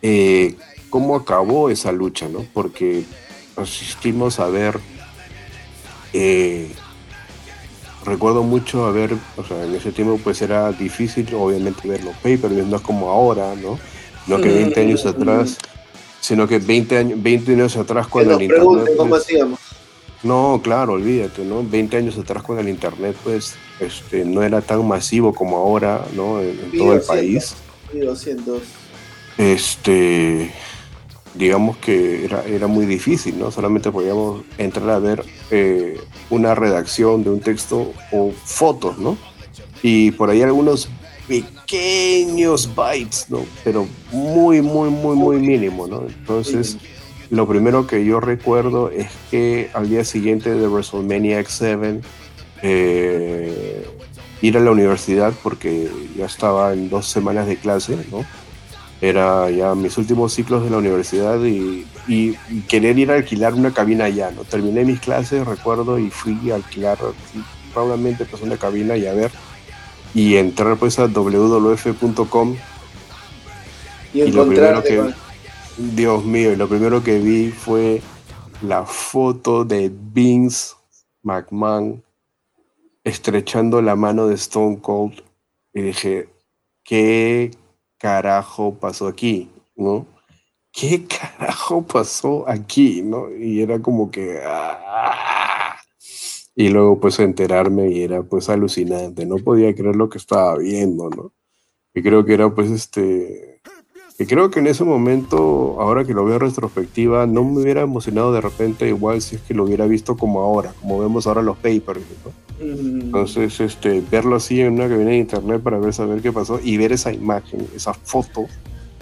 eh, 0.03 0.55
cómo 0.91 1.15
acabó 1.15 1.71
esa 1.71 1.91
lucha, 1.91 2.29
¿no? 2.29 2.45
Porque 2.53 3.03
asistimos 3.57 4.39
a 4.39 4.47
ver... 4.47 4.79
Eh, 6.13 6.71
recuerdo 8.07 8.41
mucho 8.43 8.85
haber, 8.85 9.13
o 9.35 9.43
sea, 9.43 9.65
en 9.65 9.75
ese 9.75 9.91
tiempo 9.91 10.19
pues 10.23 10.41
era 10.41 10.71
difícil 10.71 11.27
obviamente 11.35 11.87
ver 11.87 12.03
los 12.03 12.15
papers, 12.15 12.53
no 12.65 12.77
es 12.77 12.81
como 12.81 13.09
ahora, 13.09 13.53
¿no? 13.55 13.77
No 14.27 14.41
que 14.41 14.49
20 14.49 14.79
años 14.79 15.05
atrás, 15.05 15.57
sino 16.21 16.47
que 16.47 16.59
20 16.59 16.97
años, 16.97 17.21
20 17.21 17.53
años 17.53 17.75
atrás 17.77 18.07
cuando 18.07 18.35
el 18.35 18.43
internet... 18.43 18.93
¿Cómo 18.97 19.09
pues, 19.09 19.23
hacíamos? 19.23 19.59
No, 20.23 20.59
claro, 20.63 20.93
olvídate, 20.93 21.43
¿no? 21.43 21.63
20 21.63 21.97
años 21.97 22.17
atrás 22.17 22.43
cuando 22.43 22.61
el 22.61 22.69
internet 22.69 23.15
pues 23.23 23.55
este, 23.79 24.25
no 24.25 24.41
era 24.41 24.61
tan 24.61 24.85
masivo 24.87 25.33
como 25.33 25.57
ahora, 25.57 26.05
¿no? 26.15 26.41
En, 26.41 26.71
todo 26.75 26.93
el 26.93 27.01
país. 27.01 27.55
Este, 29.37 30.51
digamos 31.37 31.77
que 31.77 32.25
era, 32.25 32.43
era 32.43 32.67
muy 32.67 32.85
difícil, 32.85 33.37
¿no? 33.37 33.51
Solamente 33.51 33.91
podíamos 33.91 34.41
entrar 34.57 34.89
a 34.89 34.99
ver 34.99 35.23
eh, 35.51 35.99
una 36.29 36.55
redacción 36.55 37.23
de 37.23 37.29
un 37.29 37.39
texto 37.39 37.93
o 38.11 38.31
fotos, 38.43 38.97
¿no? 38.97 39.17
Y 39.83 40.11
por 40.11 40.29
ahí 40.29 40.41
algunos 40.41 40.89
pequeños 41.27 42.73
bytes, 42.73 43.29
¿no? 43.29 43.45
Pero 43.63 43.87
muy, 44.11 44.61
muy, 44.61 44.89
muy, 44.89 45.15
muy 45.15 45.37
mínimo, 45.37 45.87
¿no? 45.87 46.03
Entonces, 46.07 46.77
lo 47.29 47.47
primero 47.47 47.85
que 47.85 48.05
yo 48.05 48.19
recuerdo 48.19 48.89
es 48.89 49.07
que 49.29 49.69
al 49.73 49.89
día 49.89 50.03
siguiente 50.03 50.49
de 50.49 50.67
WrestleMania 50.67 51.41
X7, 51.41 52.01
eh, 52.63 53.85
ir 54.41 54.57
a 54.57 54.59
la 54.59 54.71
universidad 54.71 55.33
porque 55.43 55.89
ya 56.15 56.25
estaba 56.25 56.73
en 56.73 56.89
dos 56.89 57.07
semanas 57.07 57.47
de 57.47 57.57
clase, 57.57 57.97
¿no? 58.11 58.25
Era 59.01 59.49
ya 59.51 59.75
mis 59.75 59.97
últimos 59.97 60.33
ciclos 60.33 60.63
de 60.63 60.69
la 60.69 60.77
universidad 60.77 61.39
y, 61.43 61.85
querer 62.67 62.97
ir 62.97 63.11
a 63.11 63.15
alquilar 63.15 63.53
una 63.53 63.73
cabina 63.73 64.05
allá, 64.05 64.31
¿no? 64.31 64.43
Terminé 64.45 64.85
mis 64.85 64.99
clases, 64.99 65.45
recuerdo, 65.45 65.99
y 65.99 66.09
fui 66.09 66.51
a 66.51 66.55
alquilar 66.55 66.97
probablemente 67.73 68.25
pues 68.25 68.41
una 68.41 68.57
cabina 68.57 68.95
y 68.95 69.05
a 69.05 69.13
ver, 69.13 69.31
y 70.13 70.37
entrar 70.37 70.77
pues 70.77 70.97
a 70.99 71.07
wwf.com 71.07 72.55
y, 74.13 74.21
y 74.21 74.31
lo 74.31 74.47
primero 74.47 74.81
que, 74.81 75.13
Dios 75.77 76.23
mío, 76.23 76.53
y 76.53 76.55
lo 76.55 76.67
primero 76.67 77.03
que 77.03 77.19
vi 77.19 77.51
fue 77.51 78.01
la 78.61 78.85
foto 78.85 79.65
de 79.65 79.91
Vince 79.93 80.75
McMahon 81.23 82.03
estrechando 83.03 83.81
la 83.81 83.95
mano 83.95 84.27
de 84.27 84.35
Stone 84.35 84.79
Cold 84.81 85.21
y 85.73 85.81
dije, 85.81 86.29
qué 86.83 87.51
carajo 87.97 88.75
pasó 88.75 89.07
aquí? 89.07 89.49
¿No? 89.75 90.05
¿Qué 90.71 91.05
carajo 91.37 91.81
pasó 91.81 92.47
aquí? 92.47 93.01
¿No? 93.01 93.29
Y 93.35 93.61
era 93.61 93.79
como 93.79 94.11
que... 94.11 94.39
¡ah! 94.45 95.77
Y 96.55 96.69
luego 96.69 96.99
pues 96.99 97.19
enterarme 97.19 97.91
y 97.91 98.01
era 98.01 98.23
pues 98.23 98.49
alucinante, 98.49 99.27
no 99.27 99.37
podía 99.37 99.75
creer 99.75 99.95
lo 99.95 100.09
que 100.09 100.17
estaba 100.17 100.57
viendo, 100.57 101.09
¿no? 101.09 101.31
Y 101.93 102.01
creo 102.01 102.25
que 102.25 102.33
era 102.33 102.53
pues 102.53 102.71
este... 102.71 103.61
Y 104.19 104.25
creo 104.25 104.49
que 104.49 104.59
en 104.59 104.65
ese 104.65 104.83
momento, 104.83 105.79
ahora 105.79 106.03
que 106.03 106.15
lo 106.15 106.25
veo 106.25 106.39
retrospectiva, 106.39 107.27
no 107.27 107.43
me 107.43 107.61
hubiera 107.61 107.81
emocionado 107.81 108.33
de 108.33 108.41
repente 108.41 108.87
igual 108.87 109.21
si 109.21 109.35
es 109.35 109.41
que 109.43 109.53
lo 109.53 109.65
hubiera 109.65 109.85
visto 109.85 110.17
como 110.17 110.41
ahora, 110.41 110.73
como 110.81 110.99
vemos 110.99 111.27
ahora 111.27 111.43
los 111.43 111.57
papers, 111.57 112.01
¿no? 112.25 112.46
Entonces, 112.59 113.59
este, 113.59 114.01
verlo 114.09 114.35
así 114.35 114.61
en 114.61 114.73
una 114.73 114.89
cabina 114.89 115.11
de 115.11 115.17
internet 115.17 115.61
para 115.61 115.77
ver 115.77 115.93
saber 115.93 116.21
qué 116.21 116.31
pasó 116.31 116.59
y 116.63 116.77
ver 116.77 116.91
esa 116.91 117.13
imagen, 117.13 117.67
esa 117.75 117.93
foto, 117.93 118.47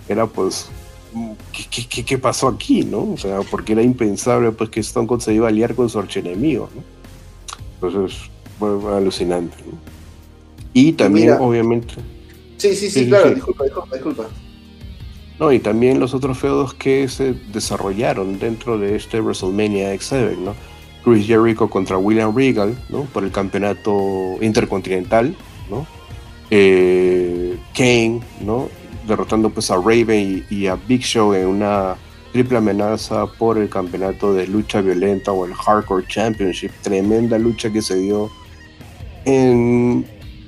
era 0.10 0.26
pues, 0.28 0.70
¿qué, 1.52 1.86
qué, 1.88 2.04
qué 2.04 2.18
pasó 2.18 2.48
aquí, 2.50 2.84
no? 2.84 3.14
O 3.14 3.18
sea, 3.18 3.40
porque 3.50 3.74
era 3.74 3.82
impensable 3.82 4.52
pues 4.52 4.70
que 4.70 4.82
Stone 4.82 5.08
Cold 5.08 5.22
se 5.22 5.34
iba 5.34 5.48
a 5.48 5.52
liar 5.52 5.74
con 5.74 5.90
su 5.90 6.00
archienemigo, 6.00 6.70
¿no? 6.76 6.84
Entonces, 7.76 8.30
fue, 8.60 8.70
alucinante, 8.96 9.56
Y 10.74 10.94
también, 10.94 11.32
obviamente. 11.40 11.96
Sí, 12.58 12.76
sí, 12.76 12.90
sí, 12.90 13.08
claro, 13.08 13.34
disculpa, 13.34 13.64
disculpa, 13.66 13.96
disculpa. 13.96 14.28
No, 15.40 15.52
y 15.52 15.60
también 15.60 16.00
los 16.00 16.14
otros 16.14 16.38
feudos 16.38 16.74
que 16.74 17.10
se 17.10 17.34
desarrollaron 17.52 18.40
dentro 18.40 18.78
de 18.78 18.96
este 18.96 19.20
WrestleMania 19.20 19.94
X7, 19.94 20.38
¿no? 20.38 20.56
Chris 21.06 21.28
Jericho 21.28 21.70
contra 21.70 22.00
William 22.00 22.36
Regal, 22.36 22.76
¿no? 22.90 23.04
Por 23.04 23.24
el 23.24 23.32
campeonato 23.32 24.38
intercontinental, 24.42 25.36
¿no? 25.70 25.86
Eh, 26.50 27.58
Kane, 27.76 28.22
¿no? 28.42 28.70
Derrotando 29.08 29.52
pues 29.52 29.70
a 29.70 29.76
Raven 29.76 30.44
y, 30.50 30.66
a 30.66 30.76
Big 30.76 31.02
Show 31.04 31.34
en 31.36 31.48
una 31.48 31.96
triple 32.34 32.58
amenaza 32.58 33.28
por 33.28 33.60
el 33.60 33.70
campeonato 33.70 34.34
de 34.34 34.48
lucha 34.48 34.82
violenta 34.82 35.32
o 35.32 35.46
el 35.46 35.54
Hardcore 35.54 36.08
Championship. 36.08 36.72
Tremenda 36.82 37.38
lucha 37.38 37.72
que 37.72 37.84
se 37.84 37.98
dio 37.98 38.32
en, 39.26 40.08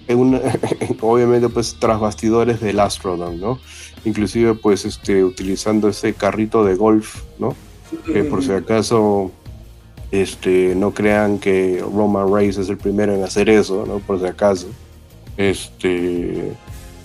una, 0.10 0.40
obviamente 1.02 1.50
pues 1.50 1.78
tras 1.80 2.00
bastidores 2.00 2.60
del 2.62 2.80
Astrodome, 2.80 3.38
¿no? 3.38 3.60
Inclusive 4.06 4.56
pues 4.56 4.86
este, 4.86 5.24
utilizando 5.24 5.88
ese 5.88 6.14
carrito 6.14 6.66
de 6.66 6.76
golf, 6.76 7.22
¿no? 7.38 7.56
Que 8.06 8.24
por 8.24 8.44
si 8.44 8.52
acaso 8.52 9.32
este, 10.12 10.74
no 10.76 10.94
crean 10.94 11.40
que 11.40 11.82
Roman 11.82 12.34
Reigns 12.34 12.58
es 12.58 12.70
el 12.70 12.78
primero 12.78 13.14
en 13.14 13.24
hacer 13.24 13.50
eso, 13.50 13.86
¿no? 13.86 14.00
Por 14.00 14.20
si 14.20 14.26
acaso. 14.26 14.68
Este, 15.36 16.54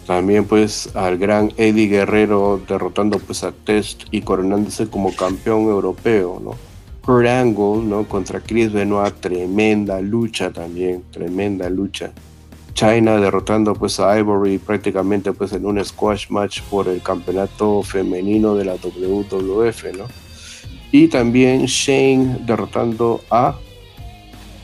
también 0.07 0.45
pues 0.45 0.91
al 0.95 1.19
gran 1.19 1.53
Eddie 1.57 1.89
Guerrero 1.89 2.61
derrotando 2.66 3.19
pues 3.19 3.45
a 3.45 3.53
Test 3.53 4.05
y 4.11 4.23
coronándose 4.23 4.89
como 4.89 5.15
campeón 5.15 5.62
europeo, 5.62 6.41
¿no? 6.43 6.55
Kurt 7.05 7.27
Angle, 7.27 7.83
¿no? 7.85 8.09
Contra 8.09 8.41
Chris 8.41 8.73
Benoit, 8.73 9.15
tremenda 9.15 10.01
lucha 10.01 10.53
también, 10.53 11.03
tremenda 11.11 11.69
lucha. 11.69 12.12
China 12.74 13.16
derrotando 13.16 13.74
pues 13.74 14.01
a 14.01 14.19
Ivory 14.19 14.59
prácticamente 14.59 15.33
pues 15.33 15.53
en 15.53 15.66
un 15.66 15.85
squash 15.85 16.31
match 16.31 16.62
por 16.62 16.89
el 16.89 17.03
campeonato 17.03 17.83
femenino 17.83 18.55
de 18.55 18.65
la 18.65 18.74
WWF, 18.74 19.85
¿no? 19.97 20.07
Y 20.93 21.09
también 21.09 21.64
Shane 21.64 22.39
derrotando 22.47 23.23
a 23.31 23.56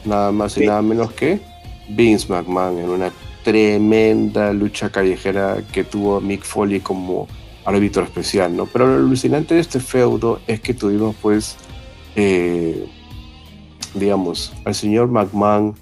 nada 0.04 0.30
más 0.30 0.56
y 0.58 0.66
nada 0.66 0.82
menos 0.82 1.12
que 1.12 1.40
Vince 1.88 2.28
McMahon 2.28 2.78
en 2.78 2.90
una 2.90 3.10
tremenda 3.42 4.52
lucha 4.52 4.90
callejera 4.90 5.62
que 5.72 5.84
tuvo 5.84 6.20
Mick 6.20 6.44
Foley 6.44 6.80
como 6.80 7.26
árbitro 7.64 8.02
especial, 8.04 8.54
¿no? 8.56 8.66
Pero 8.66 8.86
lo 8.86 8.96
alucinante 8.96 9.54
de 9.54 9.60
este 9.60 9.80
feudo 9.80 10.40
es 10.46 10.60
que 10.60 10.74
tuvimos, 10.74 11.16
pues, 11.20 11.56
eh, 12.16 12.86
digamos, 13.94 14.52
al 14.64 14.74
señor 14.74 15.08
McMahon 15.08 15.74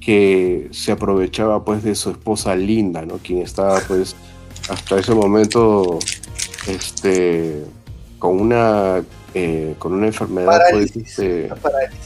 que 0.00 0.68
se 0.72 0.92
aprovechaba, 0.92 1.64
pues, 1.64 1.82
de 1.82 1.94
su 1.94 2.10
esposa 2.10 2.56
Linda, 2.56 3.04
¿no? 3.04 3.18
Quien 3.18 3.42
estaba, 3.42 3.80
pues, 3.88 4.16
hasta 4.68 4.98
ese 4.98 5.14
momento, 5.14 5.98
este, 6.66 7.64
con 8.18 8.40
una 8.40 9.02
eh, 9.34 9.74
con 9.78 9.94
una 9.94 10.08
enfermedad 10.08 10.60
pues, 10.70 10.94
este, 10.94 11.48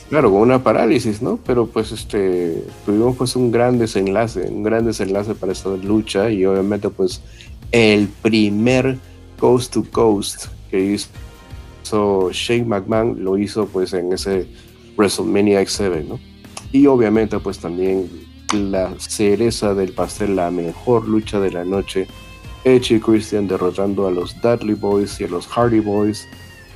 claro 0.08 0.30
con 0.30 0.42
una 0.42 0.62
parálisis 0.62 1.22
no 1.22 1.40
pero 1.44 1.66
pues 1.66 1.90
este 1.90 2.62
tuvimos 2.84 3.16
pues 3.16 3.34
un 3.34 3.50
gran 3.50 3.78
desenlace 3.78 4.42
un 4.42 4.62
gran 4.62 4.84
desenlace 4.84 5.34
para 5.34 5.50
esta 5.50 5.70
lucha 5.70 6.30
y 6.30 6.46
obviamente 6.46 6.88
pues 6.88 7.20
el 7.72 8.06
primer 8.22 8.98
coast 9.40 9.72
to 9.72 9.84
coast 9.90 10.46
que 10.70 10.80
hizo 10.80 12.30
Shane 12.30 12.64
McMahon 12.64 13.24
lo 13.24 13.36
hizo 13.36 13.66
pues 13.66 13.92
en 13.92 14.12
ese 14.12 14.46
WrestleMania 14.96 15.62
X7 15.62 16.06
no 16.06 16.20
y 16.70 16.86
obviamente 16.86 17.40
pues 17.40 17.58
también 17.58 18.08
la 18.52 18.94
cereza 18.98 19.74
del 19.74 19.92
pastel 19.92 20.36
la 20.36 20.52
mejor 20.52 21.08
lucha 21.08 21.40
de 21.40 21.50
la 21.50 21.64
noche 21.64 22.06
Edge 22.62 22.94
y 22.94 23.00
Christian 23.00 23.48
derrotando 23.48 24.06
a 24.06 24.12
los 24.12 24.40
Dudley 24.40 24.74
Boys 24.74 25.20
y 25.20 25.24
a 25.24 25.28
los 25.28 25.46
Hardy 25.48 25.80
Boys 25.80 26.26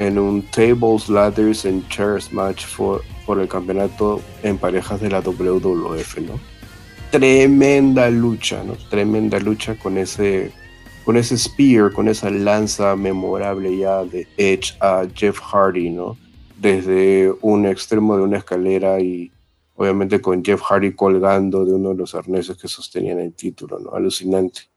en 0.01 0.19
un 0.19 0.43
Tables, 0.43 1.09
Ladders 1.09 1.67
and 1.67 1.87
Chairs 1.89 2.33
match 2.33 2.65
por, 2.75 3.03
por 3.27 3.39
el 3.39 3.47
campeonato 3.47 4.21
en 4.43 4.57
parejas 4.57 5.01
de 5.01 5.11
la 5.11 5.21
WWF, 5.21 6.19
¿no? 6.23 6.41
Tremenda 7.11 8.09
lucha, 8.09 8.65
¿no? 8.65 8.75
Tremenda 8.89 9.39
lucha 9.39 9.79
con 9.79 9.99
ese, 9.99 10.53
con 11.05 11.19
ese 11.19 11.37
spear, 11.37 11.93
con 11.93 12.09
esa 12.09 12.31
lanza 12.31 12.97
memorable 12.97 13.77
ya 13.77 14.03
de 14.05 14.27
Edge 14.39 14.75
a 14.81 15.07
Jeff 15.15 15.39
Hardy, 15.39 15.91
¿no? 15.91 16.17
Desde 16.59 17.35
un 17.43 17.67
extremo 17.67 18.17
de 18.17 18.23
una 18.23 18.39
escalera 18.39 18.99
y 19.01 19.31
obviamente 19.77 20.23
con 20.23 20.43
Jeff 20.43 20.63
Hardy 20.63 20.95
colgando 20.95 21.67
de 21.67 21.75
uno 21.75 21.91
de 21.91 21.97
los 21.97 22.15
arneses 22.15 22.57
que 22.57 22.69
sostenían 22.69 23.21
el 23.21 23.35
título, 23.35 23.79
¿no? 23.79 23.91
Alucinante. 23.93 24.70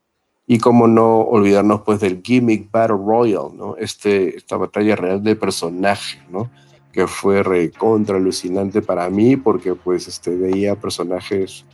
Y 0.54 0.60
cómo 0.60 0.88
no 0.88 1.22
olvidarnos 1.22 1.82
pues 1.82 2.00
del 2.00 2.22
gimmick 2.22 2.70
Battle 2.70 2.98
Royal, 2.98 3.58
¿no? 3.58 3.76
Este, 3.76 4.38
esta 4.38 4.56
batalla 4.56 4.96
real 4.96 5.24
de 5.24 5.36
personaje, 5.36 6.20
¿no? 6.30 6.52
Que 6.92 7.08
fue 7.08 7.42
recontra 7.42 8.18
alucinante 8.18 8.84
para 8.84 9.10
mí 9.10 9.36
porque 9.36 9.74
pues 9.74 10.08
este, 10.08 10.30
veía 10.36 10.76
personajes 10.76 11.66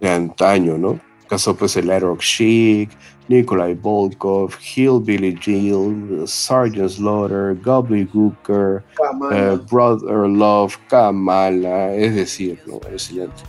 de 0.00 0.10
antaño, 0.10 0.78
¿no? 0.78 1.00
Caso 1.28 1.56
pues 1.56 1.76
el 1.76 1.90
Rock 2.00 2.20
Chic, 2.20 2.90
Nikolai 3.26 3.74
Volkov, 3.74 4.52
Hillbilly 4.76 5.36
Jill, 5.36 6.22
Sergeant 6.24 6.88
Slaughter, 6.88 7.56
Gobbledygooker, 7.60 8.84
uh, 9.00 9.56
Brother 9.68 10.28
Love, 10.28 10.78
Kamala, 10.86 11.96
es 11.96 12.14
decir, 12.14 12.62
¿no? 12.64 12.78
Alucinante 12.86 13.42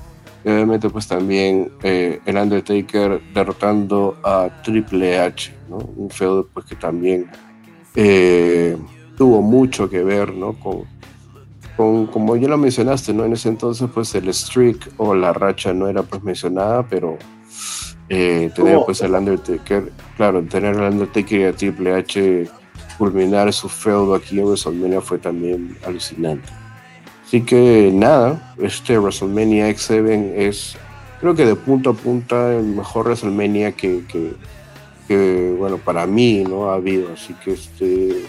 obviamente 0.44 0.90
pues 0.90 1.08
también 1.08 1.72
eh, 1.84 2.20
el 2.26 2.38
Undertaker 2.38 3.22
derrotando 3.34 4.18
a 4.24 4.50
Triple 4.64 5.20
H, 5.20 5.54
¿no? 5.70 5.78
Un 5.78 6.10
feudo 6.10 6.48
pues 6.54 6.66
que 6.66 6.76
también 6.76 7.30
eh, 7.96 8.78
tuvo 9.18 9.42
mucho 9.42 9.90
que 9.90 10.04
ver, 10.04 10.34
¿no? 10.34 10.54
Con, 10.54 10.84
con, 11.78 12.08
como 12.08 12.36
ya 12.36 12.48
lo 12.48 12.58
mencionaste, 12.58 13.14
¿no? 13.14 13.26
En 13.26 13.34
ese 13.34 13.50
entonces 13.50 13.90
pues 13.94 14.14
el 14.16 14.34
streak 14.34 14.94
o 14.98 15.14
la 15.14 15.34
racha 15.34 15.74
no 15.74 15.88
era 15.88 16.04
pues 16.04 16.24
mencionada, 16.24 16.88
pero 16.88 17.18
eh, 18.10 18.52
tener 18.56 18.80
pues 18.86 19.02
el 19.02 19.14
Undertaker, 19.14 19.92
claro, 20.18 20.44
tener 20.44 20.76
el 20.76 20.82
Undertaker 20.82 21.40
y 21.40 21.44
a 21.46 21.54
Triple 21.54 21.94
H 21.94 22.50
culminar 22.98 23.52
su 23.54 23.70
feudo 23.70 24.14
aquí 24.16 24.40
en 24.40 24.46
WrestleMania 24.46 25.02
fue 25.02 25.18
también 25.18 25.78
alucinante. 25.86 26.48
Así 27.32 27.44
que 27.44 27.92
nada, 27.94 28.54
este 28.62 29.00
WrestleMania 29.00 29.70
X7 29.70 30.34
es, 30.36 30.76
creo 31.22 31.34
que 31.34 31.46
de 31.46 31.56
punto 31.56 31.92
a 31.92 31.94
punta, 31.94 32.54
el 32.54 32.66
mejor 32.66 33.06
WrestleMania 33.06 33.72
que, 33.72 34.04
que, 35.08 35.56
bueno, 35.58 35.78
para 35.78 36.06
mí 36.06 36.44
no 36.44 36.70
ha 36.70 36.74
habido. 36.74 37.14
Así 37.14 37.34
que 37.36 37.54
este, 37.54 38.26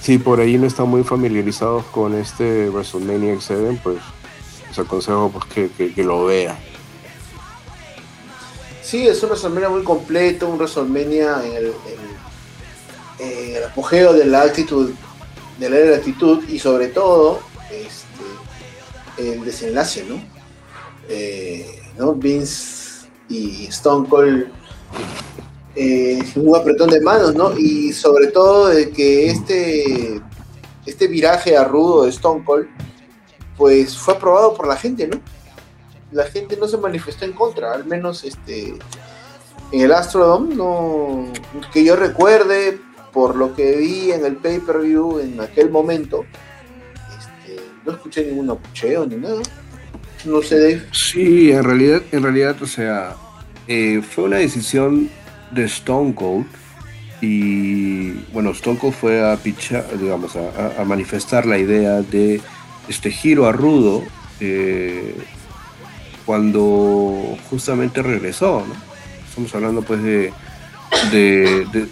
si 0.00 0.18
por 0.18 0.38
ahí 0.38 0.58
no 0.58 0.68
están 0.68 0.86
muy 0.86 1.02
familiarizados 1.02 1.86
con 1.86 2.14
este 2.14 2.70
WrestleMania 2.70 3.34
X7, 3.34 3.80
pues 3.82 3.96
les 4.68 4.78
aconsejo 4.78 5.28
pues, 5.32 5.68
que, 5.76 6.04
lo 6.04 6.26
vean. 6.26 6.56
Sí, 8.80 9.08
es 9.08 9.20
un 9.24 9.30
WrestleMania 9.30 9.70
muy 9.70 9.82
completo, 9.82 10.48
un 10.48 10.56
WrestleMania 10.56 11.44
en 11.44 11.52
el, 11.52 11.72
en, 13.18 13.56
el 13.56 13.64
apogeo 13.64 14.12
de 14.12 14.24
la 14.24 14.42
actitud, 14.42 14.92
de 15.58 15.68
la 15.68 15.96
actitud 15.96 16.48
y 16.48 16.60
sobre 16.60 16.86
todo 16.86 17.40
el 19.18 19.44
desenlace, 19.44 20.04
¿no? 20.04 20.22
Eh, 21.08 21.82
¿no? 21.98 22.14
Vince 22.14 23.06
y 23.28 23.66
Stone 23.66 24.08
Cold 24.08 24.46
eh, 25.78 26.22
un 26.36 26.56
apretón 26.56 26.88
de 26.88 27.00
manos, 27.02 27.34
¿no? 27.34 27.56
Y 27.56 27.92
sobre 27.92 28.28
todo 28.28 28.68
de 28.68 28.90
que 28.90 29.26
este, 29.26 30.22
este 30.86 31.06
viraje 31.06 31.62
rudo 31.64 32.04
de 32.04 32.10
Stone 32.10 32.44
Cold, 32.44 32.66
pues 33.58 33.96
fue 33.96 34.14
aprobado 34.14 34.54
por 34.54 34.66
la 34.66 34.76
gente, 34.76 35.06
¿no? 35.06 35.20
La 36.12 36.24
gente 36.24 36.56
no 36.56 36.66
se 36.66 36.78
manifestó 36.78 37.26
en 37.26 37.32
contra, 37.32 37.74
al 37.74 37.84
menos 37.84 38.24
este 38.24 38.74
en 39.72 39.80
el 39.80 39.92
Astrodome, 39.92 40.54
no, 40.54 41.26
que 41.72 41.84
yo 41.84 41.96
recuerde, 41.96 42.80
por 43.12 43.36
lo 43.36 43.54
que 43.54 43.76
vi 43.76 44.12
en 44.12 44.24
el 44.24 44.36
pay-per-view 44.36 45.18
en 45.18 45.40
aquel 45.40 45.70
momento, 45.70 46.24
no 47.86 47.92
escuché 47.92 48.24
ningún 48.24 48.50
apucheo 48.50 49.06
ni 49.06 49.16
nada. 49.16 49.40
No 50.24 50.42
sé, 50.42 50.58
Dave. 50.58 50.82
Sí, 50.92 51.52
en 51.52 51.62
realidad, 51.62 52.02
en 52.10 52.22
realidad, 52.22 52.60
o 52.60 52.66
sea, 52.66 53.14
eh, 53.68 54.02
fue 54.02 54.24
una 54.24 54.38
decisión 54.38 55.08
de 55.52 55.64
Stone 55.64 56.14
Cold 56.14 56.46
y 57.20 58.12
bueno, 58.32 58.50
Stone 58.50 58.78
Cold 58.78 58.94
fue 58.94 59.30
a 59.30 59.36
pichar, 59.36 59.86
digamos, 59.98 60.34
a, 60.36 60.84
manifestar 60.84 61.46
la 61.46 61.58
idea 61.58 62.02
de 62.02 62.40
este 62.88 63.10
giro 63.10 63.46
a 63.46 63.52
Rudo 63.52 64.02
eh, 64.40 65.14
cuando 66.24 67.38
justamente 67.48 68.02
regresó. 68.02 68.64
Estamos 69.28 69.54
hablando 69.54 69.82
pues 69.82 70.02
de, 70.02 70.32
de, 71.12 71.86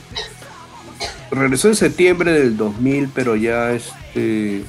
regresó 1.30 1.68
en 1.68 1.76
septiembre 1.76 2.32
del 2.32 2.56
2000, 2.56 3.10
pero 3.14 3.36
ya 3.36 3.72
este 3.72 4.64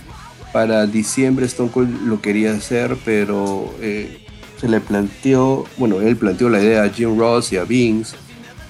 para 0.55 0.87
diciembre 0.87 1.45
Stone 1.47 1.69
Cold 1.69 2.07
lo 2.07 2.21
quería 2.21 2.53
hacer, 2.53 2.95
pero 3.03 3.75
eh, 3.81 4.19
se 4.57 4.69
le 4.69 4.79
planteó, 4.79 5.65
bueno, 5.75 5.99
él 5.99 6.15
planteó 6.15 6.49
la 6.49 6.63
idea 6.63 6.83
a 6.83 6.89
Jim 6.89 7.19
Ross 7.19 7.51
y 7.51 7.57
a 7.57 7.65
Vince 7.65 8.15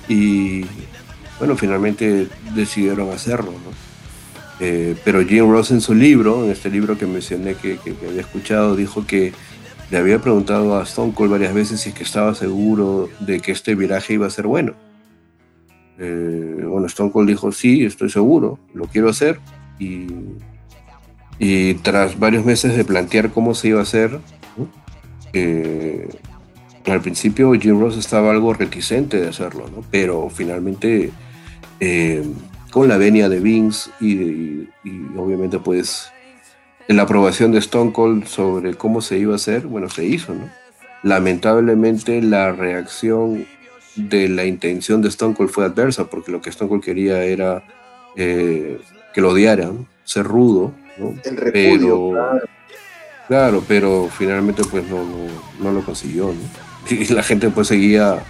y 0.10 0.66
bueno, 1.38 1.56
finalmente 1.56 2.28
decidieron 2.56 3.12
hacerlo, 3.12 3.52
¿no? 3.52 4.66
Eh, 4.66 4.95
pero 5.06 5.24
Jim 5.24 5.52
Ross 5.52 5.70
en 5.70 5.80
su 5.80 5.94
libro, 5.94 6.44
en 6.44 6.49
este 6.49 6.72
libro 6.72 6.98
que 6.98 7.06
mencioné 7.06 7.53
que, 7.53 7.78
había 8.10 8.22
escuchado, 8.22 8.76
dijo 8.76 9.06
que 9.06 9.34
le 9.91 9.98
había 9.99 10.20
preguntado 10.20 10.80
a 10.80 10.84
Stone 10.86 11.14
Cold 11.14 11.30
varias 11.30 11.53
veces 11.53 11.82
si 11.82 11.90
es 11.90 11.95
que 11.95 12.03
estaba 12.03 12.34
seguro 12.34 13.10
de 13.20 13.40
que 13.41 13.52
este 13.52 13.76
viraje 13.76 14.16
iba 14.16 14.26
a 14.26 14.32
ser 14.32 14.48
bueno. 14.48 14.74
Eh, 15.99 16.66
bueno, 16.68 16.88
Stone 16.88 17.12
Cold 17.12 17.30
dijo, 17.30 17.52
sí, 17.52 17.86
estoy 17.86 18.10
seguro, 18.10 18.57
lo 18.74 18.86
quiero 18.86 19.07
hacer. 19.07 19.40
Y, 19.78 20.07
y 21.40 21.76
tras 21.76 22.20
varios 22.20 22.45
meses 22.45 22.76
de 22.76 22.86
plantear 22.86 23.32
cómo 23.32 23.53
se 23.53 23.70
iba 23.70 23.80
a 23.80 23.84
hacer, 23.84 24.20
eh, 25.34 26.07
al 26.86 27.02
principio 27.02 27.53
Jim 27.53 27.80
Ross 27.80 27.98
estaba 27.98 28.32
algo 28.32 28.53
reticente 28.53 29.20
de 29.20 29.30
hacerlo, 29.30 29.70
¿no? 29.76 29.84
pero 29.91 30.30
finalmente 30.30 31.12
con 32.76 32.90
la 32.90 32.98
venia 32.98 33.30
de 33.30 33.40
Vince 33.40 33.90
y, 34.02 34.68
obviamente 35.18 35.60
pues 35.60 36.12
la 36.90 37.03
aprobación 37.03 37.53
de 37.53 37.60
Stone 37.60 37.94
Cold 37.94 38.26
sobre 38.26 38.76
cómo 38.76 39.02
se 39.02 39.18
iba 39.18 39.32
a 39.32 39.38
hacer, 39.38 39.66
bueno, 39.66 39.90
se 39.90 40.06
hizo, 40.06 40.34
¿no? 40.34 40.49
Lamentablemente 41.02 42.22
la 42.22 42.52
reacción 42.52 43.45
de 43.95 44.28
la 44.28 44.44
intención 44.44 45.02
de 45.02 45.07
Stone 45.07 45.36
Cold 45.36 45.49
fue 45.49 45.66
adversa, 45.66 46.10
porque 46.10 46.32
lo 46.32 46.41
que 46.41 46.49
Stone 46.49 46.68
Cold 46.68 46.84
quería 46.84 47.24
era 47.24 47.64
eh, 48.18 48.80
que 49.14 49.22
lo 49.22 49.30
odiaran, 49.30 49.88
ser 50.03 50.26
rudo, 50.26 50.74
¿no? 50.97 51.15
El 51.23 51.38
repudio, 51.38 52.11
pero, 52.11 52.41
claro. 53.27 53.63
pero 53.67 54.09
finalmente 54.15 54.63
pues 54.69 54.88
no, 54.88 55.05
no, 55.59 55.72
lo 55.72 55.84
consiguió, 55.84 56.27
¿no? 56.27 56.65
Y 56.89 57.05
la 57.13 57.23
gente 57.23 57.49
pues 57.49 57.67
seguía 57.67 58.23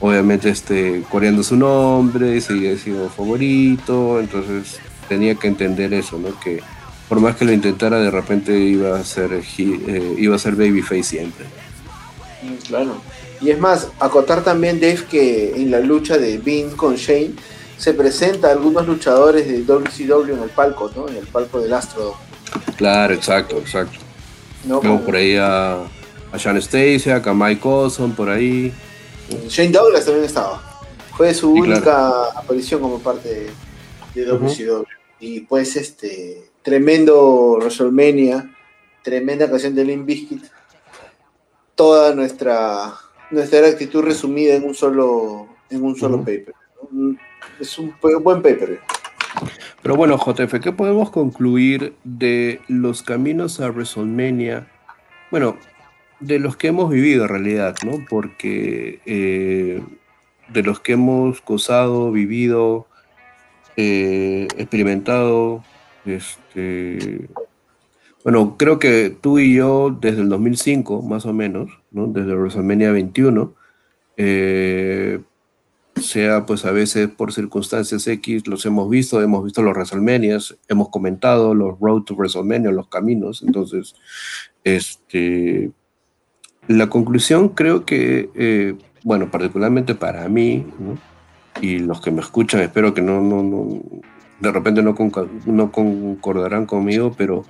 obviamente 0.00 0.48
este, 0.48 1.02
coreando 1.10 1.42
su 1.42 1.56
nombre, 1.56 2.40
seguía 2.40 2.76
siendo 2.76 3.08
favorito, 3.08 4.18
entonces 4.18 4.80
tenía 5.08 5.34
que 5.34 5.46
entender 5.46 5.92
eso, 5.94 6.18
¿no? 6.18 6.38
Que 6.40 6.60
por 7.08 7.20
más 7.20 7.36
que 7.36 7.44
lo 7.44 7.52
intentara, 7.52 8.00
de 8.00 8.10
repente 8.10 8.58
iba 8.58 8.98
a 8.98 9.04
ser, 9.04 9.32
eh, 9.32 10.14
iba 10.18 10.34
a 10.34 10.38
ser 10.38 10.56
babyface 10.56 11.02
siempre. 11.02 11.44
Claro. 12.66 12.96
Y 13.40 13.50
es 13.50 13.58
más, 13.58 13.88
acotar 14.00 14.42
también, 14.42 14.80
Dave, 14.80 15.04
que 15.10 15.52
en 15.56 15.70
la 15.70 15.80
lucha 15.80 16.16
de 16.16 16.38
Vince 16.38 16.76
con 16.76 16.96
Shane 16.96 17.32
se 17.82 17.94
presenta 17.94 18.52
algunos 18.52 18.86
luchadores 18.86 19.48
de 19.48 19.64
WCW 19.64 20.34
en 20.34 20.42
el 20.44 20.50
palco, 20.50 20.88
¿no? 20.94 21.08
En 21.08 21.16
el 21.16 21.26
palco 21.26 21.58
del 21.60 21.72
Astro. 21.72 22.14
Claro, 22.76 23.12
exacto, 23.12 23.58
exacto. 23.58 23.98
No, 24.64 24.80
por 24.80 25.16
ahí 25.16 25.34
a, 25.34 25.82
a 26.30 26.38
Sean 26.38 26.62
Stasiak, 26.62 27.26
a 27.26 27.34
Mike 27.34 27.60
Olson, 27.66 28.12
por 28.12 28.30
ahí. 28.30 28.72
Shane 29.48 29.72
Douglas 29.72 30.04
también 30.04 30.26
estaba. 30.26 30.62
Fue 31.16 31.34
su 31.34 31.50
única 31.50 32.26
aparición 32.36 32.80
como 32.82 33.00
parte 33.00 33.50
de, 34.14 34.26
WCW. 34.26 34.84
Y 35.18 35.40
pues 35.40 35.74
este 35.74 36.52
tremendo 36.62 37.56
WrestleMania, 37.58 38.48
tremenda 39.02 39.50
canción 39.50 39.74
de 39.74 39.84
Limp 39.84 40.06
Bizkit. 40.06 40.44
Toda 41.74 42.14
nuestra 42.14 42.94
nuestra 43.32 43.66
actitud 43.66 44.04
resumida 44.04 44.54
en 44.54 44.62
un 44.62 44.74
solo 44.76 45.48
en 45.68 45.82
un 45.82 45.96
solo 45.96 46.18
paper. 46.18 46.54
Es 47.60 47.78
un 47.78 47.94
buen 48.00 48.42
paper. 48.42 48.80
Pero 49.82 49.96
bueno, 49.96 50.16
JF, 50.16 50.60
¿qué 50.60 50.72
podemos 50.72 51.10
concluir 51.10 51.94
de 52.04 52.60
los 52.68 53.02
caminos 53.02 53.60
a 53.60 53.70
WrestleMania? 53.70 54.68
Bueno, 55.30 55.56
de 56.20 56.38
los 56.38 56.56
que 56.56 56.68
hemos 56.68 56.90
vivido 56.90 57.24
en 57.24 57.28
realidad, 57.28 57.74
¿no? 57.84 58.04
Porque 58.08 59.00
eh, 59.06 59.82
de 60.48 60.62
los 60.62 60.80
que 60.80 60.92
hemos 60.92 61.42
gozado, 61.44 62.12
vivido, 62.12 62.86
eh, 63.76 64.46
experimentado, 64.56 65.64
este, 66.04 67.28
bueno, 68.22 68.56
creo 68.56 68.78
que 68.78 69.10
tú 69.20 69.40
y 69.40 69.54
yo 69.54 69.96
desde 70.00 70.20
el 70.20 70.28
2005, 70.28 71.02
más 71.02 71.26
o 71.26 71.32
menos, 71.32 71.70
¿no? 71.90 72.06
Desde 72.06 72.34
WrestleMania 72.34 72.92
21, 72.92 73.54
eh, 74.16 75.20
sea 75.96 76.46
pues 76.46 76.64
a 76.64 76.72
veces 76.72 77.08
por 77.08 77.32
circunstancias 77.32 78.06
X, 78.06 78.46
los 78.46 78.64
hemos 78.66 78.88
visto, 78.88 79.22
hemos 79.22 79.44
visto 79.44 79.62
los 79.62 79.74
WrestleManias, 79.74 80.56
hemos 80.68 80.88
comentado 80.88 81.54
los 81.54 81.78
Road 81.80 82.02
to 82.02 82.14
WrestleMania, 82.14 82.70
los 82.70 82.88
caminos, 82.88 83.42
entonces, 83.46 83.94
este, 84.64 85.70
la 86.68 86.88
conclusión 86.88 87.50
creo 87.50 87.84
que, 87.84 88.30
eh, 88.34 88.74
bueno, 89.04 89.30
particularmente 89.30 89.94
para 89.94 90.28
mí, 90.28 90.66
y 91.60 91.78
los 91.78 92.00
que 92.00 92.10
me 92.10 92.20
escuchan, 92.20 92.60
espero 92.62 92.94
que 92.94 93.02
no, 93.02 93.20
no, 93.20 93.42
no 93.42 93.82
de 94.42 94.50
repente 94.50 94.82
no, 94.82 94.96
no 95.46 95.72
concordarán 95.72 96.66
conmigo, 96.66 97.14
pero 97.16 97.44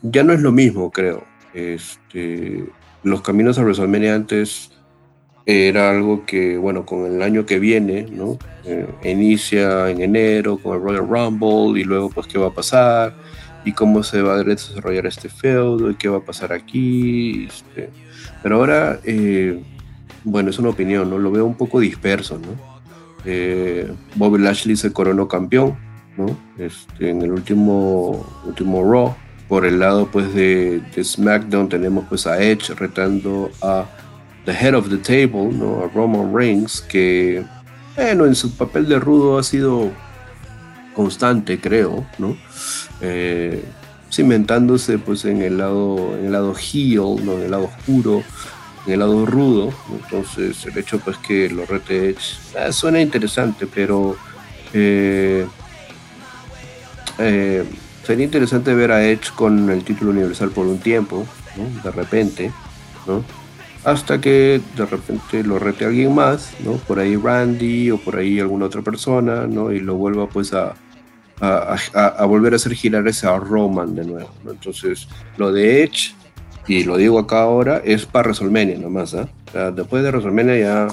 ya 0.00 0.24
no 0.24 0.32
es 0.32 0.40
lo 0.40 0.52
mismo, 0.52 0.90
creo. 0.90 1.22
Este, 1.52 2.64
los 3.02 3.20
caminos 3.20 3.58
a 3.58 3.62
WrestleMania 3.62 4.14
antes 4.14 4.70
era 5.50 5.90
algo 5.90 6.24
que, 6.24 6.56
bueno, 6.56 6.86
con 6.86 7.06
el 7.06 7.22
año 7.22 7.46
que 7.46 7.58
viene, 7.58 8.06
¿no? 8.10 8.38
Eh, 8.64 8.86
inicia 9.04 9.90
en 9.90 10.02
enero 10.02 10.58
con 10.58 10.76
el 10.76 10.82
Royal 10.82 11.08
Rumble 11.08 11.80
y 11.80 11.84
luego, 11.84 12.10
pues, 12.10 12.26
qué 12.26 12.38
va 12.38 12.48
a 12.48 12.54
pasar 12.54 13.14
y 13.64 13.72
cómo 13.72 14.02
se 14.02 14.22
va 14.22 14.34
a 14.34 14.42
desarrollar 14.42 15.06
este 15.06 15.28
feudo 15.28 15.90
y 15.90 15.94
qué 15.94 16.08
va 16.08 16.18
a 16.18 16.24
pasar 16.24 16.52
aquí. 16.52 17.46
Este, 17.46 17.90
pero 18.42 18.56
ahora, 18.56 19.00
eh, 19.04 19.62
bueno, 20.24 20.50
es 20.50 20.58
una 20.58 20.70
opinión, 20.70 21.10
¿no? 21.10 21.18
Lo 21.18 21.30
veo 21.30 21.46
un 21.46 21.56
poco 21.56 21.80
disperso, 21.80 22.38
¿no? 22.38 22.70
Eh, 23.24 23.90
Bobby 24.14 24.38
Lashley 24.38 24.76
se 24.76 24.92
coronó 24.92 25.28
campeón, 25.28 25.76
¿no? 26.16 26.36
Este, 26.58 27.10
en 27.10 27.22
el 27.22 27.32
último, 27.32 28.26
último 28.46 28.90
Raw. 28.90 29.14
Por 29.48 29.66
el 29.66 29.80
lado, 29.80 30.06
pues, 30.10 30.32
de, 30.34 30.80
SmackDown 31.02 31.68
tenemos, 31.68 32.04
pues, 32.08 32.26
a 32.26 32.40
Edge 32.42 32.74
retando 32.74 33.50
a 33.62 33.84
The 34.44 34.52
Head 34.52 34.74
of 34.74 34.88
the 34.88 34.98
Table, 34.98 35.52
¿no? 35.52 35.84
A 35.84 35.88
Roman 35.88 36.34
Reigns, 36.34 36.80
que, 36.80 37.44
bueno, 37.96 38.26
en 38.26 38.34
su 38.34 38.56
papel 38.56 38.88
de 38.88 38.98
rudo 38.98 39.38
ha 39.38 39.42
sido 39.42 39.90
constante, 40.94 41.60
creo, 41.60 42.06
¿no? 42.18 42.36
Eh, 43.00 43.64
cimentándose 44.12 44.98
pues 44.98 45.24
en 45.24 45.42
el 45.42 45.58
lado, 45.58 46.16
en 46.18 46.26
el 46.26 46.32
lado 46.32 46.54
heel, 46.54 47.24
¿no? 47.24 47.34
en 47.34 47.42
el 47.42 47.50
lado 47.50 47.64
oscuro, 47.64 48.22
en 48.86 48.92
el 48.92 48.98
lado 48.98 49.24
rudo. 49.26 49.72
Entonces 49.92 50.64
el 50.66 50.76
hecho 50.76 50.98
pues 50.98 51.16
que 51.18 51.48
lo 51.48 51.64
rete 51.64 52.16
ah, 52.58 52.72
suena 52.72 53.00
interesante, 53.00 53.66
pero 53.66 54.16
eh, 54.72 55.46
eh, 57.18 57.64
sería 58.04 58.24
interesante 58.24 58.74
ver 58.74 58.92
a 58.92 59.04
Edge 59.04 59.30
con 59.34 59.70
el 59.70 59.84
título 59.84 60.10
universal 60.10 60.50
por 60.50 60.66
un 60.66 60.78
tiempo, 60.78 61.26
de 61.84 61.90
repente, 61.90 62.52
¿no? 63.06 63.24
Hasta 63.84 64.20
que 64.20 64.60
de 64.76 64.86
repente 64.86 65.42
lo 65.42 65.58
rete 65.58 65.84
alguien 65.84 66.14
más, 66.14 66.52
¿no? 66.64 66.72
por 66.72 66.98
ahí 66.98 67.16
Randy 67.16 67.90
o 67.90 67.98
por 67.98 68.16
ahí 68.16 68.38
alguna 68.38 68.66
otra 68.66 68.82
persona, 68.82 69.46
¿no? 69.46 69.72
y 69.72 69.80
lo 69.80 69.94
vuelva 69.94 70.28
pues 70.28 70.52
a, 70.52 70.74
a, 71.40 72.24
volver 72.26 72.52
a 72.52 72.56
hacer 72.56 72.74
girar 72.74 73.06
ese 73.08 73.26
Roman 73.38 73.94
de 73.94 74.04
nuevo. 74.04 74.30
Entonces, 74.48 75.08
lo 75.38 75.52
de 75.52 75.82
Edge, 75.82 76.14
y 76.66 76.84
lo 76.84 76.96
digo 76.96 77.18
acá 77.18 77.42
ahora, 77.42 77.80
es 77.84 78.04
para 78.04 78.28
WrestleMania 78.28 78.78
nomás. 78.78 79.14
¿ah? 79.14 79.28
después 79.74 80.02
de 80.02 80.10
WrestleMania 80.10 80.58
ya 80.58 80.88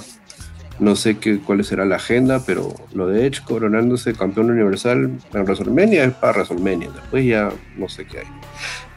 no 0.80 0.96
sé 0.96 1.18
qué, 1.18 1.40
cuál 1.40 1.64
será 1.64 1.86
la 1.86 1.96
agenda, 1.96 2.42
pero 2.46 2.74
lo 2.94 3.08
de 3.08 3.26
Edge 3.26 3.42
coronándose 3.44 4.14
campeón 4.14 4.52
universal 4.52 5.12
en 5.34 5.44
WrestleMania 5.44 6.06
es 6.06 6.14
para 6.14 6.34
WrestleMania. 6.34 6.92
Después 6.92 7.26
ya 7.26 7.50
no 7.76 7.90
sé 7.90 8.06
qué 8.06 8.20
hay. 8.20 8.26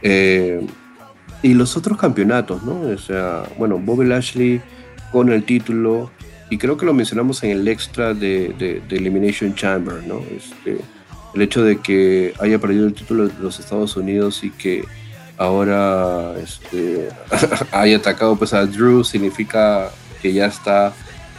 Eh, 0.03 0.67
y 1.43 1.55
los 1.55 1.77
otros 1.77 1.99
campeonatos, 1.99 2.63
¿no? 2.63 2.81
O 2.81 2.99
sea, 2.99 3.45
bueno, 3.59 3.79
Bobby 3.79 4.07
Lashley 4.07 4.61
con 5.13 5.33
el 5.33 5.45
título, 5.45 6.11
y 6.51 6.59
creo 6.59 6.77
que 6.77 6.87
lo 6.87 6.95
mencionamos 6.95 7.43
en 7.43 7.51
el 7.51 7.69
extra 7.69 8.15
de, 8.15 8.55
de, 8.59 8.83
de 8.89 8.97
Elimination 8.97 9.55
Chamber, 9.55 10.03
¿no? 10.07 10.21
Este, 10.31 10.79
el 11.35 11.43
hecho 11.43 11.63
de 11.63 11.79
que 11.79 12.35
haya 12.41 12.59
perdido 12.59 12.87
el 12.87 12.95
título 12.95 13.29
de 13.29 13.35
los 13.41 13.59
Estados 13.61 13.97
Unidos 13.97 14.43
y 14.43 14.51
que 14.51 14.85
ahora 15.37 16.35
este, 16.43 17.09
haya 17.73 17.97
atacado 17.97 18.37
pues 18.37 18.53
a 18.53 18.67
Drew 18.67 19.05
significa 19.05 19.91
que 20.21 20.33
ya 20.33 20.47
está 20.47 20.93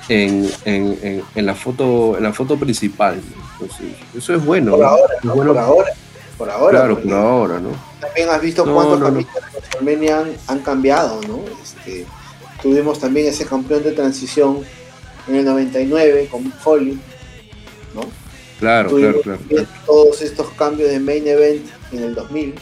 en, 0.09 0.49
en, 0.65 1.23
en, 1.35 1.45
la 1.45 1.53
foto 1.53 2.17
en 2.17 2.23
la 2.23 2.33
foto 2.33 2.57
principal 2.57 3.21
entonces 3.53 3.95
eso 4.15 4.33
es 4.33 4.43
bueno 4.43 4.71
por 4.71 4.85
ahora 4.85 5.13
por 5.21 5.57
ahora 5.57 5.91
por 6.41 6.49
ahora 6.49 6.79
claro 6.79 6.99
por 6.99 7.13
ahora 7.13 7.59
no 7.59 7.69
también 7.99 8.29
has 8.29 8.41
visto 8.41 8.63
cuántos 8.63 8.99
campeones 8.99 9.99
de 9.99 10.11
han, 10.11 10.31
han, 10.47 10.59
cambiado 10.59 11.21
no 11.27 11.39
este, 11.61 12.05
tuvimos 12.61 12.99
también 12.99 13.27
ese 13.27 13.45
campeón 13.45 13.83
de 13.83 13.91
transición 13.91 14.63
en 15.27 15.35
el 15.35 15.45
99 15.45 16.27
con 16.31 16.51
Foley 16.51 16.99
Claro, 18.61 18.91
claro, 18.95 19.21
claro, 19.21 19.39
Todos 19.87 20.21
estos 20.21 20.47
cambios 20.51 20.91
de 20.91 20.99
main 20.99 21.27
event 21.27 21.65
en 21.91 22.03
el 22.03 22.13
2000. 22.13 22.53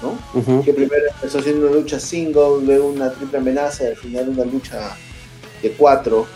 ¿no? 0.00 0.62
Que 0.64 0.72
primero 0.72 1.02
empezó 1.14 1.42
siendo 1.42 1.66
una 1.66 1.76
lucha 1.76 2.00
single, 2.00 2.64
luego 2.64 2.88
una 2.88 3.12
triple 3.12 3.36
amenaza 3.36 3.84
y 3.84 3.86
al 3.88 3.96
final 3.96 4.28
una 4.30 4.46
lucha 4.46 4.96
de 5.60 5.70
cuatro. 5.72 6.26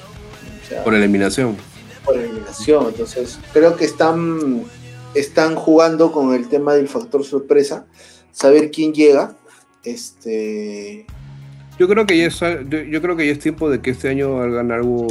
por 0.85 0.95
eliminación. 0.95 1.57
Por 2.05 2.19
eliminación. 2.19 2.89
Entonces, 2.89 3.39
creo 3.55 3.77
que 3.77 3.87
están, 3.87 4.63
están 5.15 5.55
jugando 5.55 6.13
con 6.13 6.35
el 6.35 6.49
tema 6.49 6.75
del 6.75 6.89
factor 6.89 7.25
sorpresa, 7.25 7.87
saber 8.33 8.71
quién 8.71 8.93
llega. 8.93 9.37
Este. 9.85 11.07
Yo 11.79 11.89
creo 11.89 12.07
que 12.07 12.19
ya 12.19 12.27
es, 12.27 12.41
yo 12.41 13.03
creo 13.03 13.17
que 13.17 13.27
ya 13.27 13.33
es 13.33 13.39
tiempo 13.39 13.71
de 13.71 13.81
que 13.81 13.91
este 13.91 14.09
año 14.09 14.41
hagan 14.41 14.71
algo 14.71 15.07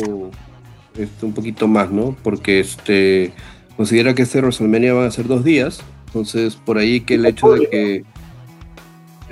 este, 0.97 1.25
un 1.25 1.33
poquito 1.33 1.67
más, 1.67 1.91
¿no? 1.91 2.15
Porque 2.23 2.59
este 2.59 3.33
considera 3.75 4.13
que 4.13 4.21
este 4.23 4.39
WrestleMania 4.39 4.93
van 4.93 5.05
a 5.05 5.11
ser 5.11 5.27
dos 5.27 5.43
días, 5.43 5.81
entonces 6.07 6.55
por 6.55 6.77
ahí 6.77 7.01
que 7.01 7.15
el 7.15 7.25
hecho 7.25 7.53
de 7.53 7.69
que 7.69 8.03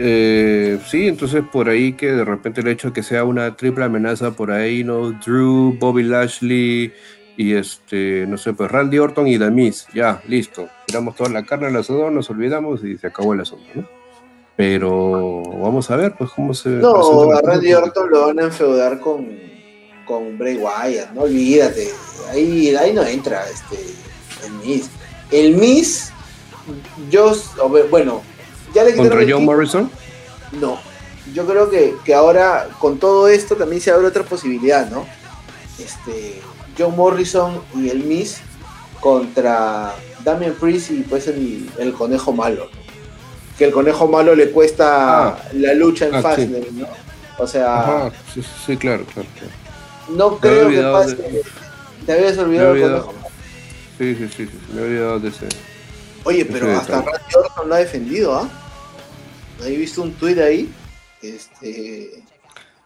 eh, 0.01 0.79
sí, 0.87 1.07
entonces 1.07 1.43
por 1.51 1.67
ahí 1.67 1.93
que 1.93 2.07
de 2.07 2.23
repente 2.23 2.61
el 2.61 2.69
hecho 2.69 2.87
de 2.87 2.93
que 2.93 3.03
sea 3.03 3.25
una 3.25 3.57
triple 3.57 3.83
amenaza 3.83 4.31
por 4.31 4.49
ahí, 4.49 4.83
¿no? 4.83 5.11
Drew, 5.11 5.77
Bobby 5.77 6.03
Lashley 6.03 6.93
y 7.39 7.55
este, 7.55 8.25
no 8.27 8.37
sé, 8.37 8.51
pues 8.51 8.69
Randy 8.69 8.99
Orton 8.99 9.25
y 9.25 9.37
Damis, 9.37 9.87
ya, 9.93 10.21
listo. 10.27 10.67
Tiramos 10.85 11.15
toda 11.15 11.29
la 11.29 11.45
carne 11.45 11.67
al 11.67 11.75
asador, 11.77 12.11
nos 12.11 12.29
olvidamos 12.29 12.83
y 12.83 12.97
se 12.97 13.07
acabó 13.07 13.33
el 13.33 13.39
asunto, 13.39 13.65
¿no? 13.75 13.87
Pero 14.57 15.41
vamos 15.43 15.89
a 15.89 15.95
ver, 15.95 16.15
pues, 16.17 16.31
cómo 16.31 16.53
se. 16.53 16.67
No, 16.67 17.31
a 17.31 17.41
Randy 17.41 17.73
Orton 17.73 18.09
lo 18.09 18.27
van 18.27 18.39
a 18.41 18.43
enfeudar 18.43 18.99
con, 18.99 19.25
con 20.05 20.37
Bray 20.37 20.57
Wyatt, 20.57 21.11
no 21.13 21.21
olvídate. 21.21 21.87
Ahí, 22.29 22.75
ahí 22.75 22.91
no 22.91 23.05
entra 23.05 23.45
este, 23.49 23.77
el 24.45 24.51
Miss. 24.55 24.89
El 25.31 25.55
Miss, 25.55 26.11
yo, 27.09 27.31
bueno, 27.89 28.21
¿Contra 28.97 29.21
John 29.25 29.45
Morrison? 29.45 29.89
No. 30.59 30.77
Yo 31.33 31.47
creo 31.47 31.69
que, 31.69 31.95
que, 32.03 32.13
ahora 32.13 32.67
con 32.79 32.99
todo 32.99 33.29
esto 33.29 33.55
también 33.55 33.81
se 33.81 33.91
abre 33.91 34.07
otra 34.07 34.23
posibilidad, 34.23 34.91
¿no? 34.91 35.05
Este, 35.79 36.41
John 36.79 36.95
Morrison 36.95 37.61
y 37.75 37.89
el 37.89 38.03
Miss 38.03 38.41
contra 39.01 39.93
Damian 40.23 40.53
Priest 40.53 40.91
y 40.91 41.01
pues 41.01 41.27
el, 41.27 41.69
el 41.77 41.93
conejo 41.93 42.31
malo. 42.31 42.69
Que 43.57 43.65
el 43.65 43.71
conejo 43.71 44.07
malo 44.07 44.35
le 44.35 44.51
cuesta 44.51 45.27
ah. 45.27 45.49
la 45.53 45.73
lucha 45.73 46.07
en 46.07 46.15
ah, 46.15 46.35
¿no? 46.73 46.87
O 47.37 47.47
sea. 47.47 48.11
sí, 48.65 48.77
claro, 48.77 49.05
claro, 49.13 49.27
No 50.09 50.37
creo 50.37 50.69
que 50.69 50.81
pase. 50.81 51.43
Te 52.05 52.13
habías 52.13 52.37
olvidado 52.37 52.73
del 52.73 52.83
conejo 52.83 53.13
malo. 53.13 53.29
Sí, 53.97 54.15
sí, 54.15 54.29
sí, 54.29 54.45
sí, 54.45 54.59
me 54.73 54.81
he 54.81 54.85
olvidado 54.85 55.19
de 55.19 55.29
ese. 55.29 55.47
Oye, 56.23 56.45
pero 56.45 56.71
hasta 56.77 57.01
Randy 57.01 57.35
Orton 57.35 57.69
lo 57.69 57.75
ha 57.75 57.79
defendido, 57.79 58.35
¿ah? 58.35 58.49
He 59.65 59.75
visto 59.75 60.01
un 60.01 60.13
tuit 60.13 60.37
ahí. 60.37 60.71
Este... 61.21 62.23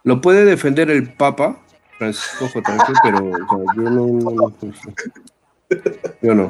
Lo 0.02 0.20
puede 0.20 0.44
defender 0.44 0.90
el 0.90 1.12
Papa, 1.12 1.58
Francisco 2.12 2.48
J. 2.48 2.76
pero 3.02 3.30
yo 3.76 3.90
no, 3.90 4.52
Yo 6.22 6.34
no. 6.34 6.48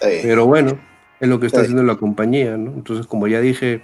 Pero 0.00 0.46
bueno, 0.46 0.78
es 1.20 1.28
lo 1.28 1.40
que 1.40 1.46
está, 1.46 1.60
haciendo 1.60 1.82
la 1.82 1.96
compañía, 1.96 2.56
¿no? 2.56 2.72
Entonces, 2.72 3.06
como 3.06 3.26
ya 3.26 3.40
dije, 3.40 3.82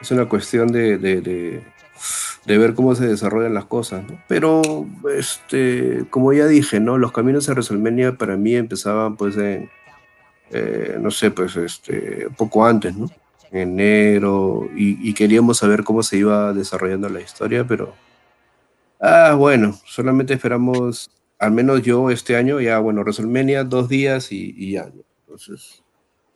es 0.00 0.10
una 0.10 0.28
cuestión 0.28 0.68
de, 0.68 0.98
de, 0.98 1.20
de, 1.20 2.58
ver 2.58 2.74
cómo 2.74 2.94
se 2.94 3.06
desarrollan 3.06 3.54
las 3.54 3.66
cosas, 3.66 4.04
¿no? 4.08 4.22
Pero, 4.28 4.62
este, 5.16 6.04
como 6.10 6.32
ya 6.32 6.46
dije, 6.46 6.80
¿no? 6.80 6.98
Los 6.98 7.12
caminos 7.12 7.46
de 7.46 7.52
WrestleMania 7.52 8.16
para 8.16 8.36
mí 8.36 8.54
empezaban, 8.54 9.16
pues, 9.16 9.36
en 9.36 9.70
eh, 10.50 10.96
no 11.00 11.10
sé, 11.10 11.30
pues 11.30 11.56
este, 11.56 12.28
poco 12.36 12.64
antes, 12.64 12.96
¿no? 12.96 13.10
enero, 13.50 14.68
y, 14.76 15.14
queríamos 15.14 15.58
saber 15.58 15.82
cómo 15.82 16.02
se 16.02 16.18
iba 16.18 16.52
desarrollando 16.52 17.08
la 17.08 17.20
historia, 17.20 17.64
pero, 17.66 17.94
ah, 19.00 19.34
bueno, 19.34 19.78
solamente 19.86 20.34
esperamos, 20.34 21.10
al 21.38 21.52
menos 21.52 21.82
yo 21.82 22.10
este 22.10 22.36
año, 22.36 22.60
ya, 22.60 22.78
bueno, 22.78 23.02
WrestleMania, 23.02 23.64
dos 23.64 23.88
días 23.88 24.32
y, 24.32 24.72
ya, 24.72 24.90
Entonces, 25.20 25.82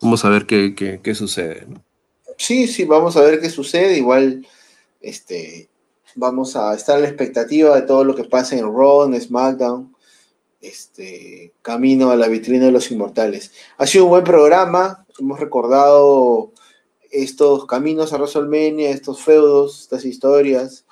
vamos 0.01 0.25
a 0.25 0.29
ver 0.29 0.47
qué, 0.47 0.75
qué, 1.03 1.15
sucede, 1.15 1.67
¿no? 1.69 1.85
Sí, 2.39 2.67
sí, 2.67 2.85
vamos 2.85 3.17
a 3.17 3.23
ver 3.23 3.41
qué 3.41 3.51
sucede, 3.51 3.99
igual, 3.99 4.47
este, 5.01 5.69
vamos 6.15 6.57
a 6.57 6.75
estar 6.75 6.97
a 6.97 7.01
la 7.01 7.09
expectativa 7.09 7.75
de 7.75 7.83
todo 7.83 8.05
lo 8.05 8.15
que 8.15 8.25
pase 8.25 8.59
en 8.59 8.65
Raw, 8.65 9.05
en 9.05 9.21
SmackDown, 9.21 9.95
este, 10.61 11.53
camino 11.63 12.11
a 12.11 12.17
la 12.17 12.29
vitrina 12.29 12.67
de 12.67 12.73
los 12.73 12.91
inmortales. 12.91 13.53
Ha 13.79 13.87
sido 13.87 14.05
un 14.05 14.11
buen 14.11 14.25
programa, 14.25 15.05
hemos 15.19 15.41
recordado 15.41 16.53
estos 17.13 17.67
caminos 17.67 18.13
a 18.13 18.17
WrestleMania, 18.17 18.91
estos 18.91 19.23
feudos, 19.23 19.83
estas 19.83 20.05
historias. 20.05 20.85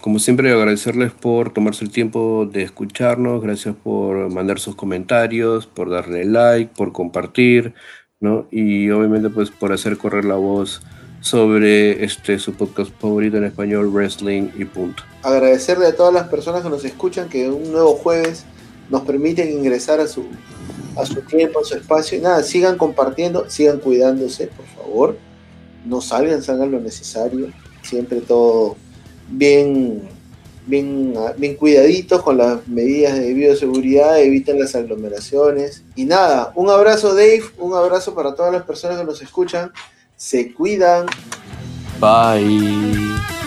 Como 0.00 0.18
siempre, 0.18 0.52
agradecerles 0.52 1.12
por 1.12 1.52
tomarse 1.52 1.84
el 1.84 1.90
tiempo 1.90 2.48
de 2.50 2.62
escucharnos, 2.62 3.42
gracias 3.42 3.74
por 3.82 4.30
mandar 4.32 4.58
sus 4.58 4.74
comentarios, 4.74 5.66
por 5.66 5.90
darle 5.90 6.24
like, 6.24 6.72
por 6.76 6.92
compartir, 6.92 7.74
¿no? 8.20 8.46
Y 8.50 8.90
obviamente 8.90 9.30
pues 9.30 9.50
por 9.50 9.72
hacer 9.72 9.96
correr 9.96 10.24
la 10.24 10.36
voz 10.36 10.82
sobre 11.20 12.04
este 12.04 12.38
su 12.38 12.54
podcast 12.54 12.90
favorito 13.00 13.36
en 13.36 13.44
español, 13.44 13.88
Wrestling 13.92 14.50
y 14.56 14.64
punto. 14.64 15.02
Agradecerle 15.22 15.86
a 15.86 15.96
todas 15.96 16.14
las 16.14 16.28
personas 16.28 16.62
que 16.62 16.70
nos 16.70 16.84
escuchan 16.84 17.28
que 17.28 17.48
un 17.48 17.72
nuevo 17.72 17.94
jueves 17.94 18.44
nos 18.88 19.02
permiten 19.02 19.50
ingresar 19.50 20.00
a 20.00 20.06
su, 20.06 20.24
a 20.96 21.04
su 21.04 21.20
tiempo, 21.22 21.60
a 21.60 21.64
su 21.64 21.74
espacio. 21.74 22.18
Y 22.18 22.20
nada, 22.20 22.42
sigan 22.42 22.78
compartiendo, 22.78 23.50
sigan 23.50 23.78
cuidándose, 23.78 24.46
por 24.46 24.66
favor. 24.66 25.27
No 25.88 26.00
salgan, 26.00 26.42
salgan 26.42 26.70
lo 26.70 26.80
necesario. 26.80 27.48
Siempre 27.82 28.20
todo 28.20 28.76
bien, 29.28 30.08
bien, 30.66 31.14
bien 31.36 31.56
cuidaditos 31.56 32.22
con 32.22 32.36
las 32.36 32.66
medidas 32.68 33.18
de 33.18 33.32
bioseguridad, 33.32 34.20
eviten 34.20 34.60
las 34.60 34.74
aglomeraciones. 34.74 35.82
Y 35.96 36.04
nada, 36.04 36.52
un 36.54 36.68
abrazo 36.68 37.14
Dave, 37.14 37.42
un 37.58 37.74
abrazo 37.74 38.14
para 38.14 38.34
todas 38.34 38.52
las 38.52 38.64
personas 38.64 38.98
que 38.98 39.04
nos 39.04 39.22
escuchan. 39.22 39.72
Se 40.16 40.52
cuidan. 40.52 41.06
Bye. 42.00 43.37